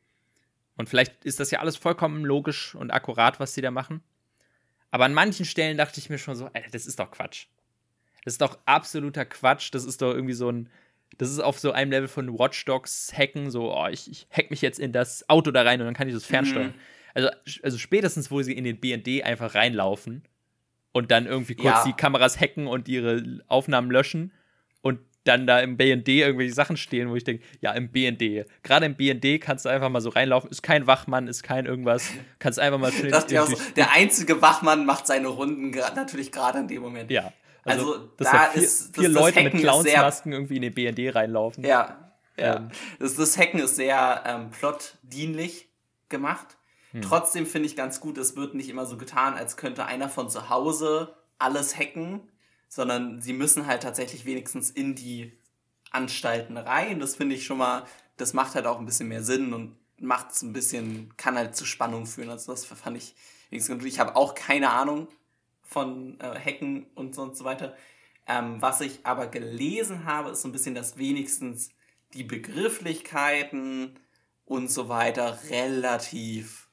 Und 0.76 0.88
vielleicht 0.88 1.24
ist 1.24 1.40
das 1.40 1.50
ja 1.50 1.58
alles 1.58 1.76
vollkommen 1.76 2.24
logisch 2.24 2.76
und 2.76 2.92
akkurat, 2.92 3.40
was 3.40 3.54
sie 3.54 3.62
da 3.62 3.72
machen. 3.72 4.00
Aber 4.92 5.06
an 5.06 5.14
manchen 5.14 5.44
Stellen 5.44 5.76
dachte 5.76 5.98
ich 5.98 6.08
mir 6.08 6.18
schon 6.18 6.36
so, 6.36 6.44
Alter, 6.44 6.70
das 6.70 6.86
ist 6.86 7.00
doch 7.00 7.10
Quatsch. 7.10 7.46
Das 8.24 8.34
ist 8.34 8.40
doch 8.40 8.58
absoluter 8.64 9.24
Quatsch. 9.24 9.74
Das 9.74 9.84
ist 9.84 10.02
doch 10.02 10.14
irgendwie 10.14 10.34
so 10.34 10.52
ein. 10.52 10.70
Das 11.18 11.30
ist 11.30 11.40
auf 11.40 11.58
so 11.58 11.72
einem 11.72 11.90
Level 11.90 12.08
von 12.08 12.38
Watch 12.38 12.64
Dogs 12.64 13.12
hacken, 13.16 13.50
so, 13.50 13.74
oh, 13.74 13.88
ich, 13.88 14.10
ich 14.10 14.26
hack 14.30 14.50
mich 14.50 14.62
jetzt 14.62 14.78
in 14.78 14.92
das 14.92 15.28
Auto 15.28 15.50
da 15.50 15.62
rein 15.62 15.80
und 15.80 15.86
dann 15.86 15.94
kann 15.94 16.08
ich 16.08 16.14
das 16.14 16.24
fernsteuern. 16.24 16.68
Mhm. 16.68 16.74
Also, 17.14 17.28
also 17.62 17.78
spätestens, 17.78 18.30
wo 18.30 18.42
sie 18.42 18.52
in 18.52 18.64
den 18.64 18.78
BND 18.78 19.24
einfach 19.24 19.54
reinlaufen 19.54 20.22
und 20.92 21.10
dann 21.10 21.26
irgendwie 21.26 21.54
kurz 21.54 21.74
ja. 21.74 21.84
die 21.84 21.92
Kameras 21.92 22.40
hacken 22.40 22.66
und 22.66 22.88
ihre 22.88 23.42
Aufnahmen 23.48 23.90
löschen 23.90 24.32
und 24.80 25.00
dann 25.24 25.46
da 25.46 25.60
im 25.60 25.76
BND 25.76 26.08
irgendwelche 26.08 26.54
Sachen 26.54 26.76
stehen, 26.76 27.10
wo 27.10 27.16
ich 27.16 27.24
denke, 27.24 27.44
ja, 27.60 27.72
im 27.72 27.90
BND. 27.90 28.46
Gerade 28.62 28.86
im 28.86 28.94
BND 28.94 29.40
kannst 29.40 29.64
du 29.64 29.68
einfach 29.68 29.90
mal 29.90 30.00
so 30.00 30.08
reinlaufen, 30.08 30.50
ist 30.50 30.62
kein 30.62 30.86
Wachmann, 30.86 31.28
ist 31.28 31.42
kein 31.42 31.66
irgendwas, 31.66 32.10
kannst 32.38 32.58
einfach 32.58 32.78
mal 32.78 32.92
schnell. 32.92 33.12
so, 33.12 33.56
der 33.76 33.92
einzige 33.92 34.40
Wachmann 34.40 34.86
macht 34.86 35.06
seine 35.06 35.28
Runden 35.28 35.70
natürlich 35.94 36.32
gerade 36.32 36.60
in 36.60 36.68
dem 36.68 36.80
Moment. 36.82 37.10
Ja. 37.10 37.32
Also, 37.64 37.92
also 37.92 38.06
da, 38.16 38.32
da 38.32 38.44
vier, 38.50 38.62
ist 38.62 38.94
vier 38.94 39.08
das, 39.08 39.12
Leute 39.12 39.44
das 39.44 39.52
mit 39.52 39.62
Clownsmasken 39.62 40.32
irgendwie 40.32 40.56
in 40.56 40.62
den 40.62 40.74
BND 40.74 41.14
reinlaufen. 41.14 41.64
Ja. 41.64 42.12
Ja. 42.36 42.56
Ähm. 42.56 42.70
Das, 42.98 43.16
das 43.16 43.36
Hacken 43.36 43.60
ist 43.60 43.76
sehr 43.76 44.22
ähm, 44.26 44.50
plotdienlich 44.50 45.68
gemacht. 46.08 46.56
Hm. 46.92 47.02
Trotzdem 47.02 47.46
finde 47.46 47.66
ich 47.66 47.76
ganz 47.76 48.00
gut, 48.00 48.18
es 48.18 48.36
wird 48.36 48.54
nicht 48.54 48.68
immer 48.68 48.86
so 48.86 48.96
getan, 48.96 49.34
als 49.34 49.56
könnte 49.56 49.84
einer 49.84 50.08
von 50.08 50.28
zu 50.30 50.48
Hause 50.48 51.14
alles 51.38 51.76
hacken, 51.76 52.20
sondern 52.68 53.20
sie 53.20 53.32
müssen 53.32 53.66
halt 53.66 53.82
tatsächlich 53.82 54.24
wenigstens 54.24 54.70
in 54.70 54.94
die 54.94 55.32
Anstalten 55.90 56.56
rein. 56.56 57.00
Das 57.00 57.16
finde 57.16 57.34
ich 57.34 57.44
schon 57.44 57.58
mal, 57.58 57.84
das 58.16 58.32
macht 58.32 58.54
halt 58.54 58.66
auch 58.66 58.78
ein 58.78 58.86
bisschen 58.86 59.08
mehr 59.08 59.22
Sinn 59.22 59.52
und 59.52 59.76
macht 59.98 60.30
es 60.30 60.42
ein 60.42 60.52
bisschen, 60.52 61.12
kann 61.16 61.36
halt 61.36 61.56
zu 61.56 61.64
Spannung 61.64 62.06
führen. 62.06 62.30
Also 62.30 62.52
das 62.52 62.64
fand 62.64 62.96
ich 62.96 63.14
Ich 63.50 64.00
habe 64.00 64.16
auch 64.16 64.34
keine 64.34 64.70
Ahnung 64.70 65.08
von 65.70 66.18
äh, 66.20 66.38
Hacken 66.38 66.86
und 66.94 67.14
so 67.14 67.22
und 67.22 67.36
so 67.36 67.44
weiter. 67.44 67.76
Ähm, 68.26 68.60
was 68.60 68.80
ich 68.80 69.00
aber 69.04 69.28
gelesen 69.28 70.04
habe, 70.04 70.30
ist 70.30 70.42
so 70.42 70.48
ein 70.48 70.52
bisschen, 70.52 70.74
dass 70.74 70.98
wenigstens 70.98 71.70
die 72.12 72.24
Begrifflichkeiten 72.24 73.98
und 74.44 74.70
so 74.70 74.88
weiter 74.88 75.38
relativ 75.48 76.68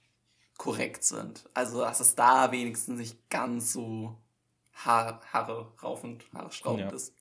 korrekt 0.58 1.04
sind. 1.04 1.48
Also, 1.54 1.82
dass 1.82 2.00
es 2.00 2.16
da 2.16 2.52
wenigstens 2.52 2.98
nicht 3.00 3.30
ganz 3.30 3.72
so 3.74 4.18
Haare, 4.74 5.20
Haare 5.32 5.72
raufend, 5.84 6.26
Haare 6.34 6.52
schraubend 6.52 6.90
ja. 6.90 6.96
ist. 6.96 7.14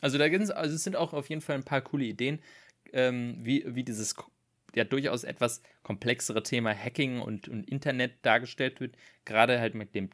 Also, 0.00 0.16
da 0.16 0.28
gibt's, 0.28 0.50
also 0.50 0.74
es 0.74 0.84
sind 0.84 0.96
auch 0.96 1.12
auf 1.12 1.28
jeden 1.28 1.42
Fall 1.42 1.56
ein 1.56 1.64
paar 1.64 1.82
coole 1.82 2.04
Ideen, 2.04 2.40
ähm, 2.92 3.36
wie, 3.42 3.64
wie 3.66 3.84
dieses 3.84 4.14
ja 4.74 4.84
durchaus 4.84 5.24
etwas 5.24 5.62
komplexere 5.82 6.42
Thema 6.42 6.74
Hacking 6.74 7.20
und, 7.20 7.48
und 7.48 7.68
Internet 7.70 8.14
dargestellt 8.22 8.80
wird. 8.80 8.96
Gerade 9.24 9.60
halt 9.60 9.74
mit 9.74 9.94
dem 9.94 10.10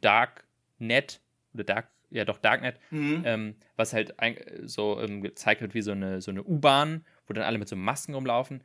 Darknet 0.81 1.21
oder 1.53 1.63
Dark, 1.63 1.87
ja 2.09 2.25
doch 2.25 2.37
Darknet, 2.37 2.79
mhm. 2.89 3.23
ähm, 3.25 3.55
was 3.75 3.93
halt 3.93 4.19
ein, 4.19 4.35
so 4.63 4.99
ähm, 4.99 5.21
gezeigt 5.21 5.61
wird 5.61 5.73
wie 5.73 5.81
so 5.81 5.91
eine, 5.91 6.21
so 6.21 6.31
eine 6.31 6.43
U-Bahn, 6.43 7.05
wo 7.27 7.33
dann 7.33 7.43
alle 7.43 7.57
mit 7.57 7.69
so 7.69 7.75
Masken 7.75 8.15
rumlaufen. 8.15 8.63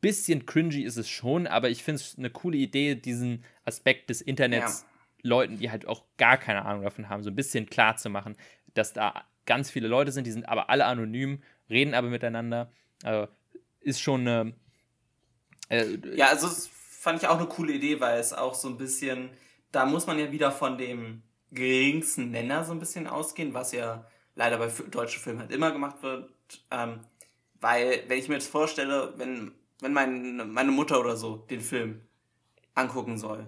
Bisschen 0.00 0.46
cringy 0.46 0.82
ist 0.82 0.96
es 0.96 1.08
schon, 1.08 1.46
aber 1.46 1.68
ich 1.68 1.82
finde 1.82 2.00
es 2.00 2.16
eine 2.16 2.30
coole 2.30 2.56
Idee, 2.56 2.94
diesen 2.94 3.44
Aspekt 3.64 4.08
des 4.08 4.22
Internets 4.22 4.82
ja. 4.82 5.28
Leuten, 5.28 5.58
die 5.58 5.70
halt 5.70 5.86
auch 5.86 6.04
gar 6.16 6.38
keine 6.38 6.64
Ahnung 6.64 6.84
davon 6.84 7.08
haben, 7.08 7.22
so 7.22 7.30
ein 7.30 7.36
bisschen 7.36 7.66
klar 7.66 7.96
zu 7.96 8.08
machen, 8.08 8.36
dass 8.72 8.92
da 8.92 9.24
ganz 9.46 9.70
viele 9.70 9.88
Leute 9.88 10.12
sind, 10.12 10.26
die 10.26 10.30
sind 10.30 10.48
aber 10.48 10.70
alle 10.70 10.86
anonym, 10.86 11.42
reden 11.68 11.94
aber 11.94 12.08
miteinander. 12.08 12.70
Also 13.02 13.30
ist 13.80 14.00
schon 14.00 14.22
eine, 14.22 14.54
äh, 15.68 15.98
ja, 16.16 16.28
also 16.28 16.48
das 16.48 16.68
fand 16.68 17.22
ich 17.22 17.28
auch 17.28 17.38
eine 17.38 17.46
coole 17.46 17.72
Idee, 17.74 18.00
weil 18.00 18.18
es 18.18 18.32
auch 18.32 18.54
so 18.54 18.68
ein 18.68 18.78
bisschen, 18.78 19.28
da 19.74 19.86
muss 19.86 20.06
man 20.06 20.18
ja 20.18 20.30
wieder 20.30 20.52
von 20.52 20.78
dem 20.78 21.22
geringsten 21.50 22.30
Nenner 22.30 22.64
so 22.64 22.72
ein 22.72 22.78
bisschen 22.78 23.06
ausgehen, 23.06 23.54
was 23.54 23.72
ja 23.72 24.06
leider 24.34 24.58
bei 24.58 24.68
deutschen 24.90 25.22
Filmen 25.22 25.40
halt 25.40 25.52
immer 25.52 25.72
gemacht 25.72 26.02
wird. 26.02 26.30
Ähm, 26.70 27.00
weil, 27.60 28.04
wenn 28.08 28.18
ich 28.18 28.28
mir 28.28 28.34
jetzt 28.34 28.50
vorstelle, 28.50 29.14
wenn, 29.16 29.52
wenn 29.80 29.92
mein, 29.92 30.52
meine 30.52 30.70
Mutter 30.70 31.00
oder 31.00 31.16
so 31.16 31.36
den 31.36 31.60
Film 31.60 32.02
angucken 32.74 33.18
soll, 33.18 33.46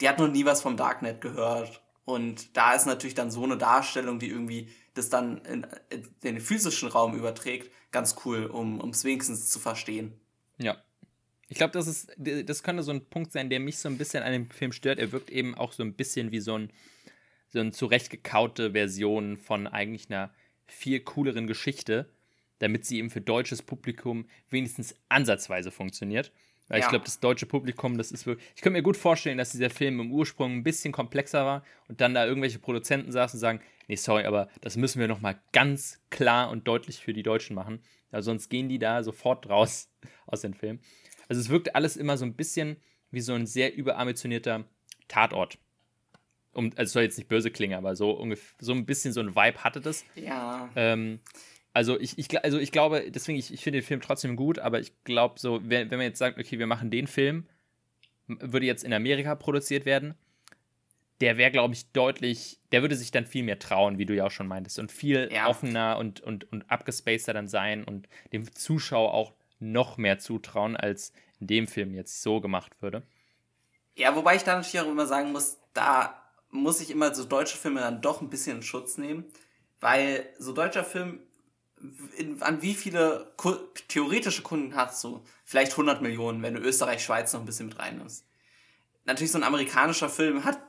die 0.00 0.08
hat 0.08 0.18
noch 0.18 0.28
nie 0.28 0.44
was 0.44 0.62
vom 0.62 0.76
Darknet 0.76 1.20
gehört. 1.20 1.82
Und 2.04 2.56
da 2.56 2.74
ist 2.74 2.86
natürlich 2.86 3.14
dann 3.14 3.30
so 3.30 3.44
eine 3.44 3.56
Darstellung, 3.56 4.18
die 4.18 4.28
irgendwie 4.28 4.68
das 4.94 5.08
dann 5.08 5.38
in, 5.44 5.66
in 5.90 6.08
den 6.22 6.40
physischen 6.40 6.88
Raum 6.88 7.14
überträgt, 7.14 7.72
ganz 7.92 8.16
cool, 8.24 8.46
um 8.46 8.80
es 8.90 9.04
wenigstens 9.04 9.48
zu 9.48 9.58
verstehen. 9.58 10.18
Ja, 10.58 10.76
ich 11.52 11.58
glaube, 11.58 11.74
das 11.74 11.86
ist, 11.86 12.10
das 12.16 12.62
könnte 12.62 12.82
so 12.82 12.92
ein 12.92 13.04
Punkt 13.04 13.30
sein, 13.30 13.50
der 13.50 13.60
mich 13.60 13.76
so 13.76 13.86
ein 13.90 13.98
bisschen 13.98 14.22
an 14.22 14.32
dem 14.32 14.48
Film 14.48 14.72
stört. 14.72 14.98
Er 14.98 15.12
wirkt 15.12 15.28
eben 15.28 15.54
auch 15.54 15.72
so 15.72 15.82
ein 15.82 15.92
bisschen 15.92 16.32
wie 16.32 16.40
so 16.40 16.56
ein, 16.56 16.70
so 17.48 17.60
eine 17.60 17.72
zurechtgekaute 17.72 18.72
Version 18.72 19.36
von 19.36 19.66
eigentlich 19.66 20.08
einer 20.08 20.32
viel 20.66 21.00
cooleren 21.00 21.46
Geschichte, 21.46 22.08
damit 22.58 22.86
sie 22.86 22.96
eben 22.96 23.10
für 23.10 23.20
deutsches 23.20 23.60
Publikum 23.60 24.24
wenigstens 24.48 24.96
ansatzweise 25.10 25.70
funktioniert. 25.70 26.32
Weil 26.68 26.78
ja. 26.80 26.86
ich 26.86 26.88
glaube, 26.88 27.04
das 27.04 27.20
deutsche 27.20 27.44
Publikum, 27.44 27.98
das 27.98 28.12
ist 28.12 28.24
wirklich. 28.24 28.48
Ich 28.56 28.62
könnte 28.62 28.78
mir 28.78 28.82
gut 28.82 28.96
vorstellen, 28.96 29.36
dass 29.36 29.50
dieser 29.52 29.68
Film 29.68 30.00
im 30.00 30.10
Ursprung 30.10 30.54
ein 30.54 30.62
bisschen 30.62 30.90
komplexer 30.90 31.44
war 31.44 31.64
und 31.88 32.00
dann 32.00 32.14
da 32.14 32.24
irgendwelche 32.24 32.60
Produzenten 32.60 33.12
saßen 33.12 33.36
und 33.36 33.40
sagen: 33.42 33.60
Nee, 33.88 33.96
sorry, 33.96 34.24
aber 34.24 34.48
das 34.62 34.78
müssen 34.78 35.00
wir 35.00 35.06
nochmal 35.06 35.38
ganz 35.52 36.00
klar 36.08 36.48
und 36.48 36.66
deutlich 36.66 37.00
für 37.00 37.12
die 37.12 37.22
Deutschen 37.22 37.54
machen. 37.54 37.82
Also 38.10 38.30
sonst 38.30 38.48
gehen 38.48 38.70
die 38.70 38.78
da 38.78 39.02
sofort 39.02 39.50
raus 39.50 39.90
aus 40.26 40.40
dem 40.40 40.54
Film. 40.54 40.80
Also 41.28 41.40
es 41.40 41.48
wirkt 41.48 41.74
alles 41.74 41.96
immer 41.96 42.16
so 42.16 42.24
ein 42.24 42.34
bisschen 42.34 42.76
wie 43.10 43.20
so 43.20 43.34
ein 43.34 43.46
sehr 43.46 43.74
überambitionierter 43.74 44.64
Tatort. 45.08 45.58
Um, 46.54 46.70
also 46.76 46.82
es 46.82 46.92
soll 46.92 47.02
jetzt 47.02 47.16
nicht 47.16 47.28
böse 47.28 47.50
klingen, 47.50 47.78
aber 47.78 47.96
so 47.96 48.10
ungefähr, 48.10 48.54
so 48.60 48.72
ein 48.72 48.84
bisschen 48.84 49.12
so 49.12 49.20
ein 49.20 49.34
Vibe 49.34 49.64
hatte 49.64 49.80
das. 49.80 50.04
Ja. 50.14 50.68
Ähm, 50.76 51.20
also 51.72 51.98
ich, 51.98 52.18
ich, 52.18 52.44
also 52.44 52.58
ich 52.58 52.72
glaube, 52.72 53.10
deswegen, 53.10 53.38
ich, 53.38 53.52
ich 53.52 53.62
finde 53.62 53.80
den 53.80 53.86
Film 53.86 54.00
trotzdem 54.00 54.36
gut, 54.36 54.58
aber 54.58 54.78
ich 54.78 54.92
glaube 55.04 55.40
so, 55.40 55.60
wenn, 55.64 55.90
wenn 55.90 55.98
man 55.98 56.06
jetzt 56.06 56.18
sagt, 56.18 56.38
okay, 56.38 56.58
wir 56.58 56.66
machen 56.66 56.90
den 56.90 57.06
Film, 57.06 57.46
würde 58.26 58.66
jetzt 58.66 58.84
in 58.84 58.92
Amerika 58.92 59.34
produziert 59.34 59.86
werden, 59.86 60.14
der 61.22 61.38
wäre, 61.38 61.50
glaube 61.50 61.72
ich, 61.72 61.90
deutlich, 61.92 62.58
der 62.72 62.82
würde 62.82 62.96
sich 62.96 63.12
dann 63.12 63.26
viel 63.26 63.44
mehr 63.44 63.58
trauen, 63.58 63.96
wie 63.96 64.06
du 64.06 64.14
ja 64.14 64.26
auch 64.26 64.30
schon 64.30 64.48
meintest, 64.48 64.78
und 64.78 64.92
viel 64.92 65.30
ja. 65.32 65.46
offener 65.46 65.96
und, 65.98 66.20
und, 66.20 66.50
und 66.52 66.70
abgespaceter 66.70 67.32
dann 67.32 67.48
sein 67.48 67.84
und 67.84 68.08
dem 68.32 68.52
Zuschauer 68.52 69.14
auch 69.14 69.32
noch 69.62 69.96
mehr 69.96 70.18
zutrauen, 70.18 70.76
als 70.76 71.12
in 71.40 71.46
dem 71.46 71.66
Film 71.66 71.94
jetzt 71.94 72.22
so 72.22 72.40
gemacht 72.40 72.72
würde. 72.80 73.02
Ja, 73.94 74.14
wobei 74.16 74.36
ich 74.36 74.44
da 74.44 74.56
natürlich 74.56 74.80
auch 74.80 74.90
immer 74.90 75.06
sagen 75.06 75.32
muss, 75.32 75.58
da 75.74 76.22
muss 76.50 76.80
ich 76.80 76.90
immer 76.90 77.14
so 77.14 77.24
deutsche 77.24 77.56
Filme 77.56 77.80
dann 77.80 78.02
doch 78.02 78.20
ein 78.20 78.30
bisschen 78.30 78.58
in 78.58 78.62
Schutz 78.62 78.98
nehmen, 78.98 79.24
weil 79.80 80.28
so 80.38 80.52
deutscher 80.52 80.84
Film, 80.84 81.20
in, 82.16 82.40
an 82.42 82.62
wie 82.62 82.74
viele 82.74 83.34
theoretische 83.88 84.42
Kunden 84.42 84.76
hast 84.76 85.02
du? 85.02 85.24
Vielleicht 85.44 85.72
100 85.72 86.02
Millionen, 86.02 86.42
wenn 86.42 86.54
du 86.54 86.60
Österreich, 86.60 87.02
Schweiz 87.02 87.32
noch 87.32 87.40
ein 87.40 87.46
bisschen 87.46 87.66
mit 87.66 87.78
reinnimmst. 87.78 88.26
Natürlich 89.04 89.32
so 89.32 89.38
ein 89.38 89.44
amerikanischer 89.44 90.08
Film 90.08 90.44
hat 90.44 90.60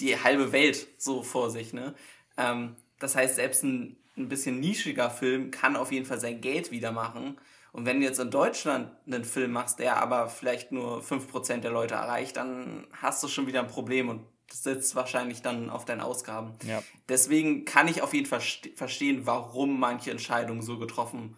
die 0.00 0.18
halbe 0.18 0.52
Welt 0.52 0.86
so 0.96 1.22
vor 1.22 1.50
sich, 1.50 1.72
ne? 1.72 1.94
Ähm, 2.36 2.76
das 2.98 3.14
heißt, 3.16 3.36
selbst 3.36 3.62
ein, 3.64 3.96
ein 4.16 4.28
bisschen 4.28 4.60
nischiger 4.60 5.10
Film 5.10 5.50
kann 5.50 5.76
auf 5.76 5.92
jeden 5.92 6.06
Fall 6.06 6.18
sein 6.18 6.40
Geld 6.40 6.70
wieder 6.70 6.90
machen 6.90 7.38
und 7.74 7.86
wenn 7.86 7.98
du 7.98 8.06
jetzt 8.06 8.20
in 8.20 8.30
Deutschland 8.30 8.92
einen 9.04 9.24
Film 9.24 9.50
machst, 9.50 9.80
der 9.80 9.96
aber 9.96 10.28
vielleicht 10.28 10.70
nur 10.70 11.02
5% 11.02 11.58
der 11.58 11.72
Leute 11.72 11.94
erreicht, 11.94 12.36
dann 12.36 12.86
hast 12.92 13.20
du 13.20 13.26
schon 13.26 13.48
wieder 13.48 13.58
ein 13.58 13.66
Problem 13.66 14.08
und 14.08 14.22
das 14.48 14.62
sitzt 14.62 14.94
wahrscheinlich 14.94 15.42
dann 15.42 15.70
auf 15.70 15.84
deinen 15.84 16.00
Ausgaben. 16.00 16.52
Ja. 16.64 16.84
Deswegen 17.08 17.64
kann 17.64 17.88
ich 17.88 18.00
auf 18.00 18.14
jeden 18.14 18.26
Fall 18.26 18.40
verstehen, 18.76 19.26
warum 19.26 19.80
manche 19.80 20.12
Entscheidungen 20.12 20.62
so 20.62 20.78
getroffen, 20.78 21.36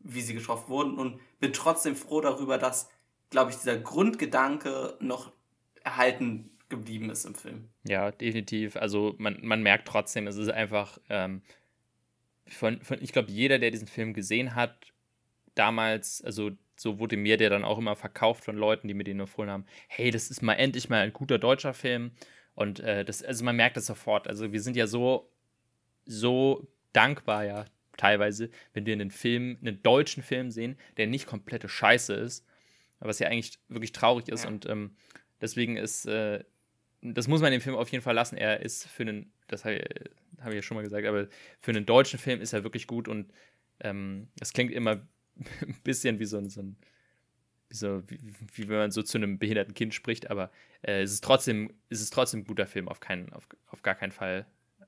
wie 0.00 0.20
sie 0.20 0.34
getroffen 0.34 0.68
wurden 0.68 0.98
und 0.98 1.20
bin 1.40 1.54
trotzdem 1.54 1.96
froh 1.96 2.20
darüber, 2.20 2.58
dass, 2.58 2.90
glaube 3.30 3.50
ich, 3.50 3.56
dieser 3.56 3.78
Grundgedanke 3.78 4.98
noch 5.00 5.32
erhalten 5.84 6.50
geblieben 6.68 7.08
ist 7.08 7.24
im 7.24 7.34
Film. 7.34 7.70
Ja, 7.84 8.10
definitiv. 8.10 8.76
Also 8.76 9.14
man, 9.16 9.38
man 9.40 9.62
merkt 9.62 9.88
trotzdem, 9.88 10.26
es 10.26 10.36
ist 10.36 10.50
einfach, 10.50 10.98
ähm, 11.08 11.40
von, 12.46 12.82
von, 12.82 12.98
ich 13.00 13.14
glaube, 13.14 13.30
jeder, 13.30 13.58
der 13.58 13.70
diesen 13.70 13.88
Film 13.88 14.12
gesehen 14.12 14.54
hat, 14.54 14.92
damals, 15.58 16.22
also 16.22 16.50
so 16.76 16.98
wurde 16.98 17.16
mir 17.16 17.36
der 17.36 17.50
dann 17.50 17.64
auch 17.64 17.78
immer 17.78 17.96
verkauft 17.96 18.44
von 18.44 18.56
Leuten, 18.56 18.88
die 18.88 18.94
mir 18.94 19.04
den 19.04 19.20
empfohlen 19.20 19.50
haben, 19.50 19.66
hey, 19.88 20.10
das 20.10 20.30
ist 20.30 20.42
mal 20.42 20.54
endlich 20.54 20.88
mal 20.88 21.00
ein 21.00 21.12
guter 21.12 21.38
deutscher 21.38 21.74
Film. 21.74 22.12
Und 22.54 22.80
äh, 22.80 23.04
das, 23.04 23.22
also 23.22 23.44
man 23.44 23.56
merkt 23.56 23.76
das 23.76 23.86
sofort. 23.86 24.28
Also 24.28 24.52
wir 24.52 24.60
sind 24.60 24.76
ja 24.76 24.86
so, 24.86 25.30
so 26.04 26.68
dankbar, 26.92 27.44
ja, 27.44 27.64
teilweise, 27.96 28.50
wenn 28.72 28.86
wir 28.86 28.92
einen 28.92 29.10
Film, 29.10 29.58
einen 29.60 29.82
deutschen 29.82 30.22
Film 30.22 30.50
sehen, 30.50 30.76
der 30.96 31.08
nicht 31.08 31.26
komplette 31.26 31.68
Scheiße 31.68 32.14
ist, 32.14 32.46
was 33.00 33.18
ja 33.18 33.28
eigentlich 33.28 33.58
wirklich 33.68 33.92
traurig 33.92 34.28
ist. 34.28 34.44
Ja. 34.44 34.50
Und 34.50 34.66
ähm, 34.66 34.96
deswegen 35.40 35.76
ist, 35.76 36.06
äh, 36.06 36.44
das 37.02 37.28
muss 37.28 37.40
man 37.40 37.52
dem 37.52 37.60
Film 37.60 37.76
auf 37.76 37.90
jeden 37.90 38.02
Fall 38.02 38.14
lassen. 38.14 38.36
Er 38.36 38.60
ist 38.60 38.86
für 38.86 39.02
einen, 39.02 39.32
das 39.48 39.64
habe 39.64 39.84
hab 40.40 40.48
ich 40.48 40.56
ja 40.56 40.62
schon 40.62 40.76
mal 40.76 40.82
gesagt, 40.82 41.06
aber 41.06 41.28
für 41.60 41.72
einen 41.72 41.86
deutschen 41.86 42.18
Film 42.18 42.40
ist 42.40 42.52
er 42.52 42.64
wirklich 42.64 42.86
gut 42.86 43.08
und 43.08 43.32
ähm, 43.80 44.28
das 44.36 44.52
klingt 44.52 44.72
immer 44.72 45.06
ein 45.38 45.76
bisschen 45.84 46.18
wie 46.18 46.24
so 46.24 46.38
ein, 46.38 46.48
so 46.50 46.62
ein 46.62 46.76
wie, 47.68 47.76
so, 47.76 48.02
wie, 48.06 48.18
wie, 48.54 48.68
wenn 48.68 48.78
man 48.78 48.90
so 48.90 49.02
zu 49.02 49.18
einem 49.18 49.38
behinderten 49.38 49.74
Kind 49.74 49.94
spricht, 49.94 50.30
aber 50.30 50.50
äh, 50.82 51.02
es, 51.02 51.12
ist 51.12 51.24
trotzdem, 51.24 51.72
es 51.90 52.00
ist 52.00 52.12
trotzdem 52.12 52.40
ein 52.40 52.44
guter 52.44 52.66
Film, 52.66 52.88
auf, 52.88 53.00
keinen, 53.00 53.32
auf, 53.32 53.46
auf 53.70 53.82
gar 53.82 53.94
keinen 53.94 54.12
Fall 54.12 54.46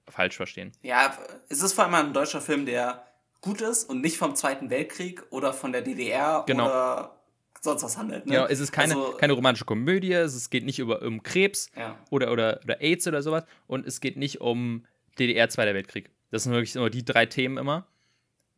falsch 0.08 0.36
verstehen. 0.36 0.72
Ja, 0.82 1.16
es 1.48 1.62
ist 1.62 1.74
vor 1.74 1.84
allem 1.84 1.94
ein 1.94 2.12
deutscher 2.12 2.40
Film, 2.40 2.66
der 2.66 3.06
gut 3.40 3.60
ist 3.60 3.84
und 3.84 4.00
nicht 4.00 4.18
vom 4.18 4.34
Zweiten 4.34 4.70
Weltkrieg 4.70 5.22
oder 5.30 5.52
von 5.52 5.72
der 5.72 5.82
DDR 5.82 6.44
genau. 6.46 6.66
oder 6.66 7.20
sonst 7.60 7.82
was 7.82 7.96
handelt. 7.96 8.26
Ne? 8.26 8.34
Genau, 8.34 8.46
es 8.46 8.60
ist 8.60 8.72
keine, 8.72 8.94
also, 8.94 9.12
keine 9.12 9.32
romantische 9.34 9.64
Komödie, 9.64 10.12
es 10.12 10.50
geht 10.50 10.64
nicht 10.64 10.78
über, 10.78 11.02
um 11.02 11.22
Krebs 11.22 11.70
ja. 11.76 11.98
oder, 12.10 12.32
oder, 12.32 12.60
oder 12.64 12.80
AIDS 12.80 13.06
oder 13.06 13.22
sowas 13.22 13.44
und 13.66 13.86
es 13.86 14.00
geht 14.00 14.16
nicht 14.16 14.40
um 14.40 14.84
DDR, 15.18 15.48
Zweiter 15.48 15.74
Weltkrieg. 15.74 16.10
Das 16.30 16.44
sind 16.44 16.52
wirklich 16.52 16.74
nur 16.74 16.90
die 16.90 17.04
drei 17.04 17.26
Themen 17.26 17.58
immer. 17.58 17.86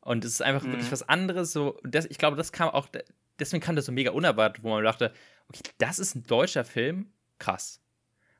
Und 0.02 0.24
es 0.24 0.32
ist 0.32 0.42
einfach 0.42 0.64
mhm. 0.64 0.72
wirklich 0.72 0.92
was 0.92 1.08
anderes. 1.08 1.52
So, 1.52 1.78
das, 1.84 2.06
ich 2.06 2.18
glaube, 2.18 2.36
das 2.36 2.52
kam 2.52 2.68
auch, 2.68 2.88
deswegen 3.38 3.62
kam 3.62 3.76
das 3.76 3.86
so 3.86 3.92
mega 3.92 4.10
unerwartet, 4.10 4.62
wo 4.62 4.70
man 4.70 4.84
dachte, 4.84 5.12
okay, 5.48 5.62
das 5.78 5.98
ist 5.98 6.14
ein 6.14 6.24
deutscher 6.24 6.64
Film, 6.64 7.12
krass. 7.38 7.80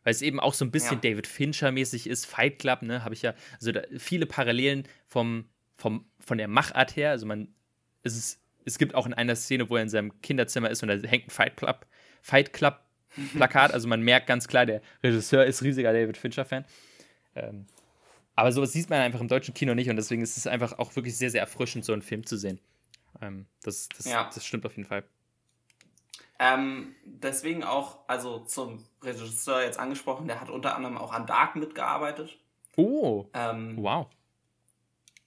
Weil 0.05 0.11
es 0.11 0.23
eben 0.23 0.41
auch 0.41 0.55
so 0.55 0.65
ein 0.65 0.73
bisschen 0.73 1.01
ja. 1.03 1.11
David 1.11 1.29
Fincher-mäßig 1.29 2.09
ist, 2.09 2.27
Fight 2.27 2.59
Club, 2.59 2.83
ne, 2.83 3.05
habe 3.05 3.15
ich 3.15 3.23
ja, 3.23 3.35
also 3.55 3.71
da, 3.71 3.83
viele 3.97 4.27
Parallelen 4.27 4.89
vom, 5.07 5.49
vom, 5.77 6.11
von 6.19 6.39
der 6.39 6.49
Machart 6.49 6.97
her. 6.97 7.11
Also 7.11 7.27
man, 7.27 7.55
es 8.03 8.17
ist, 8.17 8.41
es 8.65 8.79
gibt 8.79 8.97
auch 8.97 9.07
in 9.07 9.15
einer 9.15 9.37
Szene, 9.37 9.71
wo 9.71 9.77
er 9.77 9.83
in 9.83 9.89
seinem 9.89 10.21
Kinderzimmer 10.21 10.71
ist 10.71 10.83
und 10.83 10.89
da 10.89 10.95
hängt 11.09 11.29
ein 11.29 11.31
Fight 11.31 11.57
Club, 11.57 11.87
Fight 12.21 12.53
Club 12.53 12.81
Plakat. 13.35 13.73
also 13.75 13.87
man 13.87 14.03
merkt 14.03 14.27
ganz 14.27 14.49
klar, 14.49 14.67
der 14.67 14.83
Regisseur 15.05 15.45
ist 15.45 15.63
riesiger 15.63 15.93
David 15.93 16.17
Fincher-Fan. 16.17 16.65
Ähm, 17.37 17.67
aber 18.35 18.53
sowas 18.53 18.73
sieht 18.73 18.91
man 18.91 19.01
einfach 19.01 19.21
im 19.21 19.29
deutschen 19.29 19.55
Kino 19.55 19.75
nicht 19.75 19.91
und 19.91 19.97
deswegen 19.97 20.23
ist 20.23 20.37
es 20.37 20.47
einfach 20.47 20.79
auch 20.79 20.95
wirklich 20.97 21.17
sehr, 21.17 21.31
sehr 21.31 21.41
erfrischend, 21.41 21.85
so 21.85 21.93
einen 21.93 22.03
Film 22.03 22.25
zu 22.27 22.37
sehen. 22.37 22.61
Ähm, 23.21 23.47
das, 23.63 23.89
das, 23.89 24.07
ja. 24.07 24.31
das 24.33 24.45
stimmt 24.45 24.65
auf 24.67 24.77
jeden 24.77 24.89
Fall. 24.89 25.05
Ähm, 26.39 26.97
deswegen 27.05 27.63
auch, 27.63 28.01
also 28.09 28.41
zum 28.41 28.85
Regisseur 29.03 29.63
jetzt 29.63 29.79
angesprochen, 29.79 30.27
der 30.27 30.41
hat 30.41 30.51
unter 30.51 30.75
anderem 30.75 30.99
auch 30.99 31.13
an 31.13 31.27
Dark 31.27 31.57
mitgearbeitet. 31.57 32.37
Oh. 32.77 33.27
Ähm, 33.35 33.77
wow. 33.79 34.09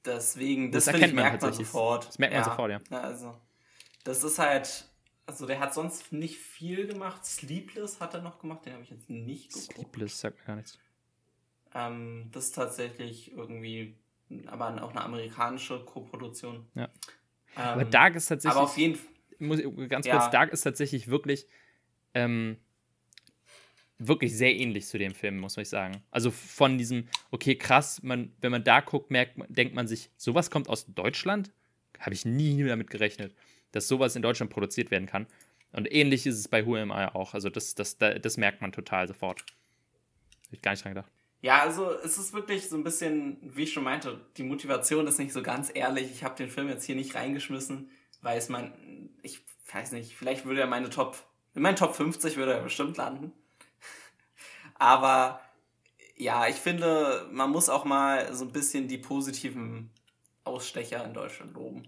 Deswegen, 0.04 0.72
das, 0.72 0.86
das 0.86 0.94
erkennt 0.94 1.12
ich, 1.12 1.16
man 1.16 1.24
merkt 1.24 1.42
man 1.42 1.54
sofort. 1.54 2.08
Das 2.08 2.20
merkt 2.20 2.34
man 2.34 2.44
ja. 2.44 2.50
sofort, 2.50 2.72
ja. 2.72 2.80
Also, 3.02 3.38
das 4.04 4.24
ist 4.24 4.40
halt, 4.40 4.86
also 5.26 5.46
der 5.46 5.60
hat 5.60 5.74
sonst 5.74 6.12
nicht 6.12 6.38
viel 6.38 6.86
gemacht. 6.86 7.26
Sleepless 7.26 8.02
hat 8.02 8.14
er 8.14 8.22
noch 8.22 8.40
gemacht, 8.40 8.66
den 8.66 8.74
habe 8.74 8.84
ich 8.84 8.90
jetzt 8.90 9.10
nicht 9.10 9.54
geguckt. 9.54 9.74
Sleepless 9.74 10.20
sagt 10.20 10.40
mir 10.40 10.46
gar 10.46 10.56
nichts. 10.58 10.78
Ähm, 11.76 12.30
das 12.32 12.46
ist 12.46 12.56
tatsächlich 12.56 13.34
irgendwie, 13.34 13.96
aber 14.48 14.82
auch 14.82 14.92
eine 14.92 15.02
amerikanische 15.02 15.84
Koproduktion. 15.84 16.66
Ja. 16.74 16.86
Ähm, 17.58 17.64
aber 17.64 17.86
Dark 17.86 18.16
ist 18.16 18.28
tatsächlich. 18.28 18.56
Aber 18.56 18.64
auf 18.64 18.78
jeden 18.78 18.96
Fall. 18.96 19.12
Muss, 19.38 19.60
ganz 19.90 20.08
kurz, 20.08 20.24
ja. 20.24 20.30
Dark 20.30 20.54
ist 20.54 20.62
tatsächlich 20.62 21.10
wirklich, 21.10 21.46
ähm, 22.14 22.58
wirklich 23.98 24.36
sehr 24.36 24.56
ähnlich 24.56 24.88
zu 24.88 24.98
dem 24.98 25.14
Film, 25.14 25.40
muss 25.40 25.58
ich 25.58 25.68
sagen. 25.68 26.02
Also 26.10 26.32
von 26.32 26.78
diesem, 26.78 27.10
okay, 27.32 27.56
krass, 27.56 28.02
man, 28.02 28.34
wenn 28.40 28.52
man 28.52 28.64
da 28.64 28.80
guckt, 28.80 29.12
merkt, 29.12 29.36
denkt 29.50 29.76
man 29.76 29.88
sich, 29.88 30.10
sowas 30.16 30.50
kommt 30.50 30.70
aus 30.70 30.86
Deutschland? 30.88 31.52
Habe 32.00 32.14
ich 32.14 32.24
nie 32.24 32.64
damit 32.64 32.90
gerechnet, 32.90 33.36
dass 33.74 33.90
sowas 33.90 34.16
in 34.16 34.22
Deutschland 34.22 34.52
produziert 34.54 34.90
werden 34.90 35.06
kann. 35.06 35.28
Und 35.74 35.92
ähnlich 35.92 36.26
ist 36.26 36.40
es 36.40 36.48
bei 36.48 36.66
Who 36.66 36.78
Am 36.78 36.92
I 36.92 37.10
auch. 37.14 37.34
Also 37.34 37.50
das, 37.50 37.76
das, 37.76 37.98
das, 37.98 38.22
das 38.22 38.38
merkt 38.38 38.62
man 38.62 38.72
total 38.72 39.10
sofort. 39.10 39.42
Hätte 40.44 40.56
ich 40.56 40.62
gar 40.62 40.72
nicht 40.72 40.86
dran 40.86 40.94
gedacht. 40.94 41.12
Ja, 41.46 41.62
also 41.62 41.92
es 41.92 42.18
ist 42.18 42.34
wirklich 42.34 42.70
so 42.70 42.76
ein 42.76 42.84
bisschen, 42.84 43.38
wie 43.44 43.66
ich 43.66 43.74
schon 43.74 43.84
meinte, 43.84 44.20
die 44.36 44.42
Motivation 44.42 45.06
ist 45.06 45.20
nicht 45.20 45.32
so 45.32 45.44
ganz 45.44 45.70
ehrlich. 45.72 46.10
Ich 46.10 46.24
habe 46.24 46.36
den 46.36 46.50
Film 46.50 46.70
jetzt 46.70 46.86
hier 46.86 46.96
nicht 46.96 47.14
reingeschmissen, 47.14 47.92
weil 48.24 48.40
es 48.40 48.50
mein, 48.50 49.12
ich 49.22 49.46
weiß 49.72 49.92
nicht, 49.92 50.16
vielleicht 50.16 50.46
würde 50.46 50.62
er 50.62 50.66
meine 50.66 50.90
Top, 50.90 51.24
in 51.54 51.62
meinen 51.62 51.76
Top 51.76 51.94
50 51.94 52.38
würde 52.38 52.54
er 52.54 52.64
bestimmt 52.64 52.98
landen. 52.98 53.32
Aber 54.74 55.40
ja, 56.18 56.48
ich 56.48 56.56
finde, 56.56 57.30
man 57.32 57.52
muss 57.52 57.70
auch 57.70 57.86
mal 57.86 58.34
so 58.34 58.46
ein 58.46 58.52
bisschen 58.52 58.88
die 58.88 58.98
positiven 58.98 59.92
Ausstecher 60.46 61.06
in 61.06 61.14
Deutschland 61.14 61.54
loben. 61.54 61.88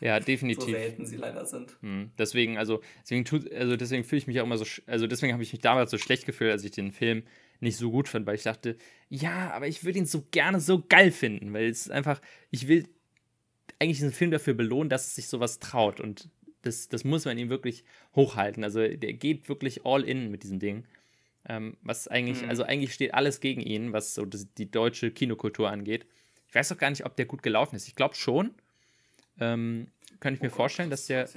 Ja, 0.00 0.20
definitiv. 0.20 0.64
So 0.64 0.70
selten 0.70 1.06
sie 1.06 1.16
leider 1.16 1.46
sind. 1.46 1.78
Hm. 1.80 2.10
Deswegen, 2.18 2.58
also, 2.58 2.82
deswegen 3.00 3.24
tut, 3.24 3.50
also 3.54 3.74
deswegen 3.74 4.04
fühle 4.04 4.18
ich 4.18 4.26
mich 4.26 4.38
auch 4.38 4.44
immer 4.44 4.58
so, 4.58 4.66
also 4.86 5.06
deswegen 5.06 5.32
habe 5.32 5.42
ich 5.42 5.50
mich 5.50 5.62
damals 5.62 5.90
so 5.90 5.96
schlecht 5.96 6.26
gefühlt, 6.26 6.52
als 6.52 6.62
ich 6.62 6.72
den 6.72 6.92
Film 6.92 7.22
nicht 7.62 7.76
so 7.76 7.90
gut 7.90 8.08
fand, 8.08 8.26
weil 8.26 8.34
ich 8.34 8.42
dachte, 8.42 8.76
ja, 9.08 9.50
aber 9.52 9.68
ich 9.68 9.84
würde 9.84 9.98
ihn 9.98 10.06
so 10.06 10.26
gerne 10.30 10.60
so 10.60 10.82
geil 10.88 11.10
finden, 11.12 11.52
weil 11.52 11.68
es 11.68 11.90
einfach, 11.90 12.20
ich 12.50 12.68
will 12.68 12.88
eigentlich 13.78 13.98
diesen 13.98 14.12
Film 14.12 14.30
dafür 14.30 14.54
belohnen, 14.54 14.88
dass 14.88 15.08
es 15.08 15.14
sich 15.14 15.28
sowas 15.28 15.58
traut 15.58 16.00
und 16.00 16.28
das, 16.62 16.88
das 16.88 17.04
muss 17.04 17.24
man 17.24 17.38
ihm 17.38 17.48
wirklich 17.48 17.84
hochhalten. 18.14 18.62
Also 18.64 18.80
der 18.80 19.12
geht 19.14 19.48
wirklich 19.48 19.84
all 19.84 20.04
in 20.04 20.30
mit 20.30 20.44
diesem 20.44 20.58
Ding. 20.58 20.84
Ähm, 21.48 21.76
was 21.82 22.06
eigentlich, 22.06 22.42
mhm. 22.42 22.50
also 22.50 22.62
eigentlich 22.62 22.94
steht 22.94 23.14
alles 23.14 23.40
gegen 23.40 23.60
ihn, 23.60 23.92
was 23.92 24.14
so 24.14 24.24
das, 24.24 24.46
die 24.54 24.70
deutsche 24.70 25.10
Kinokultur 25.10 25.68
angeht. 25.68 26.06
Ich 26.48 26.54
weiß 26.54 26.70
auch 26.70 26.78
gar 26.78 26.90
nicht, 26.90 27.04
ob 27.04 27.16
der 27.16 27.26
gut 27.26 27.42
gelaufen 27.42 27.74
ist. 27.74 27.88
Ich 27.88 27.96
glaube 27.96 28.14
schon. 28.14 28.54
Ähm, 29.40 29.88
kann 30.20 30.34
ich 30.34 30.40
oh 30.40 30.44
mir 30.44 30.50
Gott, 30.50 30.56
vorstellen, 30.56 30.90
dass 30.90 31.06
der 31.06 31.28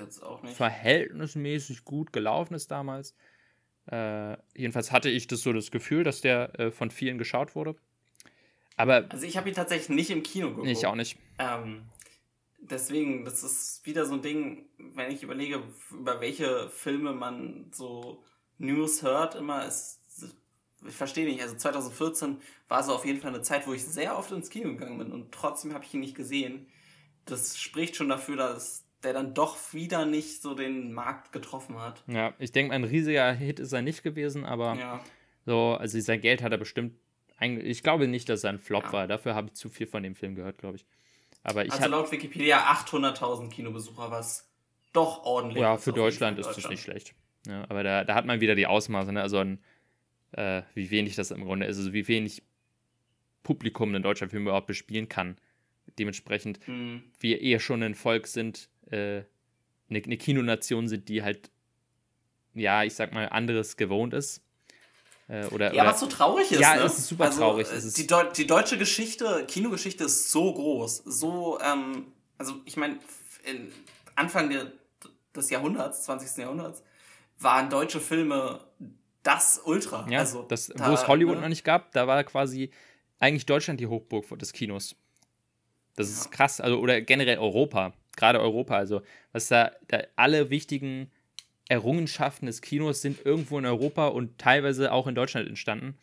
verhältnismäßig 0.44 1.86
gut 1.86 2.14
gelaufen 2.14 2.54
ist 2.54 2.70
damals. 2.70 3.16
Äh, 3.92 4.38
jedenfalls 4.56 4.92
hatte 4.92 5.10
ich 5.10 5.28
das 5.28 5.42
so 5.42 5.54
das 5.54 5.72
Gefühl, 5.72 6.04
dass 6.04 6.22
der 6.22 6.60
äh, 6.60 6.72
von 6.72 6.90
vielen 6.92 7.18
geschaut 7.18 7.56
wurde. 7.56 7.76
Aber 8.78 9.06
also 9.10 9.26
ich 9.26 9.38
habe 9.38 9.50
ihn 9.50 9.56
tatsächlich 9.56 9.90
nicht 9.90 10.10
im 10.10 10.24
Kino 10.24 10.50
geguckt. 10.50 10.68
Ich 10.68 10.86
auch 10.86 10.96
nicht. 10.96 11.18
Ähm, 11.40 11.84
deswegen, 12.60 13.26
das 13.26 13.44
ist 13.44 13.86
wieder 13.86 14.06
so 14.06 14.16
ein 14.16 14.22
Ding, 14.22 14.66
wenn 14.78 15.12
ich 15.12 15.24
überlege, 15.24 15.62
über 15.92 16.20
welche 16.20 16.70
Filme 16.70 17.14
man 17.14 17.72
so 17.72 18.24
News 18.58 19.02
hört, 19.04 19.36
immer 19.36 19.66
ist, 19.66 20.00
ich 20.88 20.96
verstehe 20.96 21.26
nicht, 21.26 21.42
also 21.42 21.56
2014 21.56 22.38
war 22.68 22.84
so 22.84 22.94
auf 22.94 23.06
jeden 23.06 23.20
Fall 23.20 23.34
eine 23.34 23.42
Zeit, 23.42 23.68
wo 23.68 23.74
ich 23.74 23.84
sehr 23.84 24.18
oft 24.18 24.32
ins 24.32 24.50
Kino 24.50 24.70
gegangen 24.70 24.98
bin 24.98 25.12
und 25.12 25.32
trotzdem 25.32 25.74
habe 25.74 25.84
ich 25.84 25.94
ihn 25.94 26.00
nicht 26.00 26.16
gesehen. 26.16 26.68
Das 27.26 27.58
spricht 27.58 27.96
schon 27.96 28.10
dafür, 28.10 28.36
dass 28.36 28.85
der 29.06 29.14
dann 29.14 29.34
doch 29.34 29.58
wieder 29.74 30.06
nicht 30.06 30.42
so 30.42 30.54
den 30.54 30.92
Markt 30.92 31.32
getroffen 31.32 31.80
hat. 31.80 32.04
Ja, 32.08 32.34
ich 32.40 32.52
denke, 32.52 32.74
ein 32.74 32.84
riesiger 32.84 33.32
Hit 33.32 33.60
ist 33.60 33.72
er 33.72 33.82
nicht 33.82 34.04
gewesen, 34.04 34.46
aber 34.46 34.76
ja. 34.76 35.02
so, 35.46 35.78
also 35.80 36.00
sein 36.00 36.20
Geld 36.20 36.42
hat 36.42 36.52
er 36.52 36.58
bestimmt. 36.58 36.96
Ich 37.40 37.84
glaube 37.84 38.08
nicht, 38.08 38.30
dass 38.30 38.44
er 38.44 38.52
ein 38.52 38.60
Flop 38.60 38.86
ja. 38.86 38.94
war. 38.94 39.08
Dafür 39.08 39.36
habe 39.36 39.48
ich 39.48 39.54
zu 39.54 39.70
viel 39.70 39.88
von 39.88 40.04
dem 40.04 40.16
Film 40.16 40.36
gehört, 40.36 40.58
glaube 40.58 40.78
ich. 40.78 40.86
Aber 41.44 41.64
ich 41.64 41.72
also 41.72 41.88
laut 41.88 42.12
Wikipedia 42.12 42.60
800.000 42.72 43.50
Kinobesucher, 43.50 44.10
was 44.10 44.50
doch 44.94 45.24
ordentlich 45.24 45.62
Ja, 45.62 45.78
für 45.78 45.94
Deutschland 45.94 46.40
ist 46.40 46.48
das 46.48 46.70
nicht 46.70 46.82
schlecht. 46.82 47.14
Ja, 47.48 47.66
aber 47.70 47.84
da, 47.84 48.04
da 48.04 48.16
hat 48.16 48.26
man 48.26 48.42
wieder 48.42 48.56
die 48.56 48.66
Ausmaße, 48.66 49.14
ne? 49.14 49.22
also 49.22 49.38
ein, 49.38 49.60
äh, 50.32 50.64
wie 50.74 50.90
wenig 50.90 51.16
das 51.16 51.32
im 51.32 51.44
Grunde 51.44 51.68
ist, 51.68 51.78
also 51.78 51.94
wie 51.94 52.08
wenig 52.08 52.42
Publikum 53.44 53.94
ein 53.94 54.02
deutscher 54.02 54.30
Film 54.30 54.44
überhaupt 54.44 54.68
bespielen 54.68 55.08
kann. 55.08 55.38
Dementsprechend, 56.00 56.68
mhm. 56.68 57.04
wir 57.20 57.42
eher 57.42 57.60
schon 57.60 57.84
ein 57.84 57.94
Volk 57.94 58.26
sind, 58.26 58.70
äh, 58.92 59.24
eine, 59.90 60.04
eine 60.04 60.18
Kinonation 60.18 60.88
sind, 60.88 61.10
die 61.10 61.24
halt, 61.24 61.52
ja, 62.54 62.84
ich 62.84 62.96
sag 62.96 63.14
mal, 63.14 63.30
anderes 63.30 63.78
gewohnt 63.78 64.14
ist. 64.14 64.42
Äh, 65.28 65.46
oder, 65.48 65.74
ja, 65.74 65.84
oder, 65.84 65.92
was 65.92 66.00
so 66.00 66.08
traurig 66.08 66.52
ist. 66.52 66.60
Ja, 66.60 66.76
ne? 66.76 66.84
es 66.84 67.00
ist 67.00 67.08
super 67.08 67.26
also, 67.26 67.40
traurig. 67.40 67.68
Es 67.72 67.84
ist 67.84 67.98
die, 67.98 68.08
Deu 68.08 68.24
die 68.32 68.46
deutsche 68.46 68.78
Geschichte, 68.78 69.46
Kinogeschichte 69.48 70.04
ist 70.04 70.32
so 70.32 70.54
groß, 70.54 71.04
so, 71.06 71.60
ähm, 71.62 72.12
also 72.38 72.56
ich 72.66 72.78
meine, 72.78 73.00
Anfang 74.16 74.50
der, 74.50 74.72
des 75.36 75.50
Jahrhunderts, 75.50 76.04
20. 76.04 76.38
Jahrhunderts, 76.38 76.84
waren 77.40 77.70
deutsche 77.70 78.00
Filme 78.00 78.62
das 79.24 79.62
Ultra. 79.66 80.08
Ja, 80.10 80.20
also, 80.20 80.44
das, 80.44 80.68
da, 80.68 80.90
wo 80.90 80.94
es 80.94 81.08
Hollywood 81.08 81.36
ne? 81.36 81.42
noch 81.42 81.50
nicht 81.50 81.64
gab, 81.64 81.92
da 81.92 82.08
war 82.08 82.24
quasi 82.24 82.70
eigentlich 83.20 83.46
Deutschland 83.46 83.80
die 83.80 83.88
Hochburg 83.88 84.38
des 84.38 84.54
Kinos. 84.54 84.96
Das 85.96 86.10
ist 86.10 86.26
ja. 86.26 86.32
krass, 86.32 86.62
also 86.62 86.80
oder 86.80 87.02
generell 87.02 87.40
Europa, 87.40 87.94
gerade 88.18 88.40
Europa, 88.40 88.76
also 88.76 89.02
was 89.32 89.48
da, 89.48 89.72
da 89.88 90.02
alle 90.16 90.50
wichtigen 90.50 91.12
Errungenschaften 91.68 92.46
des 92.46 92.62
Kinos 92.62 93.02
sind 93.02 93.26
irgendwo 93.26 93.58
in 93.58 93.66
Europa 93.66 94.08
und 94.08 94.38
teilweise 94.38 94.92
auch 94.92 95.08
in 95.08 95.16
Deutschland 95.16 95.48
entstanden. 95.48 95.98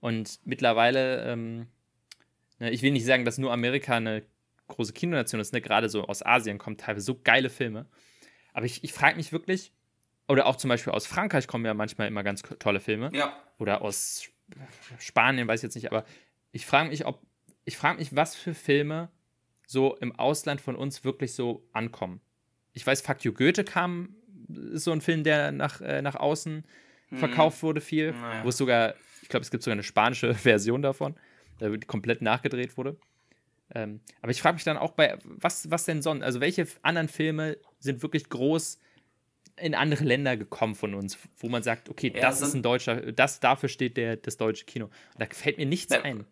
Und 0.00 0.38
mittlerweile, 0.44 1.24
ähm, 1.24 1.66
ne, 2.58 2.70
ich 2.70 2.82
will 2.82 2.92
nicht 2.92 3.04
sagen, 3.04 3.24
dass 3.24 3.38
nur 3.38 3.52
Amerika 3.52 3.96
eine 3.96 4.22
große 4.68 4.92
Kinonation 4.92 5.40
ist, 5.40 5.52
ne? 5.52 5.60
gerade 5.60 5.88
so 5.88 6.06
aus 6.06 6.24
Asien 6.24 6.58
kommen 6.58 6.76
teilweise 6.76 7.06
so 7.06 7.20
geile 7.22 7.50
Filme. 7.50 7.86
Aber 8.52 8.66
ich, 8.66 8.84
ich 8.84 8.92
frage 8.92 9.16
mich 9.16 9.32
wirklich, 9.32 9.72
oder 10.28 10.46
auch 10.46 10.56
zum 10.56 10.68
Beispiel 10.68 10.92
aus 10.92 11.06
Frankreich 11.06 11.46
kommen 11.46 11.64
ja 11.64 11.74
manchmal 11.74 12.08
immer 12.08 12.22
ganz 12.22 12.42
tolle 12.58 12.80
Filme. 12.80 13.10
Ja. 13.12 13.36
Oder 13.58 13.82
aus 13.82 14.28
Spanien, 14.98 15.48
weiß 15.48 15.60
ich 15.60 15.64
jetzt 15.64 15.74
nicht, 15.74 15.90
aber 15.90 16.04
ich 16.52 16.66
frage 16.66 16.88
mich, 16.88 17.04
ob, 17.04 17.20
ich 17.64 17.76
frage 17.76 17.98
mich, 17.98 18.14
was 18.14 18.34
für 18.34 18.54
Filme 18.54 19.10
so 19.66 19.96
im 19.96 20.12
Ausland 20.18 20.60
von 20.60 20.76
uns 20.76 21.04
wirklich 21.04 21.34
so 21.34 21.66
ankommen. 21.72 22.20
Ich 22.72 22.86
weiß, 22.86 23.00
Fuck 23.00 23.24
You 23.24 23.32
Goethe 23.32 23.64
kam, 23.64 24.16
ist 24.72 24.84
so 24.84 24.92
ein 24.92 25.00
Film, 25.00 25.24
der 25.24 25.52
nach, 25.52 25.80
äh, 25.80 26.02
nach 26.02 26.16
außen 26.16 26.64
hm. 27.08 27.18
verkauft 27.18 27.62
wurde 27.62 27.80
viel, 27.80 28.12
naja. 28.12 28.44
wo 28.44 28.48
es 28.48 28.56
sogar, 28.56 28.94
ich 29.22 29.28
glaube, 29.28 29.42
es 29.42 29.50
gibt 29.50 29.62
sogar 29.62 29.74
eine 29.74 29.82
spanische 29.82 30.34
Version 30.34 30.82
davon, 30.82 31.14
die 31.60 31.80
komplett 31.80 32.20
nachgedreht 32.22 32.76
wurde. 32.76 32.96
Ähm, 33.74 34.00
aber 34.20 34.30
ich 34.30 34.42
frage 34.42 34.54
mich 34.54 34.64
dann 34.64 34.76
auch 34.76 34.92
bei, 34.92 35.18
was, 35.24 35.70
was 35.70 35.84
denn 35.84 36.02
sonst, 36.02 36.22
also 36.22 36.40
welche 36.40 36.66
anderen 36.82 37.08
Filme 37.08 37.56
sind 37.78 38.02
wirklich 38.02 38.28
groß 38.28 38.78
in 39.56 39.74
andere 39.74 40.04
Länder 40.04 40.36
gekommen 40.36 40.74
von 40.74 40.94
uns, 40.94 41.18
wo 41.38 41.48
man 41.48 41.62
sagt, 41.62 41.88
okay, 41.88 42.12
ja, 42.14 42.20
das 42.20 42.40
ist 42.40 42.54
ein 42.54 42.62
deutscher, 42.62 43.12
das 43.12 43.40
dafür 43.40 43.68
steht 43.68 43.96
der, 43.96 44.16
das 44.16 44.36
deutsche 44.36 44.64
Kino. 44.64 44.86
Und 44.86 45.20
da 45.20 45.26
fällt 45.26 45.58
mir 45.58 45.66
nichts 45.66 45.90
na, 45.90 46.02
ein. 46.02 46.26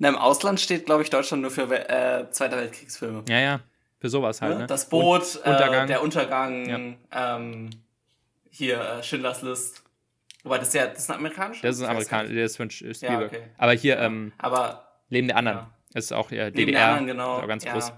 Na, 0.00 0.08
Im 0.08 0.16
Ausland 0.16 0.58
steht, 0.58 0.86
glaube 0.86 1.02
ich, 1.02 1.10
Deutschland 1.10 1.42
nur 1.42 1.50
für 1.50 1.70
äh, 1.70 2.30
Zweiter 2.30 2.56
Weltkriegsfilme. 2.56 3.22
Ja, 3.28 3.38
ja, 3.38 3.60
für 3.98 4.08
sowas 4.08 4.40
halt. 4.40 4.58
Ne? 4.58 4.66
Das 4.66 4.88
Boot, 4.88 5.36
Und, 5.36 5.46
Untergang. 5.46 5.84
Äh, 5.84 5.86
der 5.88 6.02
Untergang, 6.02 6.96
ja. 7.12 7.36
ähm, 7.36 7.70
hier 8.48 8.80
äh, 8.80 9.02
Schindlers 9.02 9.42
List. 9.42 9.84
Wobei 10.42 10.56
das 10.56 10.68
ist 10.68 10.74
ja, 10.74 10.86
das 10.86 11.00
ist 11.00 11.10
ein 11.10 11.18
amerikanischer. 11.18 11.68
Das 11.68 11.76
ist 11.76 11.82
ein 11.82 11.90
amerikanischer, 11.90 12.34
der 12.34 12.44
ist 12.46 12.56
von 12.56 12.70
Spielberg. 12.70 13.02
Ja, 13.02 13.20
okay. 13.20 13.42
Aber 13.58 13.72
hier, 13.72 13.98
ähm, 13.98 14.32
Aber, 14.38 14.88
Leben 15.10 15.28
der 15.28 15.36
anderen. 15.36 15.58
Ja. 15.58 15.98
ist 15.98 16.14
auch 16.14 16.30
ja, 16.30 16.48
DDR. 16.48 16.72
Der 16.72 16.86
anderen, 16.86 17.06
genau. 17.06 17.36
Ist 17.36 17.44
auch 17.44 17.48
ganz 17.48 17.64
groß. 17.66 17.92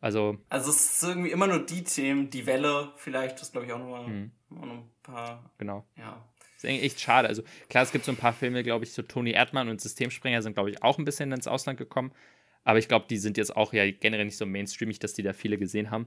Also, 0.00 0.38
also 0.48 0.70
es 0.70 1.02
ist 1.02 1.02
irgendwie 1.02 1.32
immer 1.32 1.48
nur 1.48 1.66
die 1.66 1.84
Themen, 1.84 2.30
die 2.30 2.46
Welle 2.46 2.92
vielleicht, 2.96 3.38
das 3.42 3.52
glaube 3.52 3.66
ich 3.66 3.72
auch 3.74 3.78
nochmal 3.78 4.06
mhm. 4.06 4.30
noch 4.48 4.62
ein 4.62 4.90
paar. 5.02 5.50
Genau. 5.58 5.84
Ja. 5.98 6.24
Das 6.62 6.70
ist 6.70 6.82
echt 6.82 7.00
schade. 7.00 7.28
Also 7.28 7.42
klar, 7.68 7.84
es 7.84 7.92
gibt 7.92 8.04
so 8.04 8.12
ein 8.12 8.16
paar 8.16 8.32
Filme, 8.32 8.62
glaube 8.62 8.84
ich, 8.84 8.92
so 8.92 9.02
Toni 9.02 9.32
Erdmann 9.32 9.68
und 9.68 9.80
Systemsprenger 9.80 10.42
sind, 10.42 10.54
glaube 10.54 10.70
ich, 10.70 10.82
auch 10.82 10.98
ein 10.98 11.04
bisschen 11.04 11.32
ins 11.32 11.46
Ausland 11.46 11.78
gekommen. 11.78 12.12
Aber 12.64 12.78
ich 12.78 12.88
glaube, 12.88 13.06
die 13.08 13.16
sind 13.16 13.36
jetzt 13.38 13.56
auch 13.56 13.72
ja 13.72 13.90
generell 13.90 14.26
nicht 14.26 14.36
so 14.36 14.46
mainstreamig, 14.46 14.98
dass 14.98 15.14
die 15.14 15.22
da 15.22 15.32
viele 15.32 15.56
gesehen 15.56 15.90
haben. 15.90 16.06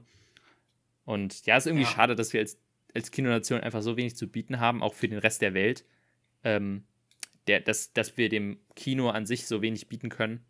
Und 1.04 1.44
ja, 1.46 1.56
es 1.56 1.64
ist 1.64 1.70
irgendwie 1.70 1.84
ja. 1.84 1.90
schade, 1.90 2.14
dass 2.14 2.32
wir 2.32 2.40
als, 2.40 2.58
als 2.94 3.10
Kinonation 3.10 3.60
einfach 3.60 3.82
so 3.82 3.96
wenig 3.96 4.16
zu 4.16 4.28
bieten 4.28 4.60
haben, 4.60 4.82
auch 4.82 4.94
für 4.94 5.08
den 5.08 5.18
Rest 5.18 5.42
der 5.42 5.54
Welt. 5.54 5.84
Ähm, 6.44 6.84
der, 7.46 7.60
dass, 7.60 7.92
dass 7.92 8.16
wir 8.16 8.28
dem 8.28 8.58
Kino 8.74 9.10
an 9.10 9.26
sich 9.26 9.46
so 9.46 9.60
wenig 9.60 9.88
bieten 9.88 10.08
können. 10.08 10.44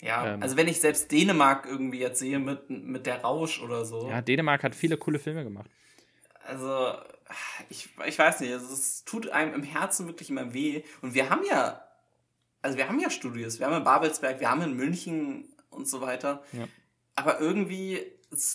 Ja, 0.00 0.34
ähm, 0.34 0.42
also 0.42 0.56
wenn 0.56 0.68
ich 0.68 0.80
selbst 0.80 1.12
Dänemark 1.12 1.66
irgendwie 1.66 1.98
jetzt 1.98 2.20
sehe 2.20 2.38
mit, 2.38 2.70
mit 2.70 3.06
der 3.06 3.20
Rausch 3.20 3.60
oder 3.60 3.84
so. 3.84 4.08
Ja, 4.08 4.22
Dänemark 4.22 4.62
hat 4.62 4.74
viele 4.74 4.96
coole 4.96 5.18
Filme 5.18 5.44
gemacht. 5.44 5.70
Also 6.50 6.94
ich, 7.68 7.88
ich 8.06 8.18
weiß 8.18 8.40
nicht, 8.40 8.52
also 8.52 8.72
es 8.74 9.04
tut 9.04 9.28
einem 9.28 9.54
im 9.54 9.62
Herzen 9.62 10.06
wirklich 10.06 10.30
immer 10.30 10.52
weh. 10.52 10.82
Und 11.00 11.14
wir 11.14 11.30
haben 11.30 11.42
ja, 11.48 11.82
also 12.60 12.76
wir 12.76 12.88
haben 12.88 12.98
ja 12.98 13.08
Studios, 13.08 13.58
wir 13.58 13.66
haben 13.66 13.76
in 13.76 13.84
Babelsberg, 13.84 14.40
wir 14.40 14.50
haben 14.50 14.62
in 14.62 14.74
München 14.74 15.48
und 15.70 15.88
so 15.88 16.00
weiter. 16.00 16.42
Ja. 16.52 16.66
Aber 17.14 17.40
irgendwie, 17.40 18.00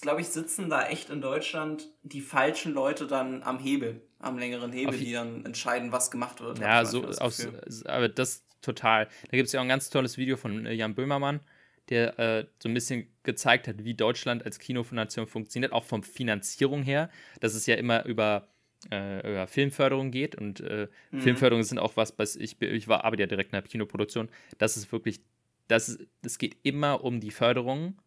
glaube 0.01 0.21
ich, 0.21 0.27
sitzen 0.27 0.69
da 0.69 0.87
echt 0.87 1.09
in 1.09 1.21
Deutschland 1.21 1.89
die 2.03 2.21
falschen 2.21 2.73
Leute 2.73 3.07
dann 3.07 3.43
am 3.43 3.59
Hebel, 3.59 4.01
am 4.19 4.37
längeren 4.37 4.71
Hebel, 4.71 4.99
die 4.99 5.13
dann 5.13 5.45
entscheiden, 5.45 5.91
was 5.91 6.11
gemacht 6.11 6.41
wird. 6.41 6.59
Ja, 6.59 6.83
so 6.83 7.05
aus, 7.05 7.47
aber 7.85 8.09
das 8.09 8.43
total. 8.61 9.07
Da 9.29 9.37
gibt 9.37 9.47
es 9.47 9.53
ja 9.53 9.59
auch 9.59 9.63
ein 9.63 9.69
ganz 9.69 9.89
tolles 9.89 10.17
Video 10.17 10.35
von 10.35 10.65
äh, 10.65 10.73
Jan 10.73 10.95
Böhmermann, 10.95 11.39
der 11.89 12.19
äh, 12.19 12.45
so 12.61 12.69
ein 12.69 12.73
bisschen 12.73 13.07
gezeigt 13.23 13.67
hat, 13.67 13.83
wie 13.83 13.93
Deutschland 13.93 14.45
als 14.45 14.59
Kinonation 14.59 15.27
funktioniert, 15.27 15.71
auch 15.71 15.83
von 15.83 16.03
Finanzierung 16.03 16.83
her. 16.83 17.09
Dass 17.39 17.53
es 17.53 17.65
ja 17.65 17.75
immer 17.75 18.05
über 18.05 18.47
äh, 18.91 19.31
über 19.31 19.47
Filmförderung 19.47 20.11
geht 20.11 20.35
und 20.35 20.59
äh, 20.61 20.87
mhm. 21.11 21.21
Filmförderung 21.21 21.63
sind 21.63 21.79
auch 21.79 21.97
was, 21.97 22.17
was 22.17 22.35
ich, 22.35 22.61
ich 22.61 22.87
war, 22.87 23.03
arbeite 23.03 23.23
ja 23.23 23.27
direkt 23.27 23.51
in 23.51 23.59
der 23.59 23.63
Kinoproduktion, 23.63 24.29
das 24.57 24.77
ist 24.77 24.91
wirklich, 24.91 25.21
das 25.67 25.97
es 26.23 26.37
geht 26.37 26.57
immer 26.63 27.03
um 27.03 27.19
die 27.19 27.31
Förderung. 27.31 27.97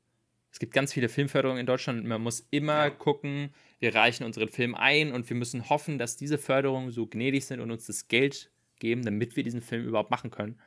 Es 0.51 0.59
gibt 0.59 0.73
ganz 0.73 0.93
viele 0.93 1.09
Filmförderungen 1.09 1.61
in 1.61 1.67
Deutschland 1.67 2.01
und 2.01 2.07
man 2.07 2.23
muss 2.23 2.47
immer 2.51 2.85
ja. 2.85 2.91
gucken, 2.91 3.51
wir 3.81 3.95
reichen 3.95 4.25
unseren 4.25 4.49
Film 4.49 4.75
ein 4.75 5.13
und 5.13 5.29
wir 5.29 5.37
müssen 5.37 5.69
hoffen, 5.69 5.99
dass 5.99 6.17
diese 6.17 6.39
Förderungen 6.39 6.91
so 6.91 7.07
gnädig 7.07 7.47
sind 7.47 7.61
und 7.61 7.71
uns 7.71 7.87
das 7.87 8.09
Geld 8.09 8.51
geben, 8.79 9.05
damit 9.05 9.37
wir 9.37 9.43
diesen 9.43 9.61
Film 9.61 9.85
überhaupt 9.85 10.11
machen 10.11 10.31
können. 10.31 10.59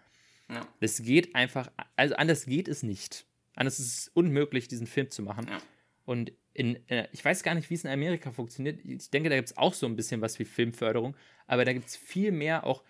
Ja. 0.52 0.68
Es 0.80 1.02
geht 1.02 1.36
einfach, 1.36 1.72
also 1.95 2.15
anders 2.15 2.45
geht 2.45 2.68
es 2.68 2.84
nicht. 2.84 3.26
Anders 3.56 3.80
ist 3.80 3.98
es 3.98 4.07
unmöglich, 4.10 4.68
diesen 4.68 4.88
Film 4.88 5.10
zu 5.10 5.23
machen. 5.23 5.48
Ja. 5.49 5.60
Und 6.06 6.32
in, 6.53 6.78
äh, 6.90 7.07
ich 7.11 7.23
weiß 7.23 7.44
gar 7.44 7.56
nicht, 7.56 7.69
wie 7.69 7.76
es 7.76 7.84
in 7.84 7.90
Amerika 7.90 8.32
funktioniert. 8.32 8.84
Ich 8.84 9.10
denke, 9.10 9.30
da 9.30 9.36
gibt 9.36 9.49
es 9.49 9.57
auch 9.57 9.73
so 9.73 9.86
ein 9.86 9.95
bisschen 9.95 10.22
was 10.22 10.38
wie 10.40 10.45
Filmförderung, 10.45 11.15
aber 11.48 11.65
da 11.65 11.73
gibt 11.73 11.88
es 11.88 11.95
viel 11.95 12.32
mehr 12.32 12.65
auch 12.65 12.84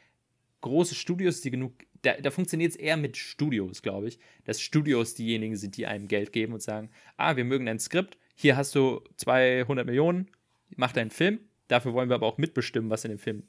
große 0.62 0.96
Studios, 0.96 1.42
die 1.42 1.52
genug. 1.52 1.74
Da, 2.02 2.14
da 2.14 2.32
funktioniert 2.32 2.72
es 2.72 2.78
eher 2.78 2.98
mit 2.98 3.18
Studios, 3.18 3.84
glaube 3.84 4.08
ich, 4.08 4.20
dass 4.46 4.60
Studios 4.60 5.14
diejenigen 5.14 5.56
sind, 5.56 5.78
die 5.78 5.86
einem 5.86 6.08
Geld 6.08 6.34
geben 6.34 6.54
und 6.54 6.62
sagen: 6.62 6.90
Ah, 7.18 7.36
wir 7.36 7.44
mögen 7.44 7.68
dein 7.68 7.80
Skript, 7.80 8.18
hier 8.36 8.58
hast 8.58 8.74
du 8.74 9.04
200 9.18 9.86
Millionen, 9.86 10.32
mach 10.76 10.94
deinen 10.94 11.12
Film. 11.12 11.40
Dafür 11.68 11.94
wollen 11.94 12.10
wir 12.10 12.16
aber 12.16 12.26
auch 12.26 12.38
mitbestimmen, 12.38 12.90
was 12.90 13.06
in 13.06 13.12
dem 13.12 13.20
Film 13.20 13.44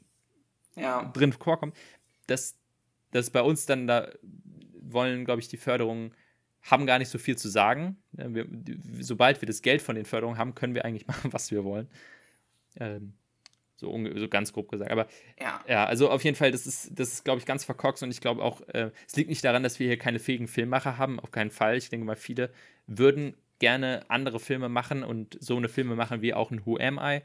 ja. 0.77 1.11
drin 1.13 1.33
vorkommt. 1.33 1.77
Das, 2.27 2.57
das 3.13 3.31
bei 3.31 3.43
uns 3.43 3.67
dann 3.67 3.87
da 3.87 4.09
wollen, 4.81 5.25
glaube 5.25 5.41
ich, 5.41 5.49
die 5.49 5.57
Förderungen 5.57 6.13
haben 6.63 6.87
gar 6.87 6.99
nicht 6.99 7.09
so 7.09 7.19
viel 7.19 7.37
zu 7.37 7.49
sagen. 7.49 7.97
Wir, 8.13 8.47
sobald 9.01 9.41
wir 9.41 9.47
das 9.47 9.63
Geld 9.63 9.83
von 9.83 9.97
den 9.97 10.05
Förderungen 10.05 10.39
haben, 10.39 10.55
können 10.55 10.75
wir 10.75 10.85
eigentlich 10.85 11.07
machen, 11.07 11.33
was 11.33 11.51
wir 11.51 11.65
wollen. 11.65 11.89
Ähm, 12.77 13.15
so, 13.77 13.93
so, 14.15 14.29
ganz 14.29 14.53
grob 14.53 14.71
gesagt. 14.71 14.91
Aber 14.93 15.09
ja. 15.41 15.61
ja, 15.67 15.85
also 15.87 16.09
auf 16.09 16.23
jeden 16.23 16.37
Fall, 16.37 16.53
das 16.53 16.67
ist, 16.67 16.91
das 16.95 17.13
ist, 17.15 17.25
glaube 17.25 17.41
ich, 17.41 17.47
ganz 17.47 17.65
verkorkst 17.65 18.03
und 18.05 18.11
ich 18.13 18.21
glaube 18.21 18.43
auch, 18.43 18.61
äh, 18.69 18.93
es 19.07 19.17
liegt 19.17 19.29
nicht 19.29 19.45
daran, 19.45 19.65
dass 19.65 19.81
wir 19.81 19.89
hier 19.89 19.99
keine 19.99 20.21
fähigen 20.21 20.47
Filmmacher 20.47 20.99
haben, 20.99 21.19
auf 21.19 21.33
keinen 21.33 21.51
Fall. 21.51 21.77
Ich 21.77 21.91
denke 21.91 22.07
mal, 22.07 22.17
viele 22.17 22.51
würden 22.87 23.35
gerne 23.59 24.05
andere 24.09 24.39
Filme 24.39 24.69
machen 24.69 25.03
und 25.03 25.37
so 25.41 25.57
eine 25.57 25.69
Filme 25.69 25.97
machen 25.97 26.23
wie 26.23 26.33
auch 26.33 26.53
ein 26.53 26.65
Who 26.65 26.79
Am 26.79 27.01
I 27.03 27.23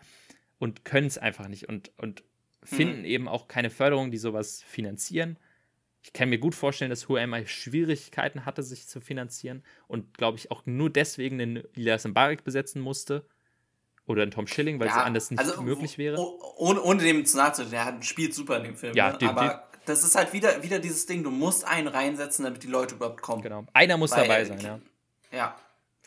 und 0.57 0.83
können 0.83 1.07
es 1.07 1.19
einfach 1.19 1.47
nicht 1.47 1.69
und, 1.69 1.91
und 1.97 2.23
finden 2.63 2.99
hm. 2.99 3.05
eben 3.05 3.27
auch 3.27 3.47
keine 3.47 3.69
Förderung, 3.69 4.09
die 4.09 4.17
sowas 4.17 4.63
finanzieren 4.63 5.37
ich 6.07 6.13
kann 6.13 6.29
mir 6.29 6.39
gut 6.39 6.55
vorstellen, 6.55 6.89
dass 6.89 7.09
HMI 7.09 7.45
Schwierigkeiten 7.47 8.45
hatte, 8.45 8.63
sich 8.63 8.87
zu 8.87 9.01
finanzieren 9.01 9.61
und 9.89 10.17
glaube 10.17 10.37
ich 10.37 10.51
auch 10.51 10.65
nur 10.65 10.89
deswegen 10.89 11.37
den 11.37 11.63
Elias 11.75 12.07
Mbarek 12.07 12.45
besetzen 12.45 12.81
musste. 12.81 13.25
Oder 14.05 14.21
einen 14.21 14.31
Tom 14.31 14.47
Schilling, 14.47 14.79
weil 14.79 14.87
ja, 14.87 14.99
es 14.99 15.03
anders 15.03 15.31
nicht 15.31 15.39
also, 15.41 15.61
möglich 15.61 15.97
wäre. 15.97 16.17
Ohne, 16.55 16.81
ohne 16.81 17.03
dem 17.03 17.25
zu 17.25 17.51
zu 17.51 17.65
der 17.65 18.01
spielt 18.01 18.33
super 18.33 18.55
in 18.55 18.63
dem 18.63 18.77
Film. 18.77 18.95
Ja, 18.95 19.11
ne? 19.11 19.17
die, 19.17 19.25
aber 19.25 19.69
die, 19.73 19.79
das 19.85 20.05
ist 20.05 20.15
halt 20.15 20.31
wieder, 20.31 20.63
wieder 20.63 20.79
dieses 20.79 21.07
Ding, 21.07 21.25
du 21.25 21.29
musst 21.29 21.67
einen 21.67 21.89
reinsetzen, 21.89 22.45
damit 22.45 22.63
die 22.63 22.67
Leute 22.67 22.95
überhaupt 22.95 23.21
kommen. 23.21 23.41
Genau. 23.41 23.65
Einer 23.73 23.97
muss 23.97 24.11
weil, 24.11 24.21
dabei 24.21 24.45
sein, 24.45 24.61
ja. 24.61 24.79
Ja. 25.33 25.57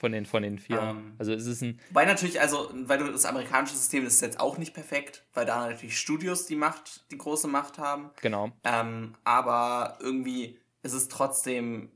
Von 0.01 0.13
den, 0.13 0.25
von 0.25 0.43
den 0.43 0.59
vier. 0.59 0.81
Ähm, 0.81 1.13
also 1.19 1.35
es 1.35 1.45
ist 1.45 1.61
ein. 1.61 1.79
Weil 1.91 2.07
natürlich, 2.07 2.41
also, 2.41 2.71
weil 2.73 2.97
du 2.97 3.13
das 3.13 3.27
amerikanische 3.27 3.75
System 3.75 4.07
ist 4.07 4.23
jetzt 4.23 4.41
auch 4.41 4.57
nicht 4.57 4.73
perfekt, 4.73 5.27
weil 5.35 5.45
da 5.45 5.69
natürlich 5.69 5.99
Studios 5.99 6.47
die 6.47 6.57
Macht, 6.57 7.05
die 7.11 7.19
große 7.19 7.49
Macht 7.49 7.77
haben. 7.77 8.09
Genau. 8.23 8.51
Ähm, 8.65 9.15
aber 9.25 9.99
irgendwie 10.01 10.59
ist 10.83 10.95
es 10.95 11.09
trotzdem 11.09 11.91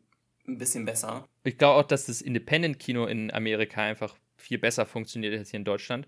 ein 0.47 0.59
bisschen 0.59 0.85
besser. 0.85 1.27
Ich 1.45 1.57
glaube 1.57 1.81
auch, 1.81 1.87
dass 1.87 2.05
das 2.05 2.21
Independent-Kino 2.21 3.07
in 3.07 3.33
Amerika 3.33 3.81
einfach 3.81 4.15
viel 4.37 4.59
besser 4.59 4.85
funktioniert 4.85 5.39
als 5.39 5.49
hier 5.49 5.61
in 5.61 5.65
Deutschland. 5.65 6.07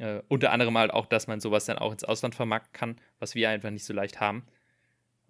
Äh, 0.00 0.22
unter 0.26 0.50
anderem 0.50 0.76
halt 0.76 0.90
auch, 0.90 1.06
dass 1.06 1.28
man 1.28 1.38
sowas 1.38 1.64
dann 1.64 1.78
auch 1.78 1.92
ins 1.92 2.02
Ausland 2.02 2.34
vermarkten 2.34 2.72
kann, 2.72 3.00
was 3.20 3.36
wir 3.36 3.50
einfach 3.50 3.70
nicht 3.70 3.84
so 3.84 3.92
leicht 3.92 4.18
haben. 4.18 4.46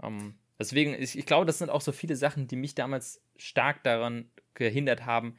Ähm, 0.03 0.37
deswegen, 0.59 0.95
ich, 0.95 1.19
ich 1.19 1.27
glaube, 1.27 1.45
das 1.45 1.59
sind 1.59 1.69
auch 1.69 1.83
so 1.83 1.93
viele 1.93 2.17
Sachen, 2.17 2.47
die 2.47 2.57
mich 2.57 2.75
damals 2.75 3.21
stark 3.37 3.83
daran 3.85 4.31
gehindert 4.55 5.05
haben, 5.05 5.37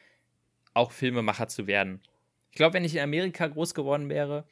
auch 0.73 0.91
Filmemacher 0.91 1.47
zu 1.47 1.67
werden. 1.67 2.01
Ich 2.51 2.57
glaube, 2.57 2.73
wenn 2.73 2.83
ich 2.83 2.95
in 2.95 3.01
Amerika 3.01 3.47
groß 3.47 3.73
geworden 3.73 4.09
wäre 4.09 4.45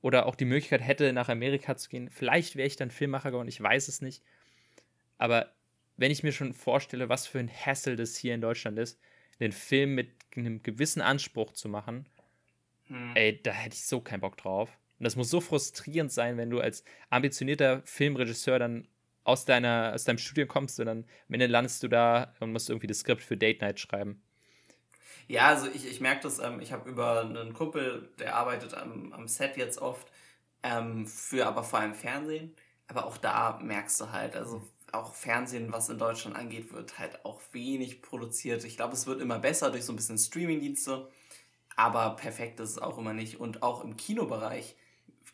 oder 0.00 0.26
auch 0.26 0.34
die 0.34 0.44
Möglichkeit 0.44 0.82
hätte, 0.82 1.12
nach 1.12 1.28
Amerika 1.28 1.76
zu 1.76 1.88
gehen, 1.88 2.10
vielleicht 2.10 2.56
wäre 2.56 2.66
ich 2.66 2.76
dann 2.76 2.90
Filmemacher 2.90 3.30
geworden, 3.30 3.48
ich 3.48 3.60
weiß 3.60 3.88
es 3.88 4.02
nicht. 4.02 4.22
Aber 5.18 5.52
wenn 5.96 6.10
ich 6.10 6.22
mir 6.22 6.32
schon 6.32 6.52
vorstelle, 6.52 7.08
was 7.08 7.26
für 7.26 7.38
ein 7.38 7.50
Hassel 7.50 7.96
das 7.96 8.16
hier 8.16 8.34
in 8.34 8.40
Deutschland 8.40 8.78
ist, 8.78 8.98
den 9.40 9.52
Film 9.52 9.94
mit 9.94 10.10
einem 10.36 10.62
gewissen 10.62 11.00
Anspruch 11.00 11.52
zu 11.52 11.68
machen, 11.68 12.06
hm. 12.86 13.12
ey, 13.14 13.40
da 13.42 13.52
hätte 13.52 13.74
ich 13.74 13.84
so 13.84 14.00
keinen 14.00 14.20
Bock 14.20 14.36
drauf. 14.36 14.76
Und 14.98 15.04
das 15.04 15.16
muss 15.16 15.30
so 15.30 15.40
frustrierend 15.40 16.12
sein, 16.12 16.36
wenn 16.36 16.50
du 16.50 16.60
als 16.60 16.84
ambitionierter 17.10 17.82
Filmregisseur 17.84 18.58
dann 18.58 18.86
aus, 19.24 19.44
deiner, 19.44 19.92
aus 19.94 20.04
deinem 20.04 20.18
Studium 20.18 20.48
kommst 20.48 20.78
und 20.80 20.86
dann 20.86 21.04
am 21.28 21.34
Ende 21.34 21.46
landest 21.46 21.82
du 21.82 21.88
da 21.88 22.34
und 22.40 22.52
musst 22.52 22.70
irgendwie 22.70 22.86
das 22.86 23.00
Skript 23.00 23.22
für 23.22 23.36
Date 23.36 23.60
Night 23.60 23.80
schreiben. 23.80 24.22
Ja, 25.32 25.48
also 25.48 25.66
ich, 25.66 25.86
ich 25.86 26.02
merke 26.02 26.24
das, 26.24 26.40
ähm, 26.40 26.60
ich 26.60 26.72
habe 26.72 26.90
über 26.90 27.22
einen 27.22 27.54
Kumpel, 27.54 28.10
der 28.18 28.36
arbeitet 28.36 28.74
am, 28.74 29.14
am 29.14 29.26
Set 29.26 29.56
jetzt 29.56 29.80
oft, 29.80 30.06
ähm, 30.62 31.06
für 31.06 31.46
aber 31.46 31.64
vor 31.64 31.78
allem 31.78 31.94
Fernsehen. 31.94 32.54
Aber 32.86 33.06
auch 33.06 33.16
da 33.16 33.58
merkst 33.62 33.98
du 33.98 34.12
halt, 34.12 34.36
also 34.36 34.60
auch 34.92 35.14
Fernsehen, 35.14 35.72
was 35.72 35.88
in 35.88 35.96
Deutschland 35.96 36.36
angeht, 36.36 36.74
wird 36.74 36.98
halt 36.98 37.24
auch 37.24 37.40
wenig 37.52 38.02
produziert. 38.02 38.62
Ich 38.64 38.76
glaube, 38.76 38.92
es 38.92 39.06
wird 39.06 39.22
immer 39.22 39.38
besser 39.38 39.70
durch 39.70 39.86
so 39.86 39.94
ein 39.94 39.96
bisschen 39.96 40.18
Streamingdienste, 40.18 41.08
aber 41.76 42.14
perfekt 42.16 42.60
ist 42.60 42.72
es 42.72 42.78
auch 42.78 42.98
immer 42.98 43.14
nicht. 43.14 43.40
Und 43.40 43.62
auch 43.62 43.82
im 43.84 43.96
Kinobereich 43.96 44.76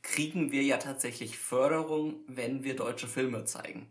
kriegen 0.03 0.53
wir 0.53 0.63
ja 0.63 0.77
tatsächlich 0.77 1.37
Förderung, 1.37 2.21
wenn 2.29 2.63
wir 2.63 2.77
deutsche 2.77 3.09
Filme 3.09 3.47
zeigen. 3.47 3.91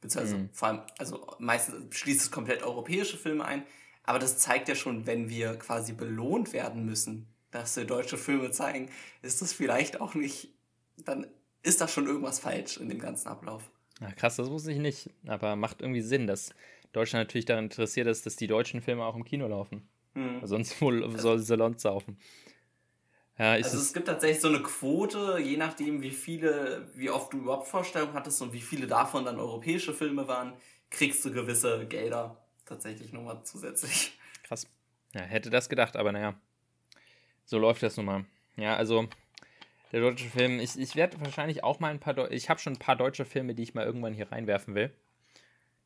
Beziehungsweise 0.00 0.38
mhm. 0.38 0.50
vor 0.54 0.68
allem, 0.68 0.80
also 0.96 1.26
meistens 1.38 1.94
schließt 1.94 2.22
es 2.22 2.30
komplett 2.30 2.62
europäische 2.62 3.18
Filme 3.18 3.44
ein, 3.44 3.66
aber 4.06 4.18
das 4.18 4.38
zeigt 4.38 4.68
ja 4.68 4.74
schon, 4.74 5.06
wenn 5.06 5.28
wir 5.28 5.56
quasi 5.56 5.92
belohnt 5.92 6.52
werden 6.52 6.86
müssen, 6.86 7.26
dass 7.50 7.76
wir 7.76 7.84
deutsche 7.84 8.16
Filme 8.16 8.50
zeigen, 8.50 8.88
ist 9.22 9.42
das 9.42 9.52
vielleicht 9.52 10.00
auch 10.00 10.14
nicht, 10.14 10.54
dann 10.96 11.26
ist 11.62 11.80
da 11.80 11.88
schon 11.88 12.06
irgendwas 12.06 12.38
falsch 12.38 12.76
in 12.76 12.88
dem 12.88 13.00
ganzen 13.00 13.28
Ablauf. 13.28 13.70
Ja, 14.00 14.12
krass, 14.12 14.36
das 14.36 14.50
wusste 14.50 14.72
ich 14.72 14.78
nicht. 14.78 15.10
Aber 15.26 15.56
macht 15.56 15.80
irgendwie 15.80 16.02
Sinn, 16.02 16.26
dass 16.26 16.50
Deutschland 16.92 17.26
natürlich 17.26 17.46
daran 17.46 17.64
interessiert 17.64 18.06
ist, 18.06 18.26
dass 18.26 18.36
die 18.36 18.46
deutschen 18.46 18.80
Filme 18.80 19.04
auch 19.04 19.16
im 19.16 19.24
Kino 19.24 19.48
laufen. 19.48 19.88
Mhm. 20.14 20.40
Sonst 20.46 20.80
wohl 20.80 21.02
also, 21.02 21.18
soll 21.18 21.38
Salon 21.40 21.78
saufen. 21.78 22.18
Ja, 23.38 23.52
also 23.52 23.76
es 23.76 23.92
gibt 23.92 24.06
tatsächlich 24.06 24.40
so 24.40 24.48
eine 24.48 24.62
Quote, 24.62 25.38
je 25.42 25.56
nachdem, 25.58 26.00
wie 26.00 26.10
viele, 26.10 26.88
wie 26.94 27.10
oft 27.10 27.32
du 27.32 27.38
überhaupt 27.38 27.68
Vorstellungen 27.68 28.14
hattest 28.14 28.40
und 28.40 28.52
wie 28.52 28.62
viele 28.62 28.86
davon 28.86 29.26
dann 29.26 29.38
europäische 29.38 29.92
Filme 29.92 30.26
waren, 30.26 30.54
kriegst 30.88 31.22
du 31.24 31.32
gewisse 31.32 31.86
Gelder 31.86 32.45
tatsächlich 32.66 33.12
nochmal 33.12 33.42
zusätzlich. 33.44 34.18
Krass. 34.42 34.66
Ja, 35.14 35.22
hätte 35.22 35.50
das 35.50 35.68
gedacht, 35.68 35.96
aber 35.96 36.12
naja. 36.12 36.34
So 37.44 37.58
läuft 37.58 37.82
das 37.82 37.96
nun 37.96 38.06
mal. 38.06 38.24
Ja, 38.56 38.76
also 38.76 39.08
der 39.92 40.00
deutsche 40.00 40.28
Film, 40.28 40.58
ich, 40.58 40.78
ich 40.78 40.96
werde 40.96 41.20
wahrscheinlich 41.20 41.62
auch 41.62 41.80
mal 41.80 41.90
ein 41.90 42.00
paar, 42.00 42.14
Deu 42.14 42.28
ich 42.28 42.50
habe 42.50 42.60
schon 42.60 42.74
ein 42.74 42.78
paar 42.78 42.96
deutsche 42.96 43.24
Filme, 43.24 43.54
die 43.54 43.62
ich 43.62 43.74
mal 43.74 43.84
irgendwann 43.84 44.14
hier 44.14 44.30
reinwerfen 44.30 44.74
will. 44.74 44.92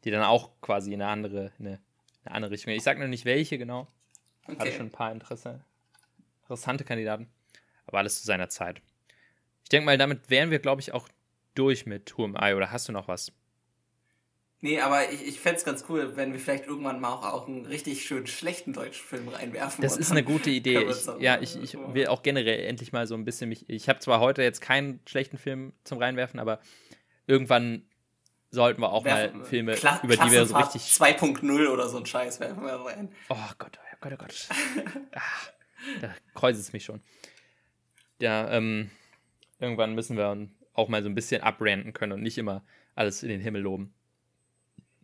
Die 0.04 0.10
dann 0.10 0.22
auch 0.22 0.50
quasi 0.62 0.94
in 0.94 1.02
eine 1.02 1.10
andere, 1.10 1.52
in 1.58 1.66
eine, 1.66 1.80
eine 2.24 2.34
andere 2.34 2.52
Richtung. 2.52 2.72
Ich 2.72 2.82
sage 2.82 2.98
noch 2.98 3.08
nicht 3.08 3.26
welche 3.26 3.58
genau. 3.58 3.86
Okay. 4.44 4.58
Hatte 4.58 4.72
schon 4.72 4.86
ein 4.86 4.90
paar 4.90 5.12
Interesse, 5.12 5.62
interessante 6.42 6.84
Kandidaten. 6.84 7.28
Aber 7.86 7.98
alles 7.98 8.20
zu 8.20 8.26
seiner 8.26 8.48
Zeit. 8.48 8.80
Ich 9.62 9.68
denke 9.68 9.84
mal, 9.84 9.98
damit 9.98 10.30
wären 10.30 10.50
wir, 10.50 10.58
glaube 10.58 10.80
ich, 10.80 10.92
auch 10.92 11.08
durch 11.54 11.86
mit 11.86 12.16
Who 12.16 12.24
Am 12.24 12.36
I. 12.40 12.54
Oder 12.54 12.70
hast 12.70 12.88
du 12.88 12.92
noch 12.92 13.08
was? 13.08 13.32
Nee, 14.62 14.80
aber 14.80 15.10
ich, 15.10 15.26
ich 15.26 15.40
fände 15.40 15.56
es 15.56 15.64
ganz 15.64 15.84
cool, 15.88 16.16
wenn 16.16 16.32
wir 16.32 16.40
vielleicht 16.40 16.66
irgendwann 16.66 17.00
mal 17.00 17.08
auch, 17.08 17.24
auch 17.24 17.48
einen 17.48 17.64
richtig 17.64 18.04
schönen 18.04 18.26
schlechten 18.26 18.74
deutschen 18.74 19.06
Film 19.06 19.28
reinwerfen. 19.28 19.80
Das 19.80 19.96
ist 19.96 20.10
eine 20.10 20.22
gute 20.22 20.50
Idee. 20.50 20.84
Ich, 20.84 21.06
ja, 21.18 21.40
ich, 21.40 21.56
ich 21.62 21.78
will 21.78 22.08
auch 22.08 22.22
generell 22.22 22.66
endlich 22.66 22.92
mal 22.92 23.06
so 23.06 23.14
ein 23.14 23.24
bisschen 23.24 23.48
mich. 23.48 23.68
Ich 23.70 23.88
habe 23.88 24.00
zwar 24.00 24.20
heute 24.20 24.42
jetzt 24.42 24.60
keinen 24.60 25.00
schlechten 25.06 25.38
Film 25.38 25.72
zum 25.84 25.96
Reinwerfen, 25.96 26.38
aber 26.38 26.60
irgendwann 27.26 27.86
sollten 28.50 28.82
wir 28.82 28.92
auch 28.92 29.04
werfen, 29.04 29.38
mal 29.38 29.44
Filme, 29.46 29.72
Kla 29.72 30.00
über 30.02 30.16
die 30.16 30.30
wir 30.30 30.44
so 30.44 30.56
richtig. 30.56 30.82
2.0 30.82 31.68
oder 31.68 31.88
so 31.88 31.96
ein 31.96 32.04
Scheiß 32.04 32.40
werfen 32.40 32.62
wir 32.62 32.74
rein. 32.74 33.10
Oh 33.30 33.36
Gott, 33.56 33.78
oh 33.82 33.96
Gott, 34.00 34.12
oh 34.12 34.16
Gott. 34.16 34.48
Ach, 35.14 35.50
da 36.02 36.14
kreuzt 36.34 36.60
es 36.60 36.72
mich 36.74 36.84
schon. 36.84 37.00
ja, 38.20 38.50
ähm, 38.50 38.90
irgendwann 39.58 39.94
müssen 39.94 40.18
wir 40.18 40.48
auch 40.74 40.88
mal 40.88 41.02
so 41.02 41.08
ein 41.08 41.14
bisschen 41.14 41.42
abranden 41.42 41.94
können 41.94 42.12
und 42.12 42.22
nicht 42.22 42.36
immer 42.36 42.62
alles 42.94 43.22
in 43.22 43.30
den 43.30 43.40
Himmel 43.40 43.62
loben. 43.62 43.94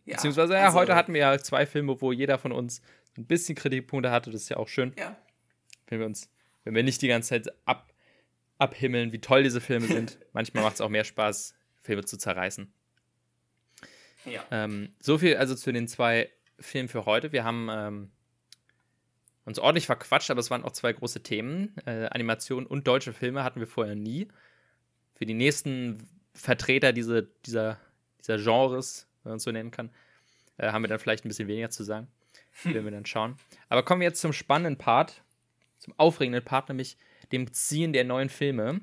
Ja, 0.07 0.15
Beziehungsweise, 0.15 0.53
ja, 0.53 0.67
also, 0.67 0.79
heute 0.79 0.95
hatten 0.95 1.13
wir 1.13 1.19
ja 1.19 1.37
zwei 1.37 1.65
Filme, 1.65 1.99
wo 1.99 2.13
jeder 2.13 2.37
von 2.37 2.53
uns 2.53 2.81
ein 3.17 3.25
bisschen 3.25 3.55
Kritikpunkte 3.55 4.09
hatte. 4.09 4.31
Das 4.31 4.41
ist 4.41 4.49
ja 4.49 4.55
auch 4.55 4.69
schön. 4.69 4.93
Ja. 4.97 5.17
Wenn 5.87 5.99
wir 5.99 6.05
uns, 6.05 6.29
wenn 6.63 6.73
wir 6.73 6.83
nicht 6.83 7.01
die 7.01 7.09
ganze 7.09 7.29
Zeit 7.29 7.53
ab, 7.65 7.91
abhimmeln, 8.57 9.11
wie 9.11 9.19
toll 9.19 9.43
diese 9.43 9.59
Filme 9.59 9.85
sind. 9.87 10.17
Manchmal 10.31 10.63
macht 10.63 10.75
es 10.75 10.81
auch 10.81 10.87
mehr 10.87 11.03
Spaß, 11.03 11.55
Filme 11.81 12.05
zu 12.05 12.17
zerreißen. 12.17 12.71
Ja. 14.23 14.45
Ähm, 14.49 14.93
so 15.01 15.17
viel 15.17 15.35
also 15.35 15.55
zu 15.55 15.73
den 15.73 15.89
zwei 15.89 16.29
Filmen 16.57 16.87
für 16.87 17.05
heute. 17.05 17.33
Wir 17.33 17.43
haben 17.43 17.67
ähm, 17.69 18.11
uns 19.43 19.59
ordentlich 19.59 19.87
verquatscht, 19.87 20.31
aber 20.31 20.39
es 20.39 20.49
waren 20.49 20.63
auch 20.63 20.71
zwei 20.71 20.93
große 20.93 21.21
Themen. 21.21 21.75
Äh, 21.85 22.05
Animation 22.11 22.65
und 22.65 22.87
deutsche 22.87 23.11
Filme 23.11 23.43
hatten 23.43 23.59
wir 23.59 23.67
vorher 23.67 23.95
nie. 23.95 24.29
Für 25.15 25.25
die 25.25 25.33
nächsten 25.33 26.07
Vertreter 26.33 26.93
diese, 26.93 27.27
dieser, 27.45 27.77
dieser 28.21 28.37
Genres, 28.37 29.07
wenn 29.27 29.31
man 29.31 29.37
es 29.37 29.43
so 29.43 29.51
nennen 29.51 29.71
kann, 29.71 29.91
äh, 30.57 30.71
haben 30.71 30.83
wir 30.83 30.87
dann 30.87 30.99
vielleicht 30.99 31.25
ein 31.25 31.27
bisschen 31.27 31.47
weniger 31.47 31.69
zu 31.69 31.83
sagen. 31.83 32.07
Werden 32.63 32.85
wir 32.85 32.91
dann 32.91 33.05
schauen. 33.05 33.35
Aber 33.69 33.83
kommen 33.83 34.01
wir 34.01 34.07
jetzt 34.07 34.21
zum 34.21 34.33
spannenden 34.33 34.77
Part, 34.77 35.21
zum 35.77 35.93
aufregenden 35.97 36.43
Part, 36.43 36.69
nämlich 36.69 36.97
dem 37.31 37.51
Ziehen 37.53 37.93
der 37.93 38.03
neuen 38.03 38.29
Filme. 38.29 38.81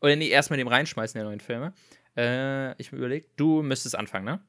Oder 0.00 0.16
nee, 0.16 0.28
erstmal 0.28 0.58
dem 0.58 0.68
Reinschmeißen 0.68 1.18
der 1.18 1.24
neuen 1.24 1.40
Filme. 1.40 1.74
Äh, 2.16 2.80
ich 2.80 2.92
mir 2.92 2.98
überlegt, 2.98 3.38
du 3.38 3.62
müsstest 3.62 3.96
anfangen, 3.96 4.24
ne? 4.24 4.40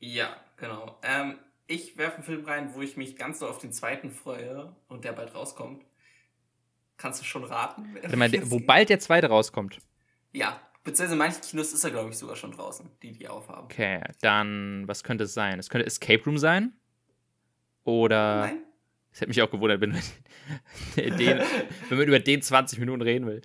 Ja, 0.00 0.34
genau. 0.56 0.98
Ähm, 1.02 1.38
ich 1.66 1.96
werfe 1.96 2.16
einen 2.16 2.24
Film 2.24 2.44
rein, 2.44 2.74
wo 2.74 2.80
ich 2.80 2.96
mich 2.96 3.16
ganz 3.16 3.38
so 3.38 3.46
auf 3.46 3.58
den 3.58 3.72
zweiten 3.72 4.10
freue 4.10 4.74
und 4.88 5.04
der 5.04 5.12
bald 5.12 5.34
rauskommt. 5.34 5.84
Kannst 6.96 7.20
du 7.20 7.24
schon 7.24 7.44
raten? 7.44 7.94
Warte 7.94 8.16
mal, 8.16 8.32
wo 8.50 8.58
bald 8.58 8.88
der 8.88 8.98
zweite 8.98 9.28
rauskommt. 9.28 9.78
Ja, 10.32 10.60
beziehungsweise 10.90 11.12
in 11.12 11.18
manchen 11.18 11.42
Kinos 11.42 11.72
ist 11.72 11.84
er, 11.84 11.90
glaube 11.90 12.10
ich, 12.10 12.18
sogar 12.18 12.36
schon 12.36 12.52
draußen, 12.52 12.88
die 13.02 13.12
die 13.12 13.28
aufhaben. 13.28 13.64
Okay, 13.64 14.00
dann, 14.20 14.86
was 14.86 15.04
könnte 15.04 15.24
es 15.24 15.34
sein? 15.34 15.58
Es 15.58 15.70
könnte 15.70 15.86
Escape 15.86 16.22
Room 16.24 16.38
sein? 16.38 16.72
Oder. 17.84 18.46
Nein. 18.46 18.64
Es 19.12 19.20
hätte 19.20 19.28
mich 19.28 19.42
auch 19.42 19.50
gewundert, 19.50 19.80
wenn 19.80 19.90
man, 19.90 20.02
den, 20.96 21.38
wenn 21.88 21.98
man 21.98 22.06
über 22.06 22.20
den 22.20 22.42
20 22.42 22.78
Minuten 22.78 23.02
reden 23.02 23.26
will. 23.26 23.42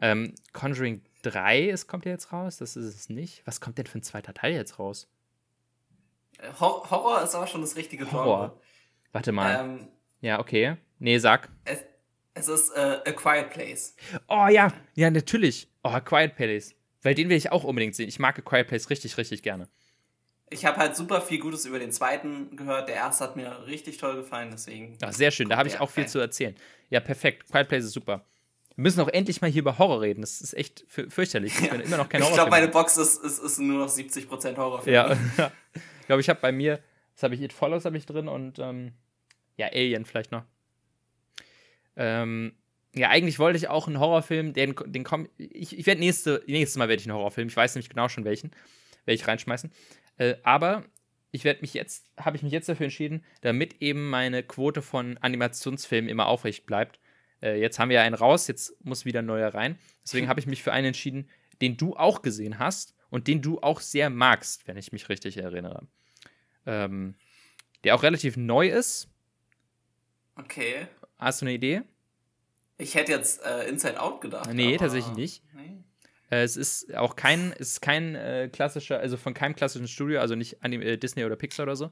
Ähm, 0.00 0.34
Conjuring 0.54 1.02
3 1.22 1.68
ist, 1.68 1.86
kommt 1.86 2.06
ja 2.06 2.12
jetzt 2.12 2.32
raus, 2.32 2.56
das 2.56 2.76
ist 2.76 2.86
es 2.86 3.08
nicht. 3.10 3.42
Was 3.46 3.60
kommt 3.60 3.76
denn 3.76 3.86
für 3.86 3.98
ein 3.98 4.02
zweiter 4.02 4.32
Teil 4.32 4.54
jetzt 4.54 4.78
raus? 4.78 5.08
Hor 6.58 6.90
Horror 6.90 7.22
ist 7.22 7.34
aber 7.34 7.46
schon 7.46 7.60
das 7.60 7.76
richtige 7.76 8.10
Horror. 8.10 8.48
Genre. 8.48 8.60
Warte 9.12 9.32
mal. 9.32 9.60
Ähm, 9.60 9.88
ja, 10.22 10.40
okay. 10.40 10.76
Nee, 10.98 11.18
sag. 11.18 11.50
Es, 11.64 11.84
es 12.34 12.48
ist 12.48 12.70
äh, 12.74 13.00
A 13.06 13.12
Quiet 13.12 13.50
Place. 13.50 13.94
Oh 14.28 14.46
ja, 14.48 14.72
ja, 14.94 15.10
natürlich. 15.10 15.68
Oh, 15.82 15.90
A 15.90 16.00
Quiet 16.00 16.34
Place. 16.36 16.74
Weil 17.02 17.14
den 17.14 17.28
will 17.28 17.36
ich 17.36 17.50
auch 17.50 17.64
unbedingt 17.64 17.94
sehen. 17.94 18.08
Ich 18.08 18.18
mag 18.18 18.38
A 18.38 18.42
Quiet 18.42 18.68
Place 18.68 18.90
richtig, 18.90 19.16
richtig 19.18 19.42
gerne. 19.42 19.68
Ich 20.50 20.66
habe 20.66 20.76
halt 20.76 20.94
super 20.94 21.20
viel 21.20 21.38
Gutes 21.38 21.64
über 21.64 21.78
den 21.78 21.92
zweiten 21.92 22.56
gehört. 22.56 22.88
Der 22.88 22.96
erste 22.96 23.24
hat 23.24 23.36
mir 23.36 23.66
richtig 23.66 23.96
toll 23.96 24.16
gefallen, 24.16 24.50
deswegen. 24.52 24.96
Ach, 25.02 25.12
sehr 25.12 25.30
schön, 25.30 25.48
da 25.48 25.56
habe 25.56 25.68
ich 25.68 25.80
auch 25.80 25.90
viel 25.90 26.06
zu 26.06 26.18
erzählen. 26.18 26.54
Ja, 26.90 27.00
perfekt. 27.00 27.50
Quiet 27.50 27.68
Place 27.68 27.84
ist 27.84 27.92
super. 27.92 28.24
Wir 28.76 28.82
müssen 28.82 29.00
auch 29.00 29.08
endlich 29.08 29.40
mal 29.40 29.50
hier 29.50 29.60
über 29.60 29.78
Horror 29.78 30.00
reden. 30.02 30.20
Das 30.20 30.40
ist 30.40 30.54
echt 30.54 30.84
fürchterlich. 30.88 31.58
Ich, 31.58 31.66
ja. 31.66 31.74
immer 31.74 31.96
noch 31.98 32.08
kein 32.08 32.22
ich 32.22 32.32
glaube, 32.32 32.50
meine 32.50 32.68
Box 32.68 32.96
ist, 32.96 33.22
ist, 33.22 33.38
ist 33.38 33.58
nur 33.58 33.78
noch 33.78 33.90
70% 33.90 34.56
Horrorfilm. 34.56 34.94
Ja, 35.38 35.52
ich 35.74 36.06
glaube, 36.06 36.20
ich 36.20 36.28
habe 36.28 36.40
bei 36.40 36.52
mir, 36.52 36.80
das 37.14 37.22
habe 37.22 37.34
ich 37.34 37.42
It 37.42 37.52
Follows 37.52 37.84
habe 37.84 37.96
ich 37.96 38.06
drin 38.06 38.28
und 38.28 38.58
ähm, 38.58 38.92
ja, 39.56 39.68
Alien 39.68 40.04
vielleicht 40.04 40.32
noch. 40.32 40.44
Ähm, 41.96 42.54
ja, 42.94 43.08
eigentlich 43.08 43.38
wollte 43.38 43.56
ich 43.56 43.68
auch 43.68 43.86
einen 43.86 43.98
Horrorfilm, 43.98 44.52
den, 44.52 44.74
den 44.86 45.04
komm, 45.04 45.28
ich, 45.38 45.78
ich 45.78 45.86
werde 45.86 46.00
nächste, 46.00 46.42
nächstes 46.46 46.76
Mal 46.76 46.88
werde 46.88 47.00
ich 47.00 47.08
einen 47.08 47.16
Horrorfilm, 47.16 47.48
ich 47.48 47.56
weiß 47.56 47.74
nämlich 47.74 47.88
genau 47.88 48.08
schon 48.08 48.24
welchen, 48.24 48.50
werde 49.04 49.14
ich 49.14 49.26
reinschmeißen. 49.26 49.70
Äh, 50.18 50.34
aber 50.42 50.84
ich 51.30 51.44
werde 51.44 51.62
mich 51.62 51.72
jetzt, 51.72 52.06
habe 52.18 52.36
ich 52.36 52.42
mich 52.42 52.52
jetzt 52.52 52.68
dafür 52.68 52.84
entschieden, 52.84 53.24
damit 53.40 53.80
eben 53.80 54.10
meine 54.10 54.42
Quote 54.42 54.82
von 54.82 55.16
Animationsfilmen 55.18 56.10
immer 56.10 56.26
aufrecht 56.26 56.66
bleibt. 56.66 57.00
Äh, 57.42 57.58
jetzt 57.58 57.78
haben 57.78 57.88
wir 57.88 57.96
ja 57.96 58.02
einen 58.02 58.14
raus, 58.14 58.46
jetzt 58.46 58.84
muss 58.84 59.06
wieder 59.06 59.20
ein 59.20 59.26
neuer 59.26 59.54
rein. 59.54 59.78
Deswegen 60.04 60.28
habe 60.28 60.40
ich 60.40 60.46
mich 60.46 60.62
für 60.62 60.72
einen 60.72 60.88
entschieden, 60.88 61.30
den 61.62 61.78
du 61.78 61.96
auch 61.96 62.20
gesehen 62.20 62.58
hast 62.58 62.94
und 63.08 63.26
den 63.26 63.40
du 63.40 63.60
auch 63.60 63.80
sehr 63.80 64.10
magst, 64.10 64.68
wenn 64.68 64.76
ich 64.76 64.92
mich 64.92 65.08
richtig 65.08 65.38
erinnere. 65.38 65.86
Ähm, 66.66 67.14
der 67.84 67.94
auch 67.94 68.02
relativ 68.02 68.36
neu 68.36 68.68
ist. 68.68 69.08
Okay. 70.36 70.86
Hast 71.18 71.40
du 71.40 71.46
eine 71.46 71.54
Idee? 71.54 71.82
Ich 72.78 72.94
hätte 72.94 73.12
jetzt 73.12 73.44
äh, 73.44 73.68
Inside 73.68 74.00
Out 74.00 74.20
gedacht. 74.20 74.52
Nee, 74.52 74.76
tatsächlich 74.76 75.14
nicht. 75.14 75.42
Nee. 75.54 75.82
Äh, 76.30 76.42
es 76.42 76.56
ist 76.56 76.94
auch 76.96 77.14
kein, 77.14 77.52
ist 77.52 77.82
kein 77.82 78.14
äh, 78.14 78.48
klassischer, 78.50 78.98
also 78.98 79.16
von 79.16 79.34
keinem 79.34 79.54
klassischen 79.54 79.86
Studio, 79.86 80.20
also 80.20 80.34
nicht 80.34 80.64
Anim 80.64 80.80
äh, 80.80 80.96
Disney 80.96 81.24
oder 81.24 81.36
Pixar 81.36 81.64
oder 81.64 81.76
so. 81.76 81.90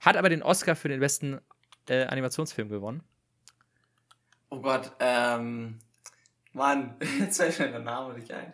Hat 0.00 0.16
aber 0.16 0.30
den 0.30 0.42
Oscar 0.42 0.74
für 0.74 0.88
den 0.88 1.00
besten 1.00 1.40
äh, 1.88 2.04
Animationsfilm 2.04 2.70
gewonnen. 2.70 3.02
Oh 4.48 4.60
Gott, 4.60 4.92
ähm, 4.98 5.78
Mann, 6.52 6.96
jetzt 7.20 7.36
fällt 7.36 7.58
mir 7.58 7.68
der 7.68 7.80
Name 7.80 8.14
nicht 8.14 8.32
ein. 8.32 8.52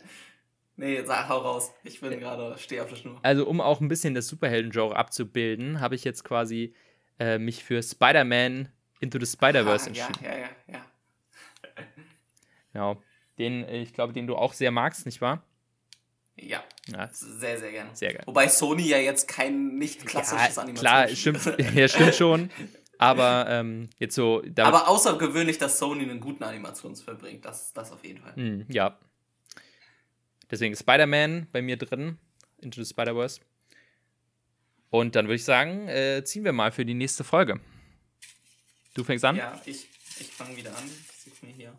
Nee, 0.76 1.02
sag, 1.04 1.28
hau 1.28 1.38
raus. 1.38 1.72
Ich 1.84 2.00
bin 2.00 2.18
gerade, 2.18 2.58
stehe 2.58 2.82
auf 2.82 2.90
der 2.90 2.96
Schnur. 2.96 3.18
Also, 3.22 3.46
um 3.46 3.62
auch 3.62 3.80
ein 3.80 3.88
bisschen 3.88 4.14
das 4.14 4.28
Superhelden-Genre 4.28 4.94
abzubilden, 4.94 5.80
habe 5.80 5.94
ich 5.94 6.04
jetzt 6.04 6.22
quasi 6.22 6.74
äh, 7.18 7.38
mich 7.38 7.64
für 7.64 7.82
Spider-Man 7.82 8.68
Into 9.00 9.18
the 9.18 9.26
Spider-Verse 9.26 9.88
entschieden. 9.88 10.18
Ja, 10.22 10.32
ja, 10.32 10.38
ja, 10.38 10.48
ja. 10.74 10.86
Genau. 12.72 13.02
Den, 13.38 13.66
ich 13.66 13.94
glaube, 13.94 14.12
den 14.12 14.26
du 14.26 14.36
auch 14.36 14.52
sehr 14.52 14.70
magst, 14.70 15.06
nicht 15.06 15.22
wahr? 15.22 15.42
Ja, 16.36 16.62
ja. 16.88 17.08
Sehr, 17.10 17.58
sehr 17.58 17.70
gerne. 17.70 17.90
Sehr 17.94 18.10
gerne. 18.10 18.26
Wobei 18.26 18.48
Sony 18.48 18.82
ja 18.82 18.98
jetzt 18.98 19.26
kein 19.28 19.78
nicht 19.78 20.04
klassisches 20.04 20.56
ja, 20.56 20.62
Animation 20.62 20.74
Klar, 20.74 21.08
stimmt, 21.08 21.58
ja, 21.74 21.88
stimmt 21.88 22.14
schon. 22.14 22.50
Aber 22.98 23.46
ähm, 23.48 23.88
jetzt 23.98 24.14
so. 24.14 24.42
Aber 24.58 24.88
außergewöhnlich, 24.88 25.58
dass 25.58 25.78
Sony 25.78 26.02
einen 26.02 26.20
guten 26.20 26.44
Animationsfilm 26.44 27.18
bringt. 27.18 27.44
Das, 27.44 27.72
das 27.72 27.92
auf 27.92 28.04
jeden 28.04 28.20
Fall. 28.20 28.34
Mm, 28.36 28.66
ja. 28.68 28.98
Deswegen 30.50 30.76
Spider-Man 30.76 31.48
bei 31.52 31.62
mir 31.62 31.76
drin. 31.76 32.18
Into 32.58 32.82
the 32.82 32.88
Spider-Verse. 32.88 33.40
Und 34.90 35.16
dann 35.16 35.26
würde 35.26 35.36
ich 35.36 35.44
sagen, 35.44 35.88
äh, 35.88 36.22
ziehen 36.24 36.44
wir 36.44 36.52
mal 36.52 36.72
für 36.72 36.84
die 36.84 36.94
nächste 36.94 37.24
Folge. 37.24 37.60
Du 38.94 39.04
fängst 39.04 39.24
an? 39.24 39.36
Ja, 39.36 39.60
ich, 39.66 39.88
ich 40.20 40.28
fange 40.28 40.56
wieder 40.56 40.76
an. 40.76 40.90
Ich 41.26 41.32
suche 41.32 41.46
mir 41.46 41.52
hier 41.52 41.76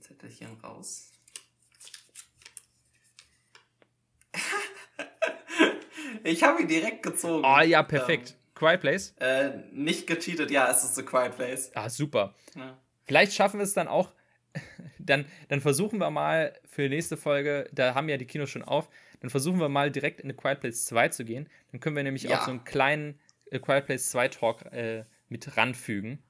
Zettelchen 0.00 0.56
raus. 0.62 1.10
ich 6.24 6.42
habe 6.42 6.62
ihn 6.62 6.68
direkt 6.68 7.02
gezogen. 7.02 7.44
Oh 7.44 7.60
ja, 7.60 7.82
perfekt. 7.82 8.30
Ähm, 8.30 8.36
Quiet 8.54 8.80
Place? 8.80 9.14
Äh, 9.18 9.50
nicht 9.72 10.06
gecheatet, 10.06 10.52
ja, 10.52 10.70
es 10.70 10.84
ist 10.84 10.94
The 10.94 11.02
Quiet 11.02 11.34
Place. 11.34 11.72
Ah, 11.74 11.88
super. 11.88 12.34
Ja. 12.54 12.78
Vielleicht 13.04 13.32
schaffen 13.32 13.58
wir 13.58 13.64
es 13.64 13.72
dann 13.74 13.88
auch. 13.88 14.12
dann, 15.00 15.26
dann 15.48 15.60
versuchen 15.60 15.98
wir 15.98 16.10
mal 16.10 16.56
für 16.64 16.82
die 16.82 16.90
nächste 16.90 17.16
Folge, 17.16 17.68
da 17.72 17.96
haben 17.96 18.08
ja 18.08 18.16
die 18.16 18.26
Kinos 18.26 18.50
schon 18.50 18.62
auf, 18.62 18.88
dann 19.20 19.30
versuchen 19.30 19.58
wir 19.58 19.68
mal 19.68 19.90
direkt 19.90 20.20
in 20.20 20.30
The 20.30 20.36
Quiet 20.36 20.60
Place 20.60 20.84
2 20.84 21.08
zu 21.08 21.24
gehen. 21.24 21.48
Dann 21.72 21.80
können 21.80 21.96
wir 21.96 22.04
nämlich 22.04 22.22
ja. 22.24 22.38
auch 22.38 22.44
so 22.44 22.52
einen 22.52 22.62
kleinen 22.62 23.18
The 23.50 23.58
Quiet 23.58 23.86
Place 23.86 24.10
2 24.10 24.28
Talk 24.28 24.66
äh, 24.66 25.04
mit 25.28 25.56
ranfügen. 25.56 26.22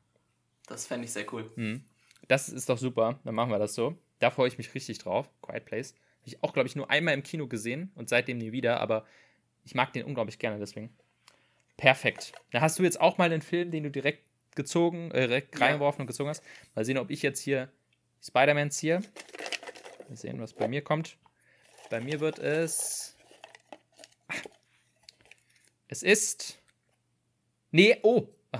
Das 0.67 0.87
fände 0.87 1.05
ich 1.05 1.13
sehr 1.13 1.31
cool. 1.33 1.53
Mhm. 1.57 1.85
Das 2.29 2.49
ist 2.49 2.69
doch 2.69 2.79
super. 2.79 3.19
Dann 3.25 3.35
machen 3.35 3.51
wir 3.51 3.59
das 3.59 3.75
so. 3.75 3.97
Da 4.19 4.31
freue 4.31 4.49
ich 4.49 4.59
mich 4.59 4.75
richtig 4.75 4.99
drauf. 4.99 5.29
Quiet 5.43 5.65
Place. 5.65 5.95
Habe 6.21 6.29
ich 6.29 6.43
auch, 6.43 6.53
glaube 6.53 6.69
ich, 6.69 6.77
nur 6.77 6.91
einmal 6.91 7.15
im 7.15 7.23
Kino 7.23 7.47
gesehen 7.47 7.93
und 7.95 8.09
seitdem 8.09 8.39
nie 8.39 8.53
wieder, 8.53 8.81
aber 8.81 9.05
ich 9.65 9.75
mag 9.75 9.93
den 9.93 10.05
unglaublich 10.05 10.39
gerne 10.39 10.59
deswegen. 10.59 10.95
Perfekt. 11.77 12.33
Da 12.51 12.61
hast 12.61 12.79
du 12.79 12.83
jetzt 12.83 13.01
auch 13.01 13.19
mal 13.19 13.31
einen 13.31 13.43
Film, 13.43 13.71
den 13.71 13.83
du 13.83 13.91
direkt 13.91 14.23
gezogen, 14.55 15.11
äh, 15.11 15.27
direkt 15.27 15.59
ja. 15.59 15.67
reingeworfen 15.67 16.03
und 16.03 16.07
gezogen 16.07 16.31
hast. 16.31 16.43
Mal 16.75 16.85
sehen, 16.85 16.99
ob 16.99 17.11
ich 17.11 17.23
jetzt 17.23 17.41
hier 17.41 17.71
Spider-Man 18.23 18.71
ziehe. 18.71 19.03
Mal 20.09 20.17
sehen, 20.17 20.41
was 20.41 20.53
bei 20.53 20.69
mir 20.69 20.83
kommt. 20.83 21.19
Bei 21.91 22.01
mir 22.01 22.21
wird 22.21 22.39
es. 22.39 23.17
Es 25.89 26.03
ist. 26.03 26.59
Nee, 27.71 27.99
oh. 28.03 28.29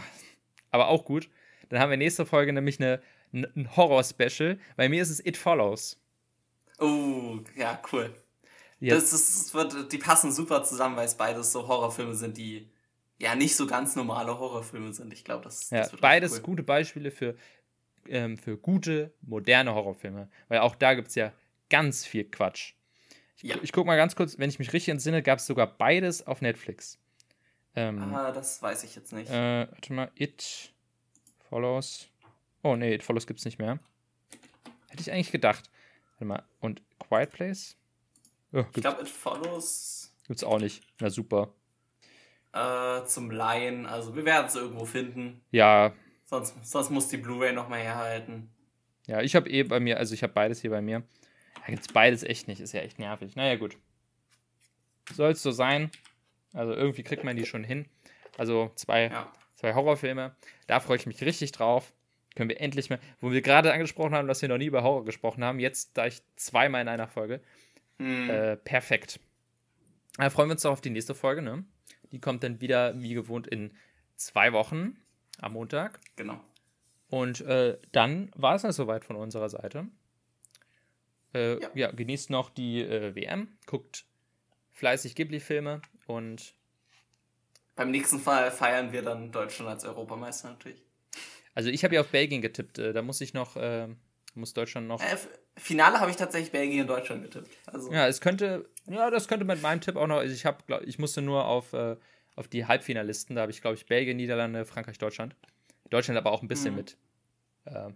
Aber 0.71 0.89
auch 0.89 1.05
gut. 1.05 1.31
Dann 1.69 1.79
haben 1.81 1.91
wir 1.91 1.97
nächste 1.97 2.27
Folge 2.27 2.53
nämlich 2.53 2.81
eine, 2.81 3.01
ein 3.35 3.77
Horror-Special. 3.77 4.59
Bei 4.77 4.89
mir 4.89 5.03
ist 5.03 5.11
es 5.11 5.25
It 5.25 5.37
Follows. 5.37 6.01
Oh, 6.79 7.39
ja, 7.57 7.81
cool. 7.93 8.15
Das, 8.81 9.13
ist, 9.13 9.55
wird, 9.55 9.93
die 9.93 9.99
passen 9.99 10.31
super 10.33 10.63
zusammen, 10.63 10.97
weil 10.97 11.07
es 11.07 11.15
beides 11.15 11.53
so 11.53 11.67
Horrorfilme 11.67 12.15
sind, 12.15 12.37
die 12.37 12.69
ja 13.19 13.35
nicht 13.35 13.57
so 13.57 13.67
ganz 13.67 13.97
normale 13.97 14.39
Horrorfilme 14.39 14.93
sind. 14.93 15.13
Ich 15.13 15.25
glaube, 15.25 15.45
das, 15.45 15.71
ja, 15.71 15.81
das 15.81 15.93
beides 15.93 16.35
cool. 16.35 16.41
gute 16.41 16.63
Beispiele 16.63 17.11
für, 17.11 17.35
ähm, 18.09 18.37
für 18.37 18.59
gute, 18.59 19.13
moderne 19.23 19.75
Horrorfilme. 19.75 20.29
Weil 20.49 20.59
auch 20.59 20.75
da 20.75 20.95
gibt 20.95 21.09
es 21.09 21.15
ja 21.15 21.33
ganz 21.71 22.05
viel 22.05 22.25
Quatsch. 22.25 22.75
Ich, 23.37 23.45
ja. 23.45 23.57
ich 23.63 23.73
gucke 23.73 23.87
mal 23.87 23.97
ganz 23.97 24.17
kurz, 24.17 24.39
wenn 24.39 24.51
ich 24.51 24.59
mich 24.59 24.73
richtig 24.73 24.91
entsinne, 24.91 25.23
gab 25.23 25.39
es 25.39 25.47
sogar 25.47 25.67
beides 25.67 26.27
auf 26.27 26.41
Netflix. 26.41 26.99
Ähm, 27.77 28.15
ah, 28.15 28.31
das 28.33 28.63
weiß 28.63 28.85
ich 28.85 28.95
jetzt 28.95 29.13
nicht. 29.13 29.31
Äh, 29.31 29.67
warte 29.71 29.93
mal, 29.93 30.11
It 30.17 30.73
Follows. 31.49 32.09
Oh 32.65 32.77
nee, 32.77 32.95
It 32.95 33.03
Follows 33.03 33.27
gibt 33.27 33.41
es 33.41 33.45
nicht 33.45 33.59
mehr. 33.59 33.79
Hätte 34.89 35.03
ich 35.03 35.13
eigentlich 35.13 35.31
gedacht. 35.31 35.71
Warte 36.13 36.25
mal. 36.25 36.43
Und 36.61 36.83
Quiet 36.99 37.31
Place? 37.31 37.77
Oh, 38.53 38.65
ich 38.75 38.81
glaube, 38.81 39.03
It 39.03 39.09
Follows. 39.09 40.17
Gibt's 40.27 40.43
auch 40.43 40.59
nicht. 40.59 40.83
Na 40.99 41.11
super. 41.11 41.53
Äh, 42.55 43.05
zum 43.05 43.31
Laien. 43.31 43.85
Also 43.85 44.17
wir 44.17 44.25
werden 44.25 44.47
es 44.47 44.55
irgendwo 44.55 44.87
finden. 44.87 45.43
Ja. 45.51 45.93
Sonst, 46.25 46.55
sonst 46.63 46.89
muss 46.89 47.09
die 47.09 47.19
Blu-ray 47.19 47.53
nochmal 47.53 47.81
herhalten. 47.81 48.51
Ja, 49.07 49.21
ich 49.21 49.37
habe 49.37 49.51
eh 49.51 49.65
bei 49.65 49.79
mir, 49.79 49.99
also 49.99 50.15
ich 50.15 50.23
habe 50.23 50.33
beides 50.33 50.63
hier 50.63 50.71
bei 50.71 50.81
mir. 50.81 51.03
Da 51.67 51.67
gibt's 51.67 51.89
beides 51.93 52.23
echt 52.23 52.49
nicht. 52.49 52.61
Ist 52.61 52.73
ja 52.73 52.81
echt 52.81 52.99
nervig. 52.99 53.37
Naja, 53.37 53.57
gut. 53.57 53.77
Soll 55.13 55.33
es 55.33 55.43
so 55.43 55.51
sein. 55.51 55.91
Also 56.55 56.73
irgendwie 56.73 57.03
kriegt 57.03 57.25
man 57.25 57.37
die 57.37 57.45
schon 57.45 57.63
hin. 57.63 57.87
Also 58.39 58.73
zwei, 58.75 59.09
ja. 59.09 59.31
zwei 59.57 59.75
Horrorfilme. 59.75 60.35
Da 60.67 60.81
freue 60.81 60.97
ich 60.97 61.05
mich 61.05 61.21
richtig 61.21 61.53
drauf. 61.53 61.93
Können 62.35 62.49
wir 62.49 62.61
endlich 62.61 62.91
mal, 62.91 62.99
wo 63.21 63.31
wir 63.31 63.43
gerade 63.43 63.73
angesprochen 63.73 64.15
haben, 64.15 64.27
dass 64.29 64.43
wir 64.43 64.49
noch 64.49 64.59
nie 64.59 64.67
über 64.67 64.83
Horror 64.83 65.05
gesprochen 65.05 65.45
haben, 65.45 65.61
jetzt 65.61 65.97
da 65.97 66.07
ich 66.07 66.23
zweimal 66.37 66.83
in 66.83 66.89
einer 66.89 67.09
Folge. 67.09 67.41
Mhm. 67.99 68.29
Äh, 68.29 68.57
perfekt. 68.57 69.21
Da 70.17 70.31
freuen 70.31 70.49
wir 70.49 70.53
uns 70.55 70.63
doch 70.63 70.73
auf 70.73 70.81
die 70.81 70.91
nächste 70.91 71.15
Folge, 71.15 71.43
ne? 71.43 71.65
Die 72.11 72.21
kommt 72.21 72.43
dann 72.43 72.61
wieder, 72.61 73.01
wie 73.01 73.15
gewohnt, 73.15 73.47
in 73.47 73.73
zwei 74.17 74.53
Wochen 74.53 74.97
am 75.41 75.55
Montag. 75.55 76.01
Genau. 76.17 76.41
Und 77.09 77.41
äh, 77.43 77.79
dann 77.93 78.31
war 78.35 78.55
es 78.55 78.63
dann 78.63 78.73
soweit 78.73 79.05
von 79.05 79.17
unserer 79.17 79.49
Seite. 79.49 79.89
Äh, 81.33 81.61
ja. 81.61 81.71
ja. 81.75 81.91
genießt 81.91 82.31
noch 82.31 82.51
die 82.51 82.83
äh, 82.83 83.15
WM, 83.15 83.57
guckt 83.67 84.07
fleißig 84.73 85.15
Ghibli-Filme 85.15 85.83
und. 86.07 86.55
Beim 87.77 87.91
nächsten 87.91 88.21
Fall 88.21 88.53
feiern 88.53 88.93
wir 88.93 89.03
dann 89.03 89.33
Deutschland 89.33 89.69
als 89.71 89.85
Europameister 89.85 90.51
natürlich. 90.51 90.84
Also 91.55 91.71
ich 91.71 91.85
habe 91.85 91.95
ja 91.95 92.01
auf 92.01 92.09
Belgien 92.09 92.43
getippt. 92.43 92.79
Äh, 92.79 92.93
da 92.93 93.03
muss 93.03 93.21
ich 93.21 93.35
noch, 93.35 93.57
äh, 93.57 93.89
muss 94.35 94.53
Deutschland 94.55 94.89
noch. 94.89 95.01
Äh, 95.01 95.17
Finale 95.57 96.01
habe 96.01 96.11
ich 96.11 96.17
tatsächlich 96.17 96.51
Belgien 96.51 96.83
und 96.83 96.89
Deutschland 96.89 97.23
getippt. 97.23 97.49
Also. 97.67 97.93
Ja, 97.93 98.09
es 98.09 98.21
könnte, 98.21 98.69
ja, 98.87 99.11
das 99.11 99.29
könnte 99.29 99.45
mit 99.45 99.63
meinem 99.63 99.81
Tipp 99.81 99.97
auch 99.97 100.07
noch. 100.07 100.19
Also 100.19 100.35
ich 100.35 100.45
habe, 100.47 100.83
ich 100.85 100.99
musste 100.99 101.23
nur 101.23 101.47
auf, 101.47 101.73
äh, 101.73 101.97
auf 102.35 102.49
die 102.49 102.67
Halbfinalisten. 102.67 103.37
Da 103.37 103.43
habe 103.43 103.53
ich, 103.53 103.61
glaube 103.61 103.77
ich, 103.77 103.87
Belgien, 103.87 104.17
Niederlande, 104.17 104.65
Frankreich, 104.65 104.99
Deutschland. 104.99 105.37
Deutschland 105.91 106.19
aber 106.19 106.33
auch 106.33 106.43
ein 106.43 106.49
bisschen 106.49 106.73
mhm. 106.73 106.77
mit 106.77 106.97
äh, 107.67 107.91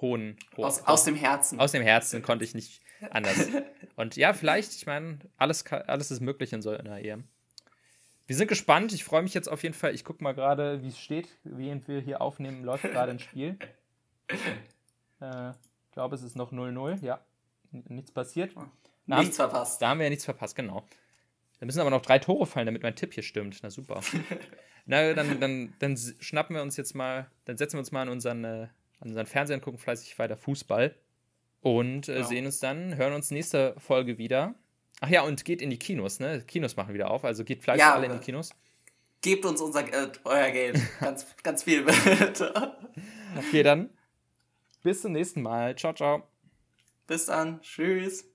hohen, 0.00 0.36
hohen 0.56 0.64
aus, 0.64 0.86
aus, 0.86 1.04
dem 1.04 1.14
Herzen. 1.14 1.58
Aus 1.58 1.72
dem 1.72 1.82
Herzen 1.82 2.22
konnte 2.22 2.44
ich 2.44 2.54
nicht 2.54 2.82
anders. 3.10 3.48
und 3.96 4.16
ja, 4.16 4.34
vielleicht, 4.34 4.74
ich 4.74 4.86
meine, 4.86 5.18
alles, 5.38 5.64
alles 5.66 6.10
ist 6.10 6.20
möglich 6.20 6.52
in 6.52 6.60
so 6.60 6.70
einer 6.70 7.02
EM. 7.02 7.24
Wir 8.26 8.36
sind 8.36 8.48
gespannt. 8.48 8.92
Ich 8.92 9.04
freue 9.04 9.22
mich 9.22 9.34
jetzt 9.34 9.48
auf 9.48 9.62
jeden 9.62 9.74
Fall. 9.74 9.94
Ich 9.94 10.04
gucke 10.04 10.22
mal 10.22 10.32
gerade, 10.32 10.82
wie 10.82 10.88
es 10.88 10.98
steht. 10.98 11.28
Während 11.44 11.88
wir 11.88 12.00
hier 12.00 12.20
aufnehmen, 12.20 12.64
läuft 12.64 12.84
gerade 12.84 13.12
ein 13.12 13.18
Spiel. 13.18 13.58
Äh, 15.20 15.50
ich 15.50 15.92
glaube, 15.92 16.16
es 16.16 16.22
ist 16.22 16.34
noch 16.34 16.50
0-0. 16.50 17.04
Ja, 17.04 17.20
nichts 17.70 18.10
passiert. 18.10 18.56
Da 19.06 19.20
nichts 19.20 19.38
haben, 19.38 19.50
verpasst. 19.50 19.80
Da 19.80 19.90
haben 19.90 19.98
wir 19.98 20.04
ja 20.04 20.10
nichts 20.10 20.24
verpasst, 20.24 20.56
genau. 20.56 20.84
Da 21.60 21.66
müssen 21.66 21.78
aber 21.78 21.90
noch 21.90 22.02
drei 22.02 22.18
Tore 22.18 22.44
fallen, 22.44 22.66
damit 22.66 22.82
mein 22.82 22.96
Tipp 22.96 23.14
hier 23.14 23.22
stimmt. 23.22 23.60
Na 23.62 23.70
super. 23.70 24.00
Na, 24.86 25.12
dann, 25.14 25.38
dann, 25.38 25.74
dann 25.78 25.96
schnappen 26.18 26.56
wir 26.56 26.62
uns 26.62 26.76
jetzt 26.76 26.94
mal, 26.94 27.30
dann 27.44 27.56
setzen 27.56 27.74
wir 27.74 27.80
uns 27.80 27.92
mal 27.92 28.02
an 28.02 28.08
unseren, 28.08 28.42
äh, 28.42 28.68
an 28.98 29.10
unseren 29.10 29.26
Fernseher 29.26 29.56
und 29.56 29.62
gucken 29.62 29.78
fleißig 29.78 30.18
weiter 30.18 30.36
Fußball. 30.36 30.96
Und 31.60 32.08
äh, 32.08 32.14
genau. 32.14 32.26
sehen 32.26 32.46
uns 32.46 32.58
dann, 32.58 32.96
hören 32.96 33.12
uns 33.12 33.30
nächste 33.30 33.76
Folge 33.78 34.18
wieder. 34.18 34.56
Ach 35.04 35.08
ja, 35.08 35.22
und 35.22 35.44
geht 35.44 35.60
in 35.60 35.68
die 35.68 35.80
Kinos, 35.80 36.20
ne? 36.20 36.44
Kinos 36.46 36.76
machen 36.76 36.94
wieder 36.94 37.10
auf, 37.10 37.24
also 37.24 37.42
geht 37.42 37.60
fleißig 37.64 37.80
ja, 37.80 37.92
alle 37.92 38.06
in 38.06 38.12
die 38.12 38.18
Kinos. 38.20 38.50
Gebt 39.20 39.44
uns 39.44 39.60
unser 39.60 39.82
Geld, 39.82 40.20
euer 40.22 40.48
Geld. 40.52 40.80
ganz, 41.00 41.26
ganz 41.42 41.64
viel 41.64 41.82
bitte. 41.82 42.76
Okay, 43.36 43.64
dann 43.64 43.90
bis 44.84 45.02
zum 45.02 45.10
nächsten 45.10 45.42
Mal. 45.42 45.74
Ciao, 45.74 45.92
ciao. 45.92 46.22
Bis 47.08 47.26
dann. 47.26 47.60
Tschüss. 47.62 48.31